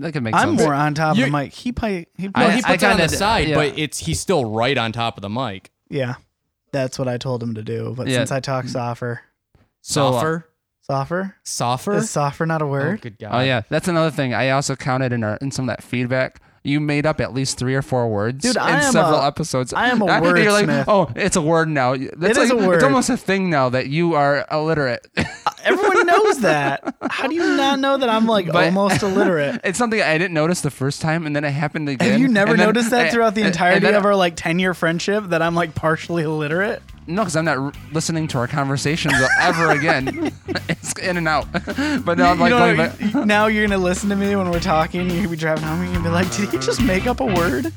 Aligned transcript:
that 0.00 0.12
could 0.12 0.22
make 0.22 0.34
I'm 0.34 0.50
sense. 0.56 0.60
more 0.62 0.74
on 0.74 0.94
top 0.94 1.12
of 1.12 1.18
You- 1.18 1.26
the 1.26 1.30
mic. 1.30 1.52
He 1.52 1.72
probably, 1.72 2.06
he 2.16 2.24
Well, 2.28 2.32
probably 2.32 2.54
he 2.56 2.62
I 2.64 2.70
puts 2.72 2.82
it 2.82 2.86
on 2.86 2.96
the 2.96 3.02
kinda- 3.04 3.16
side, 3.16 3.48
yeah. 3.48 3.54
but 3.54 3.78
it's 3.78 3.98
he's 3.98 4.20
still 4.20 4.44
right 4.50 4.76
on 4.78 4.92
top 4.92 5.16
of 5.18 5.22
the 5.22 5.28
mic. 5.30 5.70
yeah. 5.88 6.14
That's 6.72 6.98
what 6.98 7.08
I 7.08 7.16
told 7.16 7.42
him 7.42 7.54
to 7.54 7.62
do. 7.62 7.94
But 7.96 8.06
Yeah. 8.08 8.18
since 8.18 8.32
I 8.32 8.40
talk 8.40 8.66
softer, 8.68 9.22
So, 9.80 10.08
uh, 10.08 10.12
Softer, 10.12 10.46
softer 10.82 11.36
softer. 11.44 11.92
is 11.94 12.10
softer 12.10 12.44
not 12.44 12.60
a 12.60 12.64
Oh, 12.64 12.68
word? 12.68 13.00
good 13.00 13.18
God. 13.18 13.30
Oh 13.32 13.40
yeah, 13.40 13.62
that's 13.70 13.88
another 13.88 14.10
thing. 14.10 14.34
I 14.34 14.50
also 14.50 14.76
counted 14.76 15.12
in 15.12 15.22
our 15.24 15.36
in 15.36 15.50
some 15.52 15.68
of 15.68 15.76
that 15.76 15.82
feedback. 15.82 16.40
You 16.64 16.80
made 16.80 17.06
up 17.06 17.20
at 17.20 17.32
least 17.32 17.58
three 17.58 17.76
or 17.76 17.82
four 17.82 18.08
words 18.08 18.42
Dude, 18.42 18.56
in 18.56 18.62
I 18.62 18.82
am 18.84 18.92
several 18.92 19.20
a- 19.20 19.26
episodes. 19.28 19.72
I 19.72 19.88
am 19.88 20.02
a 20.02 20.06
You're 20.36 20.50
like, 20.52 20.66
wordsmith. 20.66 20.84
oh, 20.88 21.08
it's 21.14 21.36
a 21.36 21.40
word 21.40 21.68
now. 21.68 21.92
That's 21.94 22.10
It 22.12 22.42
is 22.42 22.50
like- 22.50 22.60
a 22.60 22.66
word. 22.66 22.74
It's 22.74 22.84
almost 22.84 23.08
a 23.08 23.16
thing 23.16 23.48
now 23.48 23.68
that 23.68 23.86
you 23.86 24.14
are 24.14 24.44
illiterate. 24.50 25.06
Everyone 25.66 26.06
knows 26.06 26.38
that. 26.40 26.94
How 27.10 27.26
do 27.28 27.34
you 27.34 27.56
not 27.56 27.78
know 27.80 27.96
that 27.96 28.08
I'm 28.08 28.26
like 28.26 28.46
But- 28.46 28.64
almost 28.66 29.02
illiterate? 29.02 29.60
it's 29.64 29.78
something 29.78 30.00
I 30.00 30.16
didn't 30.16 30.34
notice 30.34 30.60
the 30.60 30.70
first 30.70 31.02
time, 31.02 31.26
and 31.26 31.34
then 31.34 31.44
it 31.44 31.50
happened 31.50 31.88
again. 31.88 32.10
Have 32.12 32.20
you 32.20 32.28
never 32.28 32.56
noticed 32.56 32.90
that 32.90 33.06
and- 33.06 33.12
throughout 33.12 33.34
the 33.34 33.42
entirety 33.42 33.86
of 33.88 34.04
our 34.04 34.14
like 34.14 34.36
10 34.36 34.58
year 34.58 34.74
friendship 34.74 35.24
that 35.28 35.42
I'm 35.42 35.54
like 35.54 35.74
partially 35.74 36.22
illiterate? 36.22 36.82
No, 37.08 37.22
because 37.22 37.36
I'm 37.36 37.44
not 37.44 37.58
r- 37.58 37.72
listening 37.92 38.26
to 38.28 38.38
our 38.38 38.48
conversations 38.48 39.14
ever 39.40 39.70
again. 39.70 40.32
it's 40.68 40.92
in 40.98 41.16
and 41.16 41.28
out. 41.28 41.46
but 42.04 42.18
now 42.18 42.32
I'm 42.32 42.40
like 42.40 42.50
you 42.50 42.58
know, 42.58 43.20
you- 43.20 43.24
now 43.26 43.46
you're 43.46 43.66
gonna 43.66 43.82
listen 43.82 44.08
to 44.08 44.16
me 44.16 44.34
when 44.34 44.50
we're 44.50 44.58
talking. 44.60 45.02
You're 45.08 45.16
gonna 45.18 45.28
be 45.28 45.36
driving 45.36 45.62
home. 45.64 45.80
And 45.82 45.92
You're 45.92 46.02
gonna 46.02 46.08
be 46.08 46.24
like, 46.24 46.34
"Did 46.36 46.48
he 46.50 46.58
just 46.58 46.82
make 46.82 47.06
up 47.06 47.20
a 47.20 47.24
word?" 47.26 47.72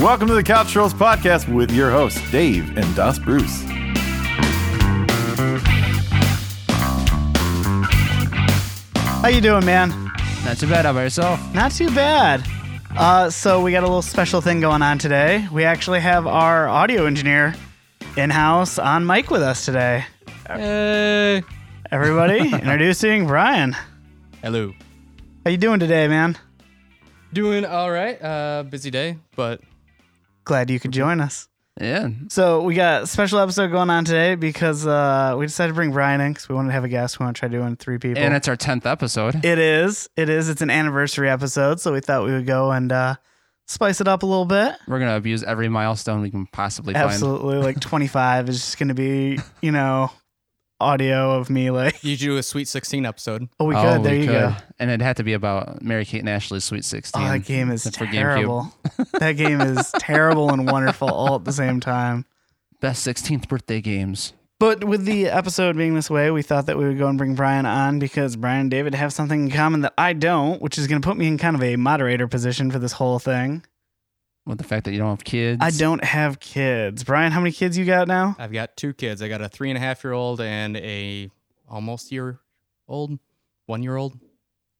Welcome 0.00 0.28
to 0.28 0.34
the 0.34 0.42
Couch 0.42 0.72
Trolls 0.72 0.94
podcast 0.94 1.52
with 1.52 1.70
your 1.70 1.90
hosts, 1.90 2.22
Dave 2.30 2.74
and 2.78 2.96
Das 2.96 3.18
Bruce. 3.18 3.62
How 9.20 9.28
you 9.28 9.42
doing, 9.42 9.66
man? 9.66 9.90
Not 10.42 10.56
too 10.56 10.68
bad. 10.68 10.86
How 10.86 10.92
about 10.92 11.02
yourself? 11.02 11.54
Not 11.54 11.72
too 11.72 11.94
bad. 11.94 12.42
Uh, 12.96 13.28
so 13.28 13.60
we 13.60 13.72
got 13.72 13.82
a 13.82 13.86
little 13.86 14.00
special 14.00 14.40
thing 14.40 14.60
going 14.60 14.80
on 14.80 14.96
today. 14.96 15.46
We 15.52 15.64
actually 15.64 16.00
have 16.00 16.26
our 16.26 16.66
audio 16.66 17.04
engineer 17.04 17.54
in 18.16 18.30
house 18.30 18.78
on 18.78 19.04
mic 19.04 19.30
with 19.30 19.42
us 19.42 19.66
today. 19.66 20.06
Hey. 20.46 21.42
Everybody, 21.92 22.38
introducing 22.54 23.26
Brian. 23.26 23.76
Hello. 24.42 24.72
How 25.44 25.50
you 25.50 25.58
doing 25.58 25.78
today, 25.78 26.08
man? 26.08 26.38
Doing 27.34 27.66
all 27.66 27.90
right. 27.90 28.20
Uh, 28.22 28.62
busy 28.62 28.90
day, 28.90 29.18
but 29.36 29.60
Glad 30.44 30.70
you 30.70 30.80
could 30.80 30.92
join 30.92 31.20
us. 31.20 31.48
Yeah. 31.80 32.08
So 32.28 32.62
we 32.62 32.74
got 32.74 33.04
a 33.04 33.06
special 33.06 33.38
episode 33.38 33.70
going 33.70 33.90
on 33.90 34.04
today 34.04 34.34
because 34.34 34.86
uh, 34.86 35.34
we 35.38 35.46
decided 35.46 35.72
to 35.72 35.74
bring 35.74 35.92
Brian 35.92 36.20
in 36.20 36.32
because 36.32 36.48
we 36.48 36.54
wanted 36.54 36.68
to 36.68 36.74
have 36.74 36.84
a 36.84 36.88
guest. 36.88 37.18
We 37.18 37.24
want 37.24 37.36
to 37.36 37.40
try 37.40 37.48
doing 37.48 37.76
three 37.76 37.98
people. 37.98 38.22
And 38.22 38.34
it's 38.34 38.48
our 38.48 38.56
tenth 38.56 38.86
episode. 38.86 39.44
It 39.44 39.58
is. 39.58 40.08
It 40.16 40.28
is. 40.28 40.48
It's 40.48 40.62
an 40.62 40.70
anniversary 40.70 41.30
episode, 41.30 41.80
so 41.80 41.92
we 41.92 42.00
thought 42.00 42.24
we 42.24 42.32
would 42.32 42.46
go 42.46 42.70
and 42.70 42.92
uh, 42.92 43.14
spice 43.66 44.00
it 44.00 44.08
up 44.08 44.22
a 44.22 44.26
little 44.26 44.44
bit. 44.44 44.74
We're 44.88 44.98
gonna 44.98 45.16
abuse 45.16 45.42
every 45.42 45.68
milestone 45.68 46.20
we 46.20 46.30
can 46.30 46.46
possibly 46.46 46.92
find. 46.92 47.06
Absolutely. 47.06 47.58
Like 47.58 47.80
25 47.80 48.48
is 48.48 48.60
just 48.60 48.78
going 48.78 48.88
to 48.88 48.94
be, 48.94 49.38
you 49.62 49.72
know, 49.72 50.10
audio 50.80 51.32
of 51.38 51.50
me 51.50 51.70
like, 51.70 52.02
you 52.02 52.16
do 52.16 52.36
a 52.36 52.42
Sweet 52.42 52.68
16 52.68 53.04
episode. 53.06 53.48
oh, 53.60 53.66
we 53.66 53.74
Oh, 53.74 53.82
could. 53.82 54.02
There 54.04 54.12
we 54.14 54.20
you 54.20 54.26
could. 54.26 54.32
go. 54.32 54.54
And 54.78 54.90
it'd 54.90 55.02
have 55.02 55.16
to 55.16 55.22
be 55.24 55.32
about 55.34 55.82
Mary 55.82 56.04
Kate 56.04 56.20
and 56.20 56.28
Ashley's 56.28 56.64
Sweet 56.64 56.84
Sixteen. 56.84 57.22
Oh, 57.22 57.28
that 57.28 57.44
game 57.44 57.70
is 57.70 57.84
That's 57.84 57.96
for 57.98 58.06
GameCube. 58.06 58.12
terrible. 58.12 58.74
that 59.20 59.32
game 59.32 59.60
is 59.60 59.92
terrible 59.98 60.50
and 60.52 60.70
wonderful 60.70 61.08
all 61.10 61.36
at 61.36 61.44
the 61.44 61.52
same 61.52 61.80
time. 61.80 62.24
Best 62.80 63.06
16th 63.06 63.46
birthday 63.48 63.80
games. 63.80 64.32
But 64.58 64.84
with 64.84 65.04
the 65.06 65.26
episode 65.28 65.76
being 65.76 65.94
this 65.94 66.10
way, 66.10 66.30
we 66.30 66.42
thought 66.42 66.66
that 66.66 66.76
we 66.76 66.86
would 66.86 66.98
go 66.98 67.08
and 67.08 67.16
bring 67.16 67.34
Brian 67.34 67.64
on 67.64 67.98
because 67.98 68.36
Brian 68.36 68.60
and 68.62 68.70
David 68.70 68.94
have 68.94 69.10
something 69.12 69.44
in 69.46 69.50
common 69.50 69.80
that 69.82 69.94
I 69.96 70.12
don't, 70.12 70.60
which 70.60 70.76
is 70.76 70.86
going 70.86 71.00
to 71.00 71.06
put 71.08 71.16
me 71.16 71.26
in 71.28 71.38
kind 71.38 71.56
of 71.56 71.62
a 71.62 71.76
moderator 71.76 72.28
position 72.28 72.70
for 72.70 72.78
this 72.78 72.92
whole 72.92 73.18
thing. 73.18 73.64
With 74.46 74.58
the 74.58 74.64
fact 74.64 74.84
that 74.84 74.92
you 74.92 74.98
don't 74.98 75.10
have 75.10 75.24
kids. 75.24 75.58
I 75.60 75.70
don't 75.70 76.02
have 76.02 76.40
kids. 76.40 77.04
Brian, 77.04 77.30
how 77.30 77.40
many 77.40 77.52
kids 77.52 77.76
you 77.76 77.84
got 77.84 78.08
now? 78.08 78.36
I've 78.38 78.52
got 78.52 78.76
two 78.76 78.92
kids. 78.92 79.22
I 79.22 79.28
got 79.28 79.40
a 79.42 79.48
three 79.48 79.70
and 79.70 79.76
a 79.76 79.80
half 79.80 80.02
year 80.02 80.12
old 80.12 80.40
and 80.40 80.76
a 80.78 81.30
almost 81.68 82.10
year 82.10 82.40
old, 82.88 83.18
one 83.66 83.82
year 83.82 83.96
old. 83.96 84.18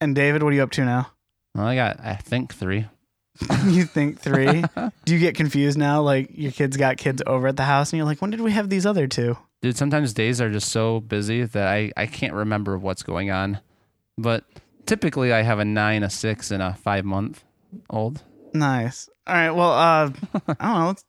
And 0.00 0.14
David, 0.14 0.42
what 0.42 0.52
are 0.52 0.56
you 0.56 0.62
up 0.62 0.70
to 0.72 0.84
now? 0.84 1.12
Well, 1.54 1.66
I 1.66 1.74
got, 1.74 2.00
I 2.00 2.14
think, 2.14 2.54
three. 2.54 2.86
you 3.66 3.84
think 3.84 4.18
three? 4.18 4.64
Do 5.04 5.12
you 5.12 5.18
get 5.18 5.34
confused 5.34 5.78
now? 5.78 6.02
Like 6.02 6.30
your 6.32 6.52
kids 6.52 6.76
got 6.76 6.96
kids 6.96 7.22
over 7.26 7.46
at 7.48 7.56
the 7.56 7.64
house, 7.64 7.92
and 7.92 7.98
you're 7.98 8.06
like, 8.06 8.20
when 8.20 8.30
did 8.30 8.40
we 8.40 8.52
have 8.52 8.68
these 8.68 8.86
other 8.86 9.06
two? 9.06 9.36
Dude, 9.62 9.76
sometimes 9.76 10.12
days 10.12 10.40
are 10.40 10.50
just 10.50 10.70
so 10.70 11.00
busy 11.00 11.44
that 11.44 11.66
I, 11.66 11.92
I 11.96 12.06
can't 12.06 12.32
remember 12.32 12.78
what's 12.78 13.02
going 13.02 13.30
on. 13.30 13.60
But 14.16 14.44
typically, 14.86 15.32
I 15.32 15.42
have 15.42 15.58
a 15.58 15.64
nine, 15.64 16.02
a 16.02 16.10
six, 16.10 16.50
and 16.50 16.62
a 16.62 16.74
five 16.74 17.04
month 17.04 17.44
old. 17.88 18.22
Nice. 18.54 19.08
All 19.26 19.34
right. 19.34 19.50
Well, 19.50 19.72
uh, 19.72 20.10
I 20.58 20.66
don't 20.66 20.80
know. 20.80 20.86
Let's 20.88 21.04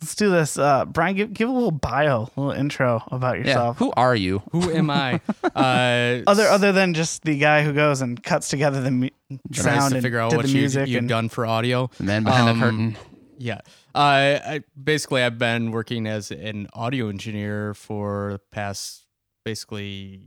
let's 0.00 0.14
do 0.16 0.30
this. 0.30 0.58
Uh, 0.58 0.84
Brian, 0.84 1.14
give 1.16 1.32
give 1.32 1.48
a 1.48 1.52
little 1.52 1.70
bio, 1.70 2.28
a 2.36 2.40
little 2.40 2.50
intro 2.52 3.02
about 3.10 3.38
Yeah. 3.38 3.46
yourself. 3.46 3.78
Who 3.78 3.92
are 3.96 4.14
you? 4.16 4.42
Who 4.52 4.70
am 4.70 4.90
I? 4.90 5.20
Uh, 5.54 6.22
Other 6.26 6.44
other 6.48 6.72
than 6.72 6.94
just 6.94 7.24
the 7.24 7.36
guy 7.38 7.62
who 7.62 7.72
goes 7.74 8.00
and 8.00 8.22
cuts 8.22 8.48
together 8.48 8.80
the 8.80 8.90
mu- 8.90 9.08
tries 9.52 9.64
sound 9.64 9.90
to 9.90 9.96
and 9.96 10.02
figure 10.02 10.18
out 10.18 10.30
did 10.30 10.36
what 10.38 10.46
the 10.46 10.52
you, 10.52 10.58
music 10.60 10.88
you've 10.88 10.98
and 11.00 11.08
done 11.08 11.28
for 11.28 11.44
audio. 11.46 11.90
The 11.98 12.04
man 12.04 12.24
behind 12.24 12.48
Um, 12.48 12.58
the 12.58 12.64
curtain. 12.64 12.96
Yeah. 13.38 13.60
Uh, 13.94 14.38
I 14.44 14.60
basically 14.82 15.22
I've 15.22 15.36
been 15.38 15.72
working 15.72 16.06
as 16.06 16.30
an 16.30 16.68
audio 16.72 17.08
engineer 17.10 17.74
for 17.74 18.32
the 18.34 18.40
past 18.50 19.04
basically 19.44 20.20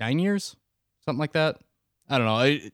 nine 0.00 0.18
years, 0.18 0.56
something 1.04 1.20
like 1.20 1.32
that. 1.34 1.58
I 2.08 2.18
don't 2.18 2.26
know. 2.26 2.34
I 2.34 2.72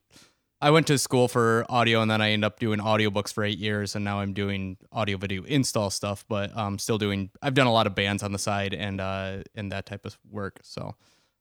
I 0.60 0.70
went 0.70 0.88
to 0.88 0.98
school 0.98 1.28
for 1.28 1.64
audio 1.68 2.02
and 2.02 2.10
then 2.10 2.20
I 2.20 2.30
ended 2.30 2.44
up 2.44 2.58
doing 2.58 2.80
audiobooks 2.80 3.32
for 3.32 3.44
eight 3.44 3.58
years 3.58 3.94
and 3.94 4.04
now 4.04 4.20
I'm 4.20 4.32
doing 4.32 4.76
audio 4.90 5.16
video 5.16 5.44
install 5.44 5.90
stuff, 5.90 6.24
but 6.28 6.50
I'm 6.56 6.78
still 6.78 6.98
doing 6.98 7.30
I've 7.40 7.54
done 7.54 7.68
a 7.68 7.72
lot 7.72 7.86
of 7.86 7.94
bands 7.94 8.22
on 8.22 8.32
the 8.32 8.38
side 8.38 8.74
and 8.74 9.00
uh 9.00 9.44
and 9.54 9.70
that 9.72 9.86
type 9.86 10.04
of 10.04 10.18
work. 10.28 10.58
So 10.62 10.96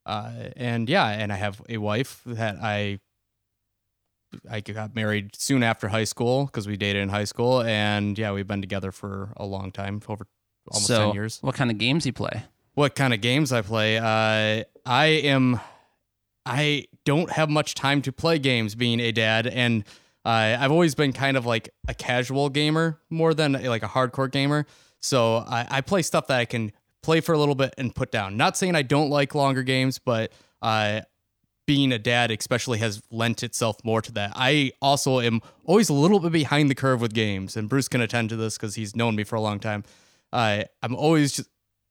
uh 0.06 0.50
and 0.56 0.88
yeah, 0.88 1.08
and 1.08 1.34
I 1.34 1.36
have 1.36 1.62
a 1.68 1.78
wife 1.78 2.22
that 2.26 2.58
I 2.62 3.00
I 4.50 4.62
got 4.62 4.96
married 4.96 5.36
soon 5.36 5.64
after 5.64 5.88
high 5.88 6.04
school 6.04 6.46
because 6.46 6.68
we 6.68 6.78
dated 6.78 7.02
in 7.02 7.10
high 7.10 7.24
school, 7.24 7.62
and 7.62 8.18
yeah, 8.18 8.32
we've 8.32 8.48
been 8.48 8.62
together 8.62 8.92
for 8.92 9.34
a 9.38 9.46
long 9.46 9.72
time, 9.72 10.02
over 10.08 10.28
almost 10.70 10.88
so, 10.88 11.08
ten 11.08 11.14
years. 11.14 11.40
what 11.42 11.56
kind 11.56 11.72
of 11.72 11.78
games 11.78 12.06
you 12.06 12.14
play? 12.14 12.44
What 12.74 12.96
kind 12.96 13.14
of 13.14 13.22
games 13.22 13.52
I 13.52 13.62
play? 13.62 13.98
Uh, 13.98 14.64
I 14.86 15.06
am, 15.06 15.60
I 16.46 16.86
don't 17.08 17.32
have 17.32 17.50
much 17.50 17.74
time 17.74 18.02
to 18.02 18.12
play 18.12 18.38
games, 18.38 18.76
being 18.76 19.00
a 19.00 19.14
dad, 19.14 19.48
and 19.48 19.86
uh, 20.26 20.58
I've 20.60 20.74
always 20.74 20.94
been 20.94 21.14
kind 21.14 21.38
of 21.38 21.46
like 21.46 21.70
a 21.88 21.94
casual 21.94 22.50
gamer 22.50 23.00
more 23.10 23.34
than 23.34 23.54
like 23.54 23.82
a 23.82 23.88
hardcore 23.88 24.30
gamer. 24.30 24.68
So 25.00 25.38
I, 25.38 25.66
I 25.70 25.82
play 25.82 26.02
stuff 26.02 26.28
that 26.28 26.38
I 26.38 26.44
can 26.44 26.74
play 27.02 27.22
for 27.22 27.32
a 27.32 27.38
little 27.38 27.56
bit 27.56 27.74
and 27.78 27.96
put 27.96 28.12
down. 28.12 28.36
Not 28.36 28.58
saying 28.58 28.76
I 28.76 28.82
don't 28.82 29.10
like 29.10 29.34
longer 29.34 29.64
games, 29.64 30.00
but 30.00 30.34
uh, 30.62 31.02
being 31.66 31.94
a 31.94 31.98
dad 31.98 32.30
especially 32.30 32.80
has 32.80 33.02
lent 33.10 33.42
itself 33.42 33.78
more 33.86 34.02
to 34.02 34.12
that. 34.12 34.34
I 34.36 34.74
also 34.82 35.22
am 35.22 35.40
always 35.64 35.88
a 35.88 35.94
little 35.94 36.20
bit 36.20 36.34
behind 36.34 36.70
the 36.70 36.76
curve 36.76 37.00
with 37.00 37.14
games, 37.14 37.56
and 37.56 37.70
Bruce 37.70 37.88
can 37.88 38.02
attend 38.02 38.28
to 38.32 38.36
this 38.36 38.58
because 38.58 38.76
he's 38.76 38.98
known 38.98 39.16
me 39.16 39.24
for 39.24 39.38
a 39.38 39.42
long 39.42 39.62
time. 39.62 39.86
Uh, 40.34 40.64
I'm 40.84 40.94
always 40.94 41.38
just 41.38 41.50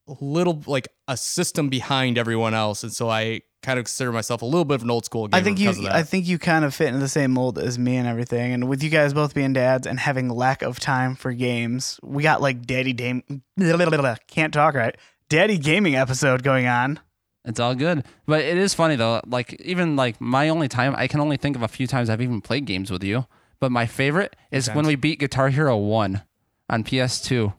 a 0.09 0.15
little 0.21 0.63
like 0.67 0.89
a 1.09 1.17
system 1.17 1.71
behind 1.71 2.19
everyone 2.19 2.53
else, 2.53 2.83
and 2.83 2.93
so 2.93 3.09
I 3.09 3.41
kind 3.67 3.81
of 3.81 3.85
consider 3.85 4.13
myself 4.13 4.43
a 4.43 4.45
little 4.45 4.65
bit 4.65 4.77
of 4.77 4.83
an 4.85 4.91
old 4.91 5.05
school 5.05 5.27
gamer 5.27 5.41
I 5.41 5.43
think 5.43 5.59
you 5.59 5.71
of 5.71 5.83
that. 5.83 5.93
I 5.93 6.05
think 6.05 6.29
you 6.29 6.39
kind 6.39 6.65
of 6.65 6.73
fit 6.73 6.87
into 6.87 7.01
the 7.01 7.09
same 7.09 7.33
mold 7.33 7.59
as 7.59 7.81
me 7.81 7.97
and 7.97 8.07
everything. 8.07 8.53
And 8.53 8.69
with 8.69 8.81
you 8.81 8.91
guys 8.91 9.13
both 9.13 9.35
being 9.35 9.53
dads 9.53 9.89
and 9.89 9.99
having 9.99 10.29
lack 10.29 10.63
of 10.63 10.79
time 10.79 11.17
for 11.17 11.33
games, 11.33 11.99
we 12.01 12.23
got 12.23 12.41
like 12.41 12.65
daddy 12.65 12.93
dame 12.93 13.25
can't 14.29 14.55
talk 14.55 14.75
right. 14.77 14.97
Daddy 15.29 15.59
gaming 15.59 15.97
episode 15.97 16.45
going 16.45 16.69
on. 16.69 17.01
It's 17.45 17.59
all 17.59 17.75
good. 17.75 18.05
But 18.25 18.43
it 18.43 18.57
is 18.57 18.73
funny 18.73 18.95
though. 18.95 19.21
Like 19.27 19.61
even 19.61 19.97
like 19.97 20.21
my 20.21 20.49
only 20.49 20.69
time, 20.69 20.95
I 20.97 21.09
can 21.09 21.19
only 21.19 21.37
think 21.37 21.57
of 21.57 21.63
a 21.63 21.69
few 21.69 21.89
times 21.89 22.09
I've 22.09 22.23
even 22.23 22.41
played 22.41 22.67
games 22.67 22.93
with 22.93 23.03
you. 23.03 23.27
But 23.59 23.73
my 23.73 23.87
favorite 23.87 24.37
is 24.53 24.69
when 24.69 24.77
times? 24.77 24.87
we 24.87 24.95
beat 24.95 25.19
Guitar 25.19 25.49
Hero 25.49 25.77
One 25.77 26.23
on 26.71 26.85
PS2. 26.85 27.53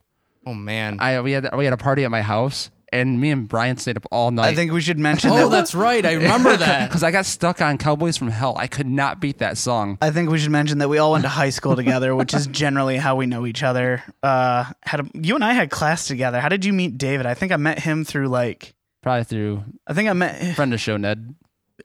oh 0.46 0.54
man, 0.54 1.02
I 1.02 1.20
we 1.20 1.34
had 1.34 1.50
we 1.54 1.66
had 1.66 1.74
a 1.74 1.78
party 1.78 2.06
at 2.06 2.12
my 2.12 2.22
house, 2.22 2.70
and 2.94 3.19
me 3.19 3.31
and 3.31 3.48
Brian 3.50 3.78
stayed 3.78 3.98
up 3.98 4.06
all 4.12 4.31
night. 4.31 4.48
I 4.48 4.56
think 4.56 4.72
we 4.72 4.80
should 4.81 4.98
mention 5.00 5.30
oh 5.31 5.36
that. 5.36 5.50
that's 5.50 5.75
right, 5.75 6.06
I 6.06 6.13
remember 6.13 6.56
that. 6.57 6.88
because 6.89 7.04
I 7.04 7.12
got 7.12 7.25
stuck 7.25 7.62
on 7.62 7.78
Cowboys 7.78 8.16
from 8.18 8.30
Hell. 8.30 8.56
I 8.57 8.68
could 8.68 8.88
not 8.88 9.19
beat 9.19 9.39
that 9.39 9.57
song. 9.57 9.98
I 10.01 10.10
think 10.12 10.30
we 10.30 10.38
should 10.39 10.51
mention 10.51 10.78
that 10.78 10.88
we 10.89 10.98
all 10.98 11.12
went 11.12 11.24
to 11.24 11.30
high 11.30 11.50
school 11.50 11.75
together, 11.75 12.16
which 12.16 12.34
is 12.34 12.48
generally 12.48 12.98
how 12.98 13.16
we 13.16 13.25
know 13.25 13.45
each 13.45 13.63
other. 13.63 14.04
Uh, 14.24 14.66
had 14.84 15.01
a, 15.01 15.06
you 15.13 15.36
and 15.36 15.44
I 15.44 15.54
had 15.54 15.69
class 15.69 16.07
together. 16.07 16.39
How 16.39 16.50
did 16.50 16.63
you 16.66 16.72
meet 16.74 16.98
David? 16.98 17.25
I 17.25 17.34
think 17.34 17.51
I 17.51 17.57
met 17.57 17.80
him 17.80 18.06
through 18.06 18.28
like 18.30 18.74
Probably 19.04 19.24
through 19.25 19.63
I 19.86 19.94
think 19.94 20.10
I 20.10 20.13
met 20.13 20.56
friend 20.56 20.74
of 20.74 20.80
show 20.81 20.98
Ned. 20.98 21.36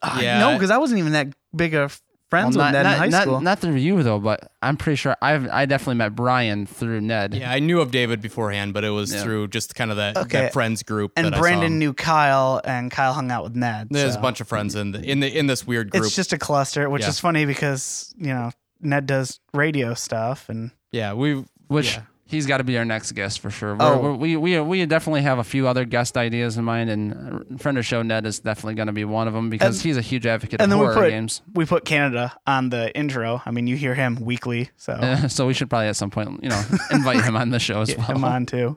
uh, 0.03 0.19
Yeah. 0.23 0.39
no 0.41 0.53
because 0.55 0.71
I 0.71 0.79
wasn't 0.79 0.99
even 1.01 1.13
that 1.13 1.29
big 1.55 1.75
a 1.75 1.83
f- 1.83 2.01
friends 2.33 2.57
Well, 2.57 2.65
with 2.69 2.73
not, 2.73 2.83
Ned 2.85 2.93
in 2.95 2.99
high 2.99 3.09
not, 3.09 3.23
school. 3.25 3.41
not 3.43 3.59
through 3.59 3.75
you 3.75 4.03
though, 4.03 4.19
but 4.19 4.51
I'm 4.63 4.79
pretty 4.79 4.97
sure 4.97 5.15
I've 5.21 5.47
I 5.51 5.67
definitely 5.67 5.97
met 5.97 6.15
Brian 6.17 6.65
through 6.65 7.03
Ned. 7.03 7.35
Yeah, 7.35 7.51
I 7.53 7.59
knew 7.59 7.83
of 7.83 7.91
David 7.91 8.23
beforehand, 8.23 8.73
but 8.73 8.85
it 8.85 8.89
was 8.89 9.13
Yeah. 9.13 9.23
through 9.23 9.49
just 9.49 9.75
kind 9.75 9.91
of 9.91 9.99
that, 9.99 10.17
Okay. 10.17 10.41
that 10.45 10.55
friends 10.55 10.83
group. 10.83 11.13
and 11.15 11.27
that 11.27 11.35
I 11.35 11.37
saw 11.37 11.41
Brandon 11.43 11.79
knew 11.79 11.93
Kyle, 11.93 12.63
and 12.65 12.91
Kyle 12.91 13.13
hung 13.13 13.31
out 13.31 13.45
with 13.45 13.55
Ned. 13.55 13.89
There's 13.91 14.15
so. 14.15 14.19
a 14.19 14.23
bunch 14.23 14.41
of 14.41 14.49
friends 14.49 14.75
in 14.75 14.93
the 14.93 15.03
in 15.05 15.21
the 15.21 15.29
in 15.39 15.47
this 15.47 15.67
weird 15.67 15.91
group. 15.91 16.05
It's 16.05 16.17
just 16.17 16.33
a 16.33 16.39
cluster, 16.39 16.89
which 16.89 17.03
Yeah. 17.03 17.11
is 17.11 17.19
funny 17.19 17.45
because 17.45 18.15
you 18.17 18.29
know 18.33 18.51
Ned 18.81 19.05
does 19.05 19.39
radio 19.53 19.93
stuff, 19.93 20.49
and 20.49 20.71
yeah, 20.91 21.13
we 21.13 21.45
which 21.69 21.97
Yeah. 21.97 22.03
He's 22.33 22.47
got 22.47 22.59
to 22.59 22.65
be 22.65 22.77
our 22.77 22.85
next 22.85 23.13
guest 23.13 23.39
for 23.39 23.49
sure. 23.51 23.77
Oh. 23.79 23.99
We're, 23.99 24.11
we're, 24.13 24.17
we 24.17 24.37
we 24.37 24.61
we 24.61 24.87
definitely 24.87 25.23
have 25.23 25.39
a 25.39 25.45
few 25.45 25.69
other 25.69 25.85
guest 25.85 26.17
ideas 26.17 26.57
in 26.59 26.65
mind, 26.65 26.91
and 26.91 27.61
friend 27.61 27.79
of 27.79 27.87
show 27.87 28.03
Ned 28.03 28.27
is 28.27 28.41
definitely 28.41 28.75
going 28.75 28.89
to 28.89 28.93
be 28.93 29.05
one 29.05 29.29
of 29.29 29.35
them 29.35 29.49
because 29.51 29.77
And- 29.77 29.85
he's 29.85 29.97
a 29.97 30.01
huge 30.01 30.27
advocate 30.27 30.61
and 30.61 30.73
of 30.73 30.79
then 30.81 30.89
we 30.89 30.93
put 30.95 31.11
games. 31.11 31.43
we 31.55 31.65
put 31.65 31.85
Canada 31.85 32.33
on 32.45 32.71
the 32.71 32.93
intro. 32.99 33.41
I 33.47 33.53
mean, 33.53 33.69
you 33.69 33.77
hear 33.77 33.95
him 33.95 34.17
weekly, 34.17 34.71
so 34.77 34.99
so 35.29 35.47
we 35.47 35.55
should 35.55 35.71
probably 35.71 35.87
at 35.89 35.95
some 35.97 36.11
point, 36.11 36.43
you 36.43 36.49
know, 36.49 36.63
invite 36.91 37.23
him 37.25 37.37
on 37.37 37.51
the 37.51 37.61
show 37.61 37.83
as 37.83 37.89
get 37.91 37.99
well. 37.99 38.09
him 38.17 38.25
on 38.25 38.47
too. 38.47 38.77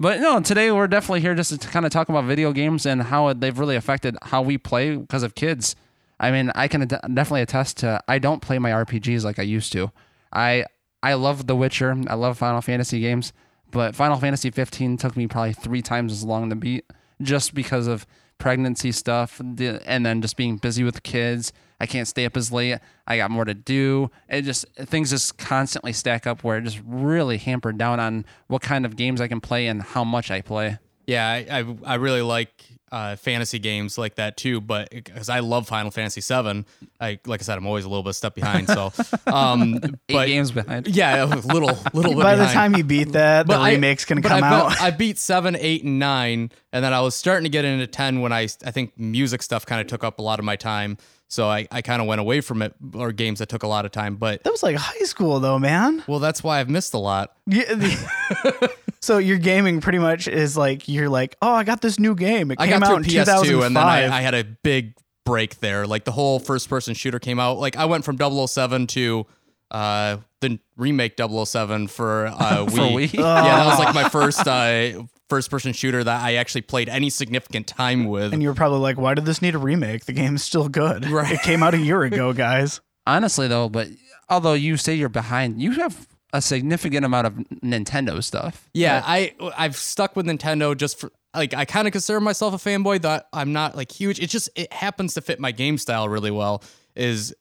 But 0.00 0.20
no, 0.20 0.40
today 0.40 0.70
we're 0.72 0.88
definitely 0.88 1.20
here 1.22 1.34
just 1.34 1.58
to 1.58 1.68
kind 1.68 1.86
of 1.86 1.92
talk 1.92 2.08
about 2.10 2.24
video 2.24 2.52
games 2.52 2.84
and 2.84 3.02
how 3.02 3.32
they've 3.32 3.58
really 3.58 3.76
affected 3.76 4.16
how 4.22 4.42
we 4.42 4.58
play 4.58 4.94
because 4.96 5.22
of 5.22 5.34
kids. 5.34 5.74
I 6.20 6.30
mean, 6.30 6.50
I 6.54 6.68
can 6.68 6.82
ad- 6.82 7.00
definitely 7.14 7.42
attest 7.42 7.78
to 7.78 8.00
I 8.08 8.18
don't 8.18 8.40
play 8.42 8.58
my 8.58 8.70
RPGs 8.72 9.24
like 9.24 9.38
I 9.38 9.42
used 9.42 9.72
to. 9.72 9.90
I 10.32 10.64
I 11.06 11.14
love 11.14 11.46
The 11.46 11.54
Witcher. 11.54 11.96
I 12.08 12.14
love 12.14 12.36
Final 12.36 12.60
Fantasy 12.60 12.98
games, 12.98 13.32
but 13.70 13.94
Final 13.94 14.16
Fantasy 14.18 14.50
15 14.50 14.96
took 14.96 15.16
me 15.16 15.28
probably 15.28 15.52
three 15.52 15.80
times 15.80 16.10
as 16.10 16.24
long 16.24 16.50
to 16.50 16.56
beat 16.56 16.84
just 17.22 17.54
because 17.54 17.86
of 17.86 18.08
pregnancy 18.38 18.90
stuff 18.90 19.38
and 19.38 19.56
then 19.56 20.20
just 20.20 20.36
being 20.36 20.56
busy 20.56 20.82
with 20.82 21.04
kids. 21.04 21.52
I 21.80 21.86
can't 21.86 22.08
stay 22.08 22.24
up 22.24 22.36
as 22.36 22.50
late. 22.50 22.80
I 23.06 23.18
got 23.18 23.30
more 23.30 23.44
to 23.44 23.54
do. 23.54 24.10
It 24.28 24.42
just 24.42 24.66
things 24.74 25.10
just 25.10 25.38
constantly 25.38 25.92
stack 25.92 26.26
up 26.26 26.42
where 26.42 26.58
it 26.58 26.62
just 26.62 26.80
really 26.84 27.38
hampered 27.38 27.78
down 27.78 28.00
on 28.00 28.24
what 28.48 28.62
kind 28.62 28.84
of 28.84 28.96
games 28.96 29.20
I 29.20 29.28
can 29.28 29.40
play 29.40 29.68
and 29.68 29.82
how 29.82 30.02
much 30.02 30.32
I 30.32 30.40
play. 30.40 30.78
yeah, 31.06 31.28
I 31.28 31.60
I, 31.60 31.76
I 31.84 31.94
really 31.94 32.22
like 32.22 32.64
uh, 32.92 33.16
fantasy 33.16 33.58
games 33.58 33.98
like 33.98 34.14
that 34.16 34.36
too. 34.36 34.60
But 34.60 34.90
because 34.90 35.28
I 35.28 35.40
love 35.40 35.66
Final 35.66 35.90
Fantasy 35.90 36.20
VII, 36.20 36.64
I 37.00 37.18
like 37.26 37.40
I 37.40 37.44
said, 37.44 37.58
I'm 37.58 37.66
always 37.66 37.84
a 37.84 37.88
little 37.88 38.02
bit 38.02 38.14
step 38.14 38.34
behind. 38.34 38.68
So, 38.68 38.92
um, 39.26 39.80
Eight 39.82 39.94
but 40.08 40.26
games 40.26 40.52
behind. 40.52 40.86
yeah, 40.88 41.24
a 41.24 41.26
little 41.26 41.76
little 41.92 42.14
bit 42.14 42.22
By 42.22 42.36
the 42.36 42.46
time 42.46 42.76
you 42.76 42.84
beat 42.84 43.12
that, 43.12 43.46
the 43.46 43.52
But 43.54 43.60
I- 43.60 43.72
remake's 43.72 44.04
gonna 44.04 44.22
come 44.22 44.42
I 44.42 44.46
out. 44.46 44.68
built- 44.70 44.82
I 44.82 44.90
beat 44.90 45.18
seven, 45.18 45.56
eight, 45.58 45.84
and 45.84 45.98
nine, 45.98 46.50
and 46.72 46.84
then 46.84 46.92
I 46.92 47.00
was 47.00 47.14
starting 47.14 47.44
to 47.44 47.50
get 47.50 47.64
into 47.64 47.86
ten 47.86 48.20
when 48.20 48.32
I 48.32 48.48
I 48.64 48.70
think 48.70 48.98
music 48.98 49.42
stuff 49.42 49.66
kind 49.66 49.80
of 49.80 49.86
took 49.86 50.04
up 50.04 50.18
a 50.18 50.22
lot 50.22 50.38
of 50.38 50.44
my 50.44 50.56
time. 50.56 50.98
So 51.28 51.48
I, 51.48 51.66
I 51.72 51.82
kind 51.82 52.00
of 52.00 52.06
went 52.06 52.20
away 52.20 52.40
from 52.40 52.62
it 52.62 52.72
or 52.94 53.10
games 53.10 53.40
that 53.40 53.48
took 53.48 53.64
a 53.64 53.66
lot 53.66 53.84
of 53.84 53.90
time. 53.90 54.14
But 54.14 54.44
that 54.44 54.50
was 54.52 54.62
like 54.62 54.76
high 54.76 55.04
school, 55.06 55.40
though, 55.40 55.58
man. 55.58 56.04
well, 56.06 56.20
that's 56.20 56.40
why 56.44 56.60
I've 56.60 56.70
missed 56.70 56.94
a 56.94 56.98
lot. 56.98 57.34
Yeah, 57.48 57.64
the- 57.74 58.72
so 59.06 59.18
your 59.18 59.38
gaming 59.38 59.80
pretty 59.80 59.98
much 59.98 60.26
is 60.26 60.56
like 60.56 60.88
you're 60.88 61.08
like, 61.08 61.36
oh, 61.40 61.54
I 61.54 61.62
got 61.62 61.80
this 61.80 61.98
new 62.00 62.16
game. 62.16 62.50
It 62.50 62.60
I 62.60 62.66
came 62.66 62.80
got 62.80 62.90
out 62.90 62.96
in 62.98 63.04
through 63.04 63.12
2005. 63.12 63.46
PS2, 63.62 63.66
and 63.66 63.76
then 63.76 63.84
I, 63.84 64.18
I 64.18 64.20
had 64.20 64.34
a 64.34 64.42
big 64.42 64.94
break 65.24 65.60
there. 65.60 65.86
Like 65.86 66.04
the 66.04 66.12
whole 66.12 66.40
first 66.40 66.68
person 66.68 66.92
shooter 66.94 67.20
came 67.20 67.38
out. 67.38 67.58
Like 67.58 67.76
I 67.76 67.84
went 67.84 68.04
from 68.04 68.18
007 68.18 68.88
to 68.88 69.26
uh, 69.70 70.16
the 70.40 70.58
remake 70.76 71.14
007 71.18 71.86
for 71.86 72.26
uh, 72.26 72.66
For 72.66 72.70
Wii. 72.72 73.08
Wii? 73.08 73.14
Yeah, 73.14 73.22
that 73.22 73.66
was 73.66 73.78
like 73.78 73.94
my 73.94 74.08
first 74.08 74.46
uh, 74.46 75.04
first 75.28 75.50
person 75.50 75.72
shooter 75.72 76.02
that 76.02 76.22
I 76.22 76.34
actually 76.34 76.62
played 76.62 76.88
any 76.88 77.10
significant 77.10 77.68
time 77.68 78.06
with. 78.06 78.32
and 78.32 78.42
you 78.42 78.48
were 78.48 78.54
probably 78.54 78.80
like, 78.80 78.98
why 78.98 79.14
did 79.14 79.24
this 79.24 79.40
need 79.40 79.54
a 79.54 79.58
remake? 79.58 80.06
The 80.06 80.12
game's 80.12 80.42
still 80.42 80.68
good. 80.68 81.08
Right. 81.08 81.32
It 81.32 81.42
came 81.42 81.62
out 81.62 81.74
a 81.74 81.78
year 81.78 82.02
ago, 82.02 82.32
guys. 82.32 82.80
Honestly, 83.06 83.46
though, 83.46 83.68
but 83.68 83.88
although 84.28 84.54
you 84.54 84.76
say 84.76 84.94
you're 84.94 85.08
behind, 85.08 85.62
you 85.62 85.72
have 85.72 86.08
a 86.36 86.42
significant 86.42 87.04
amount 87.04 87.26
of 87.26 87.34
Nintendo 87.64 88.22
stuff. 88.22 88.68
Yeah, 88.74 89.02
I 89.04 89.34
I've 89.56 89.76
stuck 89.76 90.16
with 90.16 90.26
Nintendo 90.26 90.76
just 90.76 91.00
for 91.00 91.10
like 91.34 91.54
I 91.54 91.64
kind 91.64 91.86
of 91.86 91.92
consider 91.92 92.20
myself 92.20 92.54
a 92.54 92.68
fanboy. 92.68 93.02
That 93.02 93.28
I'm 93.32 93.52
not 93.52 93.76
like 93.76 93.92
huge. 93.92 94.20
It 94.20 94.30
just 94.30 94.48
it 94.54 94.72
happens 94.72 95.14
to 95.14 95.20
fit 95.20 95.40
my 95.40 95.52
game 95.52 95.78
style 95.78 96.08
really 96.08 96.30
well. 96.30 96.62
Is 96.94 97.34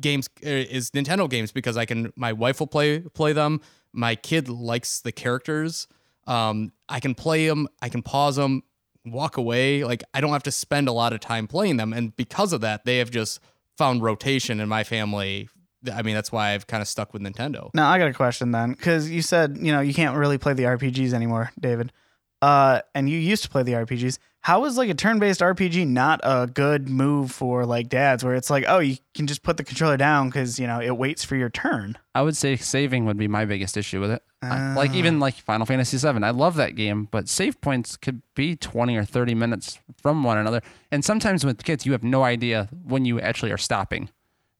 games 0.00 0.28
uh, 0.44 0.48
is 0.48 0.90
Nintendo 0.90 1.28
games 1.28 1.52
because 1.52 1.76
I 1.76 1.84
can 1.84 2.12
my 2.16 2.32
wife 2.32 2.60
will 2.60 2.66
play 2.66 3.00
play 3.00 3.32
them. 3.32 3.60
My 3.92 4.14
kid 4.14 4.48
likes 4.48 5.00
the 5.00 5.12
characters. 5.12 5.86
Um, 6.26 6.72
I 6.88 7.00
can 7.00 7.14
play 7.14 7.48
them. 7.48 7.68
I 7.80 7.88
can 7.88 8.02
pause 8.02 8.36
them, 8.36 8.62
walk 9.04 9.36
away. 9.36 9.84
Like 9.84 10.04
I 10.14 10.20
don't 10.20 10.32
have 10.32 10.44
to 10.44 10.52
spend 10.52 10.88
a 10.88 10.92
lot 10.92 11.12
of 11.12 11.20
time 11.20 11.46
playing 11.46 11.76
them, 11.76 11.92
and 11.92 12.14
because 12.16 12.52
of 12.52 12.60
that, 12.60 12.84
they 12.84 12.98
have 12.98 13.10
just 13.10 13.40
found 13.76 14.02
rotation 14.02 14.60
in 14.60 14.68
my 14.68 14.84
family. 14.84 15.48
I 15.92 16.02
mean, 16.02 16.14
that's 16.14 16.30
why 16.30 16.50
I've 16.52 16.66
kind 16.66 16.80
of 16.82 16.88
stuck 16.88 17.12
with 17.12 17.22
Nintendo. 17.22 17.70
Now 17.74 17.88
I 17.90 17.98
got 17.98 18.08
a 18.08 18.12
question 18.14 18.50
then, 18.50 18.72
because 18.72 19.10
you 19.10 19.22
said 19.22 19.58
you 19.60 19.72
know 19.72 19.80
you 19.80 19.94
can't 19.94 20.16
really 20.16 20.38
play 20.38 20.52
the 20.52 20.64
RPGs 20.64 21.12
anymore, 21.12 21.50
David. 21.58 21.92
Uh, 22.40 22.80
and 22.94 23.08
you 23.08 23.18
used 23.18 23.44
to 23.44 23.48
play 23.48 23.62
the 23.62 23.72
RPGs. 23.72 24.18
How 24.40 24.64
is 24.64 24.76
like 24.76 24.90
a 24.90 24.94
turn-based 24.94 25.38
RPG 25.40 25.86
not 25.86 26.20
a 26.24 26.48
good 26.52 26.88
move 26.88 27.30
for 27.30 27.64
like 27.64 27.88
dads, 27.88 28.24
where 28.24 28.34
it's 28.34 28.50
like, 28.50 28.64
oh, 28.66 28.80
you 28.80 28.96
can 29.14 29.28
just 29.28 29.44
put 29.44 29.56
the 29.56 29.62
controller 29.62 29.96
down 29.96 30.28
because 30.28 30.58
you 30.58 30.66
know 30.66 30.80
it 30.80 30.96
waits 30.96 31.22
for 31.22 31.36
your 31.36 31.48
turn. 31.50 31.96
I 32.16 32.22
would 32.22 32.36
say 32.36 32.56
saving 32.56 33.04
would 33.06 33.16
be 33.16 33.28
my 33.28 33.44
biggest 33.44 33.76
issue 33.76 34.00
with 34.00 34.10
it. 34.10 34.22
I- 34.42 34.74
like 34.74 34.92
even 34.94 35.20
like 35.20 35.34
Final 35.36 35.66
Fantasy 35.66 35.96
VII, 35.98 36.24
I 36.24 36.30
love 36.30 36.56
that 36.56 36.74
game, 36.74 37.06
but 37.12 37.28
save 37.28 37.60
points 37.60 37.96
could 37.96 38.22
be 38.34 38.56
twenty 38.56 38.96
or 38.96 39.04
thirty 39.04 39.34
minutes 39.36 39.78
from 40.02 40.24
one 40.24 40.36
another, 40.38 40.62
and 40.90 41.04
sometimes 41.04 41.46
with 41.46 41.62
kids, 41.62 41.86
you 41.86 41.92
have 41.92 42.02
no 42.02 42.24
idea 42.24 42.68
when 42.84 43.04
you 43.04 43.20
actually 43.20 43.52
are 43.52 43.58
stopping. 43.58 44.10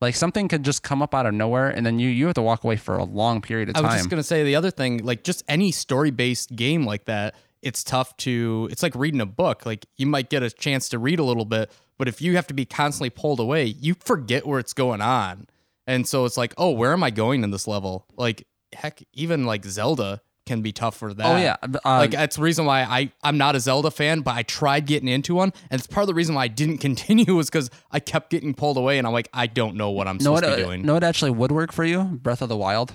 Like 0.03 0.17
something 0.17 0.49
could 0.49 0.65
just 0.65 0.83
come 0.83 1.01
up 1.01 1.15
out 1.15 1.27
of 1.27 1.33
nowhere, 1.33 1.71
and 1.71 1.87
then 1.87 2.01
you 2.01 2.09
you 2.09 2.27
have 2.27 2.35
to 2.35 2.43
walk 2.43 2.65
away 2.65 2.75
for 2.75 2.97
a 2.99 3.05
long 3.05 3.41
period 3.41 3.69
of 3.69 3.77
time. 3.77 3.85
I 3.85 3.89
was 3.89 3.97
just 3.99 4.11
gonna 4.11 4.25
say 4.25 4.43
the 4.43 4.57
other 4.57 4.73
thing, 4.73 4.99
like 5.05 5.23
just 5.23 5.45
any 5.47 5.71
story 5.71 6.11
based 6.11 6.57
game 6.57 6.85
like 6.85 7.05
that, 7.05 7.37
it's 7.63 7.85
tough 7.85 8.17
to. 8.19 8.69
It's 8.73 8.83
like 8.83 8.97
reading 8.97 9.21
a 9.21 9.27
book. 9.27 9.65
Like 9.65 9.87
you 9.97 10.07
might 10.07 10.29
get 10.29 10.43
a 10.43 10.51
chance 10.51 10.89
to 10.89 10.99
read 10.99 11.21
a 11.21 11.23
little 11.23 11.45
bit, 11.45 11.71
but 11.99 12.09
if 12.09 12.21
you 12.21 12.35
have 12.35 12.49
to 12.49 12.55
be 12.55 12.65
constantly 12.65 13.11
pulled 13.11 13.39
away, 13.39 13.65
you 13.65 13.95
forget 13.95 14.45
where 14.45 14.59
it's 14.59 14.73
going 14.73 15.01
on, 15.01 15.47
and 15.87 16.05
so 16.05 16.25
it's 16.25 16.37
like, 16.37 16.53
oh, 16.59 16.73
where 16.73 16.93
am 16.93 17.05
I 17.05 17.11
going 17.11 17.45
in 17.45 17.53
this 17.53 17.69
level? 17.69 18.07
Like 18.17 18.49
heck, 18.73 19.05
even 19.13 19.47
like 19.47 19.65
Zelda 19.65 20.21
can 20.47 20.63
be 20.63 20.73
tough 20.73 20.97
for 20.97 21.15
that. 21.15 21.27
oh 21.27 21.37
yeah, 21.37 21.57
uh, 21.63 21.79
like 21.85 22.11
that's 22.11 22.37
the 22.37 22.43
reason 22.43 22.65
why 22.65 22.83
I 22.83 23.13
I'm 23.23 23.39
not 23.39 23.55
a 23.55 23.61
Zelda 23.61 23.91
fan, 23.91 24.21
but 24.21 24.35
I 24.35 24.43
tried 24.43 24.87
getting 24.87 25.09
into 25.09 25.35
one, 25.35 25.53
and 25.71 25.79
it's 25.79 25.87
part 25.87 26.03
of 26.03 26.09
the 26.09 26.15
reason 26.15 26.35
why 26.35 26.45
I 26.45 26.49
didn't 26.49 26.79
continue 26.87 27.35
was 27.35 27.49
because 27.49 27.71
I 27.91 28.01
kept 28.01 28.31
getting 28.31 28.55
pulled 28.55 28.77
away, 28.77 28.99
and 28.99 29.07
I'm 29.07 29.13
like, 29.13 29.29
I 29.33 29.47
don't 29.47 29.77
know 29.77 29.91
what 29.91 30.09
I'm 30.09 30.17
know 30.17 30.37
supposed 30.37 30.45
what, 30.45 30.51
to 30.51 30.57
be 30.57 30.63
uh, 30.63 30.67
doing. 30.67 30.83
know 30.83 30.95
what 30.95 31.05
actually 31.05 31.31
would 31.31 31.53
work 31.53 31.73
for 31.73 31.85
you? 31.85 32.03
Breath 32.03 32.43
of 32.43 32.49
the 32.49 32.57
Wild. 32.57 32.93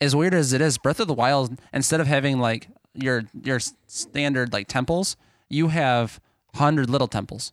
As 0.00 0.14
weird 0.14 0.34
as 0.34 0.52
it 0.52 0.60
is, 0.60 0.76
Breath 0.76 1.00
of 1.00 1.08
the 1.08 1.14
Wild, 1.14 1.58
instead 1.72 2.00
of 2.00 2.06
having 2.06 2.38
like 2.38 2.68
your 2.94 3.24
your 3.42 3.60
standard 3.86 4.52
like 4.52 4.68
temples, 4.68 5.16
you 5.48 5.68
have 5.68 6.20
hundred 6.54 6.90
little 6.90 7.08
temples. 7.08 7.52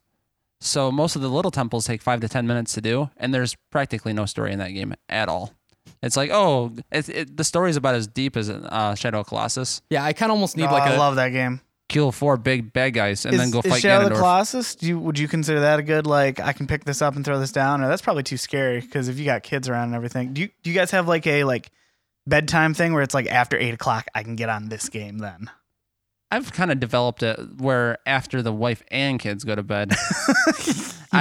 So 0.60 0.92
most 0.92 1.18
of 1.18 1.22
the 1.22 1.28
little 1.30 1.52
temples 1.52 1.86
take 1.86 2.02
five 2.02 2.22
to 2.22 2.30
ten 2.30 2.48
minutes 2.48 2.74
to 2.74 2.82
do, 2.82 3.10
and 3.18 3.34
there's 3.34 3.56
practically 3.70 4.14
no 4.14 4.26
story 4.26 4.52
in 4.52 4.60
that 4.60 4.70
game 4.70 4.94
at 5.10 5.30
all. 5.30 5.54
It's 6.04 6.18
like, 6.18 6.30
oh, 6.32 6.74
it, 6.92 7.10
it, 7.10 7.38
the 7.38 7.44
story's 7.44 7.78
about 7.78 7.96
as 7.96 8.08
deep 8.08 8.36
as 8.38 8.50
uh, 8.50 8.94
Shadow 8.94 9.22
of 9.22 9.28
Colossus. 9.28 9.82
yeah, 9.90 10.04
I 10.04 10.14
kind 10.14 10.32
of 10.32 10.36
almost 10.36 10.58
need 10.58 10.66
Oh, 10.68 10.72
like 10.72 10.84
I 10.84 10.94
a 10.96 11.00
love 11.00 11.16
that 11.16 11.30
game. 11.30 11.62
Kill 11.90 12.12
four 12.12 12.38
big 12.38 12.74
bad 12.74 12.94
guys 12.94 13.26
and 13.26 13.36
is, 13.36 13.40
then 13.40 13.52
go 13.52 13.60
is 13.64 13.72
fight 13.72 13.82
Shadow 13.82 14.04
of 14.04 14.10
the 14.10 14.16
Ganondorf. 14.16 14.20
Colossus? 14.20 14.76
Do 14.76 14.88
you, 14.88 15.00
would 15.00 15.18
you 15.18 15.28
consider 15.28 15.62
that 15.62 15.80
a 15.80 15.84
good 15.84 16.06
like 16.06 16.40
I 16.40 16.52
can 16.54 16.68
pick 16.68 16.84
this 16.86 17.02
up 17.02 17.16
and 17.16 17.24
throw 17.24 17.40
this 17.40 17.52
down? 17.52 17.82
Or 17.82 17.88
that's 17.88 18.02
probably 18.02 18.24
too 18.24 18.38
scary 18.38 18.82
because 18.82 19.08
if 19.08 19.18
you 19.18 19.26
got 19.26 19.44
kids 19.44 19.70
around 19.70 19.86
and 19.86 19.96
everything, 19.96 20.34
do 20.34 20.42
you 20.42 20.50
do 20.62 20.70
you 20.70 20.76
guys 20.76 20.92
have 20.92 21.08
like 21.08 21.26
a 21.26 21.44
like 21.46 21.72
bedtime 22.28 22.74
thing 22.74 22.94
where 22.94 23.04
it's 23.04 23.14
like 23.14 23.28
after 23.28 23.58
eight 23.58 23.74
o'clock 23.74 24.08
I 24.14 24.24
can 24.24 24.36
get 24.36 24.50
on 24.50 24.70
this 24.70 24.90
game 24.90 25.20
then? 25.20 25.50
I've 26.34 26.52
kind 26.52 26.72
of 26.72 26.80
developed 26.80 27.24
it 27.24 27.40
where 27.58 28.00
after 28.06 28.42
the 28.42 28.52
wife 28.52 28.82
and 28.90 29.20
kids 29.20 29.44
go 29.44 29.56
to 29.56 29.62
bed, 29.64 29.92
you 30.66 30.74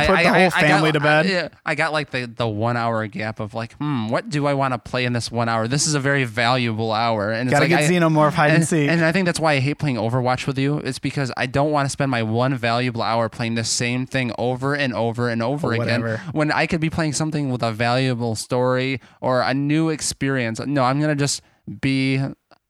put 0.06 0.22
the 0.22 0.32
whole 0.32 0.50
family 0.50 0.90
got, 0.90 0.98
to 0.98 1.00
bed. 1.00 1.26
I, 1.26 1.28
yeah, 1.28 1.48
I 1.66 1.74
got 1.74 1.92
like 1.92 2.10
the, 2.10 2.26
the 2.26 2.48
one 2.48 2.76
hour 2.76 3.06
gap 3.06 3.38
of 3.38 3.52
like, 3.52 3.74
hmm, 3.74 4.08
what 4.08 4.30
do 4.30 4.46
I 4.46 4.54
want 4.54 4.72
to 4.72 4.78
play 4.78 5.04
in 5.04 5.12
this 5.12 5.30
one 5.30 5.48
hour? 5.48 5.68
This 5.68 5.86
is 5.86 5.94
a 5.94 6.00
very 6.00 6.24
valuable 6.24 6.92
hour, 6.92 7.30
and 7.30 7.50
Gotta 7.50 7.66
it's 7.66 7.72
like 7.72 7.80
get 7.80 7.90
I, 7.90 7.94
Xenomorph 7.94 8.32
hide 8.32 8.48
and, 8.48 8.56
and, 8.56 8.66
seek. 8.66 8.88
and 8.88 9.04
I 9.04 9.12
think 9.12 9.26
that's 9.26 9.40
why 9.40 9.54
I 9.54 9.60
hate 9.60 9.78
playing 9.78 9.96
Overwatch 9.96 10.46
with 10.46 10.58
you. 10.58 10.78
It's 10.78 10.98
because 10.98 11.30
I 11.36 11.46
don't 11.46 11.70
want 11.70 11.86
to 11.86 11.90
spend 11.90 12.10
my 12.10 12.22
one 12.22 12.54
valuable 12.54 13.02
hour 13.02 13.28
playing 13.28 13.54
the 13.54 13.64
same 13.64 14.06
thing 14.06 14.32
over 14.38 14.74
and 14.74 14.94
over 14.94 15.28
and 15.28 15.42
over 15.42 15.72
again 15.72 16.00
whatever. 16.02 16.16
when 16.32 16.50
I 16.50 16.66
could 16.66 16.80
be 16.80 16.90
playing 16.90 17.12
something 17.12 17.50
with 17.50 17.62
a 17.62 17.72
valuable 17.72 18.34
story 18.34 19.00
or 19.20 19.42
a 19.42 19.52
new 19.52 19.90
experience. 19.90 20.58
No, 20.60 20.84
I'm 20.84 21.00
gonna 21.00 21.14
just 21.14 21.42
be 21.80 22.20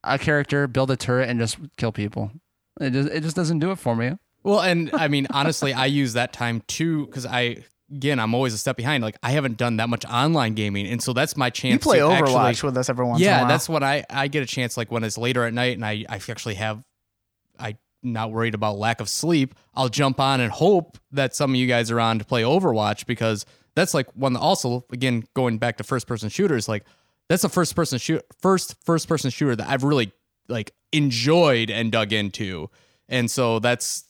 a 0.03 0.19
character, 0.19 0.67
build 0.67 0.91
a 0.91 0.97
turret, 0.97 1.29
and 1.29 1.39
just 1.39 1.57
kill 1.77 1.91
people. 1.91 2.31
It 2.79 2.91
just 2.91 3.09
it 3.09 3.21
just 3.21 3.35
doesn't 3.35 3.59
do 3.59 3.71
it 3.71 3.77
for 3.77 3.95
me. 3.95 4.13
Well, 4.43 4.59
and 4.61 4.89
I 4.93 5.07
mean, 5.07 5.27
honestly, 5.29 5.73
I 5.73 5.85
use 5.85 6.13
that 6.13 6.33
time 6.33 6.61
too 6.67 7.05
because 7.05 7.25
I, 7.25 7.63
again, 7.89 8.19
I'm 8.19 8.33
always 8.35 8.53
a 8.53 8.57
step 8.57 8.75
behind. 8.75 9.03
Like 9.03 9.15
I 9.23 9.31
haven't 9.31 9.57
done 9.57 9.77
that 9.77 9.89
much 9.89 10.05
online 10.05 10.53
gaming, 10.53 10.87
and 10.87 11.01
so 11.01 11.13
that's 11.13 11.37
my 11.37 11.49
chance. 11.49 11.73
you 11.73 11.79
play 11.79 11.99
to 11.99 12.05
Overwatch 12.05 12.49
Actually, 12.49 12.67
with 12.69 12.77
us 12.77 12.89
every 12.89 13.05
once 13.05 13.21
in 13.21 13.27
a 13.27 13.29
yeah, 13.29 13.39
while. 13.41 13.47
that's 13.47 13.69
when 13.69 13.83
I 13.83 14.03
I 14.09 14.27
get 14.27 14.43
a 14.43 14.45
chance. 14.45 14.75
Like 14.75 14.91
when 14.91 15.03
it's 15.03 15.17
later 15.17 15.45
at 15.45 15.53
night, 15.53 15.75
and 15.75 15.85
I 15.85 16.05
I 16.09 16.15
actually 16.29 16.55
have, 16.55 16.83
I 17.57 17.77
not 18.01 18.31
worried 18.31 18.53
about 18.53 18.77
lack 18.77 18.99
of 18.99 19.07
sleep. 19.07 19.55
I'll 19.75 19.89
jump 19.89 20.19
on 20.19 20.41
and 20.41 20.51
hope 20.51 20.97
that 21.11 21.35
some 21.35 21.51
of 21.51 21.55
you 21.55 21.67
guys 21.67 21.89
are 21.89 21.99
on 21.99 22.19
to 22.19 22.25
play 22.25 22.41
Overwatch 22.41 23.05
because 23.05 23.45
that's 23.75 23.93
like 23.93 24.07
one. 24.13 24.35
Also, 24.35 24.85
again, 24.91 25.23
going 25.35 25.57
back 25.57 25.77
to 25.77 25.83
first 25.83 26.05
person 26.05 26.27
shooters, 26.27 26.67
like 26.67 26.83
that's 27.29 27.43
a 27.43 27.49
first 27.49 27.75
person 27.75 27.99
shoot 27.99 28.23
first 28.41 28.75
first 28.85 29.07
person 29.07 29.29
shooter 29.29 29.55
that 29.55 29.69
I've 29.69 29.83
really 29.83 30.11
like 30.47 30.73
enjoyed 30.91 31.69
and 31.69 31.91
dug 31.91 32.13
into, 32.13 32.69
and 33.09 33.29
so 33.29 33.59
that's 33.59 34.05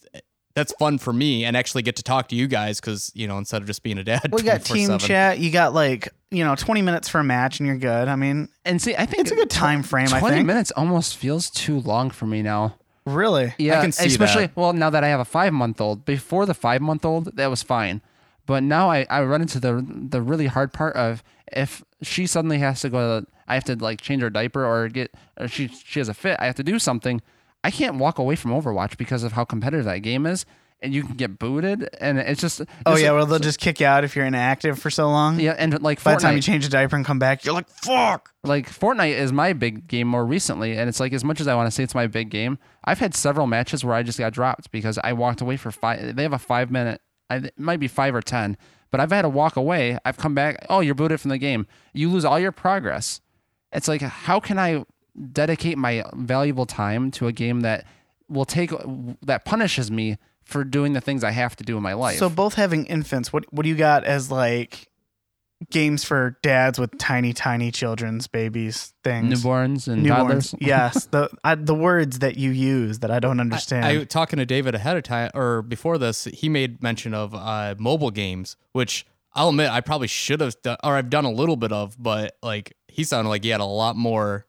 that's 0.54 0.72
fun 0.74 0.98
for 0.98 1.12
me 1.12 1.44
and 1.44 1.56
actually 1.56 1.82
get 1.82 1.96
to 1.96 2.02
talk 2.02 2.28
to 2.28 2.36
you 2.36 2.46
guys 2.46 2.80
because 2.80 3.10
you 3.14 3.26
know 3.26 3.38
instead 3.38 3.60
of 3.60 3.66
just 3.66 3.82
being 3.82 3.98
a 3.98 4.04
dad. 4.04 4.30
We 4.32 4.42
got 4.42 4.64
team 4.64 4.98
chat. 4.98 5.38
You 5.38 5.50
got 5.50 5.74
like 5.74 6.08
you 6.30 6.44
know 6.44 6.54
twenty 6.54 6.82
minutes 6.82 7.08
for 7.08 7.20
a 7.20 7.24
match, 7.24 7.60
and 7.60 7.66
you're 7.66 7.76
good. 7.76 8.08
I 8.08 8.16
mean, 8.16 8.48
And 8.64 8.80
see, 8.80 8.94
I 8.96 9.06
think 9.06 9.22
it's 9.22 9.32
a 9.32 9.36
good 9.36 9.50
time 9.50 9.82
frame. 9.82 10.08
I 10.12 10.20
Twenty 10.20 10.42
minutes 10.42 10.70
almost 10.76 11.16
feels 11.16 11.50
too 11.50 11.80
long 11.80 12.10
for 12.10 12.26
me 12.26 12.42
now. 12.42 12.76
Really. 13.06 13.54
Yeah, 13.58 13.82
can 13.82 13.92
see 13.92 14.06
especially 14.06 14.46
that. 14.46 14.56
well 14.56 14.72
now 14.72 14.90
that 14.90 15.04
I 15.04 15.08
have 15.08 15.20
a 15.20 15.24
five 15.24 15.52
month 15.52 15.80
old. 15.80 16.04
Before 16.04 16.46
the 16.46 16.54
five 16.54 16.80
month 16.80 17.04
old, 17.04 17.36
that 17.36 17.48
was 17.48 17.62
fine, 17.62 18.00
but 18.46 18.62
now 18.62 18.90
I, 18.90 19.06
I 19.10 19.22
run 19.24 19.42
into 19.42 19.60
the 19.60 19.84
the 19.86 20.22
really 20.22 20.46
hard 20.46 20.72
part 20.72 20.96
of 20.96 21.22
if 21.52 21.84
she 22.06 22.26
suddenly 22.26 22.58
has 22.58 22.80
to 22.82 22.90
go, 22.90 23.20
to, 23.20 23.26
I 23.48 23.54
have 23.54 23.64
to 23.64 23.76
like 23.76 24.00
change 24.00 24.22
her 24.22 24.30
diaper 24.30 24.64
or 24.64 24.88
get 24.88 25.12
or 25.38 25.48
she 25.48 25.68
she 25.68 26.00
has 26.00 26.08
a 26.08 26.14
fit. 26.14 26.36
I 26.40 26.46
have 26.46 26.56
to 26.56 26.62
do 26.64 26.78
something. 26.78 27.20
I 27.62 27.70
can't 27.70 27.96
walk 27.96 28.18
away 28.18 28.36
from 28.36 28.50
Overwatch 28.52 28.96
because 28.98 29.22
of 29.22 29.32
how 29.32 29.44
competitive 29.44 29.86
that 29.86 29.98
game 29.98 30.26
is, 30.26 30.44
and 30.82 30.92
you 30.94 31.02
can 31.02 31.14
get 31.16 31.38
booted, 31.38 31.88
and 31.98 32.18
it's 32.18 32.40
just 32.40 32.60
Oh 32.84 32.92
just- 32.92 33.02
yeah, 33.02 33.12
well 33.12 33.24
they'll 33.24 33.38
just 33.38 33.58
kick 33.58 33.80
you 33.80 33.86
out 33.86 34.04
if 34.04 34.14
you're 34.14 34.26
inactive 34.26 34.78
for 34.78 34.90
so 34.90 35.08
long. 35.08 35.40
yeah, 35.40 35.54
and 35.56 35.80
like 35.82 36.02
By 36.04 36.14
the 36.14 36.20
time 36.20 36.36
you 36.36 36.42
change 36.42 36.66
a 36.66 36.68
diaper 36.68 36.94
and 36.96 37.06
come 37.06 37.18
back, 37.18 37.44
you're 37.44 37.54
like, 37.54 37.68
fuck. 37.70 38.30
like 38.44 38.68
Fortnite 38.70 39.14
is 39.16 39.32
my 39.32 39.54
big 39.54 39.86
game 39.88 40.06
more 40.08 40.26
recently, 40.26 40.76
and 40.76 40.88
it's 40.90 41.00
like 41.00 41.14
as 41.14 41.24
much 41.24 41.40
as 41.40 41.48
I 41.48 41.54
want 41.54 41.66
to 41.68 41.70
say 41.70 41.82
it's 41.82 41.94
my 41.94 42.06
big 42.06 42.28
game, 42.28 42.58
I've 42.84 42.98
had 42.98 43.14
several 43.14 43.46
matches 43.46 43.82
where 43.82 43.94
I 43.94 44.02
just 44.02 44.18
got 44.18 44.34
dropped 44.34 44.70
because 44.70 44.98
I 45.02 45.14
walked 45.14 45.40
away 45.40 45.56
for 45.56 45.70
five. 45.70 46.16
They 46.16 46.22
have 46.22 46.34
a 46.34 46.38
five 46.38 46.70
minute, 46.70 47.00
I, 47.30 47.36
it 47.36 47.58
might 47.58 47.80
be 47.80 47.88
five 47.88 48.14
or 48.14 48.20
ten, 48.20 48.58
but 48.94 49.00
I've 49.00 49.10
had 49.10 49.22
to 49.22 49.28
walk 49.28 49.56
away. 49.56 49.98
I've 50.04 50.18
come 50.18 50.36
back. 50.36 50.64
Oh, 50.70 50.78
you're 50.78 50.94
booted 50.94 51.20
from 51.20 51.30
the 51.30 51.38
game. 51.38 51.66
You 51.92 52.08
lose 52.08 52.24
all 52.24 52.38
your 52.38 52.52
progress. 52.52 53.20
It's 53.72 53.88
like 53.88 54.02
how 54.02 54.38
can 54.38 54.56
I 54.56 54.84
dedicate 55.32 55.76
my 55.76 56.04
valuable 56.12 56.64
time 56.64 57.10
to 57.10 57.26
a 57.26 57.32
game 57.32 57.62
that 57.62 57.86
will 58.28 58.44
take 58.44 58.70
that 59.22 59.44
punishes 59.44 59.90
me 59.90 60.16
for 60.44 60.62
doing 60.62 60.92
the 60.92 61.00
things 61.00 61.24
I 61.24 61.32
have 61.32 61.56
to 61.56 61.64
do 61.64 61.76
in 61.76 61.82
my 61.82 61.94
life? 61.94 62.18
So 62.18 62.28
both 62.28 62.54
having 62.54 62.86
infants, 62.86 63.32
what 63.32 63.52
what 63.52 63.64
do 63.64 63.68
you 63.68 63.74
got 63.74 64.04
as 64.04 64.30
like 64.30 64.88
games 65.70 66.04
for 66.04 66.38
dads 66.42 66.78
with 66.78 66.96
tiny, 66.98 67.32
tiny 67.32 67.70
children's 67.70 68.26
babies 68.26 68.92
things? 69.02 69.42
newborns 69.42 69.88
and 69.88 70.06
toddlers. 70.06 70.52
Newborns. 70.52 70.56
yes, 70.66 71.06
the 71.06 71.30
I, 71.42 71.54
the 71.54 71.74
words 71.74 72.20
that 72.20 72.36
you 72.36 72.50
use 72.50 73.00
that 73.00 73.10
I 73.10 73.18
don't 73.18 73.40
understand. 73.40 73.84
I, 73.84 74.04
talking 74.04 74.38
to 74.38 74.46
David 74.46 74.74
ahead 74.74 74.96
of 74.96 75.02
time 75.02 75.30
or 75.34 75.62
before 75.62 75.98
this, 75.98 76.24
he 76.24 76.48
made 76.48 76.82
mention 76.82 77.14
of 77.14 77.34
uh, 77.34 77.74
mobile 77.78 78.10
games, 78.10 78.56
which 78.72 79.06
I'll 79.34 79.48
admit 79.48 79.70
I 79.70 79.80
probably 79.80 80.08
should 80.08 80.40
have 80.40 80.60
done, 80.62 80.76
or 80.84 80.94
I've 80.94 81.10
done 81.10 81.24
a 81.24 81.30
little 81.30 81.56
bit 81.56 81.72
of, 81.72 82.00
but 82.00 82.36
like 82.42 82.76
he 82.88 83.04
sounded 83.04 83.28
like 83.28 83.42
he 83.42 83.50
had 83.50 83.60
a 83.60 83.64
lot 83.64 83.96
more. 83.96 84.46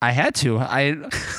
I 0.00 0.12
had 0.12 0.34
to. 0.36 0.58
I, 0.58 0.96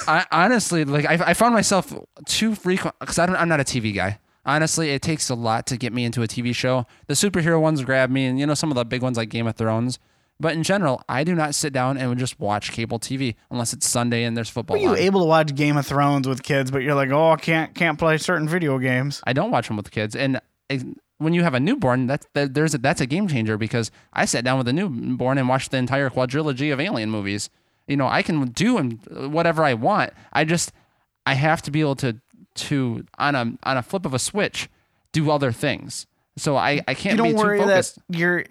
I 0.07 0.25
honestly 0.31 0.85
like. 0.85 1.05
I, 1.05 1.29
I 1.29 1.33
found 1.33 1.55
myself 1.55 1.93
too 2.27 2.53
frequent 2.53 2.95
because 2.99 3.17
I'm 3.17 3.49
not 3.49 3.59
a 3.59 3.63
TV 3.63 3.93
guy. 3.95 4.19
Honestly, 4.45 4.89
it 4.89 5.01
takes 5.01 5.29
a 5.29 5.35
lot 5.35 5.67
to 5.67 5.77
get 5.77 5.93
me 5.93 6.03
into 6.03 6.23
a 6.23 6.27
TV 6.27 6.55
show. 6.55 6.87
The 7.07 7.13
superhero 7.13 7.61
ones 7.61 7.83
grab 7.83 8.09
me, 8.09 8.25
and 8.25 8.39
you 8.39 8.45
know 8.45 8.53
some 8.53 8.71
of 8.71 8.75
the 8.75 8.85
big 8.85 9.01
ones 9.01 9.17
like 9.17 9.29
Game 9.29 9.47
of 9.47 9.55
Thrones. 9.55 9.99
But 10.39 10.53
in 10.53 10.63
general, 10.63 11.03
I 11.07 11.23
do 11.23 11.35
not 11.35 11.53
sit 11.53 11.71
down 11.71 11.99
and 11.99 12.09
would 12.09 12.17
just 12.17 12.39
watch 12.39 12.71
cable 12.71 12.97
TV 12.97 13.35
unless 13.51 13.73
it's 13.73 13.87
Sunday 13.87 14.23
and 14.23 14.35
there's 14.35 14.49
football. 14.49 14.75
Were 14.75 14.81
you 14.81 14.89
on. 14.89 14.97
able 14.97 15.19
to 15.19 15.27
watch 15.27 15.53
Game 15.53 15.77
of 15.77 15.85
Thrones 15.85 16.27
with 16.27 16.41
kids, 16.41 16.71
but 16.71 16.81
you're 16.81 16.95
like, 16.95 17.11
oh, 17.11 17.31
I 17.31 17.35
can't 17.35 17.75
can't 17.75 17.99
play 17.99 18.17
certain 18.17 18.47
video 18.47 18.79
games. 18.79 19.21
I 19.25 19.33
don't 19.33 19.51
watch 19.51 19.67
them 19.67 19.77
with 19.77 19.91
kids, 19.91 20.15
and 20.15 20.41
when 21.21 21.33
you 21.33 21.43
have 21.43 21.53
a 21.53 21.59
newborn, 21.59 22.07
that's 22.07 22.25
that, 22.33 22.55
there's 22.55 22.73
a, 22.73 22.79
that's 22.79 22.99
a 22.99 23.05
game 23.05 23.27
changer 23.27 23.57
because 23.57 23.91
I 24.11 24.25
sat 24.25 24.43
down 24.43 24.57
with 24.57 24.67
a 24.67 24.73
newborn 24.73 25.37
and 25.37 25.47
watched 25.47 25.69
the 25.69 25.77
entire 25.77 26.09
quadrilogy 26.09 26.73
of 26.73 26.79
Alien 26.79 27.11
movies. 27.11 27.51
You 27.87 27.97
know, 27.97 28.07
I 28.07 28.23
can 28.23 28.47
do 28.47 28.77
and 28.77 28.99
whatever 29.31 29.63
I 29.63 29.75
want. 29.75 30.13
I 30.33 30.45
just 30.45 30.71
I 31.27 31.35
have 31.35 31.61
to 31.63 31.71
be 31.71 31.81
able 31.81 31.95
to 31.97 32.17
to 32.55 33.05
on 33.17 33.35
a 33.35 33.53
on 33.63 33.77
a 33.77 33.81
flip 33.83 34.05
of 34.05 34.13
a 34.13 34.19
switch 34.19 34.69
do 35.11 35.29
other 35.31 35.51
things. 35.51 36.07
So 36.37 36.55
I 36.57 36.81
I 36.87 36.93
can't 36.93 37.17
You 37.17 37.23
don't 37.23 37.35
worry 37.35 37.59
that 37.65 37.93
your 38.09 38.45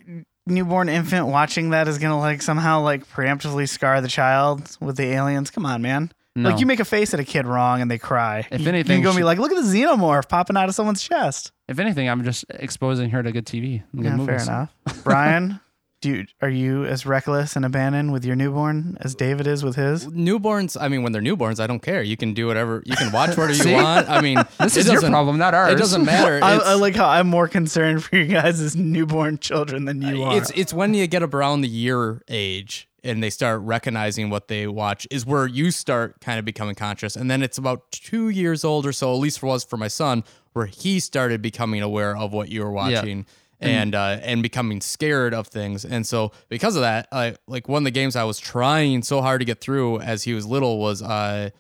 newborn 0.47 0.89
infant 0.89 1.27
watching 1.29 1.71
that 1.71 1.87
is 1.89 1.99
gonna 1.99 2.19
like 2.19 2.43
somehow 2.43 2.83
like 2.83 3.09
preemptively 3.09 3.69
scar 3.69 4.01
the 4.01 4.09
child 4.09 4.77
with 4.81 4.97
the 4.97 5.05
aliens. 5.05 5.51
Come 5.51 5.65
on, 5.67 5.83
man. 5.83 6.13
No. 6.37 6.51
Like 6.51 6.61
you 6.61 6.67
make 6.67 6.81
a 6.81 6.85
face 6.85 7.13
at 7.13 7.21
a 7.21 7.25
kid 7.25 7.47
wrong 7.47 7.81
and 7.81 7.91
they 7.91 7.99
cry. 7.99 8.47
If 8.51 8.61
You- 8.61 8.69
anything, 8.69 8.99
you're 9.01 9.05
gonna 9.05 9.19
be 9.19 9.25
like, 9.25 9.39
look 9.39 9.51
at 9.53 9.57
the 9.57 9.63
xenomorph 9.69 10.29
popping 10.29 10.57
out 10.57 10.69
of 10.69 10.75
someone's 10.75 11.03
chest. 11.03 11.51
if 11.69 11.79
anything, 11.79 12.09
I'm 12.09 12.23
just 12.25 12.45
exposing 12.51 13.11
her 13.11 13.23
to 13.23 13.33
good 13.33 13.47
TV. 13.47 13.83
and 13.93 14.03
good 14.03 14.19
Yeah, 14.19 14.25
fair 14.27 14.43
enough. 14.43 14.73
Brian, 15.05 15.61
do 16.01 16.11
you, 16.11 16.27
are 16.41 16.49
you 16.49 16.85
as 16.87 17.05
reckless 17.05 17.57
and 17.57 17.65
abandoned 17.65 18.13
with 18.13 18.25
your 18.25 18.35
newborn 18.35 18.97
as 19.01 19.15
David 19.15 19.47
is 19.47 19.63
with 19.63 19.77
his? 19.77 20.07
Newborns, 20.07 20.77
I 20.81 20.89
mean, 20.89 21.03
when 21.03 21.13
they're 21.13 21.21
newborns, 21.21 21.61
I 21.61 21.67
don't 21.67 21.83
care. 21.83 22.03
You 22.03 22.17
can 22.17 22.33
do 22.33 22.47
whatever, 22.47 22.83
you 22.87 22.97
can 22.97 23.13
watch 23.13 23.37
whatever 23.37 23.69
you 23.69 23.75
want. 23.83 24.09
I 24.09 24.21
mean, 24.21 24.39
This 24.61 24.77
is 24.77 24.87
your 24.91 25.01
problem, 25.03 25.37
not 25.37 25.53
ours. 25.55 25.73
It 25.73 25.79
doesn't 25.79 26.05
matter. 26.05 26.41
I, 26.43 26.57
I 26.57 26.75
like 26.75 26.97
how 26.97 27.09
I'm 27.09 27.29
more 27.29 27.49
concerned 27.49 28.03
for 28.03 28.17
you 28.17 28.27
guys 28.27 28.61
as 28.61 28.77
newborn 28.77 29.39
children 29.39 29.85
than 29.85 30.01
you 30.01 30.23
are. 30.23 30.37
It's 30.37 30.51
it's 30.55 30.73
when 30.73 30.95
you 30.95 31.07
get 31.07 31.23
around 31.23 31.61
the 31.61 31.69
year 31.69 32.23
age 32.29 32.89
and 33.05 33.23
they 33.23 33.31
start 33.31 33.61
recognizing 33.63 34.31
what 34.31 34.49
they 34.49 34.67
watch 34.67 35.07
is 35.11 35.25
where 35.27 35.47
you 35.47 35.71
start 35.71 36.21
kind 36.21 36.39
of 36.39 36.45
becoming 36.45 36.75
conscious. 36.75 37.17
And 37.17 37.31
then 37.31 37.43
it's 37.43 37.59
about 37.59 37.91
two 37.93 38.29
years 38.29 38.65
old 38.65 38.87
or 38.87 38.93
so, 38.93 39.13
at 39.13 39.19
least 39.19 39.39
for 39.39 39.47
was 39.47 39.65
for 39.65 39.77
my 39.77 39.89
son, 39.89 40.25
where 40.53 40.67
he 40.67 41.01
started 41.01 41.41
becoming 41.43 41.83
aware 41.83 42.17
of 42.17 42.33
what 42.33 42.49
you 42.49 42.63
were 42.63 42.71
watching. 42.71 43.27
And 43.63 43.95
uh, 43.95 44.19
and 44.23 44.43
becoming 44.43 44.81
scared 44.81 45.35
of 45.35 45.47
things, 45.49 45.85
and 45.85 46.07
so 46.07 46.33
because 46.49 46.77
of 46.77 46.81
that, 46.83 47.09
I 47.13 47.37
like 47.47 47.69
one 47.69 47.83
of 47.83 47.85
the 47.85 47.91
games 47.91 48.17
I 48.17 48.25
was 48.25 48.39
trying 48.39 49.03
so 49.03 49.21
hard 49.21 49.43
to 49.43 49.45
get 49.45 49.61
through 49.61 50.01
as 50.01 50.23
he 50.25 50.33
was 50.33 50.47
little 50.47 50.79
was 50.79 51.03
uh, 51.03 51.51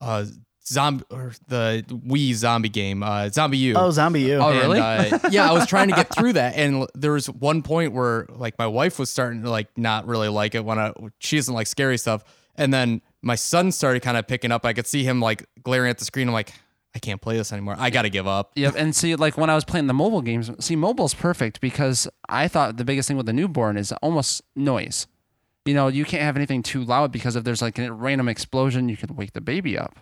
uh, 0.00 0.24
zombie 0.66 1.04
or 1.10 1.32
the 1.48 1.84
Wii 1.88 2.32
zombie 2.32 2.70
game, 2.70 3.02
uh, 3.02 3.24
ZombiU. 3.24 3.74
oh, 3.76 3.90
zombie 3.90 4.22
you. 4.22 4.36
Oh, 4.36 4.48
And, 4.48 4.58
really? 4.58 4.80
uh, 4.80 5.18
yeah, 5.30 5.46
I 5.48 5.52
was 5.52 5.66
trying 5.66 5.88
to 5.90 5.94
get 5.94 6.14
through 6.14 6.32
that, 6.34 6.56
and 6.56 6.86
there 6.94 7.12
was 7.12 7.28
one 7.28 7.60
point 7.62 7.92
where 7.92 8.26
like 8.30 8.58
my 8.58 8.66
wife 8.66 8.98
was 8.98 9.10
starting 9.10 9.42
to 9.42 9.50
like 9.50 9.68
not 9.76 10.06
really 10.06 10.28
like 10.28 10.54
it 10.54 10.64
when 10.64 10.78
I 10.78 10.92
she 11.18 11.36
doesn't 11.36 11.52
like 11.54 11.66
scary 11.66 11.98
stuff, 11.98 12.24
and 12.56 12.72
then 12.72 13.02
my 13.20 13.34
son 13.34 13.70
started 13.70 14.00
kind 14.00 14.16
of 14.16 14.26
picking 14.26 14.50
up. 14.50 14.64
I 14.64 14.72
could 14.72 14.86
see 14.86 15.04
him 15.04 15.20
like 15.20 15.46
glaring 15.62 15.90
at 15.90 15.98
the 15.98 16.06
screen. 16.06 16.28
I'm 16.28 16.32
like, 16.34 16.52
I 16.94 17.00
can't 17.00 17.20
play 17.20 17.36
this 17.36 17.52
anymore. 17.52 17.74
I 17.78 17.90
got 17.90 18.02
to 18.02 18.10
give 18.10 18.26
up. 18.26 18.52
Yep, 18.54 18.74
and 18.76 18.94
see, 18.94 19.16
like 19.16 19.36
when 19.36 19.50
I 19.50 19.54
was 19.54 19.64
playing 19.64 19.88
the 19.88 19.94
mobile 19.94 20.22
games, 20.22 20.50
see, 20.64 20.76
mobile's 20.76 21.12
perfect 21.12 21.60
because 21.60 22.06
I 22.28 22.46
thought 22.46 22.76
the 22.76 22.84
biggest 22.84 23.08
thing 23.08 23.16
with 23.16 23.26
the 23.26 23.32
newborn 23.32 23.76
is 23.76 23.92
almost 24.00 24.42
noise. 24.54 25.06
You 25.64 25.74
know, 25.74 25.88
you 25.88 26.04
can't 26.04 26.22
have 26.22 26.36
anything 26.36 26.62
too 26.62 26.84
loud 26.84 27.10
because 27.10 27.36
if 27.36 27.44
there's 27.44 27.62
like 27.62 27.78
a 27.78 27.92
random 27.92 28.28
explosion, 28.28 28.88
you 28.88 28.96
could 28.96 29.16
wake 29.16 29.32
the 29.32 29.40
baby 29.40 29.76
up, 29.76 29.98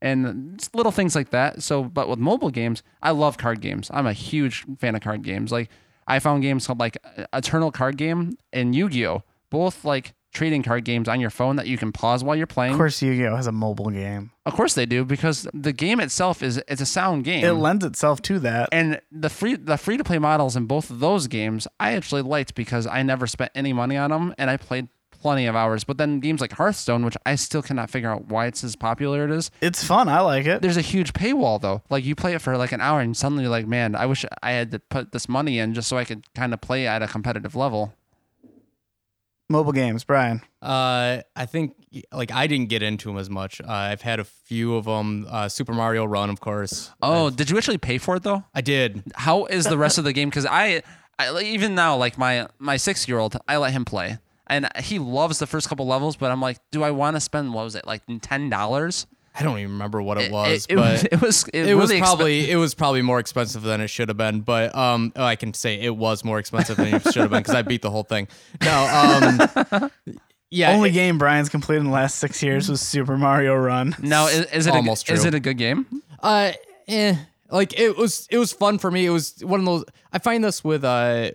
and 0.00 0.64
little 0.72 0.92
things 0.92 1.16
like 1.16 1.30
that. 1.30 1.62
So, 1.62 1.82
but 1.82 2.08
with 2.08 2.18
mobile 2.18 2.50
games, 2.50 2.82
I 3.02 3.10
love 3.10 3.38
card 3.38 3.60
games. 3.60 3.90
I'm 3.92 4.06
a 4.06 4.12
huge 4.12 4.64
fan 4.78 4.94
of 4.94 5.00
card 5.00 5.22
games. 5.22 5.50
Like 5.50 5.70
I 6.06 6.18
found 6.20 6.42
games 6.42 6.66
called 6.66 6.78
like 6.78 6.98
Eternal 7.32 7.72
Card 7.72 7.96
Game 7.96 8.38
and 8.52 8.74
Yu-Gi-Oh, 8.74 9.22
both 9.50 9.84
like 9.84 10.12
trading 10.36 10.62
card 10.62 10.84
games 10.84 11.08
on 11.08 11.18
your 11.20 11.30
phone 11.30 11.56
that 11.56 11.66
you 11.66 11.76
can 11.76 11.90
pause 11.90 12.22
while 12.22 12.36
you're 12.36 12.46
playing. 12.46 12.72
Of 12.74 12.78
course, 12.78 13.02
Yu-Gi-Oh 13.02 13.34
has 13.34 13.46
a 13.46 13.52
mobile 13.52 13.90
game. 13.90 14.30
Of 14.44 14.54
course 14.54 14.74
they 14.74 14.86
do 14.86 15.04
because 15.04 15.48
the 15.52 15.72
game 15.72 15.98
itself 15.98 16.42
is 16.42 16.62
it's 16.68 16.80
a 16.80 16.86
sound 16.86 17.24
game. 17.24 17.44
It 17.44 17.52
lends 17.52 17.84
itself 17.84 18.22
to 18.22 18.38
that. 18.40 18.68
and 18.70 19.00
the 19.10 19.28
free 19.30 19.56
the 19.56 19.76
free 19.76 19.96
to 19.96 20.04
play 20.04 20.18
models 20.18 20.54
in 20.54 20.66
both 20.66 20.90
of 20.90 21.00
those 21.00 21.26
games 21.26 21.66
I 21.80 21.92
actually 21.94 22.22
liked 22.22 22.54
because 22.54 22.86
I 22.86 23.02
never 23.02 23.26
spent 23.26 23.50
any 23.54 23.72
money 23.72 23.96
on 23.96 24.10
them 24.10 24.34
and 24.38 24.48
I 24.50 24.56
played 24.56 24.88
plenty 25.10 25.46
of 25.46 25.56
hours. 25.56 25.82
But 25.82 25.96
then 25.98 26.20
games 26.20 26.40
like 26.40 26.52
Hearthstone, 26.52 27.04
which 27.04 27.16
I 27.26 27.34
still 27.36 27.62
cannot 27.62 27.90
figure 27.90 28.10
out 28.10 28.26
why 28.26 28.46
it's 28.46 28.62
as 28.62 28.76
popular 28.76 29.24
it 29.24 29.30
is, 29.32 29.50
It's 29.60 29.82
fun. 29.82 30.08
I 30.08 30.20
like 30.20 30.46
it. 30.46 30.60
there's 30.62 30.76
a 30.76 30.82
huge 30.82 31.12
paywall 31.14 31.60
though. 31.60 31.82
Like 31.90 32.04
you 32.04 32.14
play 32.14 32.34
it 32.34 32.42
for 32.42 32.56
like 32.56 32.70
an 32.72 32.80
hour 32.80 33.00
and 33.00 33.16
suddenly 33.16 33.42
you're 33.44 33.50
like, 33.50 33.66
man, 33.66 33.96
I 33.96 34.06
wish 34.06 34.24
I 34.42 34.50
had 34.52 34.70
to 34.72 34.78
put 34.78 35.12
this 35.12 35.28
money 35.28 35.58
in 35.58 35.74
just 35.74 35.88
so 35.88 35.96
I 35.96 36.04
could 36.04 36.32
kind 36.34 36.52
of 36.54 36.60
play 36.60 36.86
at 36.86 37.02
a 37.02 37.08
competitive 37.08 37.56
level. 37.56 37.94
Mobile 39.48 39.72
games, 39.72 40.02
Brian. 40.02 40.42
Uh, 40.60 41.22
I 41.36 41.46
think 41.46 41.74
like 42.12 42.32
I 42.32 42.46
didn't 42.46 42.68
get 42.68 42.82
into 42.82 43.08
them 43.08 43.18
as 43.18 43.30
much. 43.30 43.60
Uh, 43.60 43.66
I've 43.68 44.02
had 44.02 44.18
a 44.18 44.24
few 44.24 44.74
of 44.74 44.86
them. 44.86 45.26
Uh, 45.30 45.48
Super 45.48 45.72
Mario 45.72 46.04
Run, 46.04 46.30
of 46.30 46.40
course. 46.40 46.90
Oh, 47.00 47.30
did 47.30 47.50
you 47.50 47.56
actually 47.56 47.78
pay 47.78 47.98
for 47.98 48.16
it 48.16 48.24
though? 48.24 48.44
I 48.54 48.60
did. 48.60 49.04
How 49.14 49.44
is 49.46 49.66
the 49.66 49.78
rest 49.78 49.98
of 49.98 50.04
the 50.04 50.12
game? 50.12 50.28
Because 50.30 50.46
I, 50.46 50.82
I 51.18 51.40
even 51.42 51.74
now, 51.74 51.96
like 51.96 52.18
my 52.18 52.48
my 52.58 52.76
six 52.76 53.06
year 53.06 53.18
old, 53.18 53.36
I 53.46 53.56
let 53.58 53.72
him 53.72 53.84
play, 53.84 54.18
and 54.48 54.68
he 54.78 54.98
loves 54.98 55.38
the 55.38 55.46
first 55.46 55.68
couple 55.68 55.86
levels. 55.86 56.16
But 56.16 56.32
I'm 56.32 56.40
like, 56.40 56.58
do 56.72 56.82
I 56.82 56.90
want 56.90 57.16
to 57.16 57.20
spend 57.20 57.54
what 57.54 57.64
was 57.64 57.76
it 57.76 57.86
like 57.86 58.02
ten 58.22 58.50
dollars? 58.50 59.06
I 59.38 59.42
don't 59.42 59.58
even 59.58 59.72
remember 59.72 60.00
what 60.00 60.18
it 60.18 60.32
was, 60.32 60.66
it, 60.68 60.76
but 60.76 61.04
it 61.12 61.20
was 61.20 61.46
it, 61.48 61.68
it 61.68 61.74
was 61.74 61.90
really 61.90 62.00
expe- 62.00 62.04
probably 62.04 62.50
it 62.50 62.56
was 62.56 62.74
probably 62.74 63.02
more 63.02 63.18
expensive 63.18 63.62
than 63.62 63.80
it 63.80 63.88
should 63.88 64.08
have 64.08 64.16
been. 64.16 64.40
But 64.40 64.74
um, 64.74 65.12
oh, 65.14 65.24
I 65.24 65.36
can 65.36 65.52
say 65.52 65.78
it 65.80 65.94
was 65.94 66.24
more 66.24 66.38
expensive 66.38 66.76
than 66.78 66.94
it 66.94 67.02
should 67.02 67.16
have 67.16 67.30
been 67.30 67.40
because 67.40 67.54
I 67.54 67.62
beat 67.62 67.82
the 67.82 67.90
whole 67.90 68.02
thing. 68.04 68.28
No, 68.62 69.50
um, 69.70 69.90
yeah, 70.50 70.72
Only 70.72 70.88
it- 70.88 70.94
game 70.94 71.18
Brian's 71.18 71.48
completed 71.50 71.80
in 71.80 71.86
the 71.86 71.92
last 71.92 72.16
six 72.16 72.42
years 72.42 72.68
was 72.68 72.80
Super 72.80 73.18
Mario 73.18 73.54
Run. 73.54 73.94
No, 74.00 74.26
is, 74.26 74.46
is 74.46 74.66
it 74.66 74.74
almost 74.74 75.08
a, 75.10 75.12
is 75.12 75.24
it 75.24 75.34
a 75.34 75.40
good 75.40 75.58
game? 75.58 75.86
Uh, 76.22 76.52
eh. 76.88 77.16
Like 77.50 77.78
it 77.78 77.96
was, 77.96 78.26
it 78.30 78.38
was 78.38 78.52
fun 78.52 78.78
for 78.78 78.90
me. 78.90 79.06
It 79.06 79.10
was 79.10 79.44
one 79.44 79.60
of 79.60 79.66
those. 79.66 79.84
I 80.12 80.18
find 80.18 80.42
this 80.42 80.64
with 80.64 80.82
uh, 80.82 81.30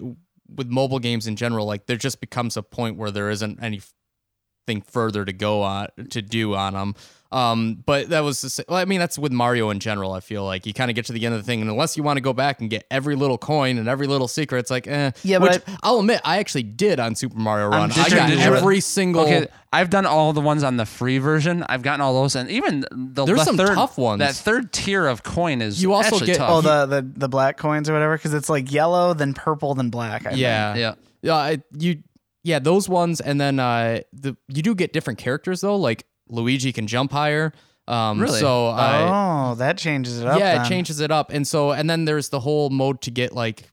with 0.53 0.67
mobile 0.67 0.99
games 0.99 1.27
in 1.27 1.35
general, 1.35 1.65
like 1.65 1.85
there 1.85 1.97
just 1.97 2.19
becomes 2.19 2.57
a 2.57 2.63
point 2.63 2.97
where 2.97 3.11
there 3.11 3.29
isn't 3.29 3.63
anything 3.63 4.81
further 4.85 5.23
to 5.23 5.33
go 5.33 5.61
on 5.61 5.87
to 6.09 6.21
do 6.21 6.55
on 6.55 6.73
them. 6.73 6.95
Um, 7.31 7.81
but 7.85 8.09
that 8.09 8.21
was, 8.21 8.41
the, 8.41 8.49
sa- 8.49 8.63
well, 8.67 8.77
I 8.77 8.83
mean, 8.85 8.99
that's 8.99 9.17
with 9.17 9.31
Mario 9.31 9.69
in 9.69 9.79
general. 9.79 10.11
I 10.11 10.19
feel 10.19 10.43
like 10.43 10.65
you 10.65 10.73
kind 10.73 10.91
of 10.91 10.95
get 10.95 11.05
to 11.05 11.13
the 11.13 11.25
end 11.25 11.33
of 11.33 11.39
the 11.41 11.45
thing, 11.45 11.61
and 11.61 11.69
unless 11.69 11.95
you 11.95 12.03
want 12.03 12.17
to 12.17 12.21
go 12.21 12.33
back 12.33 12.59
and 12.59 12.69
get 12.69 12.85
every 12.91 13.15
little 13.15 13.37
coin 13.37 13.77
and 13.77 13.87
every 13.87 14.05
little 14.07 14.27
secret, 14.27 14.59
it's 14.59 14.69
like, 14.71 14.85
eh. 14.85 15.11
Yeah, 15.23 15.37
Which 15.37 15.53
but 15.65 15.77
I'll 15.81 15.99
admit, 15.99 16.19
I 16.25 16.39
actually 16.39 16.63
did 16.63 16.99
on 16.99 17.15
Super 17.15 17.37
Mario 17.37 17.67
Run. 17.69 17.91
I 17.93 18.09
got 18.09 18.27
did 18.29 18.39
you- 18.39 18.43
every 18.45 18.81
single. 18.81 19.21
Okay, 19.21 19.47
I've 19.71 19.89
done 19.89 20.05
all 20.05 20.33
the 20.33 20.41
ones 20.41 20.63
on 20.63 20.75
the 20.75 20.85
free 20.85 21.19
version. 21.19 21.63
I've 21.69 21.81
gotten 21.83 22.01
all 22.01 22.13
those, 22.21 22.35
and 22.35 22.49
even 22.49 22.81
the 22.91 23.23
There's 23.23 23.39
the 23.39 23.45
some 23.45 23.55
third, 23.57 23.75
tough 23.75 23.97
ones. 23.97 24.19
That 24.19 24.35
third 24.35 24.73
tier 24.73 25.07
of 25.07 25.23
coin 25.23 25.61
is 25.61 25.81
You 25.81 25.93
also 25.93 26.19
get- 26.19 26.35
tough. 26.37 26.49
Oh, 26.51 26.59
the, 26.61 26.85
the 26.85 27.01
the 27.19 27.29
black 27.29 27.55
coins 27.55 27.89
or 27.89 27.93
whatever, 27.93 28.17
because 28.17 28.33
it's 28.33 28.49
like 28.49 28.71
yellow, 28.73 29.13
then 29.13 29.33
purple, 29.33 29.73
then 29.73 29.89
black. 29.89 30.25
I 30.25 30.31
think. 30.31 30.41
Yeah, 30.41 30.75
yeah. 30.75 30.93
yeah. 31.21 31.35
I, 31.35 31.63
you, 31.77 32.03
yeah, 32.43 32.59
those 32.59 32.89
ones, 32.89 33.21
and 33.21 33.39
then 33.39 33.59
uh, 33.59 34.01
the 34.11 34.35
you 34.49 34.61
do 34.61 34.75
get 34.75 34.91
different 34.91 35.19
characters 35.19 35.61
though. 35.61 35.77
Like 35.77 36.05
Luigi 36.31 36.71
can 36.73 36.87
jump 36.87 37.11
higher. 37.11 37.53
Um, 37.87 38.19
Really? 38.21 38.39
So 38.39 38.67
uh, 38.67 39.51
oh, 39.51 39.55
that 39.55 39.77
changes 39.77 40.19
it 40.19 40.27
up. 40.27 40.39
yeah, 40.39 40.55
then. 40.55 40.65
it 40.65 40.69
changes 40.69 40.99
it 40.99 41.11
up, 41.11 41.31
and 41.31 41.45
so 41.47 41.71
and 41.71 41.89
then 41.89 42.05
there's 42.05 42.29
the 42.29 42.39
whole 42.39 42.69
mode 42.69 43.01
to 43.01 43.11
get 43.11 43.33
like, 43.33 43.69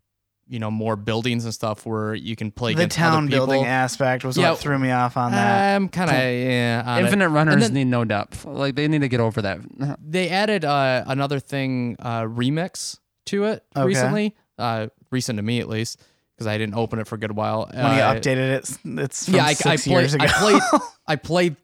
you 0.49 0.59
know, 0.59 0.71
more 0.71 0.97
buildings 0.97 1.45
and 1.45 1.53
stuff 1.55 1.85
where 1.87 2.15
you 2.15 2.35
can 2.35 2.50
play 2.50 2.75
The 2.75 2.87
town 2.88 3.25
other 3.25 3.31
building 3.37 3.65
aspect 3.67 4.25
was 4.25 4.37
Yeah. 4.37 4.50
what 4.50 4.59
threw 4.59 4.79
me 4.79 4.91
off 4.91 5.17
on 5.19 5.33
that. 5.33 5.77
I'm 5.77 5.88
kind 5.91 6.11
of 6.11 6.17
yeah. 6.17 6.83
on 6.87 6.99
it. 6.99 7.05
Infinite 7.05 7.29
runners 7.29 7.62
then- 7.65 7.75
need 7.75 7.85
no 7.87 8.05
depth. 8.05 8.45
Like 8.47 8.75
they 8.75 8.88
need 8.88 9.03
to 9.03 9.09
get 9.09 9.21
over 9.21 9.43
that. 9.43 9.61
they 10.05 10.31
added 10.31 10.65
uh, 10.65 11.05
another 11.07 11.38
thing 11.38 11.97
uh, 12.00 12.23
remix 12.23 12.99
to 13.27 13.45
it 13.45 13.62
Okay. 13.77 13.87
recently 13.87 14.35
uh, 14.59 14.88
recent 15.12 15.37
to 15.37 15.43
me 15.43 15.61
at 15.61 15.69
least 15.69 16.00
because 16.35 16.47
i 16.47 16.57
didn't 16.57 16.75
open 16.75 16.99
it 16.99 17.07
for 17.07 17.17
a 17.17 17.19
good 17.19 17.33
while 17.37 17.69
when 17.73 17.77
you 17.97 18.00
Uh, 18.00 18.15
updated 18.15 18.37
it, 18.38 18.50
it's- 18.65 18.79
it's 18.85 19.25
from 19.27 19.35
yeah 19.35 19.45
I, 19.45 19.49
I, 19.49 19.53
six 19.55 19.85
play- 19.85 19.93
years 20.00 20.15
ago. 20.15 20.25
I 20.29 20.33
played 20.41 20.62
i 21.07 21.17
played 21.17 21.57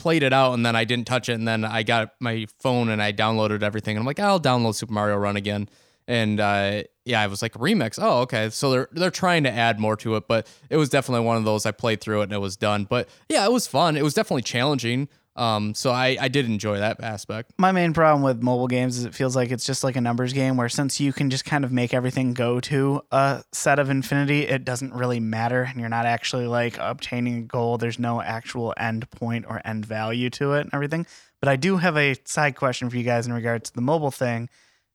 played 0.00 0.22
it 0.22 0.32
out 0.32 0.54
and 0.54 0.66
then 0.66 0.74
i 0.74 0.84
didn't 0.84 1.06
touch 1.06 1.28
it 1.28 1.34
and 1.34 1.46
then 1.46 1.64
i 1.64 1.82
got 1.82 2.14
my 2.18 2.46
phone 2.58 2.88
and 2.88 3.00
i 3.02 3.12
downloaded 3.12 3.62
everything. 3.62 3.96
And 3.96 4.02
i'm 4.02 4.06
like 4.06 4.18
i'll 4.18 4.40
download 4.40 4.74
super 4.74 4.92
mario 4.92 5.16
run 5.16 5.36
again. 5.36 5.68
And 6.08 6.40
uh, 6.40 6.82
yeah 7.04 7.20
i 7.20 7.28
was 7.28 7.42
like 7.42 7.52
remix. 7.52 7.98
Oh 8.02 8.22
okay. 8.22 8.50
So 8.50 8.70
they're 8.70 8.88
they're 8.90 9.10
trying 9.10 9.44
to 9.44 9.50
add 9.50 9.78
more 9.78 9.96
to 9.98 10.16
it 10.16 10.26
but 10.26 10.48
it 10.68 10.76
was 10.76 10.88
definitely 10.88 11.24
one 11.24 11.36
of 11.36 11.44
those 11.44 11.66
i 11.66 11.70
played 11.70 12.00
through 12.00 12.20
it 12.22 12.24
and 12.24 12.32
it 12.32 12.40
was 12.40 12.56
done. 12.56 12.84
But 12.84 13.08
yeah 13.28 13.44
it 13.44 13.52
was 13.52 13.66
fun. 13.66 13.96
It 13.96 14.02
was 14.02 14.14
definitely 14.14 14.42
challenging 14.42 15.08
um 15.40 15.74
so 15.74 15.90
i 15.90 16.16
i 16.20 16.28
did 16.28 16.44
enjoy 16.44 16.78
that 16.78 17.02
aspect 17.02 17.52
My 17.58 17.72
main 17.72 17.92
problem 17.92 18.22
with 18.22 18.42
mobile 18.42 18.68
games 18.68 18.98
is 18.98 19.04
it 19.04 19.14
feels 19.14 19.34
like 19.34 19.50
it's 19.50 19.64
just 19.64 19.82
like 19.82 19.96
a 19.96 20.00
numbers 20.00 20.32
game 20.32 20.56
where 20.56 20.68
since 20.68 21.00
you 21.00 21.12
can 21.12 21.30
just 21.30 21.44
kind 21.44 21.64
of 21.64 21.72
make 21.72 21.94
everything 21.94 22.34
go 22.34 22.60
to 22.60 23.02
a 23.10 23.42
set 23.52 23.78
of 23.78 23.90
infinity, 23.90 24.42
it 24.42 24.64
doesn't 24.64 24.92
really 24.92 25.20
matter 25.20 25.62
and 25.62 25.80
you're 25.80 25.88
not 25.88 26.06
actually 26.06 26.46
like 26.46 26.76
obtaining 26.78 27.38
a 27.38 27.42
goal. 27.42 27.78
There's 27.78 27.98
no 27.98 28.20
actual 28.20 28.74
end 28.76 29.10
point 29.10 29.46
or 29.48 29.60
end 29.64 29.86
value 29.86 30.30
to 30.30 30.52
it 30.54 30.60
and 30.62 30.70
everything. 30.74 31.06
But 31.40 31.48
I 31.48 31.56
do 31.56 31.78
have 31.78 31.96
a 31.96 32.16
side 32.24 32.56
question 32.56 32.90
for 32.90 32.96
you 32.96 33.04
guys 33.04 33.26
in 33.26 33.32
regards 33.32 33.70
to 33.70 33.74
the 33.74 33.80
mobile 33.82 34.10
thing. 34.10 34.48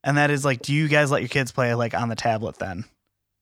And 0.03 0.17
that 0.17 0.29
is 0.29 0.45
like, 0.45 0.61
do 0.61 0.73
you 0.73 0.87
guys 0.87 1.09
let 1.09 1.21
your 1.21 1.29
kids 1.29 1.51
play 1.51 1.73
like 1.73 1.95
on 1.95 2.09
the 2.09 2.15
tablet 2.15 2.57
then? 2.57 2.85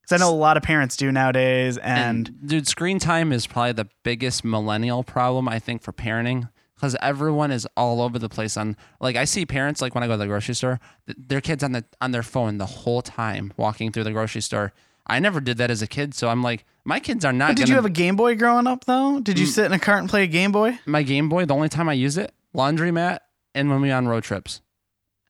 Because 0.01 0.21
I 0.21 0.25
know 0.25 0.33
a 0.33 0.35
lot 0.35 0.57
of 0.57 0.63
parents 0.63 0.97
do 0.97 1.11
nowadays 1.11 1.77
and, 1.77 2.27
And 2.29 2.47
dude, 2.47 2.67
screen 2.67 2.99
time 2.99 3.31
is 3.31 3.47
probably 3.47 3.73
the 3.73 3.89
biggest 4.03 4.43
millennial 4.43 5.03
problem 5.03 5.47
I 5.49 5.59
think 5.59 5.81
for 5.81 5.93
parenting 5.93 6.49
because 6.83 6.97
everyone 7.01 7.49
is 7.49 7.65
all 7.77 8.01
over 8.01 8.19
the 8.19 8.27
place 8.27 8.57
on 8.57 8.75
like 8.99 9.15
I 9.15 9.23
see 9.23 9.45
parents 9.45 9.81
like 9.81 9.95
when 9.95 10.03
I 10.03 10.07
go 10.07 10.13
to 10.15 10.17
the 10.17 10.27
grocery 10.27 10.53
store, 10.53 10.81
th- 11.07 11.17
their 11.29 11.39
kids 11.39 11.63
on 11.63 11.71
the 11.71 11.85
on 12.01 12.11
their 12.11 12.23
phone 12.23 12.57
the 12.57 12.65
whole 12.65 13.01
time 13.01 13.53
walking 13.55 13.89
through 13.93 14.03
the 14.03 14.11
grocery 14.11 14.41
store. 14.41 14.73
I 15.07 15.19
never 15.19 15.39
did 15.39 15.57
that 15.59 15.71
as 15.71 15.81
a 15.81 15.87
kid, 15.87 16.13
so 16.13 16.27
I'm 16.27 16.43
like, 16.43 16.65
my 16.83 16.99
kids 16.99 17.23
are 17.23 17.31
not. 17.31 17.51
But 17.51 17.55
did 17.55 17.61
gonna, 17.63 17.69
you 17.69 17.75
have 17.75 17.85
a 17.85 17.89
Game 17.89 18.17
Boy 18.17 18.35
growing 18.35 18.67
up 18.67 18.83
though? 18.83 19.21
Did 19.21 19.37
Mm. 19.37 19.39
you 19.39 19.45
sit 19.45 19.65
in 19.65 19.71
a 19.71 19.79
cart 19.79 19.99
and 19.99 20.09
play 20.09 20.23
a 20.23 20.27
Game 20.27 20.51
Boy? 20.51 20.77
my 20.85 21.03
Game 21.03 21.29
Boy? 21.29 21.45
The 21.45 21.55
only 21.55 21.69
time 21.69 21.87
I 21.87 21.93
use 21.93 22.17
it, 22.17 22.33
laundromat, 22.53 23.19
and 23.55 23.69
when 23.69 23.79
we 23.79 23.89
on 23.89 24.09
road 24.09 24.23
trips. 24.25 24.59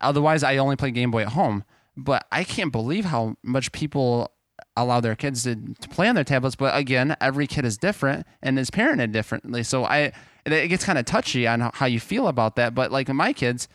Otherwise, 0.01 0.41
I 0.43 0.57
only 0.57 0.75
play 0.75 0.89
Game 0.89 1.11
Boy 1.11 1.21
at 1.21 1.29
home. 1.29 1.63
But 1.95 2.25
I 2.31 2.43
can't 2.43 2.71
believe 2.71 3.05
how 3.05 3.35
much 3.43 3.71
people 3.71 4.31
allow 4.75 4.99
their 4.99 5.15
kids 5.15 5.43
to, 5.43 5.55
to 5.55 5.89
play 5.89 6.07
on 6.07 6.15
their 6.15 6.23
tablets. 6.23 6.55
But 6.55 6.75
again, 6.75 7.15
every 7.21 7.45
kid 7.45 7.63
is 7.65 7.77
different 7.77 8.25
and 8.41 8.57
is 8.57 8.71
parented 8.71 9.11
differently. 9.11 9.61
So 9.61 9.85
I 9.85 10.11
it 10.45 10.67
gets 10.67 10.83
kind 10.83 10.97
of 10.99 11.05
touchy 11.05 11.47
on 11.47 11.59
how 11.73 11.85
you 11.85 11.99
feel 11.99 12.27
about 12.27 12.55
that. 12.57 12.73
But 12.75 12.91
like 12.91 13.07
my 13.09 13.33
kids, 13.33 13.67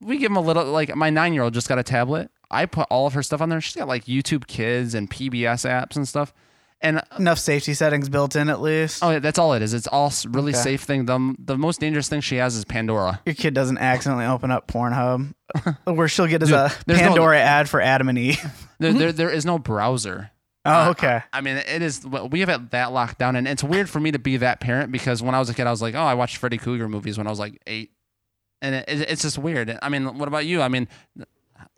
we 0.00 0.18
give 0.18 0.30
them 0.30 0.36
a 0.36 0.40
little 0.40 0.64
like 0.66 0.94
my 0.94 1.10
nine 1.10 1.32
year 1.34 1.42
old 1.42 1.54
just 1.54 1.68
got 1.68 1.78
a 1.78 1.82
tablet. 1.82 2.30
I 2.50 2.66
put 2.66 2.86
all 2.90 3.06
of 3.06 3.14
her 3.14 3.22
stuff 3.22 3.40
on 3.40 3.48
there. 3.48 3.60
She's 3.60 3.74
got 3.76 3.88
like 3.88 4.04
YouTube 4.04 4.46
Kids 4.46 4.94
and 4.94 5.10
PBS 5.10 5.68
apps 5.68 5.96
and 5.96 6.06
stuff. 6.06 6.32
And 6.80 6.98
uh, 6.98 7.02
Enough 7.18 7.38
safety 7.38 7.72
settings 7.72 8.10
built 8.10 8.36
in 8.36 8.50
at 8.50 8.60
least. 8.60 9.02
oh, 9.02 9.10
yeah, 9.10 9.18
that's 9.18 9.38
all 9.38 9.54
it 9.54 9.62
is. 9.62 9.72
It's 9.72 9.86
all 9.86 10.12
really 10.28 10.52
Okay. 10.52 10.60
safe 10.60 10.82
thing. 10.82 11.06
The 11.06 11.34
the 11.38 11.56
most 11.56 11.80
dangerous 11.80 12.08
thing 12.10 12.20
she 12.20 12.36
has 12.36 12.54
is 12.56 12.64
Pandora. 12.66 13.20
your 13.24 13.34
kid 13.34 13.54
doesn't 13.54 13.78
accidentally 13.78 14.26
open 14.26 14.50
up 14.50 14.68
Pornhub, 14.68 15.32
where 15.84 16.08
she'll 16.08 16.26
get 16.26 16.42
as 16.42 16.50
a 16.52 16.56
uh, 16.58 16.70
no- 16.86 16.94
Pandora 16.96 17.40
ad 17.40 17.68
for 17.70 17.80
Adam 17.80 18.08
and 18.10 18.18
Eve. 18.18 18.68
There, 18.78 18.92
there, 18.92 19.12
there 19.20 19.30
is 19.30 19.46
no 19.46 19.58
browser. 19.58 20.30
Oh, 20.66 20.90
okay. 20.90 21.22
I 21.32 21.40
mean, 21.40 21.56
it 21.58 21.82
is. 21.82 22.06
We 22.06 22.40
have 22.40 22.48
it 22.48 22.70
that 22.70 22.92
locked 22.92 23.18
down, 23.18 23.36
and 23.36 23.46
it's 23.46 23.62
weird 23.62 23.90
for 23.90 24.00
me 24.00 24.12
to 24.12 24.18
be 24.18 24.38
that 24.38 24.60
parent 24.60 24.92
because 24.92 25.22
when 25.22 25.34
I 25.34 25.38
was 25.38 25.50
a 25.50 25.54
kid, 25.54 25.66
I 25.66 25.70
was 25.70 25.82
like, 25.82 25.94
oh, 25.94 26.02
I 26.02 26.14
watched 26.14 26.38
Freddy 26.38 26.56
Krueger 26.58 26.88
movies 26.88 27.18
when 27.18 27.26
I 27.26 27.30
was 27.30 27.38
like 27.38 27.60
eight, 27.66 27.92
and 28.62 28.74
it, 28.74 28.84
it's 28.88 29.22
just 29.22 29.36
weird. 29.36 29.76
I 29.82 29.88
mean, 29.90 30.16
what 30.18 30.26
about 30.28 30.46
you? 30.46 30.62
I 30.62 30.68
mean, 30.68 30.88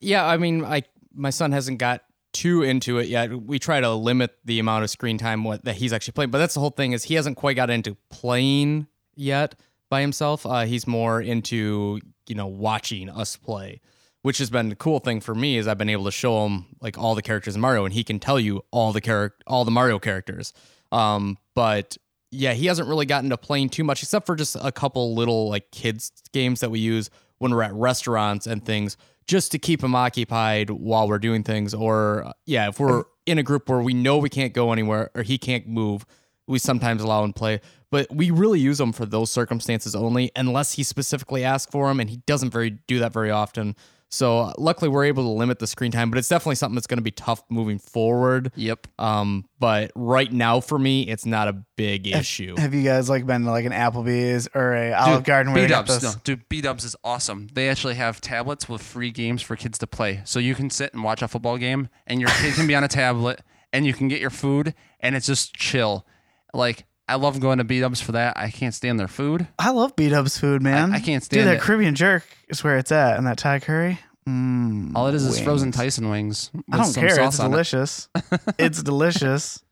Yeah, 0.00 0.24
I 0.24 0.36
mean, 0.36 0.64
I 0.64 0.82
my 1.14 1.30
son 1.30 1.52
hasn't 1.52 1.78
got 1.78 2.02
too 2.32 2.62
into 2.62 2.98
it 2.98 3.08
yet. 3.08 3.32
We 3.32 3.58
try 3.58 3.80
to 3.80 3.92
limit 3.92 4.36
the 4.44 4.58
amount 4.58 4.84
of 4.84 4.90
screen 4.90 5.18
time 5.18 5.42
what 5.42 5.64
that 5.64 5.76
he's 5.76 5.92
actually 5.92 6.12
playing, 6.12 6.30
but 6.30 6.38
that's 6.38 6.54
the 6.54 6.60
whole 6.60 6.70
thing 6.70 6.92
is 6.92 7.04
he 7.04 7.14
hasn't 7.14 7.36
quite 7.36 7.56
got 7.56 7.70
into 7.70 7.96
playing 8.10 8.86
yet 9.14 9.54
by 9.88 10.00
himself. 10.00 10.44
Uh, 10.46 10.64
he's 10.64 10.86
more 10.86 11.20
into 11.20 11.98
you 12.28 12.34
know 12.34 12.46
watching 12.46 13.08
us 13.08 13.36
play, 13.36 13.80
which 14.26 14.38
has 14.38 14.50
been 14.50 14.70
the 14.70 14.74
cool 14.74 14.98
thing 14.98 15.20
for 15.20 15.36
me 15.36 15.56
is 15.56 15.68
I've 15.68 15.78
been 15.78 15.88
able 15.88 16.06
to 16.06 16.10
show 16.10 16.44
him 16.44 16.66
like 16.80 16.98
all 16.98 17.14
the 17.14 17.22
characters 17.22 17.54
in 17.54 17.60
Mario, 17.60 17.84
and 17.84 17.94
he 17.94 18.02
can 18.02 18.18
tell 18.18 18.40
you 18.40 18.64
all 18.72 18.92
the 18.92 19.00
character 19.00 19.38
all 19.46 19.64
the 19.64 19.70
Mario 19.70 20.00
characters. 20.00 20.52
Um, 20.90 21.38
but 21.54 21.96
yeah, 22.32 22.52
he 22.52 22.66
hasn't 22.66 22.88
really 22.88 23.06
gotten 23.06 23.30
to 23.30 23.36
playing 23.36 23.68
too 23.68 23.84
much 23.84 24.02
except 24.02 24.26
for 24.26 24.34
just 24.34 24.56
a 24.60 24.72
couple 24.72 25.14
little 25.14 25.48
like 25.48 25.70
kids 25.70 26.10
games 26.32 26.58
that 26.58 26.72
we 26.72 26.80
use 26.80 27.08
when 27.38 27.52
we're 27.52 27.62
at 27.62 27.72
restaurants 27.74 28.48
and 28.48 28.64
things 28.64 28.96
just 29.28 29.52
to 29.52 29.60
keep 29.60 29.80
him 29.80 29.94
occupied 29.94 30.70
while 30.70 31.06
we're 31.06 31.20
doing 31.20 31.44
things. 31.44 31.72
Or 31.72 32.24
uh, 32.24 32.32
yeah 32.46 32.68
if 32.70 32.80
we're 32.80 33.04
in 33.26 33.38
a 33.38 33.44
group 33.44 33.68
where 33.68 33.80
we 33.80 33.94
know 33.94 34.18
we 34.18 34.28
can't 34.28 34.52
go 34.52 34.72
anywhere 34.72 35.08
or 35.14 35.22
he 35.22 35.38
can't 35.38 35.68
move 35.68 36.04
we 36.48 36.58
sometimes 36.58 37.00
allow 37.00 37.22
him 37.22 37.32
to 37.32 37.38
play. 37.38 37.60
But 37.90 38.12
we 38.12 38.32
really 38.32 38.58
use 38.58 38.80
him 38.80 38.92
for 38.92 39.06
those 39.06 39.30
circumstances 39.30 39.94
only 39.94 40.32
unless 40.34 40.72
he 40.72 40.82
specifically 40.82 41.44
asks 41.44 41.70
for 41.70 41.88
him 41.88 42.00
and 42.00 42.10
he 42.10 42.16
doesn't 42.26 42.50
very 42.50 42.70
do 42.70 42.98
that 42.98 43.12
very 43.12 43.30
often 43.30 43.76
so 44.08 44.38
uh, 44.38 44.52
luckily 44.58 44.88
we're 44.88 45.04
able 45.04 45.22
to 45.22 45.30
limit 45.30 45.58
the 45.58 45.66
screen 45.66 45.90
time 45.90 46.10
but 46.10 46.18
it's 46.18 46.28
definitely 46.28 46.54
something 46.54 46.74
that's 46.74 46.86
going 46.86 46.98
to 46.98 47.02
be 47.02 47.10
tough 47.10 47.42
moving 47.48 47.78
forward 47.78 48.52
yep. 48.56 48.86
um 48.98 49.44
but 49.58 49.90
right 49.94 50.32
now 50.32 50.60
for 50.60 50.78
me 50.78 51.02
it's 51.02 51.26
not 51.26 51.48
a 51.48 51.52
big 51.76 52.06
issue 52.06 52.56
Have 52.56 52.74
you 52.74 52.82
guys 52.82 53.08
like 53.08 53.26
been 53.26 53.44
to 53.44 53.50
like 53.50 53.64
an 53.64 53.72
Applebee's 53.72 54.48
or 54.54 54.74
a 54.74 54.92
Olive 54.92 55.24
Garden 55.24 55.52
where 55.52 55.62
B 55.62 55.66
they 55.66 55.68
got 55.68 55.86
Dubs, 55.86 56.02
no, 56.02 56.12
dude, 56.24 56.48
B 56.48 56.60
Dubs 56.60 56.84
is 56.84 56.96
awesome. 57.04 57.48
They 57.52 57.68
actually 57.68 57.94
have 57.94 58.20
tablets 58.20 58.68
with 58.68 58.82
free 58.82 59.10
games 59.10 59.42
for 59.42 59.56
kids 59.56 59.78
to 59.78 59.86
play, 59.86 60.22
so 60.24 60.38
you 60.38 60.54
can 60.54 60.70
sit 60.70 60.94
and 60.94 61.04
watch 61.04 61.22
a 61.22 61.28
football 61.28 61.58
game, 61.58 61.88
and 62.06 62.20
your 62.20 62.30
kid 62.30 62.54
can 62.54 62.66
be 62.66 62.74
on 62.74 62.84
a 62.84 62.88
tablet, 62.88 63.42
and 63.72 63.86
you 63.86 63.92
can 63.92 64.08
get 64.08 64.20
your 64.20 64.30
food, 64.30 64.74
and 65.00 65.14
it's 65.14 65.26
just 65.26 65.54
chill. 65.54 66.06
Like 66.54 66.86
I 67.08 67.14
love 67.16 67.38
going 67.40 67.58
to 67.58 67.64
B 67.64 67.80
Dubs 67.80 68.00
for 68.00 68.12
that. 68.12 68.36
I 68.36 68.50
can't 68.50 68.74
stand 68.74 68.98
their 68.98 69.06
food. 69.08 69.46
I 69.58 69.70
love 69.70 69.94
B 69.96 70.08
Dub's 70.08 70.38
food, 70.38 70.62
man. 70.62 70.92
I 70.92 70.98
can't 71.00 71.22
stand 71.22 71.42
Dude, 71.42 71.48
that 71.48 71.56
it. 71.56 71.60
Caribbean 71.60 71.94
jerk 71.94 72.24
is 72.48 72.64
where 72.64 72.78
it's 72.78 72.90
at, 72.90 73.16
and 73.16 73.26
that 73.26 73.38
Thai 73.38 73.60
curry. 73.60 74.00
Mm, 74.28 74.90
All 74.96 75.06
it 75.06 75.14
is 75.14 75.24
is 75.24 75.34
wings. 75.36 75.44
frozen 75.44 75.70
Tyson 75.72 76.10
wings. 76.10 76.50
I 76.72 76.78
don't 76.78 76.86
some 76.86 77.02
care. 77.06 77.14
sauce 77.14 77.34
It's 77.34 77.40
on 77.40 77.46
it. 77.46 77.50
delicious. 77.50 78.08
it's 78.58 78.82
delicious. 78.82 79.62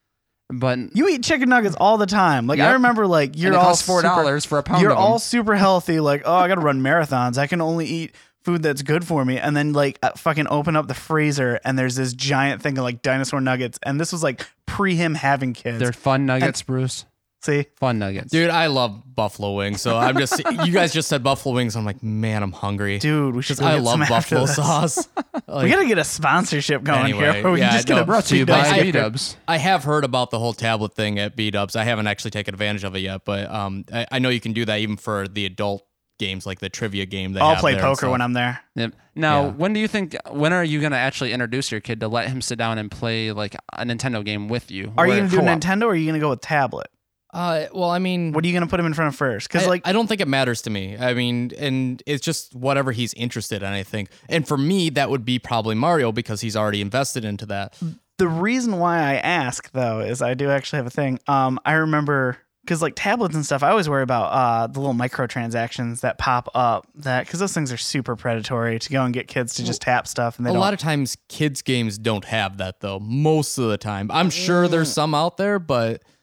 But 0.53 0.79
You 0.95 1.09
eat 1.09 1.25
chicken 1.25 1.49
nuggets 1.49 1.75
all 1.75 1.99
the 1.99 2.07
time. 2.07 2.47
Like 2.47 2.61
I 2.61 2.67
Yep. 2.67 2.73
remember, 2.75 3.07
like 3.09 3.37
you're 3.37 3.49
and 3.49 3.55
it 3.57 3.59
all 3.59 3.65
costs 3.71 3.85
four 3.85 4.03
super- 4.03 4.15
dollars 4.15 4.45
for 4.45 4.59
a 4.59 4.63
pound. 4.63 4.83
You're 4.83 4.93
of 4.93 4.99
'em. 4.99 5.03
all 5.03 5.19
super 5.19 5.57
healthy. 5.57 5.99
Like, 5.99 6.23
oh, 6.25 6.35
I 6.35 6.47
got 6.47 6.55
to 6.57 6.61
run 6.61 6.81
marathons. 6.83 7.37
I 7.39 7.49
can 7.49 7.61
only 7.61 7.87
eat 7.87 8.15
food 8.45 8.63
that's 8.63 8.83
good 8.83 9.05
for 9.05 9.25
me. 9.25 9.39
And 9.39 9.57
then 9.57 9.73
like 9.73 9.99
uh, 10.03 10.11
fucking 10.17 10.47
open 10.49 10.77
up 10.77 10.87
the 10.87 10.95
freezer 10.95 11.59
and 11.65 11.77
there's 11.79 11.97
this 11.97 12.13
giant 12.13 12.63
thing 12.63 12.77
of 12.79 12.85
like 12.85 13.03
dinosaur 13.03 13.41
nuggets. 13.41 13.79
And 13.83 13.99
this 13.99 14.13
was 14.13 14.23
like 14.23 14.47
pre 14.67 14.95
him 14.95 15.15
having 15.15 15.53
kids. 15.55 15.79
They're 15.81 15.93
fun 15.95 16.27
nuggets, 16.27 16.63
Bruce. 16.63 17.07
See, 17.45 17.67
Fun 17.77 17.99
nuggets, 17.99 18.31
Dude, 18.33 18.49
I 18.49 18.69
love 18.69 19.03
buffalo 19.15 19.53
wings. 19.53 19.83
So 19.83 19.99
I'm 19.99 20.17
just 20.17 20.39
you 20.65 20.73
guys 20.73 20.95
just 20.95 21.09
said 21.09 21.23
buffalo 21.23 21.55
wings. 21.55 21.77
I'm 21.77 21.85
like, 21.85 22.03
man, 22.03 22.43
I'm 22.43 22.53
hungry. 22.53 22.99
dude, 22.99 23.35
we 23.35 23.43
should. 23.43 23.59
Because 23.59 23.61
go 23.61 23.67
I 23.67 23.75
get 23.77 23.83
love 23.83 23.93
some 23.93 24.03
after 24.03 24.15
buffalo 24.15 24.41
this. 24.47 24.57
sauce. 24.57 25.09
We 25.47 25.53
Like, 25.55 25.71
gotta 25.71 25.87
get 25.87 25.99
a 25.99 26.05
sponsorship 26.05 26.83
going 26.85 27.01
Anyway, 27.01 27.33
here. 27.35 27.43
Where 27.45 27.53
we 27.53 27.59
yeah, 27.61 27.73
just 27.73 27.89
no, 27.89 27.97
get 27.97 28.03
a 28.03 28.07
brought 28.07 28.25
to 28.27 28.37
you 28.37 28.47
by 28.47 28.61
I- 28.61 28.83
B 28.83 28.93
Dubs. 28.93 29.37
I 29.47 29.59
have 29.59 29.85
heard 29.85 30.05
about 30.05 30.31
the 30.31 30.39
whole 30.39 30.53
tablet 30.55 30.95
thing 30.95 31.19
at 31.19 31.37
B 31.37 31.51
Dubs. 31.51 31.77
I 31.77 31.85
haven't 31.85 32.07
actually 32.07 32.31
taken 32.31 32.55
advantage 32.55 32.83
of 32.85 32.97
it 32.97 33.01
yet, 33.01 33.25
but 33.27 33.51
um, 33.51 33.85
I, 33.93 34.07
I 34.13 34.19
know 34.21 34.31
you 34.31 34.41
can 34.41 34.53
do 34.55 34.65
that 34.65 34.79
even 34.81 34.97
for 34.97 35.29
the 35.29 35.45
adult 35.45 35.87
games 36.19 36.47
like 36.47 36.61
the 36.61 36.69
trivia 36.71 37.05
game. 37.05 37.33
They 37.35 37.41
I'll 37.41 37.51
have 37.51 37.59
play 37.59 37.73
there 37.75 37.83
poker 37.83 38.09
when 38.09 38.23
I'm 38.23 38.33
there. 38.33 38.61
Yep. 38.77 38.95
Now, 39.17 39.45
Yeah. 39.47 39.51
when 39.51 39.73
do 39.75 39.81
you 39.81 39.89
think? 39.89 40.17
When 40.31 40.53
are 40.53 40.65
you 40.65 40.81
gonna 40.81 40.97
actually 40.97 41.33
introduce 41.33 41.71
your 41.71 41.81
kid 41.83 42.01
to 42.01 42.09
let 42.09 42.29
him 42.29 42.41
sit 42.41 42.57
down 42.57 42.79
and 42.79 42.91
play 42.91 43.33
like 43.33 43.55
a 43.73 43.85
Nintendo 43.85 44.25
game 44.25 44.49
with 44.49 44.71
you? 44.71 44.93
Are 44.97 45.07
you 45.07 45.17
gonna 45.17 45.29
do 45.29 45.37
co-op? 45.39 45.49
Nintendo 45.61 45.83
or 45.83 45.89
are 45.91 45.95
you 45.95 46.07
gonna 46.07 46.21
go 46.21 46.31
with 46.31 46.41
tablet? 46.41 46.87
Uh, 47.35 47.67
well, 47.73 47.91
I 47.91 47.99
mean, 47.99 48.33
What 48.33 48.45
are 48.45 48.49
you 48.49 48.55
gonna 48.55 48.67
put 48.69 48.79
him 48.81 48.87
in 48.87 48.95
front 48.95 49.09
of 49.09 49.17
first? 49.17 49.49
Because 49.49 49.65
I, 49.67 49.69
like 49.69 49.83
I 49.85 49.93
don't 49.93 50.07
think 50.07 50.21
it 50.21 50.29
matters 50.29 50.63
to 50.63 50.71
me. 50.71 50.97
I 50.97 51.13
mean, 51.15 51.51
and 51.59 52.03
it's 52.07 52.25
just 52.25 52.55
whatever 52.55 52.93
he's 52.93 53.13
interested 53.15 53.63
in. 53.63 53.69
I 53.69 53.83
think, 53.83 54.09
and 54.29 54.47
for 54.47 54.57
me, 54.57 54.89
that 54.91 55.11
would 55.11 55.25
be 55.25 55.39
probably 55.39 55.75
Mario 55.75 56.13
because 56.13 56.41
he's 56.41 56.57
already 56.57 56.81
invested 56.81 57.25
into 57.25 57.47
that. 57.47 57.77
the 58.19 58.29
reason 58.29 58.79
why 58.79 58.99
I 58.99 59.15
ask 59.17 59.71
though 59.73 59.99
is 60.01 60.23
I 60.23 60.35
do 60.35 60.49
actually 60.51 60.77
have 60.79 60.87
a 60.87 60.91
thing. 60.91 61.19
Um, 61.27 61.59
I 61.65 61.73
remember 61.73 62.39
because 62.63 62.81
like 62.81 62.95
tablets 62.97 63.35
and 63.35 63.45
stuff, 63.45 63.63
I 63.63 63.71
always 63.71 63.89
worry 63.91 64.03
about 64.05 64.27
uh 64.27 64.67
the 64.69 64.79
little 64.81 64.95
microtransactions 64.95 66.01
that 66.01 66.19
pop 66.19 66.49
up 66.55 66.87
that 66.95 67.27
because 67.27 67.41
those 67.41 67.53
things 67.53 67.73
are 67.73 67.77
super 67.77 68.17
predatory 68.17 68.79
to 68.79 68.91
go 68.91 69.05
and 69.05 69.13
get 69.13 69.29
kids 69.29 69.55
to 69.55 69.65
just 69.65 69.83
tap 69.83 70.07
stuff 70.07 70.39
and 70.39 70.47
they 70.47 70.51
a 70.51 70.53
don't. 70.53 70.61
lot 70.61 70.73
of 70.73 70.81
times, 70.81 71.17
kids' 71.29 71.63
games 71.63 71.99
don't 71.99 72.25
have 72.25 72.59
that 72.59 72.81
though. 72.81 73.01
Most 73.01 73.59
of 73.59 73.69
the 73.69 73.77
time, 73.77 74.11
I'm 74.11 74.31
sure 74.31 74.69
there's 74.69 74.93
some 74.93 75.15
out 75.15 75.37
there, 75.37 75.59
but 75.59 76.03
I 76.05 76.14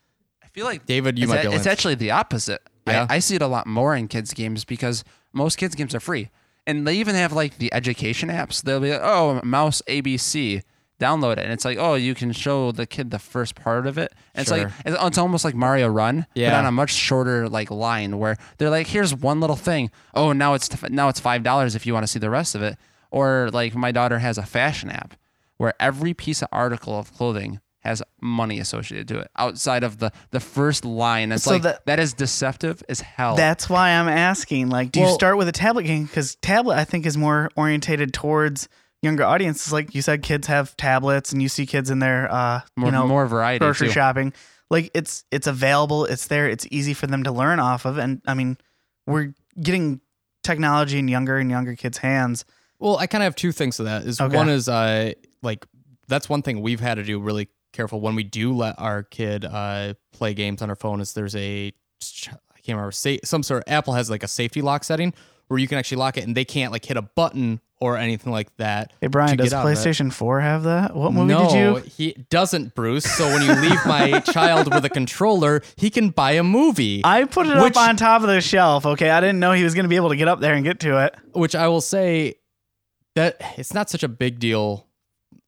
feel 0.54 0.66
like 0.66 0.86
David, 0.86 1.18
you 1.18 1.24
it's, 1.24 1.30
might 1.32 1.46
a- 1.46 1.50
be 1.50 1.56
it's 1.56 1.68
actually 1.68 1.96
the 1.96 2.12
opposite. 2.12 2.62
Yeah. 2.88 3.08
I, 3.10 3.16
I 3.16 3.20
see 3.20 3.36
it 3.36 3.42
a 3.42 3.48
lot 3.48 3.68
more 3.68 3.96
in 3.96 4.08
kids 4.08 4.34
games 4.34 4.66
because 4.66 5.04
most 5.34 5.58
kids 5.58 5.76
games 5.76 5.94
are 5.96 6.00
free, 6.00 6.30
and 6.66 6.88
they 6.88 6.96
even 6.96 7.16
have 7.16 7.34
like 7.34 7.58
the 7.58 7.74
education 7.74 8.30
apps. 8.30 8.62
They'll 8.62 8.80
be 8.80 8.92
like, 8.92 9.02
"Oh, 9.04 9.42
mouse 9.44 9.82
ABC." 9.88 10.62
Download 11.00 11.32
it, 11.32 11.40
and 11.40 11.52
it's 11.52 11.66
like, 11.66 11.80
oh, 11.80 11.96
you 11.96 12.14
can 12.14 12.32
show 12.32 12.72
the 12.72 12.86
kid 12.86 13.10
the 13.10 13.18
first 13.18 13.56
part 13.56 13.88
of 13.88 13.98
it. 13.98 14.14
And 14.36 14.44
it's 14.44 14.52
like 14.52 14.68
it's, 14.86 14.96
it's 15.04 15.18
almost 15.18 15.44
like 15.44 15.56
Mario 15.56 15.88
Run, 15.88 16.28
but 16.52 16.60
on 16.60 16.66
a 16.68 16.72
much 16.72 16.92
shorter 16.94 17.50
like 17.50 17.72
line 17.72 18.20
where 18.20 18.38
they're 18.60 18.70
like, 18.70 18.86
here's 18.86 19.16
one 19.16 19.40
little 19.40 19.56
thing. 19.56 19.90
Oh, 20.14 20.32
now 20.32 20.54
it's 20.54 20.70
now 20.92 21.10
it's 21.10 21.20
five 21.20 21.42
dollars 21.42 21.74
if 21.74 21.88
you 21.88 21.94
want 21.96 22.04
to 22.04 22.08
see 22.08 22.20
the 22.20 22.30
rest 22.30 22.54
of 22.54 22.62
it. 22.62 22.78
Or 23.10 23.50
like 23.52 23.74
my 23.74 23.92
daughter 23.92 24.20
has 24.20 24.38
a 24.38 24.44
fashion 24.44 24.92
app 24.92 25.16
where 25.58 25.74
every 25.80 26.14
piece 26.14 26.44
of 26.44 26.50
article 26.52 27.00
of 27.00 27.12
clothing 27.16 27.62
has 27.82 28.02
money 28.22 28.60
associated 28.60 29.08
to 29.10 29.20
it 29.20 29.30
outside 29.38 29.84
of 29.84 29.98
the 30.00 30.12
the 30.32 30.40
first 30.40 30.86
line. 30.86 31.32
It's 31.32 31.44
So 31.44 31.52
like 31.52 31.62
that- 31.64 31.86
that 31.86 32.00
is 32.00 32.14
deceptive 32.14 32.82
as 32.90 33.02
hell. 33.02 33.36
That's 33.36 33.70
why 33.70 33.90
I'm 33.92 34.08
asking. 34.08 34.70
Like, 34.70 34.92
do 34.92 35.00
you 35.02 35.10
start 35.10 35.38
with 35.38 35.48
a 35.48 35.52
tablet 35.52 35.84
game? 35.84 36.06
Because 36.06 36.36
tablet, 36.36 36.76
I 36.78 36.84
think, 36.86 37.06
is 37.06 37.18
more 37.18 37.50
orientated 37.56 38.14
towards 38.14 38.70
younger 39.02 39.24
audiences. 39.24 39.74
Like 39.74 39.94
you 39.96 40.02
said, 40.02 40.22
kids 40.24 40.48
have 40.48 40.78
tablets, 40.78 41.32
and 41.32 41.42
you 41.42 41.50
see 41.50 41.66
kids 41.66 41.90
in 41.90 42.00
there, 42.00 42.32
uh, 42.32 42.62
more, 42.78 42.88
you 42.88 42.92
know, 42.92 43.08
more 43.08 43.26
variety 43.28 43.60
grocery 43.60 43.88
too. 43.88 43.94
shopping. 43.94 44.34
Like 44.70 44.90
it's 44.94 45.26
it's 45.32 45.48
available, 45.48 46.06
it's 46.06 46.28
there, 46.28 46.48
it's 46.48 46.66
easy 46.72 46.94
for 46.94 47.08
them 47.08 47.24
to 47.24 47.32
learn 47.32 47.60
off 47.60 47.86
of, 47.86 47.98
and 47.98 48.22
I 48.28 48.36
mean, 48.36 48.58
we're 49.08 49.34
getting 49.62 50.02
technology 50.44 50.98
in 51.00 51.08
younger 51.08 51.38
and 51.38 51.50
younger 51.50 51.76
kids' 51.76 51.98
hands. 51.98 52.46
Well, 52.80 52.98
I 52.98 53.06
kind 53.08 53.22
of 53.22 53.26
have 53.26 53.36
two 53.36 53.52
things 53.52 53.78
to 53.78 53.84
that. 53.84 54.04
Is 54.04 54.22
Okay. 54.22 54.36
one 54.36 54.50
is 54.50 54.70
uh 54.70 55.12
like 55.42 55.66
that's 56.08 56.30
one 56.30 56.42
thing 56.42 56.62
we've 56.62 56.80
had 56.80 56.96
to 56.96 57.04
do 57.04 57.20
really 57.20 57.50
careful 57.72 58.00
when 58.02 58.16
we 58.16 58.24
do 58.24 58.54
let 58.54 58.76
our 58.80 59.04
kid 59.04 59.46
uh 59.46 59.94
play 60.12 60.34
games 60.34 60.62
on 60.62 60.70
our 60.70 60.76
phone. 60.76 61.02
Is 61.02 61.14
there's 61.14 61.36
a 61.36 61.72
I 62.02 62.60
can't 62.64 62.76
remember 62.78 62.92
say 62.92 63.20
some 63.24 63.44
sort 63.44 63.64
of 63.66 63.72
Apple 63.72 63.94
has 63.94 64.10
like 64.10 64.24
a 64.24 64.28
safety 64.28 64.62
lock 64.62 64.84
setting 64.84 65.14
where 65.48 65.60
you 65.60 65.68
can 65.68 65.78
actually 65.78 65.98
lock 65.98 66.18
it 66.18 66.24
and 66.24 66.36
they 66.36 66.46
can't 66.46 66.72
like 66.72 66.86
hit 66.86 66.96
a 66.98 67.02
button 67.02 67.60
or 67.82 67.98
anything 67.98 68.32
like 68.32 68.56
that. 68.58 68.94
Hey 69.02 69.08
Brian, 69.08 69.36
does 69.38 69.50
get 69.50 69.58
out 69.58 69.66
of 69.66 69.72
it. 69.74 69.76
PlayStation 69.76 70.14
4 70.14 70.40
have 70.40 70.64
that? 70.64 70.96
What 70.96 71.12
movie 71.14 71.34
no, 71.34 71.50
did 71.50 71.58
you? 71.58 71.92
he 71.92 72.26
doesn't, 72.30 72.76
Bruce. 72.76 73.04
So 73.06 73.26
when 73.28 73.42
you 73.42 73.54
leave 73.56 73.80
my 73.88 74.20
child 74.32 74.72
with 74.74 74.86
a 74.86 74.90
controller, 74.90 75.64
he 75.78 75.90
can 75.90 76.12
buy 76.12 76.34
a 76.34 76.44
movie. 76.44 77.02
I 77.04 77.26
put 77.26 77.48
it 77.48 77.58
Which- 77.62 77.76
up 77.76 77.90
on 77.90 77.98
top 77.98 78.22
of 78.22 78.28
the 78.28 78.40
shelf. 78.40 78.86
Okay, 78.86 79.10
I 79.10 79.20
didn't 79.20 79.40
know 79.40 79.52
he 79.54 79.64
was 79.64 79.74
going 79.74 79.84
to 79.86 79.90
be 79.90 79.96
able 79.96 80.10
to 80.10 80.16
get 80.16 80.28
up 80.28 80.40
there 80.40 80.54
and 80.54 80.64
get 80.64 80.80
to 80.82 81.04
it. 81.06 81.16
which 81.34 81.56
I 81.56 81.68
will 81.70 81.82
say 81.82 82.36
that 83.16 83.42
it's 83.58 83.74
not 83.74 83.90
such 83.90 84.04
a 84.04 84.08
big 84.08 84.40
deal. 84.40 84.86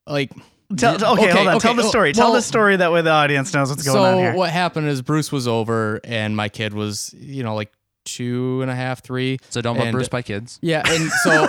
Like 0.07 0.31
Tell, 0.77 0.95
okay, 0.95 1.07
okay, 1.12 1.31
hold 1.31 1.47
on. 1.47 1.55
okay, 1.55 1.59
Tell 1.59 1.73
the 1.75 1.83
oh, 1.83 1.89
story. 1.89 2.13
Tell 2.13 2.33
the 2.33 2.41
story 2.41 2.75
that 2.77 2.91
way 2.91 3.01
the 3.01 3.09
audience 3.12 3.53
knows 3.53 3.69
what's 3.69 3.83
going 3.83 3.95
so 3.95 4.03
on 4.03 4.17
here. 4.17 4.33
what 4.33 4.49
happened 4.49 4.88
is 4.88 5.01
Bruce 5.01 5.31
was 5.31 5.47
over 5.47 5.99
and 6.03 6.36
my 6.36 6.49
kid 6.49 6.73
was, 6.73 7.13
you 7.17 7.43
know, 7.43 7.55
like 7.55 7.71
two 8.05 8.62
and 8.62 8.69
a 8.71 8.75
half, 8.75 9.01
three. 9.03 9.38
So 9.49 9.62
don't 9.62 9.75
put 9.77 9.86
And- 9.88 9.93
Bruce 9.93 10.09
by 10.09 10.21
kids. 10.21 10.59
Yeah, 10.62 10.83
and 10.88 11.09
so 11.23 11.47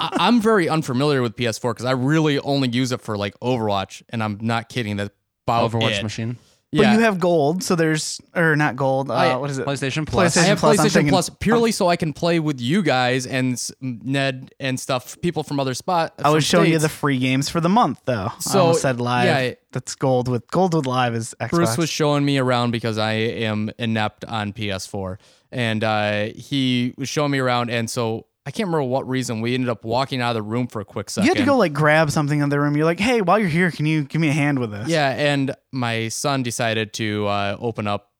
I- 0.00 0.10
I'm 0.18 0.40
very 0.40 0.68
unfamiliar 0.68 1.22
with 1.22 1.36
PS4 1.36 1.70
because 1.72 1.84
I 1.84 1.92
really 1.92 2.38
only 2.40 2.68
use 2.68 2.92
it 2.92 3.00
for 3.00 3.16
like 3.16 3.38
Overwatch, 3.40 4.02
and 4.10 4.22
I'm 4.22 4.38
not 4.40 4.68
kidding. 4.68 4.96
That 4.96 5.12
about 5.46 5.70
Overwatch 5.72 5.98
it. 5.98 6.02
machine, 6.02 6.36
But 6.74 6.80
Yeah, 6.84 6.94
you 6.94 7.00
have 7.00 7.20
gold, 7.20 7.62
so 7.62 7.76
there's 7.76 8.18
or 8.34 8.56
not 8.56 8.76
gold. 8.76 9.10
Uh, 9.10 9.14
I- 9.14 9.36
what 9.36 9.50
is 9.50 9.58
it? 9.58 9.66
PlayStation 9.66 10.06
Plus. 10.06 10.34
PlayStation 10.34 10.40
I 10.40 10.44
have 10.46 10.58
Plus, 10.58 10.78
I'm 10.78 10.86
PlayStation 10.86 10.92
thinking- 10.92 11.10
Plus 11.10 11.28
purely 11.28 11.70
so 11.70 11.88
I 11.88 11.96
can 11.96 12.14
play 12.14 12.40
with 12.40 12.62
you 12.62 12.82
guys 12.82 13.26
and 13.26 13.52
s- 13.52 13.72
Ned 13.82 14.54
and 14.58 14.80
stuff, 14.80 15.20
people 15.20 15.42
from 15.42 15.60
other 15.60 15.74
spot. 15.74 16.14
I 16.24 16.30
was 16.30 16.44
showing 16.44 16.72
you 16.72 16.78
the 16.78 16.88
free 16.88 17.18
games 17.18 17.50
for 17.50 17.60
the 17.60 17.68
month, 17.68 18.00
though. 18.06 18.30
I 18.34 18.40
So, 18.40 18.60
almost 18.60 18.80
said 18.80 19.00
live. 19.02 19.26
yeah. 19.26 19.54
That's 19.72 19.94
gold 19.94 20.28
with 20.28 20.50
gold 20.50 20.72
with 20.74 20.86
live 20.86 21.14
is 21.14 21.34
Xbox. 21.40 21.50
Bruce 21.50 21.76
was 21.76 21.90
showing 21.90 22.24
me 22.24 22.38
around 22.38 22.70
because 22.70 22.96
I 22.96 23.12
am 23.12 23.70
inept 23.78 24.24
on 24.24 24.54
PS4, 24.54 25.18
and 25.50 25.84
uh, 25.84 26.28
he 26.34 26.94
was 26.96 27.08
showing 27.10 27.32
me 27.32 27.38
around, 27.38 27.68
and 27.70 27.90
so 27.90 28.24
I 28.44 28.50
can't 28.50 28.66
remember 28.66 28.82
what 28.84 29.08
reason 29.08 29.40
we 29.40 29.54
ended 29.54 29.68
up 29.68 29.84
walking 29.84 30.20
out 30.20 30.30
of 30.30 30.34
the 30.34 30.42
room 30.42 30.66
for 30.66 30.80
a 30.80 30.84
quick 30.84 31.08
second. 31.10 31.26
you 31.26 31.30
had 31.34 31.38
to 31.38 31.44
go 31.46 31.56
like 31.56 31.72
grab 31.72 32.10
something 32.10 32.40
in 32.40 32.48
the 32.48 32.58
room. 32.58 32.76
You're 32.76 32.84
like, 32.86 32.98
hey, 32.98 33.20
while 33.20 33.38
you're 33.38 33.48
here, 33.48 33.70
can 33.70 33.86
you 33.86 34.02
give 34.02 34.20
me 34.20 34.28
a 34.28 34.32
hand 34.32 34.58
with 34.58 34.72
this? 34.72 34.88
Yeah, 34.88 35.10
and 35.10 35.54
my 35.70 36.08
son 36.08 36.42
decided 36.42 36.92
to 36.94 37.26
uh, 37.28 37.56
open 37.60 37.86
up 37.86 38.10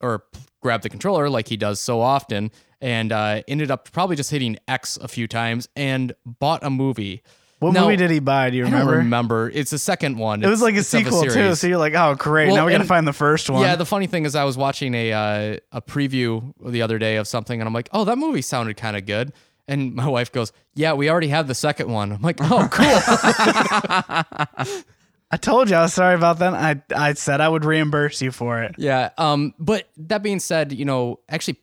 or 0.00 0.24
grab 0.60 0.82
the 0.82 0.88
controller 0.88 1.28
like 1.28 1.48
he 1.48 1.56
does 1.56 1.80
so 1.80 2.00
often, 2.00 2.50
and 2.80 3.10
uh, 3.12 3.42
ended 3.48 3.70
up 3.72 3.90
probably 3.92 4.14
just 4.16 4.30
hitting 4.30 4.56
X 4.68 4.96
a 4.98 5.08
few 5.08 5.26
times 5.26 5.68
and 5.74 6.14
bought 6.24 6.62
a 6.62 6.70
movie. 6.70 7.22
What 7.58 7.74
Now, 7.74 7.82
movie 7.84 7.96
did 7.96 8.10
he 8.10 8.18
buy? 8.18 8.50
Do 8.50 8.56
you 8.56 8.66
I 8.66 8.70
don't 8.70 8.80
remember? 8.80 8.96
remember. 8.98 9.50
It's 9.54 9.70
the 9.70 9.78
second 9.78 10.18
one. 10.18 10.42
It 10.42 10.48
was 10.48 10.60
It's- 10.60 10.72
like 10.74 10.80
a 10.80 10.84
sequel 10.84 11.22
too. 11.22 11.54
So 11.54 11.66
you're 11.68 11.78
like, 11.78 11.94
oh 11.94 12.14
great, 12.16 12.48
Well, 12.48 12.56
now 12.56 12.66
we 12.66 12.72
gotta 12.72 12.82
find 12.84 13.06
the 13.06 13.12
first 13.12 13.48
one. 13.50 13.62
Yeah, 13.62 13.76
the 13.76 13.86
funny 13.86 14.06
thing 14.08 14.24
is, 14.26 14.34
I 14.34 14.42
was 14.44 14.56
watching 14.56 14.94
a 14.94 15.12
uh, 15.12 15.56
a 15.72 15.80
preview 15.82 16.52
the 16.64 16.82
other 16.82 16.98
day 16.98 17.16
of 17.16 17.26
something, 17.28 17.60
and 17.60 17.66
I'm 17.68 17.74
like, 17.74 17.88
"Oh, 17.92 18.04
that 18.04 18.18
movie 18.18 18.42
sounded 18.42 18.76
kind 18.76 18.96
of 18.96 19.06
good." 19.06 19.32
And 19.72 19.94
my 19.94 20.06
wife 20.06 20.30
goes, 20.30 20.52
"Yeah, 20.74 20.92
we 20.92 21.08
already 21.08 21.28
have 21.28 21.48
the 21.48 21.54
second 21.54 21.90
one." 21.90 22.12
I'm 22.12 22.20
like, 22.20 22.36
"Oh, 22.40 22.68
cool." 22.70 22.84
I 25.30 25.36
told 25.40 25.70
you 25.70 25.76
I 25.76 25.82
was 25.82 25.94
sorry 25.94 26.14
about 26.14 26.40
that. 26.40 26.52
I 26.52 26.82
I 26.94 27.14
said 27.14 27.40
I 27.40 27.48
would 27.48 27.64
reimburse 27.64 28.20
you 28.20 28.30
for 28.32 28.62
it. 28.62 28.74
yeah. 28.76 29.10
Um. 29.16 29.54
But 29.58 29.88
that 29.96 30.22
being 30.22 30.40
said, 30.40 30.72
you 30.72 30.84
know, 30.84 31.20
actually, 31.28 31.56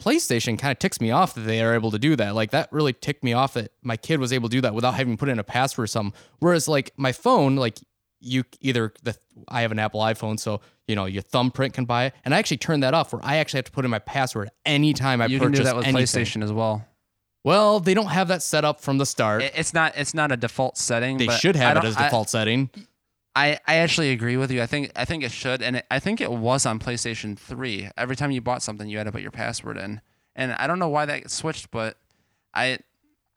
PlayStation 0.00 0.56
kind 0.56 0.70
of 0.70 0.78
ticks 0.78 1.00
me 1.00 1.10
off 1.10 1.34
that 1.34 1.40
they 1.40 1.60
are 1.60 1.74
able 1.74 1.90
to 1.90 1.98
do 1.98 2.14
that. 2.16 2.36
Like 2.36 2.52
that 2.52 2.72
really 2.72 2.92
ticked 2.92 3.24
me 3.24 3.32
off 3.32 3.54
that 3.54 3.72
my 3.82 3.96
kid 3.96 4.20
was 4.20 4.32
able 4.32 4.48
to 4.48 4.56
do 4.56 4.60
that 4.60 4.74
without 4.74 4.94
having 4.94 5.14
to 5.14 5.18
put 5.18 5.28
in 5.28 5.40
a 5.40 5.44
password 5.44 5.84
or 5.84 5.86
something. 5.88 6.16
Whereas 6.38 6.68
like 6.68 6.92
my 6.96 7.10
phone, 7.10 7.56
like 7.56 7.78
you 8.20 8.44
either 8.60 8.92
the 9.02 9.16
I 9.48 9.62
have 9.62 9.72
an 9.72 9.80
Apple 9.80 10.00
iPhone, 10.00 10.38
so 10.38 10.60
you 10.86 10.94
know 10.94 11.06
your 11.06 11.22
thumbprint 11.22 11.74
can 11.74 11.84
buy 11.84 12.04
it, 12.06 12.14
and 12.24 12.32
I 12.32 12.38
actually 12.38 12.58
turned 12.58 12.84
that 12.84 12.94
off 12.94 13.12
where 13.12 13.24
I 13.24 13.38
actually 13.38 13.58
have 13.58 13.64
to 13.66 13.72
put 13.72 13.84
in 13.84 13.90
my 13.90 13.98
password 13.98 14.50
anytime 14.64 15.20
I 15.20 15.26
you 15.26 15.40
can 15.40 15.48
purchase 15.48 15.60
do 15.60 15.64
that 15.64 15.76
with 15.76 15.86
anything. 15.86 16.24
PlayStation 16.24 16.44
as 16.44 16.52
well. 16.52 16.86
Well, 17.46 17.78
they 17.78 17.94
don't 17.94 18.08
have 18.08 18.26
that 18.26 18.42
set 18.42 18.64
up 18.64 18.80
from 18.80 18.98
the 18.98 19.06
start. 19.06 19.40
It's 19.40 19.72
not. 19.72 19.92
It's 19.96 20.14
not 20.14 20.32
a 20.32 20.36
default 20.36 20.76
setting. 20.76 21.16
they 21.16 21.26
but 21.26 21.38
should 21.38 21.54
have 21.54 21.76
it 21.76 21.84
as 21.84 21.96
I- 21.96 22.02
default 22.02 22.28
setting. 22.28 22.70
I, 23.36 23.60
I 23.68 23.76
actually 23.76 24.10
agree 24.12 24.36
with 24.38 24.50
you. 24.50 24.60
I 24.62 24.66
think 24.66 24.90
I 24.96 25.04
think 25.04 25.22
it 25.22 25.30
should, 25.30 25.62
and 25.62 25.76
it, 25.76 25.86
I 25.88 26.00
think 26.00 26.20
it 26.20 26.32
was 26.32 26.66
on 26.66 26.80
PlayStation 26.80 27.38
Three. 27.38 27.88
Every 27.96 28.16
time 28.16 28.32
you 28.32 28.40
bought 28.40 28.62
something, 28.62 28.88
you 28.88 28.98
had 28.98 29.04
to 29.04 29.12
put 29.12 29.22
your 29.22 29.30
password 29.30 29.76
in, 29.76 30.00
and 30.34 30.54
I 30.54 30.66
don't 30.66 30.80
know 30.80 30.88
why 30.88 31.04
that 31.06 31.30
switched, 31.30 31.70
but 31.70 31.98
I 32.52 32.78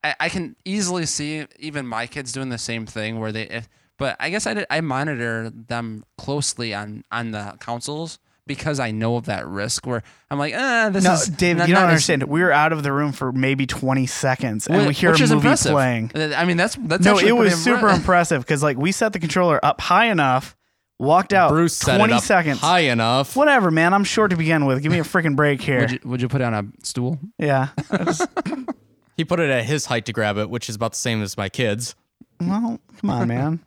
I, 0.04 0.16
I 0.22 0.30
can 0.30 0.56
easily 0.66 1.06
see 1.06 1.46
even 1.60 1.86
my 1.86 2.08
kids 2.08 2.32
doing 2.32 2.50
the 2.50 2.58
same 2.58 2.88
thing 2.88 3.20
where 3.20 3.32
they. 3.32 3.44
If, 3.44 3.70
but 3.98 4.16
I 4.20 4.32
guess 4.32 4.48
I 4.48 4.56
did, 4.56 4.66
I 4.72 4.82
monitor 4.82 5.52
them 5.52 6.04
closely 6.18 6.74
on 6.74 7.04
on 7.12 7.30
the 7.30 7.58
consoles 7.60 8.18
because 8.50 8.82
I 8.82 8.92
know 8.92 9.16
of 9.16 9.28
that 9.28 9.48
risk. 9.48 9.88
Where 9.88 10.04
I'm 10.30 10.38
like, 10.38 10.54
eh, 10.54 10.90
this 10.90 11.06
No, 11.06 11.14
is 11.14 11.28
David, 11.28 11.60
not- 11.60 11.70
you 11.70 11.76
don't 11.76 11.84
not 11.84 11.88
as- 11.88 11.94
understand. 11.94 12.24
We 12.24 12.42
were 12.42 12.52
out 12.52 12.74
of 12.74 12.84
the 12.84 12.92
room 12.92 13.14
for 13.14 13.32
maybe 13.32 13.66
20 13.66 14.06
seconds, 14.08 14.68
and 14.68 14.84
Wh- 14.84 14.88
we 14.90 14.94
hear 14.94 15.12
which 15.12 15.22
a 15.22 15.24
movie 15.24 15.36
impressive. 15.36 15.72
playing. 15.72 16.12
Uh, 16.14 16.34
I 16.36 16.44
mean, 16.44 16.58
that's 16.58 16.76
that's 16.82 17.06
No, 17.06 17.18
it 17.18 17.32
was 17.32 17.56
super 17.64 17.88
impre- 17.88 17.96
impressive 17.96 18.42
because 18.42 18.62
like 18.62 18.78
we 18.78 18.92
set 18.92 19.14
the 19.14 19.20
controller 19.20 19.60
up 19.64 19.80
high 19.80 20.08
enough, 20.08 20.58
walked 21.00 21.32
out 21.32 21.52
Bruce 21.52 21.78
set 21.78 21.96
20 21.98 22.14
it 22.14 22.18
up 22.18 22.24
seconds. 22.24 22.60
high 22.60 22.80
enough. 22.82 23.36
Whatever, 23.38 23.72
man. 23.72 23.94
I'm 23.94 24.04
short 24.04 24.32
to 24.32 24.38
begin 24.38 24.66
with. 24.66 24.82
Give 24.84 24.92
me 24.92 25.00
a 25.00 25.04
freaking 25.04 25.36
break 25.38 25.62
here. 25.62 25.80
Would 25.80 25.92
you, 25.92 26.00
would 26.04 26.22
you 26.22 26.28
put 26.28 26.42
it 26.42 26.44
on 26.44 26.54
a 26.54 26.66
stool? 26.84 27.18
yeah. 27.38 27.70
He 29.18 29.26
put 29.26 29.42
it 29.42 29.50
at 29.50 29.66
his 29.66 29.86
height 29.86 30.06
to 30.06 30.14
grab 30.14 30.38
it, 30.38 30.50
which 30.50 30.70
is 30.70 30.76
about 30.78 30.92
the 30.94 30.98
same 30.98 31.22
as 31.22 31.36
my 31.36 31.50
kids. 31.50 31.94
Well, 32.40 32.80
come 33.02 33.10
on, 33.10 33.28
man. 33.28 33.60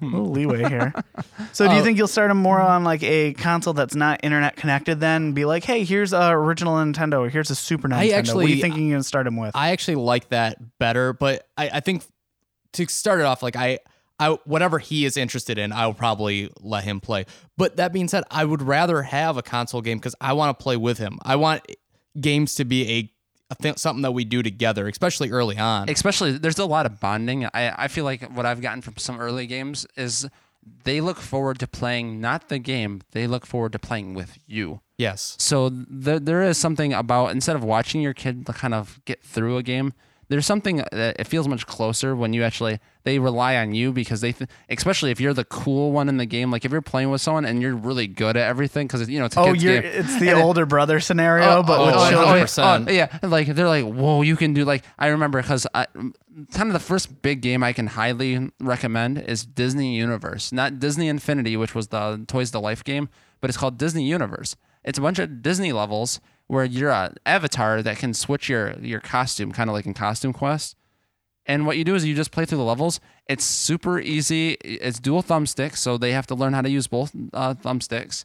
A 0.00 0.04
little 0.04 0.30
leeway 0.30 0.68
here. 0.68 0.92
So, 1.52 1.66
do 1.68 1.74
you 1.74 1.80
Uh, 1.80 1.84
think 1.84 1.98
you'll 1.98 2.08
start 2.08 2.30
them 2.30 2.38
more 2.38 2.58
on 2.60 2.82
like 2.84 3.02
a 3.02 3.34
console 3.34 3.74
that's 3.74 3.94
not 3.94 4.20
internet 4.22 4.56
connected? 4.56 5.00
Then 5.00 5.32
be 5.32 5.44
like, 5.44 5.64
hey, 5.64 5.84
here's 5.84 6.12
a 6.14 6.30
original 6.30 6.76
Nintendo, 6.76 7.20
or 7.26 7.28
here's 7.28 7.50
a 7.50 7.54
Super 7.54 7.88
Nintendo. 7.88 8.34
what 8.34 8.44
are 8.46 8.48
you 8.48 8.60
thinking 8.62 8.86
you're 8.88 8.94
gonna 8.96 9.02
start 9.04 9.24
them 9.24 9.36
with? 9.36 9.54
I 9.54 9.70
actually 9.72 9.96
like 9.96 10.28
that 10.30 10.56
better, 10.78 11.12
but 11.12 11.46
I, 11.58 11.68
I 11.74 11.80
think 11.80 12.04
to 12.74 12.86
start 12.86 13.20
it 13.20 13.24
off, 13.26 13.42
like 13.42 13.54
I, 13.56 13.80
I 14.18 14.38
whatever 14.46 14.78
he 14.78 15.04
is 15.04 15.16
interested 15.18 15.58
in, 15.58 15.72
I 15.72 15.86
will 15.86 15.94
probably 15.94 16.50
let 16.60 16.84
him 16.84 17.00
play. 17.00 17.26
But 17.58 17.76
that 17.76 17.92
being 17.92 18.08
said, 18.08 18.24
I 18.30 18.44
would 18.46 18.62
rather 18.62 19.02
have 19.02 19.36
a 19.36 19.42
console 19.42 19.82
game 19.82 19.98
because 19.98 20.14
I 20.22 20.32
want 20.32 20.58
to 20.58 20.62
play 20.62 20.78
with 20.78 20.96
him. 20.96 21.18
I 21.22 21.36
want 21.36 21.66
games 22.18 22.54
to 22.54 22.64
be 22.64 22.88
a 22.88 23.11
a 23.58 23.62
th- 23.62 23.78
something 23.78 24.02
that 24.02 24.12
we 24.12 24.24
do 24.24 24.42
together, 24.42 24.88
especially 24.88 25.30
early 25.30 25.58
on. 25.58 25.88
especially 25.88 26.32
there's 26.38 26.58
a 26.58 26.66
lot 26.66 26.86
of 26.86 27.00
bonding. 27.00 27.46
I, 27.46 27.84
I 27.84 27.88
feel 27.88 28.04
like 28.04 28.22
what 28.32 28.46
I've 28.46 28.60
gotten 28.60 28.82
from 28.82 28.96
some 28.96 29.20
early 29.20 29.46
games 29.46 29.86
is 29.96 30.28
they 30.84 31.00
look 31.00 31.18
forward 31.18 31.58
to 31.60 31.66
playing 31.66 32.20
not 32.20 32.48
the 32.48 32.58
game, 32.58 33.02
they 33.12 33.26
look 33.26 33.46
forward 33.46 33.72
to 33.72 33.78
playing 33.78 34.14
with 34.14 34.38
you. 34.46 34.80
yes. 34.96 35.36
So 35.38 35.68
there, 35.70 36.20
there 36.20 36.42
is 36.42 36.56
something 36.58 36.92
about 36.92 37.32
instead 37.32 37.56
of 37.56 37.64
watching 37.64 38.00
your 38.00 38.14
kid 38.14 38.46
kind 38.46 38.74
of 38.74 39.00
get 39.04 39.22
through 39.22 39.56
a 39.56 39.62
game, 39.62 39.92
there's 40.28 40.46
something 40.46 40.76
that 40.92 41.16
it 41.18 41.26
feels 41.26 41.48
much 41.48 41.66
closer 41.66 42.14
when 42.14 42.32
you 42.32 42.42
actually 42.44 42.78
they 43.04 43.18
rely 43.18 43.56
on 43.56 43.74
you 43.74 43.92
because 43.92 44.20
they, 44.20 44.32
th- 44.32 44.48
especially 44.68 45.10
if 45.10 45.20
you're 45.20 45.34
the 45.34 45.44
cool 45.44 45.92
one 45.92 46.08
in 46.08 46.16
the 46.16 46.26
game. 46.26 46.50
Like 46.50 46.64
if 46.64 46.72
you're 46.72 46.82
playing 46.82 47.10
with 47.10 47.20
someone 47.20 47.44
and 47.44 47.60
you're 47.60 47.74
really 47.74 48.06
good 48.06 48.36
at 48.36 48.46
everything 48.48 48.86
because 48.86 49.08
you 49.08 49.18
know 49.18 49.24
it's 49.26 49.36
a 49.36 49.40
Oh, 49.40 49.52
you're 49.52 49.80
game. 49.82 49.92
it's 49.94 50.18
the 50.20 50.28
And 50.30 50.38
it- 50.38 50.42
older 50.42 50.66
brother 50.66 51.00
scenario, 51.00 51.58
oh, 51.58 51.62
but 51.62 51.80
oh, 51.80 51.86
with 51.86 51.94
oh, 51.96 52.10
children. 52.10 52.46
oh, 52.58 52.62
Oh, 52.62 52.84
oh 52.88 52.92
yeah, 52.92 53.18
like 53.22 53.48
they're 53.48 53.66
like, 53.68 53.84
whoa, 53.84 54.22
you 54.22 54.36
can 54.36 54.54
do 54.54 54.64
like 54.64 54.84
I 54.98 55.08
remember 55.08 55.40
because 55.42 55.66
kind 55.74 56.68
of 56.68 56.72
the 56.72 56.78
first 56.80 57.22
big 57.22 57.40
game 57.42 57.62
I 57.62 57.72
can 57.72 57.88
highly 57.88 58.50
recommend 58.60 59.18
is 59.18 59.44
Disney 59.44 59.96
Universe, 59.96 60.52
not 60.52 60.78
Disney 60.78 61.08
Infinity, 61.08 61.56
which 61.56 61.74
was 61.74 61.88
the 61.88 62.24
Toys 62.28 62.50
to 62.52 62.58
Life 62.58 62.84
game, 62.84 63.08
but 63.40 63.50
it's 63.50 63.56
called 63.58 63.78
Disney 63.78 64.04
Universe. 64.06 64.56
It's 64.84 64.98
a 64.98 65.02
bunch 65.02 65.18
of 65.18 65.42
Disney 65.42 65.72
levels 65.72 66.20
where 66.48 66.64
you're 66.64 66.90
a 66.90 67.14
avatar 67.24 67.82
that 67.82 67.98
can 67.98 68.14
switch 68.14 68.48
your 68.48 68.74
your 68.80 69.00
costume, 69.00 69.52
kind 69.52 69.70
of 69.70 69.74
like 69.74 69.86
in 69.86 69.94
Costume 69.94 70.32
Quest. 70.32 70.76
And 71.46 71.66
what 71.66 71.76
you 71.76 71.84
do 71.84 71.94
is 71.94 72.04
you 72.04 72.14
just 72.14 72.30
play 72.30 72.44
through 72.44 72.58
the 72.58 72.64
levels. 72.64 73.00
It's 73.26 73.44
super 73.44 73.98
easy. 73.98 74.52
It's 74.64 75.00
dual 75.00 75.22
thumbsticks, 75.22 75.78
so 75.78 75.98
they 75.98 76.12
have 76.12 76.26
to 76.28 76.34
learn 76.34 76.52
how 76.52 76.62
to 76.62 76.70
use 76.70 76.86
both 76.86 77.12
uh, 77.32 77.54
thumbsticks. 77.54 78.24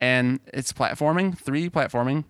And 0.00 0.40
it's 0.52 0.72
platforming, 0.72 1.40
3D 1.40 1.70
platforming 1.70 2.24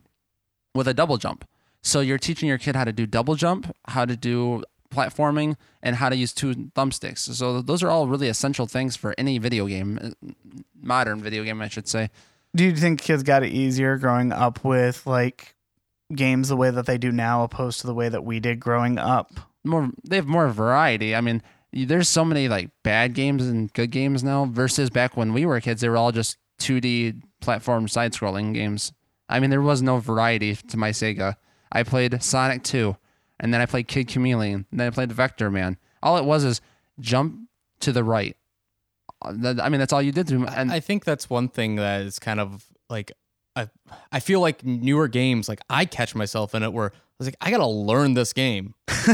with 0.74 0.88
a 0.88 0.94
double 0.94 1.18
jump. 1.18 1.44
So 1.82 2.00
you're 2.00 2.18
teaching 2.18 2.48
your 2.48 2.58
kid 2.58 2.74
how 2.74 2.84
to 2.84 2.92
do 2.92 3.06
double 3.06 3.34
jump, 3.36 3.74
how 3.86 4.04
to 4.04 4.16
do 4.16 4.64
platforming, 4.90 5.56
and 5.82 5.96
how 5.96 6.08
to 6.08 6.16
use 6.16 6.32
two 6.32 6.54
thumbsticks. 6.54 7.18
So 7.18 7.60
those 7.60 7.82
are 7.82 7.90
all 7.90 8.08
really 8.08 8.28
essential 8.28 8.66
things 8.66 8.96
for 8.96 9.14
any 9.18 9.38
video 9.38 9.66
game, 9.66 9.98
uh, 10.02 10.32
modern 10.80 11.20
video 11.22 11.44
game, 11.44 11.60
I 11.60 11.68
should 11.68 11.88
say. 11.88 12.10
Do 12.56 12.64
you 12.64 12.74
think 12.74 13.00
kids 13.02 13.22
got 13.22 13.42
it 13.42 13.52
easier 13.52 13.98
growing 13.98 14.32
up 14.32 14.64
with 14.64 15.06
like 15.06 15.54
games 16.14 16.48
the 16.48 16.56
way 16.56 16.70
that 16.70 16.86
they 16.86 16.98
do 16.98 17.12
now, 17.12 17.44
opposed 17.44 17.80
to 17.82 17.86
the 17.86 17.94
way 17.94 18.08
that 18.08 18.24
we 18.24 18.40
did 18.40 18.58
growing 18.58 18.98
up? 18.98 19.47
More, 19.64 19.90
they 20.04 20.16
have 20.16 20.26
more 20.26 20.48
variety. 20.48 21.14
I 21.14 21.20
mean, 21.20 21.42
there's 21.72 22.08
so 22.08 22.24
many 22.24 22.48
like 22.48 22.70
bad 22.82 23.14
games 23.14 23.46
and 23.46 23.72
good 23.72 23.90
games 23.90 24.22
now 24.24 24.46
versus 24.46 24.90
back 24.90 25.16
when 25.16 25.32
we 25.32 25.44
were 25.46 25.60
kids. 25.60 25.80
They 25.80 25.88
were 25.88 25.96
all 25.96 26.12
just 26.12 26.38
2D 26.60 27.22
platform 27.40 27.88
side-scrolling 27.88 28.54
games. 28.54 28.92
I 29.28 29.40
mean, 29.40 29.50
there 29.50 29.60
was 29.60 29.82
no 29.82 29.98
variety 29.98 30.54
to 30.54 30.76
my 30.76 30.90
Sega. 30.90 31.36
I 31.70 31.82
played 31.82 32.22
Sonic 32.22 32.62
2, 32.62 32.96
and 33.40 33.52
then 33.52 33.60
I 33.60 33.66
played 33.66 33.88
Kid 33.88 34.08
Chameleon, 34.08 34.66
and 34.70 34.80
then 34.80 34.86
I 34.86 34.90
played 34.90 35.12
Vector 35.12 35.50
Man. 35.50 35.76
All 36.02 36.16
it 36.16 36.24
was 36.24 36.44
is 36.44 36.60
jump 37.00 37.48
to 37.80 37.92
the 37.92 38.02
right. 38.02 38.36
Uh, 39.22 39.54
I 39.60 39.68
mean, 39.68 39.80
that's 39.80 39.92
all 39.92 40.02
you 40.02 40.12
did 40.12 40.28
to 40.28 40.46
and 40.46 40.70
I 40.70 40.80
think 40.80 41.04
that's 41.04 41.28
one 41.28 41.48
thing 41.48 41.76
that 41.76 42.02
is 42.02 42.18
kind 42.18 42.40
of 42.40 42.64
like 42.88 43.12
I 43.56 43.68
I 44.12 44.20
feel 44.20 44.40
like 44.40 44.64
newer 44.64 45.08
games 45.08 45.48
like 45.48 45.60
I 45.68 45.84
catch 45.84 46.14
myself 46.14 46.54
in 46.54 46.62
it 46.62 46.72
where 46.72 46.92
was 47.18 47.26
like 47.26 47.36
I 47.40 47.50
gotta 47.50 47.66
learn 47.66 48.14
this 48.14 48.32
game 48.32 48.74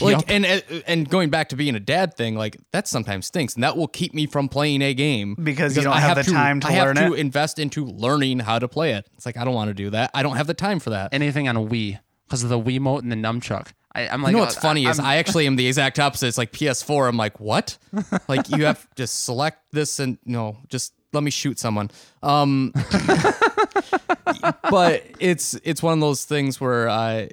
like 0.00 0.16
Yup. 0.16 0.24
and 0.28 0.44
and 0.86 1.08
going 1.08 1.30
back 1.30 1.50
to 1.50 1.56
being 1.56 1.74
a 1.74 1.80
dad 1.80 2.14
thing 2.14 2.36
like 2.36 2.56
that 2.72 2.88
sometimes 2.88 3.26
stinks 3.26 3.54
and 3.54 3.62
that 3.64 3.76
will 3.76 3.88
keep 3.88 4.14
me 4.14 4.26
from 4.26 4.48
playing 4.48 4.82
a 4.82 4.94
game 4.94 5.36
Because 5.42 5.76
you 5.76 5.82
don't 5.82 5.92
I 5.92 6.00
have 6.00 6.16
the 6.16 6.30
time 6.30 6.60
to 6.60 6.68
I 6.68 6.72
have 6.72 6.96
learn 6.96 7.10
to 7.10 7.14
invest 7.14 7.58
into 7.58 7.84
learning 7.84 8.40
how 8.40 8.58
to 8.58 8.68
play 8.68 8.92
it 8.92 9.08
it's 9.14 9.26
like 9.26 9.36
I 9.36 9.44
don't 9.44 9.54
want 9.54 9.68
to 9.68 9.74
do 9.74 9.90
that 9.90 10.10
I 10.14 10.22
don't 10.22 10.36
have 10.36 10.46
the 10.46 10.54
time 10.54 10.80
for 10.80 10.90
that 10.90 11.12
anything 11.12 11.48
on 11.48 11.56
a 11.56 11.60
Wii 11.60 11.98
because 12.30 12.44
of 12.44 12.48
the 12.48 12.60
Wiimote 12.60 13.02
and 13.02 13.10
the 13.10 13.16
nunchuck. 13.16 13.72
I, 13.92 14.06
I'm 14.06 14.22
like, 14.22 14.30
you 14.30 14.36
know 14.36 14.44
what's 14.44 14.56
uh, 14.56 14.60
funny 14.60 14.86
is 14.86 15.00
I'm- 15.00 15.08
I 15.08 15.16
actually 15.16 15.48
am 15.48 15.56
the 15.56 15.66
exact 15.66 15.98
opposite. 15.98 16.28
It's 16.28 16.38
like 16.38 16.52
PS4. 16.52 17.08
I'm 17.08 17.16
like, 17.16 17.40
what? 17.40 17.76
like 18.28 18.48
you 18.48 18.64
have 18.66 18.88
to 18.94 19.08
select 19.08 19.58
this 19.72 19.98
and 19.98 20.16
you 20.24 20.34
no, 20.34 20.58
just 20.68 20.92
let 21.12 21.22
me 21.22 21.30
shoot 21.30 21.58
someone. 21.58 21.90
Um, 22.22 22.72
but 24.70 25.04
it's 25.18 25.54
it's 25.64 25.82
one 25.82 25.94
of 25.94 26.00
those 26.00 26.24
things 26.24 26.60
where 26.60 26.88
uh, 26.88 27.26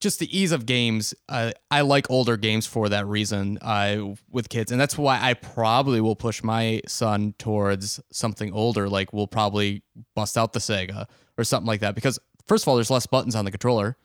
just 0.00 0.18
the 0.18 0.38
ease 0.38 0.52
of 0.52 0.66
games. 0.66 1.14
Uh, 1.28 1.52
I 1.70 1.82
like 1.82 2.10
older 2.10 2.36
games 2.36 2.66
for 2.66 2.88
that 2.88 3.06
reason. 3.06 3.58
Uh, 3.60 4.14
with 4.30 4.48
kids, 4.48 4.72
and 4.72 4.80
that's 4.80 4.96
why 4.96 5.18
I 5.20 5.34
probably 5.34 6.00
will 6.00 6.16
push 6.16 6.42
my 6.42 6.80
son 6.86 7.34
towards 7.38 8.00
something 8.10 8.52
older. 8.52 8.88
Like 8.88 9.12
we'll 9.12 9.26
probably 9.26 9.82
bust 10.14 10.36
out 10.38 10.52
the 10.52 10.60
Sega 10.60 11.06
or 11.36 11.44
something 11.44 11.66
like 11.66 11.80
that 11.80 11.94
because 11.94 12.18
first 12.46 12.64
of 12.64 12.68
all, 12.68 12.76
there's 12.76 12.90
less 12.90 13.06
buttons 13.06 13.34
on 13.34 13.44
the 13.44 13.50
controller. 13.50 13.96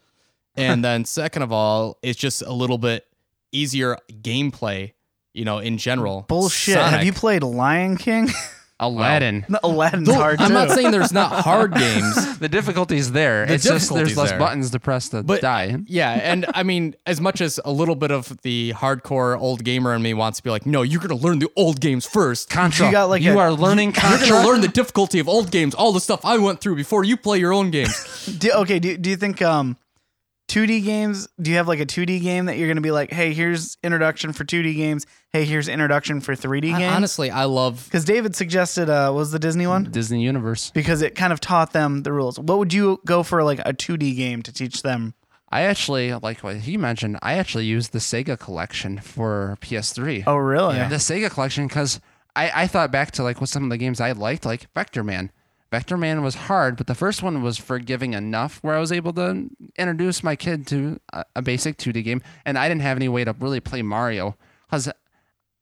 And 0.56 0.84
then 0.86 1.06
second 1.06 1.42
of 1.42 1.52
all, 1.52 1.98
it's 2.04 2.20
just 2.20 2.42
a 2.42 2.54
little 2.54 2.78
bit 2.78 3.06
easier 3.52 3.98
gameplay, 4.22 4.94
you 5.36 5.46
know, 5.46 5.60
in 5.60 5.78
general. 5.78 6.26
Bullshit. 6.28 6.78
Have 6.78 7.04
you 7.04 7.14
played 7.14 7.44
Lion 7.44 7.98
King? 7.98 8.30
Aladdin. 8.78 9.46
No, 9.48 9.58
Aladdin's 9.64 10.06
Though, 10.10 10.16
hard 10.16 10.42
I'm 10.42 10.50
too. 10.50 10.54
not 10.54 10.70
saying 10.72 10.92
there's 10.92 11.14
not 11.14 11.32
hard 11.46 11.74
games. 11.78 12.40
the 12.40 12.50
difficulty's 12.50 13.10
there. 13.14 13.46
The 13.46 13.54
it's 13.54 13.64
just 13.64 13.86
difficulty's 13.88 14.08
there's 14.10 14.18
less 14.18 14.30
there. 14.32 14.40
buttons 14.40 14.72
to 14.72 14.80
press 14.82 15.08
to 15.10 15.24
But 15.24 15.40
die. 15.40 15.78
yeah, 15.88 16.12
and 16.12 16.46
I 16.54 16.64
mean, 16.64 16.94
as 17.06 17.22
much 17.22 17.40
as 17.40 17.58
a 17.64 17.72
little 17.72 17.96
bit 17.96 18.12
of 18.12 18.36
the 18.42 18.74
hardcore 18.76 19.40
old 19.40 19.64
gamer 19.64 19.96
in 19.96 20.02
me 20.02 20.14
wants 20.14 20.40
to 20.40 20.44
be 20.44 20.50
like, 20.50 20.66
no, 20.66 20.82
you're 20.82 21.00
gonna 21.00 21.16
learn 21.16 21.40
the 21.40 21.50
old 21.56 21.80
games 21.80 22.06
first. 22.06 22.50
Contra. 22.50 22.88
You 22.88 22.92
got, 22.92 23.06
like, 23.08 23.22
you 23.22 23.36
a- 23.40 23.44
are 23.44 23.54
learning 23.54 23.94
You're 23.94 24.02
Contra. 24.02 24.28
gonna 24.28 24.46
learn 24.46 24.60
the 24.60 24.68
difficulty 24.68 25.20
of 25.20 25.30
old 25.30 25.52
games, 25.52 25.74
all 25.74 25.94
the 25.94 26.02
stuff 26.02 26.26
I 26.26 26.38
went 26.38 26.60
through 26.60 26.76
before 26.76 27.06
you 27.06 27.16
play 27.16 27.40
your 27.40 27.54
own 27.54 27.72
games. 27.72 28.26
Do, 28.40 28.52
okay, 28.52 28.80
do, 28.80 28.98
do 28.98 29.10
you 29.10 29.16
think 29.16 29.42
um 29.42 29.78
2D 30.48 30.84
games, 30.84 31.28
do 31.42 31.50
you 31.50 31.58
have 31.58 31.68
like 31.68 31.80
a 31.80 31.86
2D 31.86 32.22
game 32.22 32.46
that 32.46 32.58
you're 32.58 32.68
going 32.68 32.78
to 32.78 32.82
be 32.82 32.92
like, 32.92 33.12
"Hey, 33.12 33.34
here's 33.34 33.78
introduction 33.84 34.32
for 34.32 34.44
2D 34.44 34.76
games. 34.76 35.06
Hey, 35.34 35.44
here's 35.44 35.68
introduction 35.68 36.22
for 36.22 36.36
3D 36.36 36.74
I- 36.74 36.80
games?" 36.80 36.94
honestly, 36.96 37.32
I 37.32 37.46
love 37.46 37.88
Cuz 37.92 38.06
David 38.06 38.36
suggested 38.36 38.90
uh 38.90 39.10
what 39.12 39.20
was 39.20 39.32
the 39.32 39.40
Disney 39.40 39.66
one? 39.68 39.86
Disney 39.86 40.22
Universe. 40.24 40.72
Because 40.74 41.02
it 41.02 41.16
kind 41.16 41.34
of 41.34 41.40
taught 41.40 41.74
them 41.74 42.04
the 42.04 42.14
rules. 42.14 42.38
What 42.40 42.60
would 42.60 42.74
you 42.74 43.00
go 43.06 43.24
for 43.24 43.44
like 43.44 43.60
a 43.66 43.74
2D 43.74 44.16
game 44.16 44.44
to 44.44 44.52
teach 44.54 44.84
them? 44.84 45.16
I 45.50 45.62
actually 45.62 46.14
like 46.14 46.40
what 46.44 46.58
he 46.58 46.78
mentioned. 46.78 47.18
I 47.22 47.34
actually 47.34 47.66
used 47.66 47.92
the 47.92 48.00
Sega 48.00 48.38
collection 48.38 49.00
for 49.00 49.58
PS3. 49.62 50.24
Oh, 50.28 50.36
really? 50.36 50.76
Yeah. 50.76 50.90
the 50.90 50.96
Sega 50.98 51.30
collection 51.32 51.68
because 51.68 52.00
I, 52.36 52.64
I 52.64 52.68
thought 52.68 52.92
back 52.92 53.12
to 53.12 53.24
like 53.24 53.40
what 53.40 53.50
some 53.50 53.64
of 53.64 53.70
the 53.70 53.78
games 53.78 54.02
I 54.02 54.12
liked, 54.12 54.46
like 54.46 54.68
Vector 54.76 55.04
Man. 55.04 55.32
Vector 55.76 55.98
Man 55.98 56.24
was 56.24 56.36
hard, 56.36 56.78
but 56.78 56.88
the 56.88 56.96
first 56.96 57.22
one 57.22 57.42
was 57.42 57.58
forgiving 57.58 58.14
enough 58.14 58.60
where 58.64 58.76
I 58.76 58.80
was 58.80 58.94
able 58.94 59.12
to 59.12 59.50
introduce 59.78 60.24
my 60.24 60.38
kid 60.38 60.66
to 60.68 61.02
a, 61.12 61.26
a 61.36 61.42
basic 61.42 61.76
2D 61.78 62.02
game, 62.02 62.22
and 62.46 62.58
I 62.58 62.70
didn't 62.70 62.84
have 62.84 62.96
any 62.98 63.10
way 63.10 63.26
to 63.26 63.36
really 63.38 63.60
play 63.60 63.82
Mario 63.82 64.38
because 64.68 64.90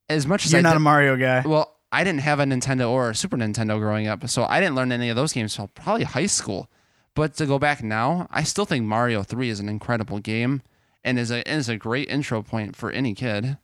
as 0.09 0.27
much 0.27 0.45
as 0.45 0.51
You're 0.51 0.59
I 0.59 0.61
not 0.61 0.73
did, 0.73 0.77
a 0.77 0.81
Mario 0.81 1.17
guy. 1.17 1.41
well, 1.43 1.77
I 1.91 2.03
didn't 2.03 2.19
have 2.21 2.39
a 2.39 2.43
Nintendo 2.43 2.91
or 2.91 3.09
a 3.09 3.15
Super 3.15 3.37
Nintendo 3.37 3.79
growing 3.79 4.05
up, 4.07 4.29
so 4.29 4.43
I 4.43 4.59
didn't 4.59 4.75
learn 4.75 4.91
any 4.91 5.09
of 5.09 5.15
those 5.15 5.33
games 5.33 5.55
until 5.57 5.69
probably 5.69 6.03
high 6.03 6.27
school. 6.27 6.69
But 7.15 7.33
to 7.37 7.47
go 7.47 7.57
back 7.57 7.81
now, 7.81 8.27
I 8.29 8.43
still 8.43 8.65
think 8.65 8.85
Mario 8.85 9.23
3 9.23 9.49
is 9.49 9.59
an 9.59 9.67
incredible 9.67 10.19
game 10.19 10.61
and 11.03 11.17
is 11.17 11.31
a 11.31 11.41
is 11.51 11.69
a 11.69 11.75
great 11.77 12.07
intro 12.07 12.43
point 12.43 12.75
for 12.75 12.91
any 12.91 13.15
kid. 13.15 13.57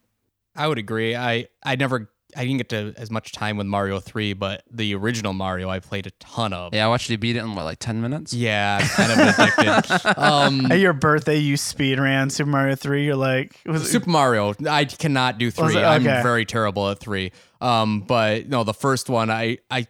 I 0.55 0.67
would 0.67 0.79
agree. 0.79 1.15
I 1.15 1.47
I 1.63 1.75
never 1.75 2.09
I 2.35 2.45
didn't 2.45 2.57
get 2.57 2.69
to 2.69 2.93
as 2.97 3.09
much 3.09 3.31
time 3.31 3.57
with 3.57 3.65
Mario 3.65 3.99
3, 3.99 4.33
but 4.33 4.63
the 4.69 4.93
original 4.95 5.33
Mario 5.33 5.69
I 5.69 5.79
played 5.79 6.05
a 6.05 6.11
ton 6.11 6.53
of. 6.53 6.73
Yeah, 6.73 6.85
I 6.85 6.89
watched 6.89 7.09
you 7.09 7.17
beat 7.17 7.35
it 7.35 7.39
in 7.39 7.55
what 7.55 7.65
like 7.65 7.79
10 7.79 8.01
minutes. 8.01 8.33
Yeah, 8.33 8.79
I'm 8.81 8.87
kind 8.87 9.11
of 9.11 9.39
addicted. 9.39 10.17
um, 10.17 10.71
At 10.71 10.79
your 10.79 10.93
birthday, 10.93 11.37
you 11.37 11.57
speed 11.57 11.99
ran 11.99 12.29
Super 12.29 12.49
Mario 12.49 12.75
3. 12.75 13.05
You're 13.05 13.15
like, 13.15 13.59
was 13.65 13.81
it, 13.81 13.85
Super 13.85 14.09
Mario, 14.09 14.53
I 14.69 14.85
cannot 14.85 15.37
do 15.39 15.49
three. 15.49 15.75
it? 15.75 15.83
I'm 15.83 16.03
very 16.03 16.45
terrible 16.45 16.89
at 16.89 16.99
three. 16.99 17.31
Um, 17.61 18.01
but 18.01 18.47
no, 18.47 18.63
the 18.63 18.73
first 18.73 19.09
one, 19.09 19.29
I, 19.31 19.57
I, 19.71 19.87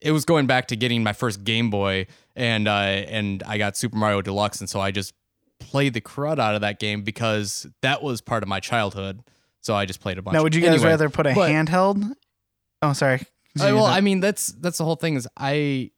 it 0.00 0.12
was 0.12 0.24
going 0.24 0.46
back 0.46 0.68
to 0.68 0.76
getting 0.76 1.02
my 1.02 1.12
first 1.12 1.44
Game 1.44 1.70
Boy, 1.70 2.06
and 2.34 2.66
uh, 2.68 2.72
and 2.72 3.42
I 3.46 3.58
got 3.58 3.76
Super 3.76 3.96
Mario 3.96 4.22
Deluxe, 4.22 4.60
and 4.60 4.68
so 4.68 4.80
I 4.80 4.90
just 4.90 5.14
played 5.58 5.94
the 5.94 6.00
crud 6.00 6.38
out 6.38 6.54
of 6.54 6.60
that 6.60 6.78
game 6.80 7.02
because 7.02 7.66
that 7.82 8.02
was 8.02 8.20
part 8.20 8.42
of 8.42 8.48
my 8.48 8.60
childhood. 8.60 9.22
So 9.62 9.74
I 9.74 9.84
just 9.86 10.00
played 10.00 10.18
a 10.18 10.22
bunch. 10.22 10.34
now 10.34 10.42
would 10.42 10.54
you 10.54 10.60
guys 10.60 10.74
Anyway, 10.74 10.88
rather 10.90 11.08
put 11.08 11.26
a 11.26 11.34
but- 11.34 11.50
handheld? 11.50 12.12
Oh, 12.82 12.92
sorry. 12.92 13.20
Uh, 13.60 13.68
well, 13.74 13.84
I 13.86 14.00
mean, 14.00 14.20
that's 14.20 14.46
that's 14.48 14.78
the 14.78 14.84
whole 14.84 14.96
thing. 14.96 15.14
Is 15.14 15.28
I, 15.36 15.90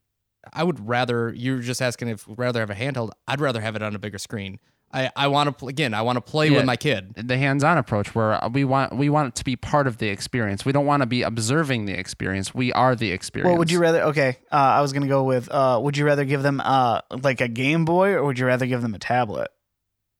I 0.52 0.64
would 0.64 0.86
rather 0.88 1.32
you're 1.34 1.60
just 1.60 1.80
asking 1.80 2.08
if 2.08 2.24
rather 2.28 2.60
have 2.60 2.68
a 2.70 2.74
handheld. 2.74 3.10
I'd 3.28 3.40
rather 3.40 3.60
have 3.60 3.76
it 3.76 3.82
on 3.82 3.94
a 3.94 3.98
bigger 3.98 4.18
screen. 4.18 4.58
I, 4.92 5.10
I 5.16 5.26
want 5.28 5.48
to 5.48 5.52
pl- 5.52 5.68
again. 5.68 5.92
I 5.94 6.02
want 6.02 6.16
to 6.16 6.20
play 6.20 6.48
Yeah. 6.50 6.56
with 6.58 6.66
my 6.66 6.76
kid. 6.76 7.14
the 7.14 7.36
hands-on 7.38 7.78
approach 7.78 8.14
where 8.14 8.38
we 8.52 8.64
want 8.64 8.96
we 8.96 9.08
want 9.08 9.28
it 9.28 9.34
to 9.36 9.44
be 9.44 9.56
part 9.56 9.86
of 9.86 9.98
the 9.98 10.08
experience. 10.08 10.64
We 10.64 10.72
don't 10.72 10.84
want 10.86 11.02
to 11.02 11.06
be 11.06 11.22
observing 11.22 11.86
the 11.86 11.94
experience. 11.94 12.54
We 12.54 12.72
are 12.72 12.94
the 12.94 13.10
experience. 13.12 13.48
Well, 13.50 13.58
would 13.58 13.70
you 13.70 13.78
rather? 13.80 14.02
Okay, 14.02 14.36
uh, 14.52 14.56
I 14.56 14.80
was 14.82 14.92
gonna 14.92 15.06
go 15.08 15.22
with. 15.24 15.48
Uh, 15.50 15.80
would 15.82 15.96
you 15.96 16.04
rather 16.04 16.24
give 16.24 16.42
them 16.42 16.60
uh 16.60 17.00
like 17.22 17.40
a 17.40 17.48
Game 17.48 17.84
Boy 17.84 18.10
or 18.12 18.24
would 18.24 18.38
you 18.38 18.46
rather 18.46 18.66
give 18.66 18.82
them 18.82 18.94
a 18.94 18.98
tablet? 18.98 19.48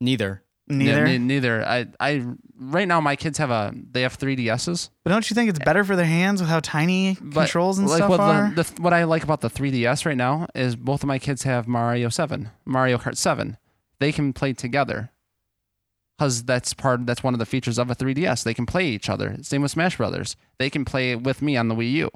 Neither. 0.00 0.42
Neither. 0.66 1.04
Ne- 1.04 1.18
ne- 1.18 1.24
neither. 1.34 1.62
I 1.66 1.86
I 2.00 2.24
right 2.58 2.88
now 2.88 3.00
my 3.00 3.16
kids 3.16 3.36
have 3.38 3.50
a 3.50 3.72
they 3.90 4.00
have 4.02 4.16
3DSs. 4.18 4.88
but 5.02 5.10
don't 5.10 5.28
you 5.28 5.34
think 5.34 5.50
it's 5.50 5.58
better 5.58 5.84
for 5.84 5.94
their 5.94 6.06
hands 6.06 6.40
with 6.40 6.48
how 6.48 6.60
tiny 6.60 7.18
But 7.20 7.40
controls 7.42 7.78
and 7.78 7.86
like 7.88 7.98
stuff 7.98 8.08
what 8.08 8.20
are? 8.20 8.50
The, 8.54 8.62
the, 8.62 8.82
what 8.82 8.94
I 8.94 9.04
like 9.04 9.22
about 9.24 9.42
the 9.42 9.50
3DS 9.50 10.06
right 10.06 10.16
now 10.16 10.46
is 10.54 10.74
both 10.74 11.02
of 11.02 11.06
my 11.06 11.18
kids 11.18 11.42
have 11.42 11.68
Mario 11.68 12.08
7, 12.08 12.50
Mario 12.64 12.96
Kart 12.96 13.16
7. 13.18 13.58
they 13.98 14.10
can 14.12 14.32
play 14.32 14.52
together. 14.54 15.10
Cause 16.18 16.44
that's 16.44 16.72
part 16.74 17.04
that's 17.06 17.22
one 17.24 17.34
of 17.34 17.40
the 17.40 17.46
features 17.46 17.76
of 17.78 17.90
a 17.90 17.94
3DS. 17.96 18.44
They 18.44 18.54
can 18.54 18.66
play 18.66 18.86
each 18.86 19.10
other. 19.10 19.36
Same 19.42 19.62
with 19.62 19.72
Smash 19.72 19.96
Brothers. 19.96 20.36
They 20.58 20.70
can 20.70 20.84
play 20.84 21.16
with 21.16 21.42
me 21.42 21.56
on 21.56 21.66
the 21.68 21.74
Wii 21.74 21.90
U, 21.92 22.10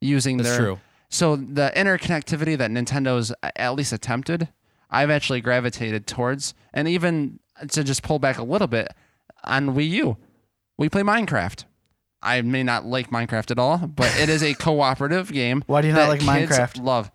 using 0.00 0.38
That's 0.38 0.48
their 0.48 0.58
true. 0.58 0.78
so 1.10 1.36
the 1.36 1.70
interconnectivity 1.76 2.56
that 2.56 2.70
Nintendo's 2.70 3.32
at 3.54 3.74
least 3.74 3.92
attempted, 3.92 4.48
I've 4.90 5.10
actually 5.10 5.42
gravitated 5.42 6.06
towards, 6.06 6.54
and 6.72 6.88
even 6.88 7.38
to 7.70 7.84
just 7.84 8.02
pull 8.02 8.18
back 8.18 8.38
a 8.38 8.42
little 8.44 8.68
bit 8.68 8.88
on 9.44 9.74
Wii 9.74 9.88
U, 9.90 10.16
we 10.78 10.88
play 10.88 11.02
Minecraft. 11.02 11.64
I 12.22 12.42
may 12.42 12.62
not 12.62 12.84
like 12.84 13.10
Minecraft 13.10 13.50
at 13.52 13.58
all, 13.58 13.78
but 13.78 14.14
it 14.18 14.28
is 14.28 14.42
a 14.42 14.54
cooperative 14.58 15.32
game. 15.32 15.62
Why 15.66 15.82
do 15.82 15.88
you 15.88 15.94
not 15.94 16.08
like 16.08 16.20
Minecraft? 16.20 16.82
Love 16.82 17.10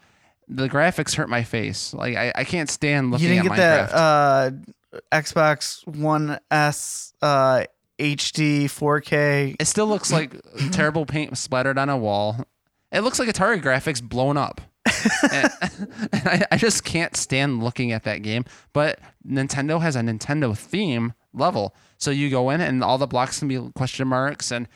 the 0.51 0.67
graphics 0.67 1.15
hurt 1.15 1.29
my 1.29 1.43
face. 1.43 1.93
Like 1.93 2.15
I, 2.15 2.31
I 2.35 2.43
can't 2.43 2.69
stand 2.69 3.11
looking. 3.11 3.27
You 3.27 3.35
didn't 3.35 3.51
at 3.51 3.57
get 3.57 3.89
Minecraft. 3.89 3.91
that 3.91 4.93
uh, 5.01 5.21
Xbox 5.21 5.87
One 5.87 6.39
S 6.51 7.13
uh, 7.21 7.63
HD 7.97 8.65
4K. 8.65 9.55
it 9.59 9.65
still 9.65 9.87
looks 9.87 10.11
like 10.11 10.35
terrible 10.71 11.05
paint 11.05 11.37
splattered 11.37 11.77
on 11.77 11.89
a 11.89 11.97
wall. 11.97 12.45
It 12.91 13.01
looks 13.01 13.19
like 13.19 13.29
Atari 13.29 13.61
graphics 13.61 14.03
blown 14.03 14.35
up. 14.37 14.59
Eh. 14.85 14.91
and, 15.31 15.51
and 16.13 16.27
I, 16.27 16.43
I 16.51 16.57
just 16.57 16.83
can't 16.83 17.15
stand 17.15 17.63
looking 17.63 17.91
at 17.91 18.03
that 18.03 18.21
game. 18.21 18.45
But 18.73 18.99
Nintendo 19.27 19.81
has 19.81 19.95
a 19.95 20.01
Nintendo 20.01 20.57
theme 20.57 21.13
level, 21.33 21.75
so 21.97 22.11
you 22.11 22.29
go 22.29 22.49
in 22.49 22.61
and 22.61 22.83
all 22.83 22.97
the 22.97 23.07
blocks 23.07 23.39
can 23.39 23.47
be 23.47 23.59
question 23.75 24.07
marks, 24.07 24.51
and 24.51 24.67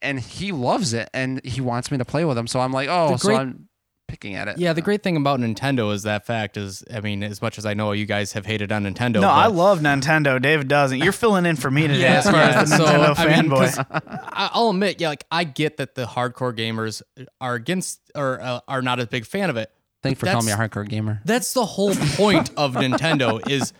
and 0.00 0.20
he 0.20 0.52
loves 0.52 0.92
it, 0.92 1.10
and 1.12 1.44
he 1.44 1.60
wants 1.60 1.90
me 1.90 1.98
to 1.98 2.04
play 2.04 2.24
with 2.24 2.38
him. 2.38 2.46
So 2.46 2.60
I'm 2.60 2.72
like, 2.72 2.88
oh, 2.88 3.12
The 3.12 3.18
so 3.18 3.34
I'm 3.34 3.68
picking 4.12 4.34
at 4.34 4.46
it. 4.46 4.58
Yeah, 4.58 4.74
the 4.74 4.82
great 4.82 5.02
thing 5.02 5.16
about 5.16 5.40
Nintendo 5.40 5.90
is 5.90 6.02
that 6.02 6.26
fact 6.26 6.58
is, 6.58 6.84
I 6.92 7.00
mean, 7.00 7.22
as 7.22 7.40
much 7.40 7.56
as 7.56 7.64
I 7.64 7.72
know 7.72 7.92
you 7.92 8.04
guys 8.04 8.32
have 8.34 8.44
hated 8.44 8.70
on 8.70 8.84
Nintendo. 8.84 9.14
No, 9.14 9.20
but- 9.22 9.28
I 9.30 9.46
love 9.46 9.80
Nintendo. 9.80 10.40
David 10.40 10.68
doesn't. 10.68 10.98
You're 10.98 11.12
filling 11.12 11.46
in 11.46 11.56
for 11.56 11.70
me 11.70 11.88
today 11.88 12.04
as 12.08 12.24
far 12.30 12.34
as 12.40 12.68
the 12.68 12.76
so, 12.76 12.84
Nintendo 12.84 13.14
I 13.18 13.26
mean, 13.42 13.50
fanboy. 13.50 13.56
'cause 13.56 13.78
I- 13.80 14.50
I'll 14.52 14.68
admit, 14.68 15.00
yeah, 15.00 15.08
like 15.08 15.24
I 15.30 15.44
get 15.44 15.78
that 15.78 15.94
the 15.94 16.04
hardcore 16.04 16.54
gamers 16.54 17.00
are 17.40 17.54
against 17.54 18.00
or 18.14 18.38
uh, 18.42 18.60
are 18.68 18.82
not 18.82 19.00
a 19.00 19.06
big 19.06 19.24
fan 19.24 19.48
of 19.48 19.56
it. 19.56 19.70
Thanks 20.02 20.20
for 20.20 20.26
calling 20.26 20.44
me 20.44 20.52
a 20.52 20.56
hardcore 20.56 20.86
gamer. 20.86 21.22
That's 21.24 21.54
the 21.54 21.64
whole 21.64 21.94
point 21.94 22.50
of 22.58 22.74
Nintendo 22.74 23.40
is 23.50 23.72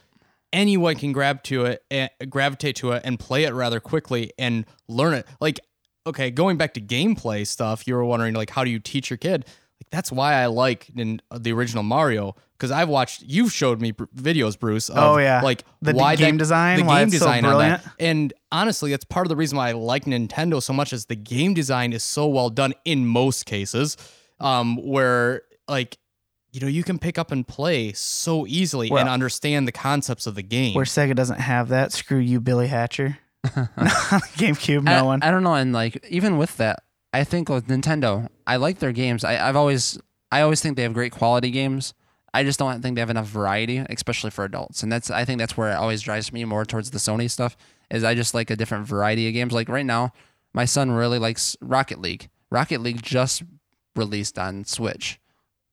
anyone 0.50 0.94
can 0.96 1.12
grab 1.12 1.42
to 1.42 1.66
it, 1.66 1.84
and 1.90 2.08
gravitate 2.30 2.76
to 2.76 2.92
it, 2.92 3.02
and 3.04 3.18
play 3.18 3.44
it 3.44 3.52
rather 3.52 3.80
quickly 3.80 4.32
and 4.38 4.64
learn 4.88 5.12
it. 5.14 5.26
Like, 5.40 5.60
okay, 6.06 6.30
going 6.30 6.56
back 6.56 6.72
to 6.74 6.80
gameplay 6.80 7.46
stuff, 7.46 7.86
you 7.86 7.94
were 7.94 8.04
wondering 8.04 8.34
like, 8.34 8.50
how 8.50 8.64
do 8.64 8.70
you 8.70 8.78
teach 8.78 9.10
your 9.10 9.16
kid? 9.18 9.44
Like, 9.82 9.90
that's 9.90 10.12
why 10.12 10.34
I 10.34 10.46
like 10.46 10.90
in 10.96 11.20
the 11.36 11.52
original 11.52 11.82
Mario 11.82 12.36
because 12.56 12.70
I've 12.70 12.88
watched. 12.88 13.22
You've 13.26 13.52
showed 13.52 13.80
me 13.80 13.90
br- 13.90 14.04
videos, 14.16 14.56
Bruce. 14.56 14.88
Of, 14.88 14.96
Oh, 14.98 15.18
yeah. 15.18 15.40
like 15.42 15.64
The 15.80 15.92
why 15.92 16.14
game 16.14 16.36
that- 16.36 16.38
design, 16.38 16.78
the 16.78 16.84
why 16.84 17.00
game 17.00 17.08
it's 17.08 17.18
so 17.18 17.26
design 17.26 17.44
on 17.44 17.58
that. 17.58 17.84
And 17.98 18.32
honestly, 18.52 18.92
that's 18.92 19.04
part 19.04 19.26
of 19.26 19.28
the 19.28 19.34
reason 19.36 19.58
why 19.58 19.70
I 19.70 19.72
like 19.72 20.04
Nintendo 20.04 20.62
so 20.62 20.72
much 20.72 20.92
is 20.92 21.06
the 21.06 21.16
game 21.16 21.52
design 21.52 21.92
is 21.92 22.04
so 22.04 22.28
well 22.28 22.48
done 22.48 22.74
in 22.84 23.06
most 23.06 23.44
cases. 23.44 23.96
Um, 24.38 24.76
where 24.76 25.42
like 25.66 25.98
you 26.52 26.60
know 26.60 26.66
you 26.68 26.84
can 26.84 26.98
pick 26.98 27.18
up 27.18 27.32
and 27.32 27.46
play 27.48 27.92
so 27.92 28.46
easily 28.46 28.88
Well- 28.90 29.00
and 29.00 29.08
understand 29.08 29.66
the 29.66 29.72
concepts 29.72 30.28
of 30.28 30.36
the 30.36 30.42
game. 30.42 30.74
Where 30.74 30.84
Sega 30.84 31.16
doesn't 31.16 31.40
have 31.40 31.70
that. 31.70 31.90
Screw 31.92 32.18
you, 32.18 32.40
Billy 32.40 32.68
Hatcher. 32.68 33.18
GameCube, 33.46 34.84
no 34.84 34.92
I, 34.92 35.02
one. 35.02 35.22
I 35.22 35.30
don't 35.30 35.42
know, 35.42 35.54
and 35.54 35.72
like 35.72 36.04
even 36.08 36.38
with 36.38 36.56
that, 36.58 36.84
I 37.12 37.24
think 37.24 37.48
with 37.48 37.66
Nintendo, 37.66 38.28
I 38.46 38.56
like 38.56 38.78
their 38.78 38.92
games. 38.92 39.24
I, 39.24 39.48
I've 39.48 39.56
always, 39.56 39.98
I 40.30 40.40
always 40.40 40.60
think 40.60 40.76
they 40.76 40.82
have 40.82 40.94
great 40.94 41.12
quality 41.12 41.50
games. 41.50 41.94
I 42.34 42.44
just 42.44 42.58
don't 42.58 42.80
think 42.80 42.94
they 42.94 43.00
have 43.00 43.10
enough 43.10 43.26
variety, 43.26 43.78
especially 43.78 44.30
for 44.30 44.44
adults. 44.44 44.82
And 44.82 44.90
that's, 44.90 45.10
I 45.10 45.24
think 45.26 45.38
that's 45.38 45.56
where 45.56 45.70
it 45.70 45.74
always 45.74 46.00
drives 46.00 46.32
me 46.32 46.44
more 46.46 46.64
towards 46.64 46.90
the 46.90 46.98
Sony 46.98 47.30
stuff. 47.30 47.56
Is 47.90 48.04
I 48.04 48.14
just 48.14 48.32
like 48.32 48.50
a 48.50 48.56
different 48.56 48.86
variety 48.86 49.28
of 49.28 49.34
games. 49.34 49.52
Like 49.52 49.68
right 49.68 49.84
now, 49.84 50.12
my 50.54 50.64
son 50.64 50.90
really 50.90 51.18
likes 51.18 51.56
Rocket 51.60 52.00
League. 52.00 52.30
Rocket 52.50 52.80
League 52.80 53.02
just 53.02 53.42
released 53.94 54.38
on 54.38 54.64
Switch. 54.64 55.20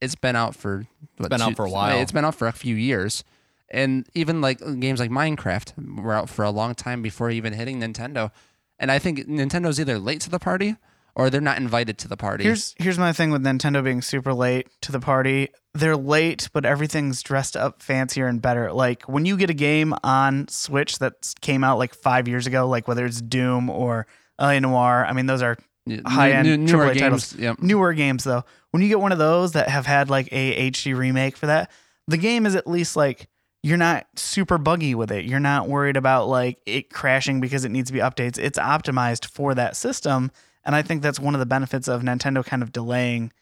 It's 0.01 0.15
been 0.15 0.35
out 0.35 0.55
for 0.55 0.85
what, 1.17 1.29
been 1.29 1.41
out 1.41 1.55
for 1.55 1.65
a 1.65 1.69
while. 1.69 1.97
It's 1.97 2.11
been 2.11 2.25
out 2.25 2.35
for 2.35 2.47
a 2.47 2.53
few 2.53 2.75
years. 2.75 3.23
And 3.69 4.07
even 4.13 4.41
like 4.41 4.59
games 4.79 4.99
like 4.99 5.11
Minecraft 5.11 6.01
were 6.01 6.13
out 6.13 6.29
for 6.29 6.43
a 6.43 6.51
long 6.51 6.75
time 6.75 7.01
before 7.01 7.29
even 7.29 7.53
hitting 7.53 7.79
Nintendo. 7.79 8.31
And 8.77 8.91
I 8.91 8.99
think 8.99 9.19
Nintendo's 9.27 9.79
either 9.79 9.97
late 9.99 10.19
to 10.21 10.29
the 10.29 10.39
party 10.39 10.75
or 11.15 11.29
they're 11.29 11.41
not 11.41 11.57
invited 11.57 11.97
to 11.99 12.07
the 12.07 12.17
party. 12.17 12.43
Here's 12.43 12.75
here's 12.77 12.97
my 12.99 13.13
thing 13.13 13.31
with 13.31 13.43
Nintendo 13.43 13.83
being 13.83 14.01
super 14.01 14.33
late 14.33 14.67
to 14.81 14.91
the 14.91 14.99
party. 14.99 15.49
They're 15.73 15.97
late, 15.97 16.49
but 16.53 16.65
everything's 16.65 17.21
dressed 17.21 17.55
up 17.55 17.81
fancier 17.83 18.27
and 18.27 18.41
better. 18.41 18.71
Like 18.71 19.03
when 19.03 19.25
you 19.25 19.37
get 19.37 19.49
a 19.49 19.53
game 19.53 19.93
on 20.03 20.47
Switch 20.47 20.99
that 20.99 21.33
came 21.41 21.63
out 21.63 21.77
like 21.77 21.93
five 21.93 22.27
years 22.27 22.47
ago, 22.47 22.67
like 22.67 22.87
whether 22.87 23.05
it's 23.05 23.21
Doom 23.21 23.69
or 23.69 24.07
L.A. 24.39 24.59
Noire. 24.59 25.05
I 25.05 25.13
mean, 25.13 25.25
those 25.25 25.41
are 25.41 25.57
high-end 26.05 26.47
new- 26.47 26.57
newer 26.57 26.85
AAA 26.85 26.93
games. 26.93 26.99
titles. 27.01 27.35
Yep. 27.35 27.59
newer 27.59 27.93
games 27.93 28.23
though. 28.23 28.43
When 28.71 28.83
you 28.83 28.89
get 28.89 28.99
one 28.99 29.11
of 29.11 29.17
those 29.17 29.53
that 29.53 29.69
have 29.69 29.85
had 29.85 30.09
like 30.09 30.29
a 30.31 30.71
HD 30.71 30.95
remake 30.95 31.35
for 31.37 31.47
that, 31.47 31.71
the 32.07 32.17
game 32.17 32.45
is 32.45 32.55
at 32.55 32.67
least 32.67 32.95
like 32.95 33.27
you're 33.61 33.77
not 33.77 34.07
super 34.15 34.57
buggy 34.57 34.95
with 34.95 35.11
it. 35.11 35.25
You're 35.25 35.39
not 35.39 35.67
worried 35.67 35.97
about 35.97 36.27
like 36.27 36.59
it 36.65 36.89
crashing 36.91 37.41
because 37.41 37.65
it 37.65 37.69
needs 37.69 37.89
to 37.89 37.93
be 37.93 37.99
updates. 37.99 38.37
It's 38.37 38.57
optimized 38.57 39.25
for 39.25 39.53
that 39.55 39.75
system, 39.75 40.31
and 40.69 40.75
I 40.75 40.83
think 40.83 41.01
that's 41.01 41.19
one 41.19 41.33
of 41.33 41.39
the 41.39 41.47
benefits 41.47 41.87
of 41.87 42.03
Nintendo 42.03 42.45
kind 42.45 42.61
of 42.61 42.71
delaying 42.71 43.33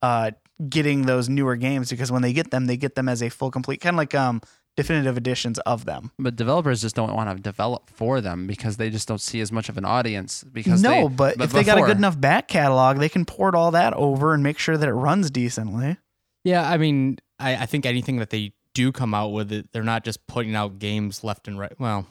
uh 0.00 0.30
getting 0.66 1.02
those 1.02 1.28
newer 1.28 1.56
games 1.56 1.90
because 1.90 2.10
when 2.10 2.22
they 2.22 2.32
get 2.32 2.50
them, 2.50 2.64
they 2.64 2.78
get 2.78 2.94
them 2.94 3.06
as 3.06 3.22
a 3.22 3.28
full 3.28 3.50
complete 3.50 3.82
kind 3.82 3.96
of 3.96 3.98
like 3.98 4.14
um 4.14 4.40
definitive 4.78 5.18
editions 5.18 5.58
of 5.60 5.84
them. 5.84 6.10
But 6.18 6.36
developers 6.36 6.80
just 6.80 6.96
don't 6.96 7.14
want 7.14 7.36
to 7.36 7.42
develop 7.42 7.90
for 7.90 8.22
them 8.22 8.46
because 8.46 8.78
they 8.78 8.88
just 8.88 9.06
don't 9.06 9.20
see 9.20 9.42
as 9.42 9.52
much 9.52 9.68
of 9.68 9.76
an 9.76 9.84
audience. 9.84 10.42
Because 10.42 10.80
no, 10.82 11.08
they, 11.08 11.14
but, 11.14 11.40
if 11.42 11.52
they 11.52 11.64
got 11.64 11.76
a 11.76 11.82
good 11.82 11.98
enough 11.98 12.18
back 12.18 12.48
catalog, 12.48 12.96
they 12.96 13.10
can 13.10 13.26
port 13.26 13.54
all 13.54 13.72
that 13.72 13.92
over 13.92 14.32
and 14.32 14.42
make 14.42 14.58
sure 14.58 14.78
that 14.78 14.88
it 14.88 14.94
runs 14.94 15.30
decently. 15.30 15.98
yeah, 16.44 16.66
I 16.66 16.78
mean, 16.78 17.18
I, 17.38 17.56
I 17.56 17.66
think 17.66 17.84
anything 17.84 18.20
that 18.20 18.30
they 18.30 18.54
do 18.72 18.90
come 18.90 19.12
out 19.12 19.32
with, 19.32 19.52
it, 19.52 19.70
they're 19.72 19.82
not 19.82 20.02
just 20.02 20.26
putting 20.26 20.54
out 20.54 20.78
games 20.78 21.22
left 21.22 21.46
and 21.46 21.58
right. 21.58 21.78
Well, 21.78 22.06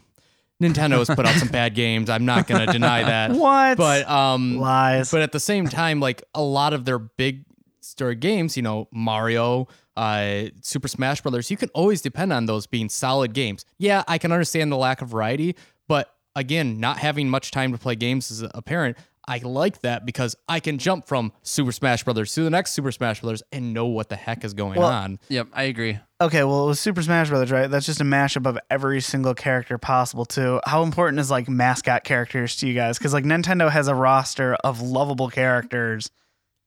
Nintendo 0.62 0.98
has 0.98 1.10
put 1.10 1.26
out 1.26 1.36
some 1.36 1.48
bad 1.48 1.74
games. 1.74 2.10
I'm 2.10 2.26
not 2.26 2.48
going 2.48 2.66
to 2.66 2.72
deny 2.72 3.04
that. 3.04 3.32
What? 3.40 3.78
But 3.78 4.10
um, 4.10 4.58
lies. 4.58 5.12
But 5.12 5.22
at 5.22 5.32
the 5.32 5.40
same 5.40 5.68
time, 5.68 6.00
like 6.00 6.24
a 6.36 6.42
lot 6.42 6.74
of 6.74 6.84
their 6.86 7.00
big 7.00 7.46
story 7.82 8.16
games, 8.16 8.58
you 8.58 8.64
know, 8.64 8.88
Mario, 8.92 9.68
uh, 9.96 10.46
Super 10.62 10.88
Smash 10.88 11.22
Brothers, 11.22 11.50
you 11.50 11.58
can 11.58 11.70
always 11.70 12.02
depend 12.02 12.34
on 12.34 12.46
those 12.46 12.68
being 12.68 12.90
solid 12.90 13.34
games. 13.34 13.66
Yeah, 13.78 14.04
I 14.08 14.18
can 14.18 14.32
understand 14.32 14.72
the 14.72 14.78
lack 14.78 15.02
of 15.02 15.10
variety, 15.10 15.56
but 15.88 16.14
again, 16.36 16.80
not 16.80 16.98
having 16.98 17.30
much 17.30 17.52
time 17.52 17.72
to 17.72 17.78
play 17.78 17.96
games 17.96 18.30
as 18.32 18.44
a 18.54 18.62
parent, 18.62 18.98
I 19.30 19.38
like 19.38 19.82
that 19.82 20.06
because 20.06 20.36
I 20.48 20.60
can 20.60 20.80
jump 20.80 21.08
from 21.08 21.32
Super 21.44 21.72
Smash 21.72 22.04
Brothers 22.04 22.34
to 22.34 22.42
the 22.44 22.50
next 22.50 22.72
Super 22.72 22.92
Smash 22.92 23.22
Brothers 23.22 23.44
and 23.52 23.74
know 23.74 23.86
what 23.86 24.10
the 24.10 24.16
heck 24.16 24.44
is 24.44 24.54
going 24.54 24.80
Well, 24.80 24.90
on. 24.90 25.20
Yep, 25.30 25.50
I 25.54 25.64
agree. 25.64 26.00
Okay, 26.20 26.44
well, 26.44 26.68
with 26.68 26.80
Super 26.80 27.02
Smash 27.04 27.30
Brothers, 27.30 27.52
right? 27.52 27.68
That's 27.70 27.86
just 27.86 28.02
a 28.02 28.04
mashup 28.04 28.46
of 28.48 28.58
every 28.70 29.00
single 29.02 29.34
character 29.36 29.78
possible, 29.78 30.26
too. 30.26 30.60
How 30.66 30.84
important 30.84 31.20
is 31.20 31.30
like 31.32 31.48
mascot 31.48 32.04
characters 32.04 32.56
to 32.58 32.68
you 32.68 32.74
guys? 32.74 32.98
Because 32.98 33.14
like 33.14 33.24
Nintendo 33.24 33.70
has 33.72 33.88
a 33.88 33.96
roster 33.96 34.56
of 34.64 34.82
lovable 34.82 35.30
characters, 35.30 36.10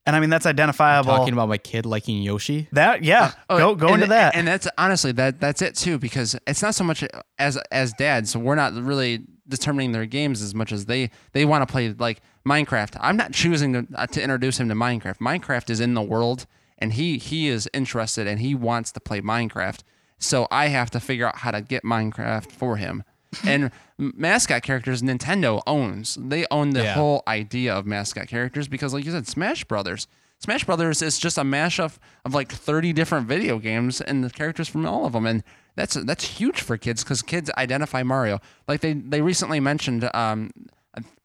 and 0.07 0.17
I 0.17 0.21
mean 0.21 0.31
that's 0.31 0.47
identifiable. 0.47 1.11
Talking 1.17 1.33
about 1.33 1.49
my 1.49 1.59
kid 1.59 1.85
liking 1.85 2.23
Yoshi. 2.23 2.69
that, 2.73 3.05
yeah, 3.05 3.33
Oh, 3.51 3.59
go 3.59 3.75
go 3.75 3.87
and- 3.89 3.97
into 3.97 4.07
that. 4.09 4.35
And 4.35 4.47
that's 4.49 4.67
honestly 4.79 5.13
that 5.13 5.39
that's 5.41 5.63
it 5.63 5.75
too 5.75 5.99
because 5.99 6.37
it's 6.47 6.63
not 6.63 6.75
so 6.75 6.85
much 6.85 7.05
as 7.39 7.57
as 7.71 7.93
dads, 7.95 8.31
So 8.31 8.39
we're 8.41 8.55
not 8.55 8.73
really 8.75 9.25
determining 9.49 9.93
their 9.93 10.07
games 10.07 10.41
as 10.41 10.55
much 10.55 10.73
as 10.73 10.87
they 10.87 11.11
they 11.33 11.45
want 11.45 11.67
to 11.67 11.71
play 11.71 11.93
like 11.99 12.21
Minecraft. 12.47 12.97
I'm 13.01 13.17
not 13.17 13.33
choosing 13.33 13.73
to 13.73 13.87
uh, 13.95 14.07
to 14.09 14.23
introduce 14.23 14.59
him 14.59 14.69
to 14.69 14.75
Minecraft. 14.75 15.19
Minecraft 15.19 15.71
is 15.71 15.81
in 15.81 15.95
the 15.95 16.03
world 16.03 16.47
and 16.79 16.95
he 16.95 17.19
he 17.19 17.49
is 17.49 17.69
interested 17.73 18.27
and 18.27 18.41
he 18.41 18.55
wants 18.55 18.91
to 18.93 19.01
play 19.01 19.21
Minecraft. 19.21 19.81
So 20.19 20.47
I 20.51 20.69
have 20.69 20.91
to 20.91 21.01
figure 21.01 21.27
out 21.27 21.39
how 21.39 21.51
to 21.53 21.61
get 21.61 21.83
Minecraft 21.85 22.51
for 22.53 22.77
him. 22.77 23.05
And 23.47 23.71
mascot 23.99 24.63
characters 24.63 25.01
Nintendo 25.03 25.63
owns. 25.67 26.19
They 26.21 26.45
own 26.51 26.71
the 26.71 26.83
Yeah. 26.83 26.95
whole 26.95 27.23
idea 27.27 27.75
of 27.75 27.87
mascot 27.87 28.29
characters 28.29 28.69
because 28.69 28.93
like 28.93 29.05
you 29.07 29.11
said 29.13 29.27
Smash 29.27 29.65
Brothers 29.65 30.07
Smash 30.39 30.65
Brothers 30.65 31.01
is 31.03 31.19
just 31.19 31.39
a 31.39 31.43
mashup 31.43 31.97
of 32.25 32.35
like 32.35 32.51
30 32.53 32.93
different 32.93 33.29
video 33.29 33.59
games 33.61 34.01
and 34.01 34.23
the 34.25 34.29
characters 34.31 34.69
from 34.69 34.85
all 34.85 35.07
of 35.07 35.13
them, 35.13 35.25
and 35.25 35.45
that's 35.77 35.95
that's 35.95 36.25
huge 36.25 36.61
for 36.61 36.77
kids 36.77 37.05
because 37.05 37.23
kids 37.23 37.49
identify 37.57 38.03
Mario. 38.03 38.41
Like 38.67 38.81
they 38.81 38.93
they 38.95 39.23
recently 39.23 39.61
mentioned, 39.61 40.11
um, 40.13 40.51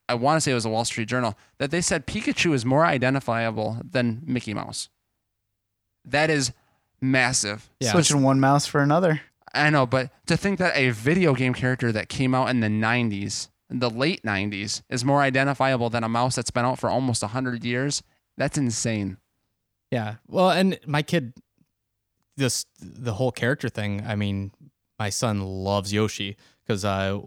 I, 0.07 0.13
I 0.13 0.15
want 0.15 0.37
to 0.37 0.41
say 0.41 0.51
it 0.51 0.55
was 0.55 0.65
a 0.65 0.69
Wall 0.69 0.85
Street 0.85 1.07
Journal 1.07 1.37
that 1.57 1.71
they 1.71 1.81
said 1.81 2.07
Pikachu 2.07 2.53
is 2.53 2.65
more 2.65 2.85
identifiable 2.85 3.77
than 3.83 4.21
Mickey 4.25 4.53
Mouse. 4.53 4.89
That 6.05 6.29
is 6.29 6.53
massive. 7.01 7.69
Yeah. 7.79 7.91
Switching 7.91 8.23
one 8.23 8.39
mouse 8.39 8.65
for 8.65 8.81
another. 8.81 9.21
I 9.53 9.69
know, 9.69 9.85
but 9.85 10.11
to 10.27 10.37
think 10.37 10.59
that 10.59 10.75
a 10.75 10.89
video 10.91 11.33
game 11.33 11.53
character 11.53 11.91
that 11.91 12.09
came 12.09 12.35
out 12.35 12.49
in 12.49 12.59
the 12.59 12.67
90s, 12.67 13.49
the 13.69 13.89
late 13.89 14.23
90s, 14.23 14.81
is 14.89 15.03
more 15.03 15.21
identifiable 15.21 15.89
than 15.89 16.03
a 16.03 16.09
mouse 16.09 16.35
that's 16.35 16.51
been 16.51 16.65
out 16.65 16.79
for 16.79 16.89
almost 16.89 17.21
100 17.23 17.63
years, 17.63 18.03
that's 18.37 18.57
insane. 18.57 19.17
Yeah. 19.91 20.15
Well, 20.27 20.51
and 20.51 20.79
my 20.85 21.01
kid, 21.01 21.33
this 22.35 22.65
the 22.79 23.13
whole 23.13 23.31
character 23.31 23.67
thing. 23.69 24.03
I 24.05 24.15
mean, 24.15 24.51
my 24.99 25.09
son 25.09 25.41
loves 25.41 25.91
Yoshi 25.91 26.37
because 26.65 26.85
uh, 26.85 27.21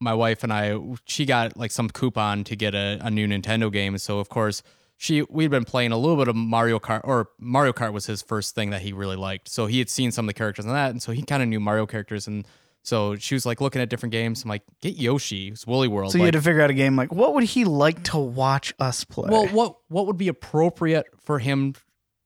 my 0.00 0.14
wife 0.14 0.42
and 0.42 0.52
I 0.52 0.78
she 1.04 1.24
got 1.24 1.56
like 1.56 1.70
some 1.70 1.88
coupon 1.88 2.44
to 2.44 2.56
get 2.56 2.74
a, 2.74 2.98
a 3.02 3.10
new 3.10 3.26
Nintendo 3.26 3.72
game, 3.72 3.96
so 3.98 4.18
of 4.18 4.28
course 4.28 4.62
she 4.96 5.22
we'd 5.22 5.50
been 5.50 5.64
playing 5.64 5.92
a 5.92 5.98
little 5.98 6.16
bit 6.16 6.28
of 6.28 6.36
Mario 6.36 6.78
Kart 6.78 7.00
or 7.04 7.28
Mario 7.38 7.72
Kart 7.72 7.92
was 7.92 8.06
his 8.06 8.22
first 8.22 8.54
thing 8.54 8.70
that 8.70 8.82
he 8.82 8.92
really 8.92 9.16
liked. 9.16 9.48
So 9.48 9.66
he 9.66 9.78
had 9.78 9.90
seen 9.90 10.12
some 10.12 10.24
of 10.24 10.28
the 10.28 10.34
characters 10.34 10.64
in 10.64 10.72
that, 10.72 10.90
and 10.90 11.02
so 11.02 11.12
he 11.12 11.22
kind 11.22 11.42
of 11.42 11.48
knew 11.48 11.60
Mario 11.60 11.86
characters 11.86 12.26
and. 12.26 12.46
So 12.82 13.16
she 13.16 13.34
was 13.34 13.44
like 13.44 13.60
looking 13.60 13.82
at 13.82 13.88
different 13.88 14.12
games. 14.12 14.44
I'm 14.44 14.48
like, 14.48 14.62
get 14.80 14.94
Yoshi. 14.94 15.48
It's 15.48 15.66
Woolly 15.66 15.88
World. 15.88 16.12
So 16.12 16.18
you 16.18 16.22
like, 16.22 16.34
had 16.34 16.38
to 16.38 16.44
figure 16.44 16.60
out 16.60 16.70
a 16.70 16.72
game 16.72 16.94
like 16.94 17.12
what 17.12 17.34
would 17.34 17.42
he 17.42 17.64
like 17.64 18.04
to 18.04 18.16
watch 18.16 18.72
us 18.78 19.02
play? 19.02 19.28
well, 19.28 19.48
what 19.48 19.78
what 19.88 20.06
would 20.06 20.16
be 20.16 20.28
appropriate 20.28 21.06
for 21.18 21.40
him 21.40 21.74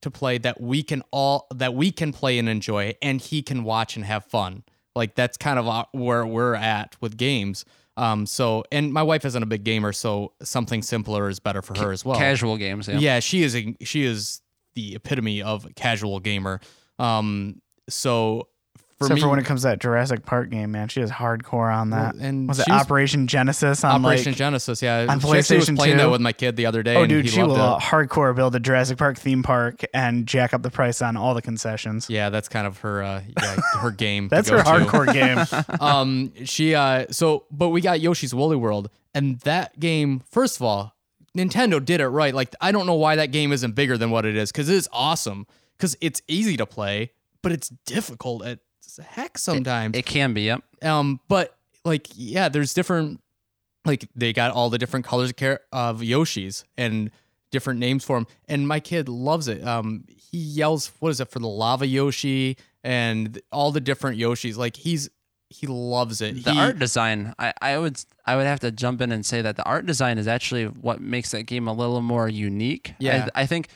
to 0.02 0.10
play 0.10 0.38
that 0.38 0.60
we 0.60 0.82
can 0.82 1.02
all 1.10 1.46
that 1.54 1.74
we 1.74 1.90
can 1.90 2.12
play 2.12 2.38
and 2.38 2.46
enjoy, 2.46 2.94
and 3.00 3.20
he 3.20 3.42
can 3.42 3.64
watch 3.64 3.96
and 3.96 4.04
have 4.04 4.24
fun. 4.26 4.64
Like 4.94 5.14
that's 5.14 5.36
kind 5.36 5.58
of 5.58 5.68
uh, 5.68 5.84
where 5.92 6.26
we're 6.26 6.54
at 6.54 6.96
with 7.00 7.16
games. 7.16 7.64
Um, 7.96 8.26
so 8.26 8.64
and 8.72 8.92
my 8.92 9.02
wife 9.02 9.24
isn't 9.24 9.42
a 9.42 9.46
big 9.46 9.64
gamer, 9.64 9.92
so 9.92 10.32
something 10.42 10.82
simpler 10.82 11.28
is 11.28 11.38
better 11.38 11.62
for 11.62 11.78
her 11.78 11.92
as 11.92 12.04
well. 12.04 12.18
Casual 12.18 12.56
games. 12.56 12.88
Yeah. 12.88 12.98
Yeah, 12.98 13.20
she 13.20 13.42
is 13.42 13.54
a 13.54 13.76
she 13.82 14.04
is 14.04 14.40
the 14.74 14.94
epitome 14.94 15.42
of 15.42 15.66
casual 15.74 16.20
gamer. 16.20 16.60
Um, 16.98 17.60
so 17.88 18.48
for 19.00 19.06
Except 19.06 19.14
me, 19.16 19.20
for 19.22 19.28
when 19.30 19.38
it 19.38 19.46
comes 19.46 19.62
to 19.62 19.68
that 19.68 19.80
Jurassic 19.80 20.26
Park 20.26 20.50
game, 20.50 20.72
man, 20.72 20.88
she 20.88 21.00
is 21.00 21.10
hardcore 21.10 21.74
on 21.74 21.88
that. 21.90 22.16
And 22.16 22.46
was 22.46 22.58
it 22.58 22.66
she 22.66 22.70
was- 22.72 22.82
Operation 22.82 23.26
Genesis 23.26 23.82
on 23.82 24.04
Operation 24.04 24.32
like? 24.32 24.36
Genesis, 24.38 24.82
yeah, 24.82 25.06
on 25.08 25.18
she 25.20 25.26
actually 25.30 25.36
was 25.38 25.48
PlayStation 25.70 25.76
playing 25.76 25.92
2. 25.94 25.98
that 25.98 26.10
with 26.10 26.20
my 26.20 26.32
kid 26.34 26.56
the 26.56 26.66
other 26.66 26.82
day. 26.82 26.94
oh, 26.96 27.00
and 27.04 27.08
dude, 27.08 27.24
he 27.24 27.30
she 27.30 27.40
will 27.40 27.48
loved 27.54 27.82
uh, 27.82 27.86
it. 27.86 28.08
hardcore 28.08 28.36
build 28.36 28.54
a 28.54 28.60
Jurassic 28.60 28.98
Park 28.98 29.18
theme 29.18 29.42
park 29.42 29.80
and 29.94 30.26
jack 30.26 30.52
up 30.52 30.62
the 30.62 30.70
price 30.70 31.00
on 31.00 31.16
all 31.16 31.32
the 31.32 31.40
concessions. 31.40 32.10
Yeah, 32.10 32.28
that's 32.28 32.48
kind 32.50 32.66
of 32.66 32.76
her 32.80 33.02
uh, 33.02 33.22
yeah, 33.42 33.56
her 33.80 33.90
game. 34.06 34.28
to 34.28 34.34
That's 34.36 34.50
go 34.50 34.58
her 34.58 34.62
to. 34.64 34.68
hardcore 34.68 35.12
game. 35.12 35.64
um 35.80 36.32
she 36.44 36.74
uh 36.74 37.06
so 37.10 37.46
but 37.50 37.70
we 37.70 37.80
got 37.80 38.00
Yoshi's 38.00 38.34
Woolly 38.34 38.56
World 38.56 38.90
and 39.14 39.40
that 39.40 39.80
game 39.80 40.20
first 40.30 40.56
of 40.56 40.62
all 40.62 40.94
Nintendo 41.36 41.82
did 41.82 42.00
it 42.00 42.08
right 42.08 42.34
like 42.34 42.54
I 42.60 42.70
don't 42.72 42.86
know 42.86 42.94
why 42.94 43.16
that 43.16 43.30
game 43.32 43.52
isn't 43.52 43.74
bigger 43.74 43.96
than 43.96 44.10
what 44.10 44.26
it 44.26 44.36
is 44.36 44.52
cuz 44.52 44.68
it 44.68 44.74
is 44.74 44.88
awesome 44.92 45.46
cuz 45.78 45.96
it's 46.00 46.20
easy 46.28 46.56
to 46.58 46.66
play 46.66 47.12
but 47.42 47.52
it's 47.52 47.70
difficult 47.86 48.44
at 48.44 48.58
heck 49.00 49.38
sometimes 49.38 49.96
It 49.96 50.06
can 50.06 50.32
be. 50.34 50.42
Yep. 50.42 50.62
um 50.82 51.20
but 51.28 51.56
like 51.84 52.08
yeah 52.14 52.48
there's 52.48 52.74
different 52.74 53.20
like 53.84 54.08
they 54.14 54.32
got 54.32 54.52
all 54.52 54.68
the 54.70 54.78
different 54.78 55.06
colors 55.06 55.32
of, 55.40 55.58
of 55.72 56.00
Yoshis 56.00 56.64
and 56.76 57.10
different 57.50 57.80
names 57.80 58.04
for 58.04 58.16
them 58.18 58.26
and 58.48 58.68
my 58.68 58.78
kid 58.80 59.08
loves 59.08 59.48
it 59.48 59.66
um 59.66 60.04
he 60.08 60.38
yells 60.38 60.92
what 61.00 61.08
is 61.10 61.20
it 61.20 61.28
for 61.30 61.38
the 61.38 61.48
lava 61.48 61.86
Yoshi 61.86 62.56
and 62.84 63.40
all 63.50 63.72
the 63.72 63.80
different 63.80 64.18
Yoshis 64.18 64.56
like 64.56 64.76
he's 64.76 65.08
he 65.52 65.66
loves 65.66 66.20
it 66.20 66.44
The 66.44 66.52
He- 66.52 66.60
art 66.60 66.78
design, 66.78 67.34
I, 67.36 67.52
I 67.60 67.76
would 67.76 68.00
I 68.24 68.36
would 68.36 68.46
have 68.46 68.60
to 68.60 68.70
jump 68.70 69.00
in 69.00 69.10
and 69.10 69.26
say 69.26 69.42
that 69.42 69.56
the 69.56 69.64
art 69.64 69.84
design 69.84 70.16
is 70.16 70.28
actually 70.28 70.66
what 70.66 71.00
makes 71.00 71.32
that 71.32 71.42
game 71.42 71.66
a 71.66 71.72
little 71.72 72.00
more 72.02 72.28
unique. 72.28 72.94
Yeah. 73.00 73.26
I, 73.34 73.42
I 73.42 73.46
think 73.46 73.66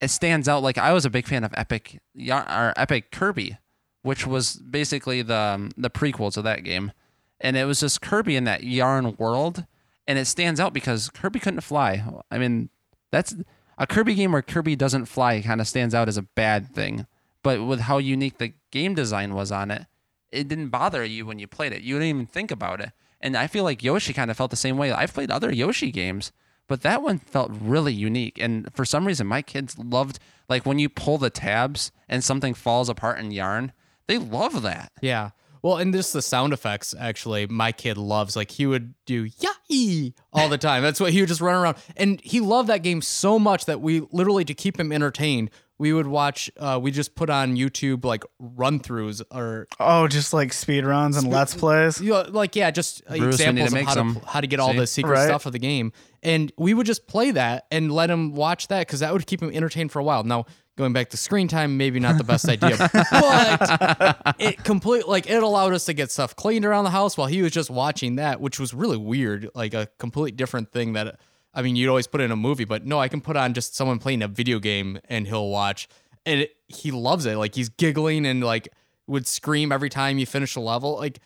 it 0.00 0.08
stands 0.08 0.48
out. 0.48 0.64
Like 0.64 0.78
I 0.78 0.92
was 0.92 1.04
a 1.04 1.10
big 1.10 1.28
fan 1.28 1.44
of 1.44 1.54
Epic 1.56 2.00
Yar- 2.14 2.44
or 2.50 2.72
Epic 2.76 3.12
Kirby, 3.12 3.56
which 4.02 4.26
was 4.26 4.56
basically 4.56 5.22
the 5.22 5.36
um, 5.36 5.70
the 5.76 5.90
prequel 5.90 6.32
to 6.34 6.42
that 6.42 6.64
game, 6.64 6.92
and 7.40 7.56
it 7.56 7.64
was 7.64 7.80
just 7.80 8.00
Kirby 8.00 8.36
in 8.36 8.44
that 8.44 8.64
yarn 8.64 9.16
world, 9.16 9.64
and 10.06 10.18
it 10.18 10.26
stands 10.26 10.60
out 10.60 10.72
because 10.72 11.10
Kirby 11.10 11.40
couldn't 11.40 11.60
fly. 11.60 12.04
I 12.30 12.38
mean, 12.38 12.68
that's 13.10 13.34
a 13.78 13.86
Kirby 13.86 14.14
game 14.14 14.32
where 14.32 14.42
Kirby 14.42 14.76
doesn't 14.76 15.06
fly 15.06 15.40
kind 15.40 15.60
of 15.60 15.68
stands 15.68 15.94
out 15.94 16.08
as 16.08 16.16
a 16.16 16.22
bad 16.22 16.74
thing, 16.74 17.06
but 17.42 17.64
with 17.64 17.80
how 17.80 17.98
unique 17.98 18.38
the 18.38 18.54
game 18.70 18.94
design 18.94 19.34
was 19.34 19.50
on 19.50 19.70
it, 19.70 19.86
it 20.30 20.48
didn't 20.48 20.68
bother 20.68 21.04
you 21.04 21.26
when 21.26 21.38
you 21.38 21.46
played 21.46 21.72
it. 21.72 21.82
You 21.82 21.94
didn't 21.94 22.08
even 22.08 22.26
think 22.26 22.50
about 22.50 22.80
it. 22.80 22.92
And 23.20 23.36
I 23.36 23.46
feel 23.46 23.64
like 23.64 23.84
Yoshi 23.84 24.12
kind 24.12 24.30
of 24.30 24.36
felt 24.36 24.50
the 24.50 24.56
same 24.56 24.76
way. 24.76 24.90
I've 24.90 25.14
played 25.14 25.30
other 25.30 25.52
Yoshi 25.52 25.92
games, 25.92 26.32
but 26.66 26.82
that 26.82 27.02
one 27.02 27.18
felt 27.18 27.52
really 27.52 27.92
unique. 27.92 28.38
And 28.40 28.72
for 28.74 28.84
some 28.84 29.06
reason, 29.06 29.26
my 29.26 29.42
kids 29.42 29.78
loved 29.78 30.18
like 30.48 30.66
when 30.66 30.78
you 30.78 30.88
pull 30.88 31.18
the 31.18 31.30
tabs 31.30 31.92
and 32.08 32.24
something 32.24 32.54
falls 32.54 32.88
apart 32.88 33.20
in 33.20 33.30
yarn. 33.30 33.72
They 34.12 34.18
love 34.18 34.62
that. 34.62 34.92
Yeah. 35.00 35.30
Well, 35.62 35.76
and 35.76 35.94
just 35.94 36.12
the 36.12 36.22
sound 36.22 36.52
effects, 36.52 36.92
actually, 36.98 37.46
my 37.46 37.70
kid 37.72 37.96
loves. 37.96 38.34
Like, 38.34 38.50
he 38.50 38.66
would 38.66 38.94
do 39.06 39.28
yah 39.38 40.10
all 40.32 40.48
the 40.48 40.58
time. 40.58 40.82
That's 40.82 40.98
what 41.00 41.12
he 41.12 41.20
would 41.20 41.28
just 41.28 41.40
run 41.40 41.54
around. 41.54 41.76
And 41.96 42.20
he 42.20 42.40
loved 42.40 42.68
that 42.68 42.82
game 42.82 43.00
so 43.00 43.38
much 43.38 43.66
that 43.66 43.80
we 43.80 44.00
literally, 44.10 44.44
to 44.44 44.54
keep 44.54 44.78
him 44.78 44.92
entertained, 44.92 45.50
we 45.78 45.92
would 45.92 46.06
watch, 46.08 46.50
uh, 46.58 46.78
we 46.82 46.90
just 46.90 47.14
put 47.14 47.30
on 47.30 47.56
YouTube 47.56 48.04
like 48.04 48.24
run 48.38 48.80
throughs 48.80 49.22
or, 49.32 49.66
Oh, 49.80 50.06
just 50.08 50.32
like 50.32 50.52
speed 50.52 50.84
runs 50.84 51.16
and 51.16 51.28
let's 51.30 51.54
plays. 51.54 52.00
you 52.00 52.10
know, 52.10 52.22
like, 52.28 52.54
yeah, 52.54 52.70
just 52.70 53.04
Bruce, 53.06 53.36
examples 53.36 53.72
of 53.72 53.80
how 53.82 53.94
some. 53.94 54.14
to, 54.16 54.26
how 54.26 54.40
to 54.40 54.46
get 54.46 54.60
all 54.60 54.72
See? 54.72 54.78
the 54.78 54.86
secret 54.86 55.12
Right. 55.12 55.26
stuff 55.26 55.46
of 55.46 55.52
the 55.52 55.58
game. 55.58 55.92
And 56.22 56.52
we 56.58 56.74
would 56.74 56.86
just 56.86 57.06
play 57.08 57.30
that 57.32 57.66
and 57.72 57.90
let 57.90 58.10
him 58.10 58.34
watch 58.34 58.68
that 58.68 58.86
because 58.86 59.00
that 59.00 59.12
would 59.12 59.26
keep 59.26 59.42
him 59.42 59.50
entertained 59.52 59.90
for 59.90 59.98
a 59.98 60.04
while. 60.04 60.22
Now, 60.22 60.44
going 60.76 60.92
back 60.92 61.10
to 61.10 61.16
screen 61.16 61.48
time, 61.48 61.76
maybe 61.76 62.00
not 62.00 62.18
the 62.18 62.24
best 62.24 62.48
idea, 62.48 62.76
but 63.10 64.36
it 64.38 64.64
complete 64.64 65.06
like 65.06 65.28
it 65.28 65.42
allowed 65.42 65.74
us 65.74 65.84
to 65.86 65.92
get 65.92 66.10
stuff 66.10 66.34
cleaned 66.34 66.64
around 66.64 66.84
the 66.84 66.90
house 66.90 67.16
while 67.16 67.26
he 67.26 67.42
was 67.42 67.52
just 67.52 67.70
watching 67.70 68.16
that, 68.16 68.40
which 68.40 68.58
was 68.58 68.72
really 68.72 68.96
weird, 68.96 69.50
like 69.54 69.74
a 69.74 69.88
complete 69.98 70.36
different 70.36 70.72
thing 70.72 70.94
that 70.94 71.18
I 71.54 71.62
mean, 71.62 71.76
you'd 71.76 71.88
always 71.88 72.06
put 72.06 72.20
in 72.20 72.30
a 72.30 72.36
movie, 72.36 72.64
but 72.64 72.86
no, 72.86 72.98
I 72.98 73.08
can 73.08 73.20
put 73.20 73.36
on 73.36 73.52
just 73.52 73.76
someone 73.76 73.98
playing 73.98 74.22
a 74.22 74.28
video 74.28 74.58
game 74.58 74.98
and 75.08 75.26
he'll 75.26 75.48
watch, 75.48 75.88
and 76.24 76.40
it, 76.40 76.56
he 76.68 76.90
loves 76.90 77.26
it. 77.26 77.36
Like 77.36 77.54
he's 77.54 77.68
giggling 77.68 78.24
and 78.24 78.42
like 78.42 78.68
would 79.06 79.26
scream 79.26 79.72
every 79.72 79.90
time 79.90 80.18
you 80.18 80.26
finish 80.26 80.56
a 80.56 80.60
level. 80.60 80.96
Like 80.96 81.18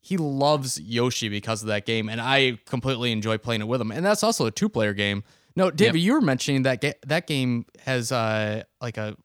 he 0.00 0.16
loves 0.16 0.80
Yoshi 0.80 1.28
because 1.28 1.62
of 1.62 1.68
that 1.68 1.86
game, 1.86 2.08
and 2.08 2.20
I 2.20 2.58
completely 2.66 3.12
enjoy 3.12 3.38
playing 3.38 3.60
it 3.60 3.68
with 3.68 3.80
him. 3.80 3.92
And 3.92 4.04
that's 4.04 4.22
also 4.22 4.46
a 4.46 4.50
two-player 4.50 4.94
game. 4.94 5.22
No, 5.58 5.70
David, 5.70 5.98
you 5.98 6.14
were 6.14 6.20
mentioning 6.20 6.62
that 6.62 6.80
ga- 6.80 6.94
that 7.06 7.26
game 7.26 7.66
has 7.84 8.12
uh 8.12 8.62
like 8.80 8.96
a, 8.96 9.16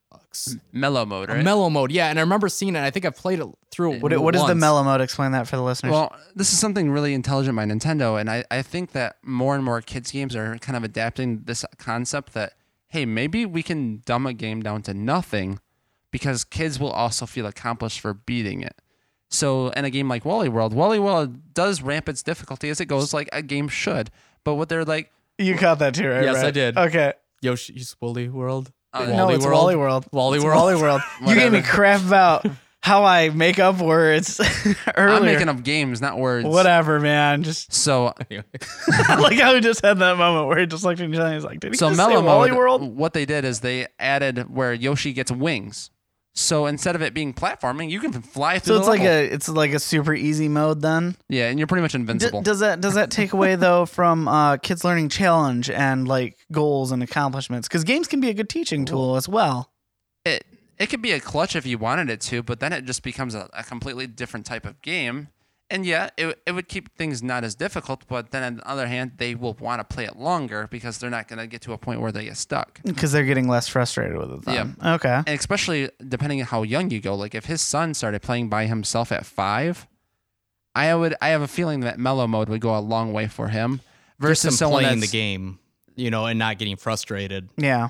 Mellow 0.72 1.06
mode, 1.06 1.30
a 1.30 1.34
right? 1.34 1.44
mellow 1.44 1.70
mode. 1.70 1.92
Yeah, 1.92 2.10
and 2.10 2.18
I 2.18 2.24
remember 2.24 2.50
seeing 2.50 2.76
it. 2.76 2.80
I 2.80 2.90
think 2.90 3.06
I've 3.06 3.16
played 3.16 3.40
it 3.40 3.48
through. 3.70 4.00
What, 4.00 4.18
what 4.20 4.36
is 4.36 4.46
the 4.48 4.56
mellow 4.56 4.84
mode? 4.84 5.00
Explain 5.00 5.32
that 5.34 5.48
for 5.48 5.58
the 5.58 5.62
listeners. 5.62 5.92
Well, 5.92 6.16
this 6.36 6.52
is 6.52 6.60
something 6.60 6.90
really 6.90 7.14
intelligent 7.14 7.56
by 7.56 7.66
Nintendo, 7.66 8.20
and 8.20 8.30
I, 8.30 8.44
I 8.50 8.64
think 8.64 8.94
that 8.94 9.18
more 9.24 9.56
and 9.56 9.64
more 9.64 9.80
kids 9.82 10.12
games 10.12 10.36
are 10.36 10.58
kind 10.58 10.76
of 10.76 10.84
adapting 10.84 11.44
this 11.46 11.64
concept 11.78 12.34
that 12.34 12.54
hey, 12.88 13.06
maybe 13.06 13.46
we 13.46 13.64
can 13.64 14.02
dumb 14.06 14.26
a 14.26 14.34
game 14.34 14.62
down 14.62 14.82
to 14.84 14.94
nothing 14.94 15.60
because 16.12 16.44
kids 16.44 16.80
will 16.80 16.92
also 16.92 17.26
feel 17.26 17.46
accomplished 17.48 18.00
for 18.00 18.14
beating 18.14 18.62
it. 18.62 18.76
So 19.30 19.70
in 19.70 19.84
a 19.84 19.90
game 19.90 20.08
like 20.08 20.26
Wally 20.26 20.50
World, 20.50 20.74
Wally 20.74 21.00
World 21.00 21.54
does 21.54 21.82
ramp 21.82 22.08
its 22.08 22.22
difficulty 22.22 22.70
as 22.70 22.80
it 22.80 22.86
goes, 22.86 23.14
like 23.14 23.30
a 23.34 23.42
game 23.42 23.68
should. 23.68 24.12
But 24.44 24.56
what 24.56 24.70
they're 24.70 24.86
like, 24.86 25.12
you 25.44 25.58
caught 25.58 25.80
that 25.80 25.94
too, 25.96 26.08
right? 26.10 26.24
Yes, 26.24 26.44
I 26.44 26.52
did. 26.52 26.78
Okay. 26.78 27.14
Yoshi's 27.41 27.96
Woolly 28.00 28.30
World? 28.30 28.72
Uh, 28.94 29.06
no, 29.06 29.30
it's 29.30 29.46
Wally 29.46 29.76
World. 29.76 30.06
Wally 30.12 30.38
It's 30.38 30.46
World. 30.46 30.58
Wally 30.62 30.76
World. 30.76 31.02
you 31.28 31.36
gave 31.36 31.52
me 31.52 31.62
crap 31.62 32.02
about 32.02 32.46
how 32.82 33.04
I 33.06 33.30
make 33.30 33.60
up 33.60 33.80
words 33.80 34.39
earlier. 34.96 35.18
I'm 35.18 35.26
making 35.26 35.50
up 35.50 35.64
games, 35.64 36.00
not 36.00 36.20
words. 36.20 36.48
Whatever, 36.48 37.00
man. 37.00 37.44
Just 37.44 37.74
So 37.74 38.14
like 38.30 39.39
how 39.39 39.54
we 39.54 39.62
just 39.62 39.82
had 39.82 39.98
that 40.00 40.18
moment 40.18 40.48
where 40.48 40.60
he 40.60 40.68
just 40.68 40.84
looked 40.84 41.00
at 41.02 41.10
each 41.10 41.16
other 41.16 41.26
and 41.26 41.36
he's 41.36 41.44
like, 41.44 41.60
"Did 41.60 41.72
he 41.72 41.78
so 41.78 41.89
just 41.89 42.00
say 42.00 42.08
Mellow 42.08 42.24
Wally 42.24 42.52
World?" 42.52 42.96
what 42.96 43.14
they 43.14 43.26
did 43.26 43.46
is 43.46 43.62
they 43.62 43.88
added 44.00 44.54
where 44.54 44.74
Yoshi 44.74 45.14
gets 45.14 45.32
wings. 45.32 45.89
So 46.36 46.66
instead 46.66 46.96
of 46.96 47.02
it 47.04 47.14
being 47.14 47.32
platforming, 47.34 47.90
you 47.92 48.00
can 48.00 48.12
fly 48.12 48.58
through 48.58 48.74
So 48.74 48.78
it's 48.78 48.86
the 48.88 48.92
like 48.92 49.02
level. 49.02 49.18
a 49.18 49.36
it's 49.36 49.48
like 49.50 49.72
a 49.74 49.80
super 49.80 50.16
easy 50.16 50.50
mode 50.50 50.82
then. 50.82 51.16
yeah, 51.30 51.50
and 51.50 51.60
you're 51.60 51.68
pretty 51.68 51.84
much 51.84 51.92
D- 51.92 51.98
invincible. 52.00 52.42
does 52.42 52.60
that 52.62 52.82
does 52.82 52.96
that 52.96 53.12
take 53.12 53.34
away 53.34 53.56
though 53.56 53.86
from 53.86 54.28
uh, 54.28 54.58
kids 54.58 54.84
learning 54.84 55.10
challenge 55.10 55.70
and 55.70 56.08
like 56.08 56.38
goals 56.52 56.92
and 56.92 57.04
accomplishments? 57.04 57.68
Because 57.68 57.84
games 57.84 58.08
can 58.08 58.20
be 58.20 58.30
a 58.30 58.34
good 58.34 58.50
teaching 58.50 58.84
tool 58.86 59.16
as 59.16 59.30
well. 59.30 59.72
it 60.26 60.44
it 60.80 60.88
could 60.90 61.04
be 61.04 61.12
a 61.12 61.20
clutch 61.20 61.56
if 61.56 61.68
you 61.68 61.78
wanted 61.78 62.10
it 62.10 62.20
to, 62.22 62.42
but 62.42 62.60
then 62.60 62.74
it 62.74 62.86
just 62.86 63.04
becomes 63.04 63.36
a, 63.36 63.48
a 63.54 63.64
completely 63.64 64.08
different 64.08 64.46
type 64.48 64.66
of 64.66 64.82
game. 64.82 65.28
And 65.70 65.86
yeah, 65.86 66.09
it, 66.18 66.39
it 66.45 66.51
would 66.51 66.68
keep 66.68 66.95
things 66.95 67.24
not 67.24 67.43
as 67.43 67.55
difficult, 67.55 68.03
but 68.07 68.32
then 68.32 68.43
on 68.43 68.55
the 68.57 68.68
other 68.68 68.86
hand, 68.86 69.14
they 69.18 69.34
will 69.34 69.55
want 69.59 69.80
to 69.80 69.95
play 69.95 70.05
it 70.05 70.18
longer 70.18 70.68
because 70.70 70.99
they're 70.99 71.09
not 71.09 71.28
going 71.28 71.39
to 71.39 71.47
get 71.47 71.61
to 71.61 71.74
a 71.74 71.78
point 71.78 71.99
where 71.99 72.11
they 72.11 72.26
get 72.26 72.38
stuck. 72.38 72.80
Because 72.84 73.11
they're 73.11 73.26
getting 73.26 73.47
less 73.47 73.68
frustrated 73.68 74.18
with 74.18 74.32
it. 74.32 74.41
Then. 74.45 74.76
Yeah. 74.80 74.95
Okay. 74.95 75.16
And 75.26 75.39
especially 75.39 75.89
depending 76.07 76.41
on 76.41 76.47
how 76.47 76.64
young 76.64 76.91
you 76.91 76.99
go. 76.99 77.16
Like 77.16 77.34
if 77.34 77.45
his 77.45 77.61
son 77.61 77.93
started 77.93 78.22
playing 78.22 78.49
by 78.49 78.68
himself 78.68 79.11
at 79.11 79.26
five, 79.26 79.88
I 80.76 80.93
would 80.93 81.16
I 81.22 81.30
have 81.30 81.41
a 81.41 81.47
feeling 81.47 81.82
that 81.82 81.97
mellow 81.97 82.28
mode 82.28 82.49
would 82.49 82.61
go 82.61 82.78
a 82.78 82.80
long 82.80 83.14
way 83.14 83.28
for 83.28 83.47
him 83.47 83.78
Just 83.78 84.20
versus 84.20 84.45
him 84.45 84.51
someone 84.57 84.84
playing 84.84 84.99
the 84.99 85.07
game, 85.07 85.59
you 85.95 86.11
know, 86.11 86.26
and 86.26 86.38
not 86.38 86.57
getting 86.57 86.78
frustrated. 86.78 87.49
Yeah. 87.57 87.89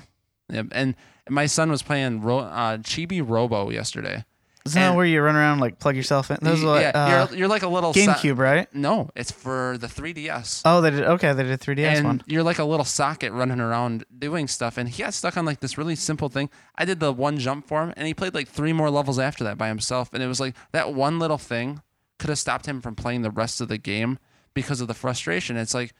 Yep. 0.50 0.68
And 0.72 0.94
my 1.28 1.46
son 1.46 1.70
was 1.70 1.82
playing 1.82 2.20
Ro- 2.20 2.40
uh, 2.40 2.78
Chibi 2.78 3.26
Robo 3.26 3.70
yesterday, 3.70 4.24
Isn't 4.66 4.80
that 4.80 4.96
where 4.96 5.04
you 5.04 5.20
run 5.20 5.36
around 5.36 5.60
like 5.60 5.78
plug 5.78 5.94
yourself 5.94 6.30
in? 6.30 6.38
Those 6.40 6.64
are 6.64 6.68
like, 6.68 6.80
yeah, 6.82 6.90
uh, 6.94 7.28
you're, 7.28 7.38
you're 7.40 7.48
like 7.48 7.62
a 7.62 7.68
little 7.68 7.92
so- 7.92 8.00
GameCube, 8.00 8.38
right? 8.38 8.66
no, 8.74 9.10
it's 9.14 9.30
for 9.30 9.76
the 9.76 9.88
3DS. 9.88 10.62
Oh, 10.64 10.80
they 10.80 10.90
did. 10.90 11.02
Okay, 11.04 11.34
they 11.34 11.42
did 11.42 11.60
3DS 11.60 11.96
and 11.96 12.06
one. 12.06 12.22
you're 12.26 12.42
like 12.42 12.58
a 12.58 12.64
little 12.64 12.86
socket 12.86 13.32
running 13.32 13.60
around 13.60 14.04
doing 14.18 14.48
stuff. 14.48 14.78
And 14.78 14.88
he 14.88 15.02
got 15.02 15.12
stuck 15.12 15.36
on 15.36 15.44
like 15.44 15.60
this 15.60 15.76
really 15.76 15.96
simple 15.96 16.30
thing. 16.30 16.48
I 16.76 16.86
did 16.86 16.98
the 16.98 17.12
one 17.12 17.38
jump 17.38 17.66
for 17.68 17.82
him, 17.82 17.92
and 17.96 18.06
he 18.06 18.14
played 18.14 18.32
like 18.32 18.48
three 18.48 18.72
more 18.72 18.88
levels 18.88 19.18
after 19.18 19.44
that 19.44 19.58
by 19.58 19.68
himself. 19.68 20.08
And 20.14 20.22
it 20.22 20.28
was 20.28 20.40
like 20.40 20.54
that 20.72 20.94
one 20.94 21.18
little 21.18 21.38
thing 21.38 21.82
could 22.18 22.30
have 22.30 22.38
stopped 22.38 22.64
him 22.66 22.80
from 22.80 22.94
playing 22.94 23.20
the 23.20 23.30
rest 23.30 23.60
of 23.60 23.68
the 23.68 23.76
game 23.76 24.18
because 24.54 24.80
of 24.80 24.88
the 24.88 24.94
frustration. 24.94 25.58
It's 25.58 25.74
like, 25.74 25.92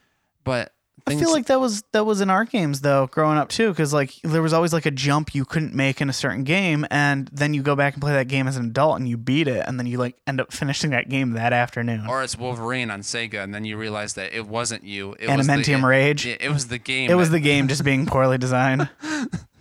but 0.43 0.73
I 1.07 1.17
feel 1.17 1.33
like 1.33 1.47
that 1.47 1.61
was 1.61 1.83
that 1.93 2.07
was 2.07 2.23
in 2.23 2.31
our 2.31 2.45
games 2.47 2.81
though, 2.81 3.07
growing 3.09 3.37
up 3.37 3.51
too, 3.51 3.69
because 3.69 3.93
like 3.93 4.15
there 4.23 4.41
was 4.41 4.55
always 4.55 4.73
like 4.73 4.87
a 4.87 4.91
jump 4.91 5.35
you 5.35 5.45
couldn't 5.45 5.75
make 5.75 6.01
in 6.01 6.09
a 6.09 6.15
certain 6.15 6.45
game, 6.45 6.87
and 6.91 7.29
then 7.33 7.53
you 7.53 7.63
go 7.63 7.77
back 7.77 7.93
and 7.93 8.01
play 8.03 8.13
that 8.15 8.29
game 8.29 8.49
as 8.49 8.57
an 8.57 8.67
adult 8.67 8.99
and 8.99 9.07
you 9.09 9.19
beat 9.19 9.47
it, 9.47 9.65
and 9.67 9.79
then 9.79 9.87
you 9.87 9.99
like 9.99 10.17
end 10.27 10.41
up 10.41 10.51
finishing 10.53 10.91
that 10.91 11.11
game 11.11 11.33
that 11.33 11.53
afternoon. 11.53 12.07
or 12.09 12.23
it's 12.23 12.39
Wolverine 12.39 12.91
on 12.91 13.03
Sega, 13.03 13.43
and 13.45 13.55
then 13.55 13.65
you 13.65 13.77
realize 13.77 14.15
that 14.15 14.33
it 14.33 14.47
wasn't 14.47 14.85
you. 14.85 15.15
It 15.19 15.29
was 15.37 15.47
the, 15.47 15.73
it, 15.73 15.83
Rage. 15.83 16.27
It, 16.27 16.41
it 16.41 16.49
was 16.51 16.69
the 16.69 16.79
game. 16.79 17.11
It 17.11 17.15
was 17.15 17.29
that- 17.29 17.35
the 17.37 17.41
game 17.41 17.69
just 17.69 17.85
being 17.85 18.07
poorly 18.07 18.39
designed. 18.39 18.89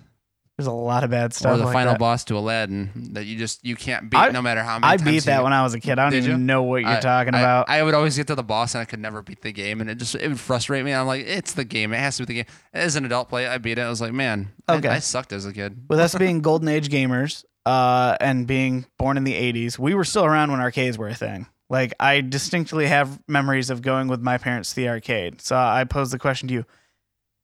There's 0.58 0.68
a 0.68 0.72
lot 0.72 1.04
of 1.04 1.10
bad 1.10 1.34
stuff. 1.34 1.54
or 1.56 1.58
the 1.58 1.64
like 1.66 1.74
final 1.74 1.94
that. 1.94 2.00
boss 2.00 2.24
to 2.26 2.38
Aladdin 2.38 2.92
that 3.14 3.26
you 3.26 3.38
just 3.40 3.66
you 3.66 3.76
can't 3.76 4.12
beat 4.12 4.18
I- 4.20 4.30
no 4.30 4.42
matter 4.42 4.62
how 4.62 4.78
many 4.78 4.94
I 4.94 4.98
beat 4.98 5.16
you- 5.16 5.22
that 5.22 5.44
when 5.44 5.52
I 5.52 5.64
was 5.64 5.74
a 5.74 5.80
kid. 5.80 5.98
I 5.98 6.04
don't 6.10 6.14
even 6.14 6.30
you? 6.32 6.38
know 6.38 6.62
what 6.62 6.82
you're 6.82 6.90
I- 6.92 7.00
talking 7.00 7.34
I- 7.34 7.40
about. 7.40 7.70
I, 7.70 7.82
would 7.82 7.96
always 7.96 8.16
get 8.16 8.28
to 8.28 8.36
the 8.36 8.44
boss 8.44 8.76
and 8.76 8.82
I 8.84 8.86
could 8.86 9.00
never 9.00 9.24
beat 9.24 9.42
the 9.42 9.52
game, 9.52 9.82
and 9.82 9.90
it 9.90 9.96
just 9.98 10.14
it 10.14 10.28
would 10.28 10.40
frustrate 10.40 10.86
me. 10.86 10.94
I'm 10.94 11.08
like, 11.08 11.26
it's 11.26 11.54
the 11.54 11.66
game. 11.66 11.92
It 11.92 11.98
has 11.98 12.18
to 12.18 12.24
be 12.24 12.26
the 12.28 12.34
game. 12.44 12.46
As 12.72 12.96
an 12.96 13.04
adult 13.04 13.30
play, 13.30 13.48
I 13.48 13.58
beat 13.58 13.80
it. 13.80 13.82
I 13.82 13.90
was 13.90 14.00
like, 14.00 14.14
man, 14.14 14.52
I- 14.68 14.76
Okay. 14.76 14.90
I, 14.90 15.00
sucked 15.00 15.34
as 15.34 15.46
a 15.48 15.54
kid. 15.54 15.86
With 15.90 16.00
us 16.00 16.14
being 16.20 16.42
golden 16.42 16.68
age 16.68 16.90
gamers 16.90 17.44
uh, 17.66 18.16
and 18.22 18.46
being 18.46 18.86
born 19.00 19.18
in 19.18 19.24
the 19.24 19.34
80s, 19.34 19.80
we 19.80 19.96
were 19.96 20.04
still 20.04 20.24
around 20.26 20.52
when 20.52 20.60
arcades 20.60 21.00
were 21.00 21.08
a 21.08 21.16
thing. 21.16 21.48
Like, 21.70 21.94
I 22.00 22.22
distinctly 22.22 22.86
have 22.86 23.20
memories 23.28 23.72
of 23.72 23.82
going 23.82 24.08
with 24.08 24.22
my 24.22 24.38
parents 24.38 24.70
to 24.70 24.76
the 24.76 24.90
arcade. 24.90 25.42
So 25.42 25.56
I 25.56 25.86
pose 25.86 26.12
the 26.12 26.20
question 26.20 26.48
to 26.50 26.54
you. 26.54 26.66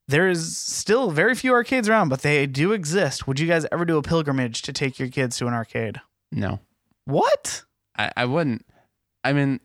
There 0.10 0.28
is 0.28 0.58
still 0.58 1.12
very 1.12 1.36
few 1.36 1.54
arcades 1.54 1.88
around, 1.88 2.10
but 2.10 2.24
they 2.24 2.48
do 2.48 2.72
exist. 2.72 3.28
Would 3.28 3.40
you 3.40 3.48
guys 3.48 3.68
ever 3.72 3.86
do 3.86 3.98
a 3.98 4.02
pilgrimage 4.02 4.64
to 4.64 4.74
take 4.74 4.98
your 4.98 5.08
kids 5.08 5.38
to 5.38 5.46
an 5.46 5.54
arcade? 5.54 6.02
No, 6.32 6.60
What? 7.06 7.64
I, 7.96 8.12
I 8.18 8.26
wouldn't. 8.26 8.66
I 9.24 9.34
mean, 9.34 9.60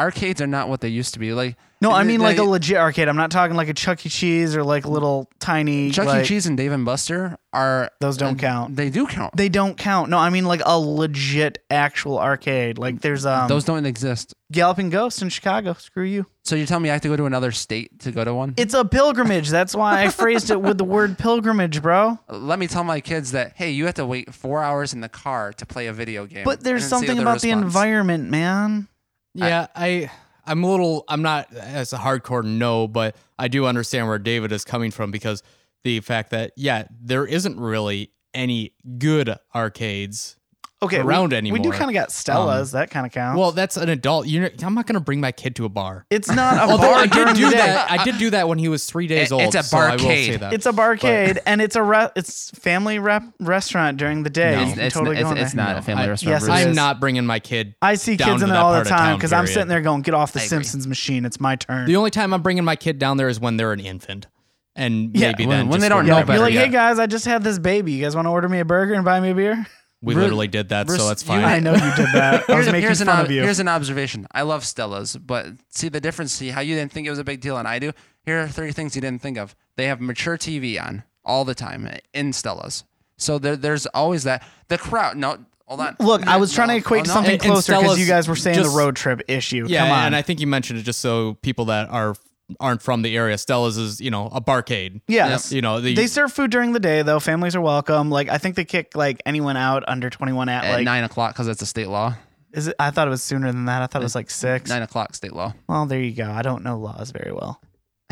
arcades 0.00 0.40
are 0.40 0.46
not 0.46 0.68
what 0.68 0.80
they 0.80 0.88
used 0.88 1.14
to 1.14 1.20
be. 1.20 1.32
Like 1.32 1.56
No, 1.82 1.90
I 1.90 2.02
They- 2.02 2.08
mean 2.08 2.20
like 2.20 2.38
a 2.38 2.42
legit 2.42 2.76
arcade. 2.76 3.08
I'm 3.08 3.16
not 3.16 3.30
talking 3.30 3.56
like 3.56 3.68
a 3.68 3.74
Chuck 3.74 4.04
E. 4.04 4.08
Cheese 4.08 4.54
or 4.54 4.64
like 4.64 4.84
little 4.86 5.30
tiny. 5.38 5.90
Chuck 5.90 6.06
like, 6.06 6.24
E. 6.24 6.26
Cheese 6.26 6.46
and 6.46 6.56
Dave 6.56 6.72
and 6.72 6.84
Buster 6.84 7.38
are 7.52 7.90
Those 8.00 8.16
don't 8.16 8.38
uh, 8.38 8.46
count. 8.46 8.76
They 8.76 8.90
do 8.90 9.06
count. 9.06 9.36
They 9.36 9.48
don't 9.48 9.76
count. 9.76 10.10
No, 10.10 10.18
I 10.18 10.30
mean 10.30 10.44
like 10.44 10.62
a 10.64 10.78
legit 10.78 11.58
actual 11.70 12.18
arcade. 12.18 12.78
Like 12.78 13.00
there's 13.00 13.24
um 13.26 13.48
Those 13.48 13.64
don't 13.64 13.86
exist. 13.86 14.34
Galloping 14.52 14.90
Ghost 14.90 15.22
in 15.22 15.28
Chicago. 15.28 15.74
Screw 15.74 16.04
you. 16.04 16.26
So 16.44 16.56
you're 16.56 16.66
telling 16.66 16.82
me 16.82 16.90
I 16.90 16.94
have 16.94 17.02
to 17.02 17.08
go 17.08 17.16
to 17.16 17.26
another 17.26 17.52
state 17.52 18.00
to 18.00 18.10
go 18.10 18.24
to 18.24 18.34
one? 18.34 18.54
It's 18.56 18.74
a 18.74 18.84
pilgrimage. 18.84 19.48
That's 19.48 19.74
why 19.74 20.02
I 20.02 20.08
phrased 20.08 20.50
it 20.50 20.60
with 20.60 20.78
the 20.78 20.84
word 20.84 21.18
pilgrimage, 21.18 21.80
bro. 21.80 22.18
Let 22.28 22.58
me 22.58 22.66
tell 22.66 22.82
my 22.82 23.00
kids 23.00 23.32
that 23.32 23.52
hey, 23.56 23.70
you 23.70 23.86
have 23.86 23.94
to 23.94 24.06
wait 24.06 24.34
four 24.34 24.62
hours 24.62 24.92
in 24.92 25.00
the 25.00 25.08
car 25.08 25.52
to 25.54 25.66
play 25.66 25.86
a 25.86 25.92
video 25.92 26.26
game. 26.26 26.44
But 26.44 26.62
there's 26.62 26.86
something 26.86 27.18
about 27.18 27.40
the 27.40 27.50
environment, 27.50 28.28
man. 28.28 28.88
Yeah, 29.34 29.66
I 29.74 30.10
I'm 30.44 30.64
a 30.64 30.70
little 30.70 31.04
I'm 31.08 31.22
not 31.22 31.52
as 31.54 31.92
a 31.92 31.98
hardcore 31.98 32.44
no, 32.44 32.88
but 32.88 33.16
I 33.38 33.48
do 33.48 33.66
understand 33.66 34.08
where 34.08 34.18
David 34.18 34.52
is 34.52 34.64
coming 34.64 34.90
from 34.90 35.10
because 35.10 35.42
the 35.84 36.00
fact 36.00 36.30
that 36.30 36.52
yeah, 36.56 36.86
there 37.00 37.26
isn't 37.26 37.58
really 37.58 38.10
any 38.34 38.74
good 38.98 39.36
arcades. 39.54 40.36
Okay, 40.82 40.98
Around 40.98 41.32
we, 41.32 41.36
anymore. 41.36 41.58
We 41.58 41.62
do 41.62 41.70
kind 41.72 41.90
of 41.90 41.94
got 41.94 42.10
Stella's. 42.10 42.74
Um, 42.74 42.80
that 42.80 42.90
kind 42.90 43.04
of 43.04 43.12
counts. 43.12 43.38
Well, 43.38 43.52
that's 43.52 43.76
an 43.76 43.90
adult. 43.90 44.26
You're, 44.26 44.50
I'm 44.62 44.74
not 44.74 44.86
going 44.86 44.94
to 44.94 45.00
bring 45.00 45.20
my 45.20 45.30
kid 45.30 45.54
to 45.56 45.66
a 45.66 45.68
bar. 45.68 46.06
it's 46.08 46.28
not 46.30 46.56
a 46.68 46.70
Although 46.72 46.84
bar 46.88 46.94
I 46.94 47.06
did 47.06 47.36
do 47.36 47.50
that. 47.50 47.90
I 47.90 48.02
did 48.02 48.16
do 48.16 48.30
that 48.30 48.48
when 48.48 48.58
he 48.58 48.68
was 48.68 48.86
three 48.86 49.06
days 49.06 49.26
It- 49.30 49.34
old. 49.34 49.42
it's 49.42 49.54
a 49.56 49.62
so 49.62 49.76
I 49.76 49.90
will 49.92 49.98
say 49.98 50.28
barcade. 50.30 50.40
that. 50.40 50.52
It's 50.54 50.64
a 50.64 50.72
barcade 50.72 51.38
and 51.44 51.60
it's 51.60 51.76
a 51.76 51.82
re- 51.82 52.08
it's 52.16 52.50
family 52.52 52.98
rep- 52.98 53.24
restaurant 53.40 53.98
during 53.98 54.22
the 54.22 54.30
day. 54.30 54.56
No, 54.56 54.62
it's, 54.62 54.72
can 54.72 54.80
it's, 54.80 54.94
totally 54.94 55.16
it's, 55.18 55.30
it's 55.32 55.52
there. 55.52 55.66
not 55.66 55.76
a 55.76 55.82
family 55.82 56.04
I- 56.04 56.08
restaurant. 56.08 56.40
yes, 56.42 56.48
it 56.48 56.68
I'm 56.68 56.74
not 56.74 56.98
bringing 56.98 57.26
my 57.26 57.40
kid. 57.40 57.74
I 57.82 57.96
see 57.96 58.16
down 58.16 58.30
kids 58.30 58.42
in 58.42 58.48
there 58.48 58.56
that 58.56 58.62
all 58.64 58.72
the 58.72 58.88
time 58.88 59.16
because 59.18 59.34
I'm 59.34 59.46
sitting 59.46 59.68
there 59.68 59.82
going, 59.82 60.00
"Get 60.00 60.14
off 60.14 60.32
the 60.32 60.38
I 60.40 60.44
agree. 60.44 60.48
Simpsons 60.48 60.86
machine. 60.86 61.26
It's 61.26 61.38
my 61.40 61.56
turn." 61.56 61.84
The 61.86 61.96
only 61.96 62.10
time 62.10 62.32
I'm 62.32 62.40
bringing 62.40 62.64
my 62.64 62.76
kid 62.76 62.98
down 62.98 63.18
there 63.18 63.28
is 63.28 63.38
when 63.38 63.58
they're 63.58 63.72
an 63.72 63.80
infant, 63.80 64.28
and 64.76 65.14
Yeah, 65.14 65.28
maybe 65.32 65.46
when- 65.46 65.58
then 65.58 65.68
when 65.68 65.80
they 65.80 65.90
don't 65.90 66.06
know 66.06 66.22
they're 66.24 66.36
You're 66.36 66.44
like, 66.46 66.54
yet. 66.54 66.64
"Hey 66.66 66.72
guys, 66.72 66.98
I 66.98 67.06
just 67.06 67.26
had 67.26 67.44
this 67.44 67.58
baby. 67.58 67.92
You 67.92 68.02
guys 68.04 68.16
want 68.16 68.24
to 68.24 68.30
order 68.30 68.48
me 68.48 68.60
a 68.60 68.64
burger 68.64 68.94
and 68.94 69.04
buy 69.04 69.20
me 69.20 69.30
a 69.30 69.34
beer?" 69.34 69.66
We 70.02 70.14
Bruce- 70.14 70.22
literally 70.24 70.48
did 70.48 70.70
that, 70.70 70.86
Bruce, 70.86 70.98
so 71.00 71.08
that's 71.08 71.22
you- 71.22 71.28
fine. 71.28 71.44
I 71.44 71.58
know 71.58 71.72
you 71.74 71.78
did 71.94 72.08
that. 72.14 72.34
I 72.34 72.36
was 72.38 72.46
Here's, 72.48 72.66
making 72.66 72.80
here's, 72.82 73.00
an, 73.02 73.06
fun 73.08 73.18
ob- 73.20 73.24
of 73.26 73.30
you. 73.30 73.42
here's 73.42 73.58
an 73.58 73.68
observation. 73.68 74.26
I 74.32 74.42
love 74.42 74.64
Stella's, 74.64 75.14
but 75.16 75.48
see 75.68 75.88
the 75.90 76.00
difference. 76.00 76.32
See 76.32 76.48
how 76.48 76.62
you 76.62 76.74
didn't 76.74 76.90
think 76.92 77.06
it 77.06 77.10
was 77.10 77.18
a 77.18 77.24
big 77.24 77.40
deal, 77.40 77.58
and 77.58 77.68
I 77.68 77.78
do. 77.78 77.92
Here 78.24 78.40
are 78.40 78.48
three 78.48 78.72
things 78.72 78.94
you 78.94 79.02
didn't 79.02 79.20
think 79.22 79.36
of. 79.36 79.54
They 79.76 79.86
have 79.86 80.00
mature 80.00 80.38
TV 80.38 80.82
on 80.82 81.02
all 81.24 81.44
the 81.44 81.54
time 81.54 81.86
in 82.14 82.32
Stella's, 82.32 82.84
so 83.18 83.38
there, 83.38 83.56
there's 83.56 83.84
always 83.86 84.24
that. 84.24 84.42
The 84.68 84.78
crowd. 84.78 85.16
No, 85.18 85.38
hold 85.66 85.80
on. 85.80 85.96
Look, 86.00 86.26
I 86.26 86.38
was 86.38 86.50
No, 86.52 86.56
trying 86.56 86.68
to 86.68 86.76
equate 86.76 87.04
to 87.04 87.08
no. 87.08 87.14
something 87.14 87.34
And- 87.34 87.42
and 87.42 87.52
closer 87.52 87.72
because 87.72 87.80
Stella's 87.82 88.00
you 88.00 88.06
guys 88.06 88.26
were 88.26 88.36
saying 88.36 88.56
just- 88.56 88.70
the 88.72 88.78
road 88.78 88.96
trip 88.96 89.20
issue. 89.28 89.66
Yeah, 89.68 89.80
Come 89.84 89.92
on. 89.92 90.06
and 90.06 90.16
I 90.16 90.22
think 90.22 90.40
you 90.40 90.46
mentioned 90.46 90.78
it 90.78 90.82
just 90.82 91.00
so 91.00 91.34
people 91.42 91.66
that 91.66 91.90
are 91.90 92.14
aren't 92.58 92.82
from 92.82 93.02
the 93.02 93.16
area. 93.16 93.38
Stella's 93.38 93.76
is 93.76 94.00
you 94.00 94.10
know 94.10 94.26
a 94.32 94.40
barcade. 94.40 95.00
yes. 95.06 95.52
You 95.52 95.60
know 95.62 95.80
the, 95.80 95.94
They 95.94 96.06
serve 96.06 96.32
food 96.32 96.50
during 96.50 96.72
the 96.72 96.80
day 96.80 97.02
though. 97.02 97.20
Families 97.20 97.54
are 97.54 97.60
welcome. 97.60 98.10
Like 98.10 98.28
I 98.28 98.38
think 98.38 98.56
they 98.56 98.64
kick 98.64 98.96
like 98.96 99.22
anyone 99.26 99.56
out 99.56 99.84
under 99.86 100.10
21 100.10 100.48
at, 100.48 100.64
At 100.64 100.72
like 100.74 100.84
nine 100.84 101.04
o'clock 101.04 101.34
because 101.34 101.46
that's 101.46 101.62
a 101.62 101.66
state 101.66 101.88
law. 101.88 102.14
is 102.52 102.66
it 102.68 102.76
I 102.78 102.90
thought 102.90 103.06
it 103.06 103.10
was 103.10 103.22
sooner 103.22 103.52
than 103.52 103.66
that. 103.66 103.82
I 103.82 103.86
thought 103.86 104.02
it 104.02 104.04
was 104.04 104.14
like 104.14 104.30
6. 104.30 104.68
Nine 104.68 104.82
o'clock 104.82 105.14
state 105.14 105.32
law. 105.32 105.54
Well, 105.68 105.86
there 105.86 106.00
you 106.00 106.12
go. 106.12 106.30
I 106.30 106.42
don't 106.42 106.64
know 106.64 106.78
laws 106.78 107.10
very 107.12 107.32
well. 107.32 107.60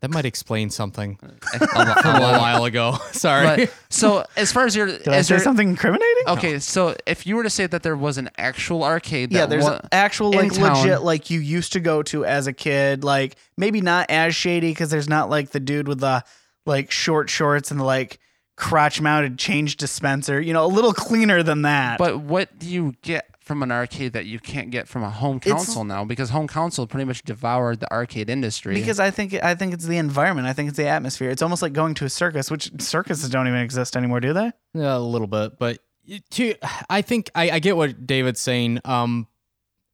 that 0.00 0.10
might 0.10 0.24
explain 0.24 0.70
something 0.70 1.18
A 1.60 1.64
a 1.64 2.36
a 2.36 2.38
while 2.38 2.64
ago. 2.64 2.96
Sorry. 3.12 3.66
But 3.66 3.74
so 3.90 4.24
as 4.36 4.52
far 4.52 4.66
as 4.66 4.76
your 4.76 4.86
Did 4.86 5.08
I 5.08 5.22
say 5.22 5.34
your- 5.34 5.42
something 5.42 5.68
incriminating? 5.68 6.13
Okay, 6.26 6.58
so 6.58 6.94
if 7.06 7.26
you 7.26 7.36
were 7.36 7.42
to 7.42 7.50
say 7.50 7.66
that 7.66 7.82
there 7.82 7.96
was 7.96 8.18
an 8.18 8.30
actual 8.38 8.84
arcade, 8.84 9.30
that 9.30 9.36
Yeah, 9.38 9.46
there's 9.46 9.64
wa- 9.64 9.80
an 9.82 9.88
actual 9.92 10.32
in 10.32 10.48
like 10.48 10.52
town. 10.54 10.76
legit 10.78 11.02
like 11.02 11.30
you 11.30 11.40
used 11.40 11.72
to 11.74 11.80
go 11.80 12.02
to 12.04 12.24
as 12.24 12.46
a 12.46 12.52
kid. 12.52 13.04
Like 13.04 13.36
maybe 13.56 13.80
not 13.80 14.10
as 14.10 14.34
shady 14.34 14.70
because 14.70 14.90
there's 14.90 15.08
not 15.08 15.30
like 15.30 15.50
the 15.50 15.60
dude 15.60 15.88
with 15.88 16.00
the 16.00 16.24
like 16.66 16.90
short 16.90 17.28
shorts 17.30 17.70
and 17.70 17.78
the 17.80 17.84
like 17.84 18.18
crotch 18.56 19.00
mounted 19.00 19.38
change 19.38 19.76
dispenser. 19.76 20.40
You 20.40 20.52
know, 20.52 20.64
a 20.64 20.68
little 20.68 20.92
cleaner 20.92 21.42
than 21.42 21.62
that. 21.62 21.98
But 21.98 22.20
what 22.20 22.58
do 22.58 22.68
you 22.68 22.94
get 23.02 23.26
from 23.40 23.62
an 23.62 23.70
arcade 23.70 24.14
that 24.14 24.24
you 24.24 24.38
can't 24.38 24.70
get 24.70 24.88
from 24.88 25.02
a 25.02 25.10
home 25.10 25.36
It's- 25.36 25.52
console 25.52 25.84
now? 25.84 26.02
Because 26.04 26.30
home 26.30 26.46
console 26.46 26.86
pretty 26.86 27.04
much 27.04 27.22
devoured 27.24 27.80
the 27.80 27.92
arcade 27.92 28.30
industry. 28.30 28.74
because 28.74 28.98
I 28.98 29.10
think 29.10 29.34
I 29.34 29.54
think 29.54 29.74
it's 29.74 29.84
the 29.84 29.98
environment. 29.98 30.46
I 30.46 30.52
think 30.54 30.68
it's 30.68 30.78
the 30.78 30.86
atmosphere. 30.88 31.28
It's 31.30 31.42
almost 31.42 31.60
like 31.60 31.72
going 31.74 31.94
to 31.94 32.04
a 32.06 32.08
circus, 32.08 32.50
which 32.50 32.70
circuses 32.80 33.28
don't 33.28 33.46
even 33.48 33.60
exist 33.60 33.96
anymore, 33.96 34.20
do 34.20 34.32
they? 34.32 34.50
Yeah, 34.72 34.96
a 34.96 34.98
little 34.98 35.26
bit, 35.26 35.58
but 35.58 35.78
to 36.32 36.54
I 36.90 37.02
think 37.02 37.30
I, 37.34 37.50
I 37.50 37.58
get 37.58 37.76
what 37.76 38.06
David's 38.06 38.40
saying. 38.40 38.80
Um, 38.84 39.26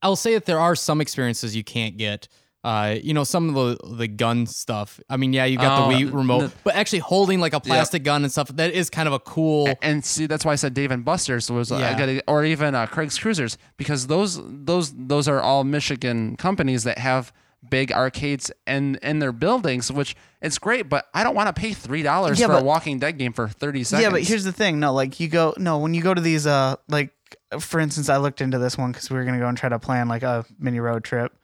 I'll 0.02 0.16
say 0.16 0.34
that 0.34 0.46
there 0.46 0.58
are 0.58 0.74
some 0.74 1.00
experiences 1.00 1.54
you 1.54 1.64
can't 1.64 1.96
get. 1.96 2.28
Uh, 2.62 2.96
you 3.02 3.14
know, 3.14 3.24
some 3.24 3.48
of 3.48 3.54
the 3.54 3.94
the 3.96 4.06
gun 4.06 4.44
stuff. 4.46 5.00
I 5.08 5.16
mean, 5.16 5.32
yeah, 5.32 5.46
you 5.46 5.56
got 5.56 5.80
Oh, 5.80 5.88
the 5.88 5.94
Wii 6.04 6.12
remote, 6.12 6.40
the- 6.42 6.52
but 6.62 6.74
actually 6.74 6.98
holding 6.98 7.40
like 7.40 7.54
a 7.54 7.60
plastic 7.60 8.04
gun 8.04 8.22
and 8.22 8.30
stuff 8.30 8.48
that 8.48 8.72
is 8.74 8.90
kind 8.90 9.06
of 9.08 9.14
a 9.14 9.18
cool. 9.18 9.68
A- 9.68 9.82
and 9.82 10.04
see 10.04 10.26
that's 10.26 10.44
why 10.44 10.52
I 10.52 10.56
said 10.56 10.74
Dave 10.74 10.90
and 10.90 11.02
Buster's 11.02 11.50
was 11.50 11.72
uh, 11.72 11.76
Yeah. 11.78 11.98
gotta- 11.98 12.22
or 12.28 12.44
even 12.44 12.74
uh, 12.74 12.86
Craig's 12.86 13.18
Cruisers 13.18 13.56
because 13.78 14.08
those 14.08 14.38
those 14.44 14.92
those 14.94 15.26
are 15.26 15.40
all 15.40 15.64
Michigan 15.64 16.36
companies 16.36 16.84
that 16.84 16.98
have 16.98 17.32
big 17.68 17.92
arcades 17.92 18.50
in 18.66 18.96
in 18.96 19.18
their 19.18 19.32
buildings, 19.32 19.90
which 19.92 20.16
it's 20.40 20.58
great. 20.58 20.88
But 20.88 21.06
I 21.12 21.24
don't 21.24 21.34
want 21.34 21.54
to 21.54 21.60
pay 21.60 21.72
three 21.72 22.02
dollars 22.02 22.40
Yeah, 22.40 22.46
for 22.46 22.54
a 22.54 22.62
Walking 22.62 22.98
Dead 22.98 23.18
game 23.18 23.32
for 23.32 23.48
thirty 23.48 23.84
seconds. 23.84 24.04
Yeah, 24.04 24.10
but 24.10 24.22
here's 24.22 24.44
the 24.44 24.52
thing. 24.52 24.80
No, 24.80 24.92
like 24.92 25.20
you 25.20 25.28
go. 25.28 25.54
No, 25.58 25.78
when 25.78 25.94
you 25.94 26.02
go 26.02 26.14
to 26.14 26.20
these, 26.20 26.46
uh, 26.46 26.76
like 26.88 27.12
for 27.58 27.80
instance, 27.80 28.08
I 28.08 28.16
looked 28.18 28.40
into 28.40 28.58
this 28.58 28.78
one 28.78 28.92
because 28.92 29.10
we 29.10 29.16
were 29.16 29.24
gonna 29.24 29.38
go 29.38 29.48
and 29.48 29.58
try 29.58 29.68
to 29.68 29.78
plan 29.78 30.08
like 30.08 30.22
a 30.22 30.44
mini 30.58 30.80
road 30.80 31.04
trip. 31.04 31.36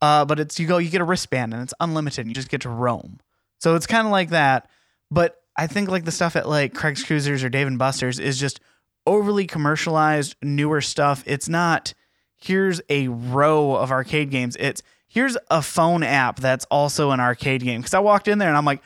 Uh, 0.00 0.24
but 0.24 0.40
it's 0.40 0.58
you 0.58 0.66
go, 0.66 0.78
you 0.78 0.90
get 0.90 1.00
a 1.00 1.04
wristband 1.04 1.54
and 1.54 1.62
it's 1.62 1.74
unlimited. 1.78 2.20
And 2.26 2.28
you 2.28 2.34
just 2.34 2.48
get 2.48 2.62
to 2.62 2.68
roam. 2.68 3.20
So 3.60 3.76
it's 3.76 3.86
kind 3.86 4.06
of 4.06 4.10
like 4.10 4.30
that. 4.30 4.68
But 5.10 5.36
I 5.56 5.68
think 5.68 5.88
like 5.88 6.04
the 6.04 6.10
stuff 6.10 6.34
at 6.34 6.48
like 6.48 6.74
Craig's 6.74 7.04
Cruisers 7.04 7.44
or 7.44 7.48
Dave 7.48 7.68
and 7.68 7.78
Buster's 7.78 8.18
is 8.18 8.38
just 8.38 8.60
overly 9.06 9.46
commercialized, 9.46 10.34
newer 10.42 10.80
stuff. 10.80 11.22
It's 11.26 11.48
not. 11.48 11.94
Here's 12.36 12.80
a 12.88 13.06
row 13.06 13.76
of 13.76 13.92
arcade 13.92 14.30
games. 14.30 14.56
It's 14.58 14.82
here's 15.12 15.36
a 15.50 15.60
phone 15.60 16.02
app 16.02 16.40
that's 16.40 16.64
also 16.70 17.10
an 17.10 17.20
arcade 17.20 17.62
game. 17.62 17.82
Because 17.82 17.92
I 17.92 17.98
walked 17.98 18.28
in 18.28 18.38
there 18.38 18.48
and 18.48 18.56
I'm 18.56 18.64
like, 18.64 18.82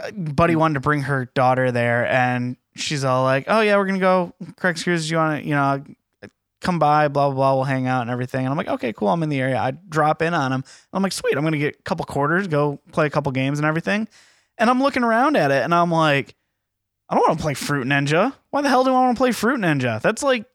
uh, 0.00 0.10
buddy 0.10 0.56
wanted 0.56 0.74
to 0.74 0.80
bring 0.80 1.02
her 1.02 1.26
daughter 1.34 1.70
there 1.70 2.06
and 2.06 2.56
she's 2.74 3.04
all 3.04 3.22
like 3.22 3.44
oh 3.48 3.60
yeah 3.60 3.76
we're 3.76 3.84
gonna 3.86 3.98
go. 3.98 4.32
Craig's 4.56 4.82
Cruisers 4.82 5.10
you 5.10 5.18
want 5.18 5.42
to 5.42 5.46
you 5.46 5.54
know 5.54 5.84
come 6.62 6.78
by 6.78 7.08
blah 7.08 7.28
blah 7.28 7.34
blah 7.34 7.54
we'll 7.54 7.64
hang 7.64 7.86
out 7.86 8.00
and 8.00 8.10
everything. 8.10 8.46
And 8.46 8.48
i'm 8.48 8.56
like 8.56 8.68
okay 8.68 8.94
cool 8.94 9.08
i'm 9.08 9.22
in 9.22 9.28
the 9.28 9.40
area. 9.40 9.58
I 9.58 9.72
drop 9.72 10.22
in 10.22 10.32
on 10.32 10.52
him. 10.52 10.64
I'm 10.92 11.02
like 11.02 11.12
sweet 11.12 11.36
i'm 11.36 11.44
gonna 11.44 11.58
get 11.58 11.76
a 11.78 11.82
couple 11.82 12.06
quarters 12.06 12.48
go 12.48 12.80
play 12.92 13.06
a 13.06 13.10
couple 13.10 13.30
games 13.32 13.58
and 13.58 13.66
everything. 13.66 14.08
And 14.56 14.70
i'm 14.70 14.82
looking 14.82 15.04
around 15.04 15.36
at 15.36 15.50
it 15.50 15.62
and 15.62 15.74
i'm 15.74 15.90
like 15.90 16.34
i 17.10 17.14
don't 17.14 17.28
want 17.28 17.38
to 17.38 17.42
play 17.42 17.54
fruit 17.54 17.86
ninja. 17.86 18.32
Why 18.50 18.62
the 18.62 18.70
hell 18.70 18.84
do 18.84 18.90
i 18.90 18.92
want 18.94 19.16
to 19.16 19.20
play 19.20 19.32
fruit 19.32 19.60
ninja? 19.60 20.00
That's 20.00 20.22
like 20.22 20.46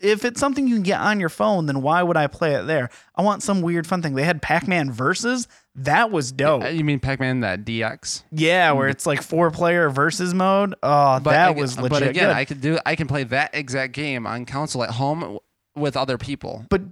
if 0.00 0.24
it's 0.24 0.38
something 0.38 0.68
you 0.68 0.74
can 0.76 0.82
get 0.82 1.00
on 1.00 1.18
your 1.18 1.28
phone, 1.28 1.66
then 1.66 1.80
why 1.82 2.02
would 2.02 2.16
I 2.16 2.26
play 2.26 2.54
it 2.54 2.66
there? 2.66 2.90
I 3.16 3.22
want 3.22 3.42
some 3.42 3.62
weird 3.62 3.86
fun 3.86 4.02
thing. 4.02 4.14
They 4.14 4.24
had 4.24 4.42
Pac-Man 4.42 4.92
versus. 4.92 5.48
That 5.74 6.10
was 6.10 6.30
dope. 6.32 6.70
You 6.70 6.84
mean 6.84 7.00
Pac-Man 7.00 7.40
that 7.40 7.64
DX? 7.64 8.24
Yeah, 8.30 8.72
where 8.72 8.88
it's 8.88 9.06
like 9.06 9.22
four 9.22 9.50
player 9.50 9.88
versus 9.88 10.34
mode. 10.34 10.74
Oh, 10.82 11.18
that 11.20 11.50
ag- 11.50 11.56
was 11.56 11.78
legit. 11.78 11.90
But 11.90 12.02
again, 12.02 12.28
good. 12.28 12.36
I 12.36 12.44
could 12.44 12.60
do. 12.60 12.78
I 12.84 12.94
can 12.96 13.06
play 13.08 13.24
that 13.24 13.54
exact 13.54 13.94
game 13.94 14.26
on 14.26 14.44
console 14.44 14.82
at 14.84 14.90
home 14.90 15.38
with 15.74 15.96
other 15.96 16.18
people. 16.18 16.66
but 16.68 16.82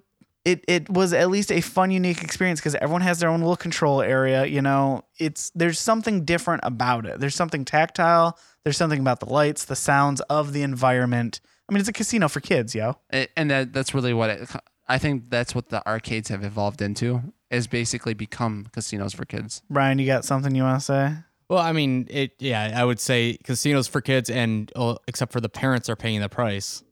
it 0.47 0.65
it 0.67 0.89
was 0.89 1.13
at 1.13 1.29
least 1.29 1.53
a 1.53 1.61
fun, 1.61 1.91
unique 1.91 2.23
experience 2.23 2.61
because 2.61 2.75
everyone 2.77 3.03
has 3.03 3.19
their 3.19 3.29
own 3.29 3.41
little 3.41 3.57
control 3.57 4.01
area. 4.01 4.47
You 4.47 4.63
know, 4.63 5.05
it's 5.19 5.53
there's 5.55 5.79
something 5.79 6.25
different 6.25 6.63
about 6.65 7.05
it. 7.05 7.21
There's 7.21 7.35
something 7.35 7.67
tactile. 7.67 8.39
There's 8.65 8.79
something 8.79 9.01
about 9.01 9.21
the 9.21 9.27
lights, 9.29 9.67
the 9.67 9.77
sounds 9.77 10.23
of 10.23 10.55
the 10.55 10.63
environment. 10.63 11.43
I 11.71 11.73
mean, 11.73 11.81
it's 11.81 11.89
a 11.89 11.93
casino 11.93 12.29
for 12.29 12.41
kids, 12.41 12.75
yo. 12.75 12.97
And 13.37 13.51
that 13.51 13.73
that's 13.73 13.95
really 13.95 14.13
what 14.13 14.31
it. 14.31 14.51
I 14.89 14.99
think 14.99 15.31
that's 15.31 15.55
what 15.55 15.69
the 15.69 15.87
arcades 15.87 16.29
have 16.29 16.43
evolved 16.43 16.83
into. 16.83 17.23
Is 17.49 17.69
basically 17.69 18.13
become 18.15 18.67
casinos 18.73 19.15
for 19.15 19.25
kids. 19.25 19.63
Brian, 19.71 19.99
you 19.99 20.07
got 20.07 20.25
something 20.25 20.55
you 20.55 20.65
want 20.65 20.81
to 20.81 20.85
say? 20.85 21.15
Well, 21.49 21.61
I 21.61 21.73
mean, 21.73 22.07
it. 22.11 22.33
Yeah, 22.41 22.73
I 22.75 22.85
would 22.85 22.99
say 22.99 23.39
casinos 23.45 23.87
for 23.87 24.01
kids, 24.01 24.29
and 24.29 24.73
uh, 24.75 24.97
except 25.07 25.33
for 25.33 25.41
the 25.41 25.49
parents 25.49 25.89
are 25.89 25.97
paying 25.97 26.21
the 26.21 26.29
price. 26.29 26.83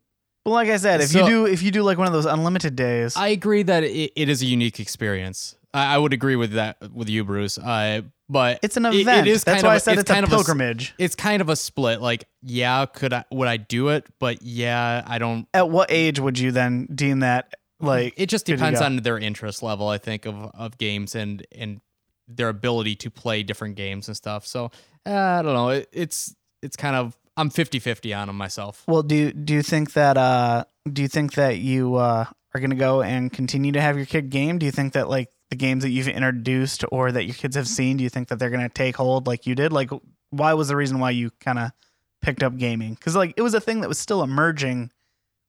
Well, 0.44 0.54
like 0.54 0.68
I 0.68 0.76
said, 0.76 1.00
if 1.00 1.12
you 1.12 1.26
do 1.26 1.46
if 1.46 1.62
you 1.62 1.70
do 1.72 1.82
like 1.82 1.98
one 1.98 2.06
of 2.06 2.12
those 2.12 2.26
unlimited 2.26 2.76
days, 2.76 3.16
I 3.16 3.28
agree 3.28 3.64
that 3.64 3.82
it, 3.82 4.12
it 4.14 4.28
is 4.28 4.42
a 4.42 4.46
unique 4.46 4.78
experience. 4.78 5.56
I, 5.74 5.94
I 5.94 5.98
would 5.98 6.12
agree 6.12 6.36
with 6.36 6.52
that 6.52 6.76
with 6.92 7.08
you, 7.08 7.24
Bruce. 7.24 7.58
Uh, 7.58 8.02
but 8.28 8.58
it's 8.62 8.76
an 8.76 8.86
event. 8.86 9.26
it 9.26 9.30
is 9.30 9.44
That's 9.44 9.62
kind 9.62 9.66
why 9.66 9.70
of 9.70 9.74
I 9.74 9.76
a- 9.76 9.80
said 9.80 9.98
it's, 9.98 10.10
a 10.10 10.12
kind 10.14 10.24
of 10.24 10.32
s- 10.32 10.36
pilgrimage. 10.36 10.94
it's 10.98 11.14
kind 11.14 11.40
of 11.42 11.48
a 11.48 11.56
split. 11.56 12.00
Like, 12.00 12.24
yeah, 12.42 12.84
could 12.86 13.12
I 13.12 13.24
would 13.30 13.48
I 13.48 13.56
do 13.56 13.88
it? 13.88 14.06
But 14.18 14.42
yeah, 14.42 15.02
I 15.06 15.18
don't. 15.18 15.46
At 15.54 15.70
what 15.70 15.90
age 15.90 16.20
would 16.20 16.38
you 16.38 16.52
then 16.52 16.86
deem 16.94 17.20
that 17.20 17.54
like 17.80 18.14
It 18.16 18.26
just 18.26 18.44
good 18.46 18.52
to 18.52 18.56
depends 18.58 18.80
go? 18.80 18.86
on 18.86 18.96
their 18.96 19.18
interest 19.18 19.62
level, 19.62 19.88
I 19.88 19.98
think, 19.98 20.26
of 20.26 20.34
of 20.54 20.78
games 20.78 21.14
and 21.14 21.46
and 21.52 21.80
their 22.26 22.48
ability 22.50 22.94
to 22.96 23.10
play 23.10 23.42
different 23.42 23.76
games 23.76 24.08
and 24.08 24.16
stuff. 24.16 24.46
So 24.46 24.70
uh, 25.06 25.10
I 25.14 25.42
don't 25.42 25.54
know. 25.54 25.68
It, 25.70 25.88
it's 25.92 26.34
it's 26.62 26.76
kind 26.76 26.96
of 26.96 27.16
I'm 27.36 27.50
50-50 27.50 28.18
on 28.18 28.26
them 28.26 28.36
myself. 28.36 28.82
Well, 28.88 29.02
do 29.04 29.14
you, 29.14 29.32
do 29.32 29.54
you 29.54 29.62
think 29.62 29.92
that 29.92 30.16
uh 30.16 30.64
do 30.92 31.00
you 31.02 31.08
think 31.08 31.34
that 31.34 31.58
you 31.58 31.94
uh 31.94 32.26
are 32.54 32.60
gonna 32.60 32.74
go 32.74 33.00
and 33.00 33.32
continue 33.32 33.72
to 33.72 33.80
have 33.80 33.96
your 33.96 34.06
kid 34.06 34.28
game? 34.28 34.58
Do 34.58 34.66
you 34.66 34.72
think 34.72 34.92
that 34.94 35.08
like 35.08 35.30
the 35.50 35.56
games 35.56 35.82
that 35.82 35.90
you've 35.90 36.08
introduced 36.08 36.84
or 36.92 37.10
that 37.12 37.24
your 37.24 37.34
kids 37.34 37.56
have 37.56 37.68
seen, 37.68 37.96
do 37.96 38.04
you 38.04 38.10
think 38.10 38.28
that 38.28 38.38
they're 38.38 38.50
gonna 38.50 38.68
take 38.68 38.96
hold 38.96 39.26
like 39.26 39.46
you 39.46 39.54
did? 39.54 39.72
Like, 39.72 39.90
why 40.30 40.54
was 40.54 40.68
the 40.68 40.76
reason 40.76 40.98
why 40.98 41.10
you 41.10 41.30
kind 41.40 41.58
of 41.58 41.72
picked 42.20 42.42
up 42.42 42.56
gaming? 42.56 42.94
Because 42.94 43.16
like 43.16 43.34
it 43.36 43.42
was 43.42 43.54
a 43.54 43.60
thing 43.60 43.80
that 43.80 43.88
was 43.88 43.98
still 43.98 44.22
emerging 44.22 44.90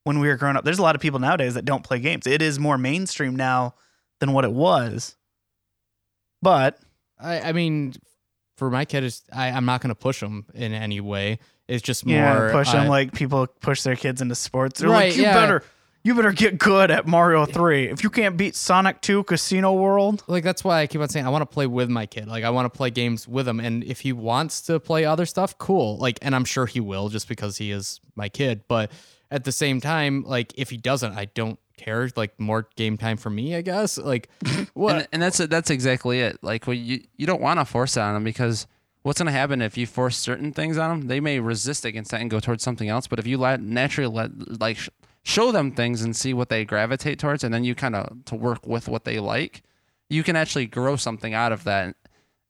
when 0.03 0.19
we 0.19 0.27
were 0.27 0.37
growing 0.37 0.55
up. 0.55 0.63
There's 0.63 0.79
a 0.79 0.81
lot 0.81 0.95
of 0.95 1.01
people 1.01 1.19
nowadays 1.19 1.53
that 1.55 1.65
don't 1.65 1.83
play 1.83 1.99
games. 1.99 2.25
It 2.25 2.41
is 2.41 2.59
more 2.59 2.77
mainstream 2.77 3.35
now 3.35 3.75
than 4.19 4.33
what 4.33 4.45
it 4.45 4.51
was. 4.51 5.15
But 6.41 6.79
I, 7.19 7.41
I 7.41 7.51
mean, 7.51 7.93
for 8.57 8.69
my 8.69 8.85
kid, 8.85 9.03
it's, 9.03 9.23
I, 9.31 9.49
I'm 9.49 9.65
not 9.65 9.81
going 9.81 9.89
to 9.89 9.95
push 9.95 10.21
them 10.21 10.45
in 10.53 10.73
any 10.73 11.01
way. 11.01 11.39
It's 11.67 11.83
just 11.83 12.05
more 12.05 12.15
yeah, 12.15 12.49
push 12.51 12.71
them 12.71 12.87
uh, 12.87 12.89
like 12.89 13.13
people 13.13 13.45
push 13.45 13.83
their 13.83 13.95
kids 13.95 14.21
into 14.21 14.35
sports. 14.35 14.79
They're 14.79 14.89
Right, 14.89 15.09
like, 15.09 15.17
you 15.17 15.23
yeah. 15.23 15.33
better, 15.33 15.63
you 16.03 16.15
better 16.15 16.31
get 16.31 16.57
good 16.57 16.91
at 16.91 17.05
Mario 17.05 17.45
Three. 17.45 17.89
If 17.89 18.03
you 18.03 18.09
can't 18.09 18.37
beat 18.37 18.55
Sonic 18.55 19.01
Two 19.01 19.23
Casino 19.23 19.73
World, 19.73 20.23
like 20.27 20.43
that's 20.43 20.63
why 20.63 20.81
I 20.81 20.87
keep 20.87 21.01
on 21.01 21.09
saying 21.09 21.25
I 21.25 21.29
want 21.29 21.41
to 21.41 21.53
play 21.53 21.67
with 21.67 21.89
my 21.89 22.05
kid. 22.05 22.27
Like 22.27 22.43
I 22.43 22.49
want 22.49 22.71
to 22.71 22.75
play 22.75 22.89
games 22.89 23.27
with 23.27 23.47
him, 23.47 23.59
and 23.59 23.83
if 23.83 24.01
he 24.01 24.13
wants 24.13 24.61
to 24.63 24.79
play 24.79 25.05
other 25.05 25.25
stuff, 25.25 25.57
cool. 25.57 25.97
Like, 25.97 26.19
and 26.21 26.35
I'm 26.35 26.45
sure 26.45 26.65
he 26.65 26.79
will, 26.79 27.09
just 27.09 27.27
because 27.27 27.57
he 27.57 27.71
is 27.71 27.99
my 28.15 28.29
kid. 28.29 28.61
But 28.67 28.91
at 29.29 29.43
the 29.43 29.51
same 29.51 29.81
time, 29.81 30.23
like 30.23 30.53
if 30.57 30.69
he 30.69 30.77
doesn't, 30.77 31.13
I 31.13 31.25
don't 31.25 31.59
care. 31.77 32.09
Like 32.15 32.39
more 32.39 32.67
game 32.75 32.97
time 32.97 33.17
for 33.17 33.29
me, 33.29 33.55
I 33.55 33.61
guess. 33.61 33.97
Like 33.97 34.29
what? 34.73 34.95
And, 34.95 35.07
and 35.13 35.21
that's 35.21 35.37
that's 35.37 35.69
exactly 35.69 36.21
it. 36.21 36.37
Like 36.41 36.65
well, 36.65 36.75
you 36.75 37.03
you 37.17 37.25
don't 37.25 37.41
want 37.41 37.59
to 37.59 37.65
force 37.65 37.97
it 37.97 38.01
on 38.01 38.13
them 38.13 38.23
because 38.23 38.67
what's 39.03 39.19
going 39.19 39.27
to 39.27 39.31
happen 39.31 39.61
if 39.61 39.77
you 39.77 39.87
force 39.87 40.17
certain 40.17 40.51
things 40.51 40.77
on 40.77 40.99
them? 40.99 41.07
They 41.07 41.19
may 41.19 41.39
resist 41.39 41.85
against 41.85 42.11
that 42.11 42.21
and 42.21 42.29
go 42.29 42.39
towards 42.39 42.63
something 42.63 42.89
else. 42.89 43.07
But 43.07 43.19
if 43.19 43.27
you 43.27 43.37
let 43.37 43.61
naturally 43.61 44.13
let 44.13 44.59
like 44.59 44.77
sh- 44.77 44.89
show 45.30 45.51
them 45.51 45.71
things 45.71 46.01
and 46.01 46.15
see 46.15 46.34
what 46.34 46.49
they 46.49 46.65
gravitate 46.65 47.19
towards, 47.19 47.43
and 47.43 47.53
then 47.53 47.63
you 47.63 47.75
kind 47.75 47.95
of 47.95 48.25
to 48.25 48.36
work 48.36 48.65
with 48.65 48.88
what 48.88 49.03
they 49.05 49.19
like, 49.19 49.61
you 50.09 50.23
can 50.23 50.36
actually 50.36 50.65
grow 50.65 50.95
something 50.95 51.34
out 51.34 51.51
of 51.51 51.63
that. 51.65 51.95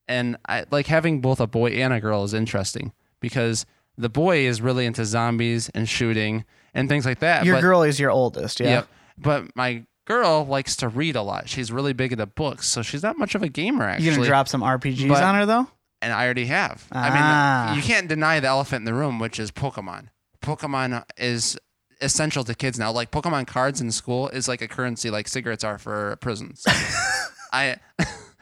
And 0.07 0.37
I 0.47 0.65
like 0.71 0.87
having 0.87 1.19
both 1.21 1.39
a 1.39 1.47
boy 1.47 1.71
and 1.71 1.93
a 1.93 1.99
girl 1.99 2.23
is 2.23 2.33
interesting 2.33 2.93
because 3.19 3.65
the 3.97 4.09
boy 4.09 4.39
is 4.47 4.61
really 4.61 4.85
into 4.85 5.03
zombies 5.05 5.69
and 5.75 5.87
shooting 5.87 6.45
and 6.73 6.87
things 6.87 7.05
like 7.05 7.19
that. 7.19 7.45
your 7.45 7.57
but- 7.57 7.61
girl 7.61 7.83
is 7.83 7.99
your 7.99 8.11
oldest. 8.11 8.59
Yeah. 8.59 8.69
Yep. 8.69 8.87
But 9.17 9.55
my 9.55 9.83
girl 10.05 10.45
likes 10.45 10.77
to 10.77 10.87
read 10.87 11.15
a 11.17 11.21
lot. 11.21 11.49
She's 11.49 11.71
really 11.71 11.93
big 11.93 12.13
into 12.13 12.25
books, 12.25 12.67
so 12.67 12.81
she's 12.81 13.03
not 13.03 13.17
much 13.17 13.35
of 13.35 13.43
a 13.43 13.49
gamer 13.49 13.83
actually. 13.83 14.07
You 14.09 14.15
gonna 14.15 14.27
drop 14.27 14.47
some 14.47 14.61
RPGs 14.63 15.07
But- 15.09 15.21
on 15.23 15.35
her 15.35 15.45
though? 15.45 15.67
and 16.01 16.13
I 16.13 16.23
already 16.23 16.45
have. 16.45 16.87
Ah. 16.93 17.67
I 17.67 17.67
mean, 17.67 17.77
you 17.77 17.83
can't 17.83 18.07
deny 18.07 18.39
the 18.39 18.47
elephant 18.47 18.81
in 18.81 18.85
the 18.85 18.93
room, 18.93 19.19
which 19.19 19.37
is 19.37 19.51
Pokemon. 19.51 20.07
Pokemon 20.41 21.03
is 21.17 21.57
essential 22.01 22.43
to 22.43 22.55
kids 22.55 22.79
now. 22.79 22.91
Like 22.91 23.11
Pokemon 23.11 23.47
cards 23.47 23.81
in 23.81 23.91
school 23.91 24.29
is 24.29 24.47
like 24.47 24.61
a 24.61 24.67
currency, 24.67 25.09
like 25.09 25.27
cigarettes 25.27 25.63
are 25.63 25.77
for 25.77 26.15
prisons. 26.17 26.63
I. 27.53 27.77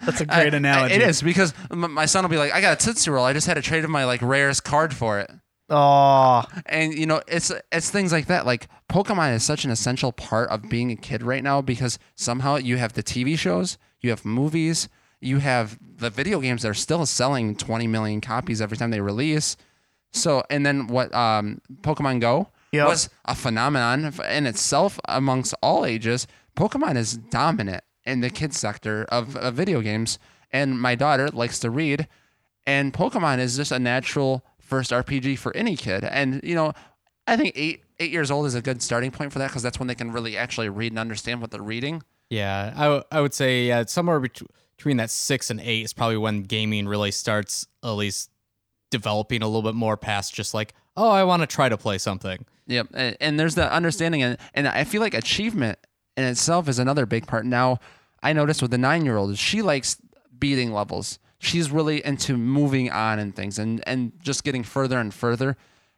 That's 0.05 0.21
a 0.21 0.27
great 0.27 0.53
analogy. 0.53 0.93
It 0.93 1.01
is 1.01 1.23
because 1.23 1.55
my 1.71 2.05
son 2.05 2.23
will 2.23 2.29
be 2.29 2.37
like, 2.37 2.53
"I 2.53 2.61
got 2.61 2.79
a 2.79 2.85
Tootsie 2.85 3.09
Roll. 3.09 3.25
I 3.25 3.33
just 3.33 3.47
had 3.47 3.55
to 3.55 3.63
trade 3.63 3.83
my 3.87 4.05
like 4.05 4.21
rarest 4.21 4.63
card 4.63 4.93
for 4.93 5.19
it." 5.19 5.31
Oh, 5.69 6.45
and 6.65 6.93
you 6.93 7.05
know 7.05 7.21
it's 7.27 7.51
it's 7.73 7.89
things 7.89 8.13
like 8.13 8.27
that 8.27 8.45
like 8.45 8.69
pokemon 8.89 9.35
is 9.35 9.43
such 9.43 9.65
an 9.65 9.71
essential 9.71 10.13
part 10.13 10.49
of 10.49 10.69
being 10.69 10.91
a 10.91 10.95
kid 10.95 11.21
right 11.21 11.43
now 11.43 11.61
because 11.61 11.99
somehow 12.15 12.55
you 12.55 12.77
have 12.77 12.93
the 12.93 13.03
tv 13.03 13.37
shows 13.37 13.77
you 13.99 14.09
have 14.09 14.23
movies 14.23 14.87
you 15.19 15.39
have 15.39 15.77
the 15.81 16.09
video 16.09 16.39
games 16.39 16.61
that 16.61 16.69
are 16.69 16.73
still 16.73 17.05
selling 17.05 17.53
20 17.53 17.85
million 17.85 18.21
copies 18.21 18.61
every 18.61 18.77
time 18.77 18.91
they 18.91 19.01
release 19.01 19.57
so 20.13 20.41
and 20.49 20.65
then 20.65 20.87
what 20.87 21.13
um 21.13 21.59
pokemon 21.81 22.21
go 22.21 22.47
Yep. 22.77 22.87
was 22.87 23.09
a 23.25 23.35
phenomenon 23.35 24.13
in 24.29 24.45
itself 24.47 24.99
amongst 25.07 25.53
all 25.61 25.85
ages 25.85 26.27
pokemon 26.55 26.95
is 26.95 27.17
dominant 27.17 27.83
in 28.05 28.21
the 28.21 28.29
kids 28.29 28.57
sector 28.57 29.05
of, 29.09 29.35
of 29.35 29.53
video 29.53 29.81
games 29.81 30.17
and 30.51 30.79
my 30.79 30.95
daughter 30.95 31.27
likes 31.29 31.59
to 31.59 31.69
read 31.69 32.07
and 32.67 32.93
Pokemon 32.93 33.39
is 33.39 33.55
just 33.55 33.71
a 33.71 33.79
natural 33.79 34.45
first 34.59 34.91
RPG 34.91 35.39
for 35.39 35.55
any 35.55 35.75
kid. 35.77 36.03
And 36.03 36.41
you 36.43 36.53
know, 36.53 36.73
I 37.25 37.37
think 37.37 37.53
eight 37.55 37.81
eight 37.99 38.11
years 38.11 38.29
old 38.29 38.45
is 38.45 38.53
a 38.53 38.61
good 38.61 38.83
starting 38.83 39.09
point 39.09 39.33
for 39.33 39.39
that 39.39 39.47
because 39.47 39.63
that's 39.63 39.79
when 39.79 39.87
they 39.87 39.95
can 39.95 40.11
really 40.11 40.37
actually 40.37 40.69
read 40.69 40.91
and 40.91 40.99
understand 40.99 41.41
what 41.41 41.49
they're 41.49 41.61
reading. 41.61 42.03
Yeah, 42.29 42.73
I, 42.75 42.83
w- 42.83 43.03
I 43.09 43.21
would 43.21 43.33
say 43.33 43.67
yeah, 43.67 43.85
somewhere 43.85 44.19
bet- 44.19 44.41
between 44.75 44.97
that 44.97 45.09
six 45.09 45.49
and 45.49 45.61
eight 45.61 45.85
is 45.85 45.93
probably 45.93 46.17
when 46.17 46.43
gaming 46.43 46.87
really 46.87 47.11
starts 47.11 47.65
at 47.83 47.91
least 47.91 48.29
developing 48.91 49.41
a 49.41 49.47
little 49.47 49.63
bit 49.63 49.75
more 49.75 49.95
past 49.95 50.35
just 50.35 50.53
like, 50.53 50.73
oh, 50.97 51.11
I 51.11 51.23
want 51.23 51.43
to 51.43 51.47
try 51.47 51.69
to 51.69 51.77
play 51.77 51.99
something. 51.99 52.45
Yep, 52.65 52.87
and, 52.93 53.17
and 53.21 53.39
there's 53.39 53.55
the 53.55 53.71
understanding, 53.71 54.23
and 54.23 54.37
and 54.53 54.67
I 54.67 54.83
feel 54.83 55.01
like 55.01 55.13
achievement 55.13 55.79
in 56.17 56.25
itself 56.25 56.67
is 56.67 56.79
another 56.79 57.05
big 57.05 57.27
part. 57.27 57.45
Now, 57.45 57.79
I 58.21 58.33
noticed 58.33 58.61
with 58.61 58.71
the 58.71 58.77
nine 58.77 59.05
year 59.05 59.15
old, 59.15 59.37
she 59.37 59.61
likes 59.61 60.01
beating 60.37 60.73
levels. 60.73 61.19
She's 61.39 61.71
really 61.71 62.03
into 62.03 62.35
moving 62.35 62.91
on 62.91 63.19
and 63.19 63.33
things, 63.33 63.57
and 63.57 63.81
and 63.87 64.11
just 64.21 64.43
getting 64.43 64.63
further 64.63 64.99
and 64.99 65.13
further. 65.13 65.55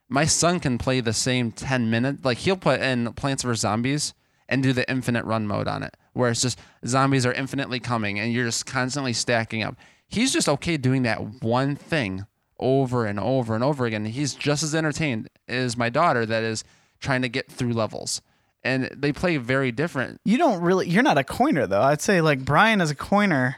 My 0.10 0.26
son 0.26 0.60
can 0.60 0.78
play 0.78 1.02
the 1.02 1.14
same 1.14 1.52
ten 1.52 1.89
minutes, 1.89 2.24
like 2.24 2.39
he'll 2.39 2.58
put 2.58 2.82
in 2.82 3.14
Plants 3.14 3.43
vs 3.43 3.62
Zombies 3.62 4.14
and 4.47 4.62
do 4.62 4.74
the 4.74 4.89
infinite 4.89 5.26
run 5.26 5.47
mode 5.47 5.68
on 5.68 5.82
it, 5.84 5.95
where 6.14 6.30
it's 6.30 6.41
just 6.41 6.60
zombies 6.86 7.26
are 7.26 7.34
infinitely 7.34 7.80
coming, 7.80 8.20
and 8.20 8.34
you're 8.34 8.45
just 8.45 8.66
constantly 8.66 9.14
stacking 9.14 9.64
up. 9.64 9.76
He's 10.08 10.34
just 10.34 10.50
okay 10.50 10.78
doing 10.78 11.04
that 11.04 11.43
one 11.43 11.76
thing 11.76 12.26
over 12.60 13.05
and 13.05 13.20
over 13.20 13.55
and 13.55 13.64
over 13.64 13.86
again. 13.86 14.05
He's 14.05 14.34
just 14.34 14.64
as 14.64 14.76
entertained 14.76 15.30
as 15.47 15.78
my 15.78 15.89
daughter 15.89 16.26
that 16.26 16.43
is 16.43 16.64
trying 16.99 17.22
to 17.22 17.30
get 17.30 17.51
through 17.51 17.74
levels. 17.74 18.22
And 18.64 18.89
they 18.95 19.14
play 19.14 19.38
very 19.38 19.72
different. 19.72 20.20
you 20.26 20.38
don't 20.38 20.62
really. 20.62 20.89
You're 20.89 21.03
not 21.03 21.18
a 21.18 21.24
coiner 21.24 21.66
though. 21.66 21.82
I'd 21.82 22.01
say 22.01 22.20
like 22.20 22.43
Brian 22.43 22.82
is 22.82 22.91
a 22.91 22.95
coiner, 22.95 23.55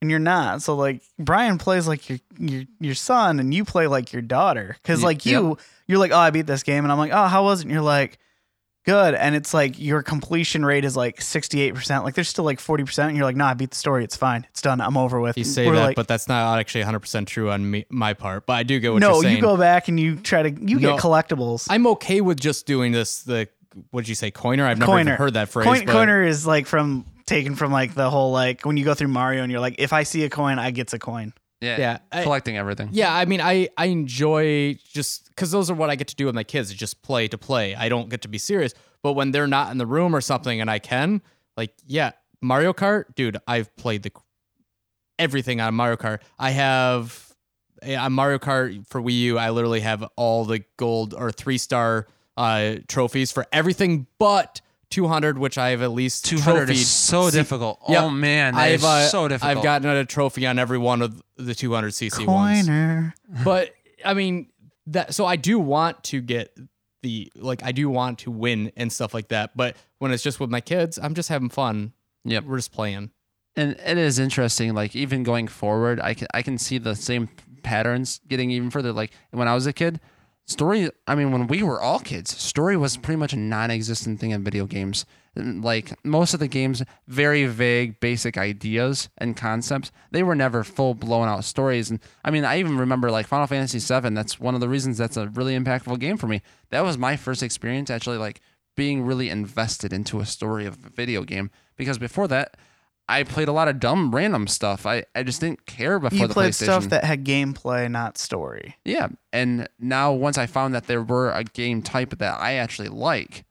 and 0.00 0.08
you're 0.08 0.20
not. 0.20 0.62
So 0.62 0.76
like 0.76 1.02
Brian 1.18 1.58
plays 1.58 1.88
like 1.88 2.08
your 2.08 2.20
your 2.38 2.62
your 2.78 2.94
son, 2.94 3.40
and 3.40 3.52
you 3.52 3.64
play 3.64 3.88
like 3.88 4.12
your 4.12 4.22
daughter. 4.22 4.76
Y- 5.02 5.06
like 5.08 5.26
you, 5.26 5.58
you're 5.88 5.98
like, 5.98 6.12
oh, 6.12 6.18
I 6.18 6.30
beat 6.30 6.46
this 6.46 6.62
game, 6.62 6.84
and 6.84 6.92
I'm 6.92 6.98
like, 6.98 7.10
oh, 7.12 7.26
how 7.26 7.42
was 7.44 7.60
it? 7.60 7.64
And 7.64 7.72
you're 7.72 7.82
like. 7.82 8.18
Good, 8.86 9.14
and 9.14 9.34
it's 9.34 9.52
like 9.52 9.80
your 9.80 10.02
completion 10.04 10.64
rate 10.64 10.84
is 10.84 10.96
like 10.96 11.20
sixty-eight 11.20 11.74
percent. 11.74 12.04
Like 12.04 12.14
there's 12.14 12.28
still 12.28 12.44
like 12.44 12.60
forty 12.60 12.84
percent, 12.84 13.08
and 13.08 13.16
you're 13.16 13.26
like, 13.26 13.34
"Nah, 13.34 13.48
I 13.48 13.54
beat 13.54 13.70
the 13.70 13.76
story. 13.76 14.04
It's 14.04 14.16
fine. 14.16 14.46
It's 14.50 14.62
done. 14.62 14.80
I'm 14.80 14.96
over 14.96 15.20
with." 15.20 15.36
You 15.36 15.42
say 15.42 15.66
We're 15.66 15.74
that, 15.74 15.82
like, 15.82 15.96
but 15.96 16.06
that's 16.06 16.28
not 16.28 16.56
actually 16.58 16.84
100% 16.84 17.26
true 17.26 17.50
on 17.50 17.68
me, 17.68 17.84
my 17.90 18.14
part. 18.14 18.46
But 18.46 18.52
I 18.54 18.62
do 18.62 18.78
get 18.78 18.92
what 18.92 19.00
no, 19.00 19.14
you're 19.14 19.22
saying. 19.22 19.34
No, 19.34 19.36
you 19.36 19.42
go 19.42 19.56
back 19.56 19.88
and 19.88 19.98
you 19.98 20.14
try 20.16 20.44
to 20.44 20.50
you 20.50 20.78
No. 20.78 20.92
get 20.92 21.00
collectibles. 21.00 21.66
I'm 21.68 21.86
okay 21.88 22.20
with 22.20 22.38
just 22.38 22.66
doing 22.66 22.92
this. 22.92 23.24
The 23.24 23.48
what 23.90 24.02
did 24.02 24.08
you 24.08 24.14
say, 24.14 24.30
coiner? 24.30 24.64
I've 24.64 24.78
never 24.78 24.92
even 24.92 25.06
Coiner. 25.06 25.16
heard 25.16 25.34
that 25.34 25.48
phrase. 25.48 25.66
Coin, 25.66 25.84
but 25.84 25.92
coiner 25.92 26.22
is 26.22 26.46
like 26.46 26.66
from 26.66 27.06
taken 27.26 27.56
from 27.56 27.72
like 27.72 27.94
the 27.94 28.08
whole 28.08 28.30
like 28.30 28.64
when 28.64 28.76
you 28.76 28.84
go 28.84 28.94
through 28.94 29.08
Mario 29.08 29.42
and 29.42 29.50
you're 29.50 29.60
like, 29.60 29.74
if 29.78 29.92
I 29.92 30.04
see 30.04 30.22
a 30.24 30.30
coin, 30.30 30.58
I 30.60 30.70
gets 30.70 30.92
a 30.92 30.98
coin. 31.00 31.32
Yeah. 31.60 31.78
Yeah, 31.78 31.98
I- 32.12 32.22
collecting 32.22 32.56
everything. 32.56 32.90
Yeah, 32.92 33.14
I 33.14 33.24
mean, 33.24 33.40
I 33.40 33.68
I 33.76 33.86
enjoy 33.86 34.78
just 34.92 35.28
because 35.28 35.50
those 35.50 35.70
are 35.70 35.74
what 35.74 35.88
I 35.90 35.96
get 35.96 36.08
to 36.08 36.16
do 36.16 36.26
with 36.26 36.34
my 36.34 36.44
kids. 36.44 36.70
is 36.70 36.76
Just 36.76 37.02
play 37.02 37.28
to 37.28 37.38
play. 37.38 37.74
I 37.74 37.88
don't 37.88 38.08
get 38.10 38.22
to 38.22 38.28
be 38.28 38.38
serious. 38.38 38.74
But 39.02 39.12
when 39.12 39.30
they're 39.30 39.46
not 39.46 39.70
in 39.70 39.78
the 39.78 39.86
room 39.86 40.14
or 40.14 40.20
something, 40.20 40.60
and 40.60 40.70
I 40.70 40.78
can, 40.80 41.22
like, 41.56 41.72
yeah, 41.86 42.12
Mario 42.42 42.72
Kart, 42.72 43.14
dude, 43.14 43.36
I've 43.46 43.74
played 43.76 44.02
the 44.02 44.10
everything 45.18 45.60
on 45.60 45.74
Mario 45.74 45.96
Kart. 45.96 46.20
I 46.38 46.50
have 46.50 47.32
eh, 47.82 47.96
on 47.96 48.12
Mario 48.12 48.38
Kart 48.38 48.86
for 48.86 49.00
Wii 49.00 49.18
U. 49.20 49.38
I 49.38 49.50
literally 49.50 49.80
have 49.80 50.04
all 50.16 50.44
the 50.44 50.64
gold 50.76 51.14
or 51.14 51.30
three 51.30 51.58
star 51.58 52.06
uh, 52.36 52.76
trophies 52.88 53.32
for 53.32 53.46
everything 53.52 54.06
but 54.18 54.60
200, 54.90 55.38
which 55.38 55.58
I 55.58 55.70
have 55.70 55.82
at 55.82 55.90
least 55.92 56.24
200 56.26 56.58
trophied. 56.66 56.76
is 56.76 56.88
so 56.88 57.28
See- 57.30 57.38
difficult. 57.38 57.80
Yep. 57.88 58.02
Oh 58.02 58.10
man, 58.10 58.54
that 58.54 58.60
I've 58.60 58.74
is 58.80 58.84
uh, 58.84 59.08
so 59.08 59.28
difficult. 59.28 59.56
I've 59.58 59.62
gotten 59.62 59.88
a 59.88 60.04
trophy 60.04 60.46
on 60.46 60.58
every 60.58 60.78
one 60.78 61.02
of 61.02 61.22
the 61.36 61.54
200 61.54 61.92
cc 61.92 62.26
ones 62.26 62.66
Coiner. 62.66 63.14
but 63.44 63.70
I 64.04 64.14
mean 64.14 64.48
that 64.88 65.14
so 65.14 65.24
I 65.26 65.36
do 65.36 65.58
want 65.58 66.02
to 66.04 66.20
get 66.20 66.56
the 67.02 67.30
like 67.36 67.62
I 67.62 67.72
do 67.72 67.88
want 67.90 68.20
to 68.20 68.30
win 68.30 68.72
and 68.76 68.92
stuff 68.92 69.12
like 69.12 69.28
that. 69.28 69.56
But 69.56 69.76
when 69.98 70.12
it's 70.12 70.22
just 70.22 70.38
with 70.40 70.50
my 70.50 70.60
kids, 70.60 70.98
I'm 71.02 71.14
just 71.14 71.28
having 71.28 71.48
fun. 71.48 71.92
Yep. 72.24 72.44
We're 72.44 72.56
just 72.58 72.72
playing. 72.72 73.10
and 73.56 73.72
it 73.84 73.98
is 73.98 74.18
interesting. 74.18 74.74
Like 74.74 74.94
even 74.96 75.22
going 75.24 75.48
forward, 75.48 76.00
I 76.00 76.14
can 76.14 76.28
I 76.32 76.42
can 76.42 76.58
see 76.58 76.78
the 76.78 76.94
same 76.94 77.28
patterns 77.62 78.20
getting 78.28 78.50
even 78.52 78.70
further. 78.70 78.92
Like 78.92 79.10
when 79.32 79.48
I 79.48 79.54
was 79.54 79.66
a 79.66 79.72
kid, 79.72 79.98
story. 80.46 80.90
I 81.06 81.14
mean, 81.14 81.32
when 81.32 81.46
we 81.46 81.62
were 81.62 81.80
all 81.80 81.98
kids, 81.98 82.36
story 82.36 82.76
was 82.76 82.96
pretty 82.96 83.18
much 83.18 83.32
a 83.32 83.38
non-existent 83.38 84.20
thing 84.20 84.30
in 84.30 84.42
video 84.44 84.66
games. 84.66 85.04
Like 85.34 85.92
most 86.02 86.32
of 86.32 86.40
the 86.40 86.48
games, 86.48 86.82
very 87.08 87.44
vague, 87.44 88.00
basic 88.00 88.38
ideas 88.38 89.10
and 89.18 89.36
concepts. 89.36 89.92
They 90.10 90.22
were 90.22 90.34
never 90.34 90.64
full 90.64 90.94
blown 90.94 91.28
out 91.28 91.44
stories. 91.44 91.90
And 91.90 92.00
I 92.24 92.30
mean, 92.30 92.44
I 92.44 92.58
even 92.58 92.78
remember 92.78 93.10
like 93.10 93.26
Final 93.26 93.46
Fantasy 93.46 93.78
VII. 93.78 94.14
That's 94.14 94.40
one 94.40 94.54
of 94.54 94.62
the 94.62 94.68
reasons 94.68 94.96
that's 94.96 95.18
a 95.18 95.28
really 95.28 95.58
impactful 95.58 96.00
game 96.00 96.16
for 96.16 96.26
me. 96.26 96.40
That 96.70 96.84
was 96.84 96.96
my 96.96 97.16
first 97.16 97.42
experience 97.42 97.90
actually 97.90 98.16
like 98.16 98.40
being 98.76 99.02
really 99.02 99.28
invested 99.28 99.92
into 99.92 100.20
a 100.20 100.26
story 100.26 100.66
of 100.66 100.78
a 100.84 100.90
video 100.90 101.22
game 101.22 101.50
because 101.76 101.98
before 101.98 102.28
that 102.28 102.56
I 103.08 103.22
played 103.22 103.46
a 103.48 103.52
lot 103.52 103.68
of 103.68 103.78
dumb 103.78 104.12
random 104.14 104.46
stuff. 104.48 104.84
I, 104.84 105.04
I 105.14 105.22
just 105.22 105.40
didn't 105.40 105.64
care 105.66 105.98
before 106.00 106.18
You 106.18 106.26
the 106.26 106.34
played 106.34 106.52
PlayStation. 106.52 106.64
stuff 106.64 106.84
that 106.88 107.04
had 107.04 107.24
gameplay, 107.24 107.88
not 107.90 108.18
story. 108.18 108.76
yeah, 108.84 109.08
and 109.32 109.68
now 109.78 110.12
once 110.12 110.38
I 110.38 110.46
found 110.46 110.74
that 110.74 110.86
there 110.88 111.02
were 111.02 111.30
a 111.30 111.44
game 111.44 111.82
type 111.82 112.18
that 112.18 112.40
I 112.40 112.54
actually 112.54 112.88
like, 112.88 113.44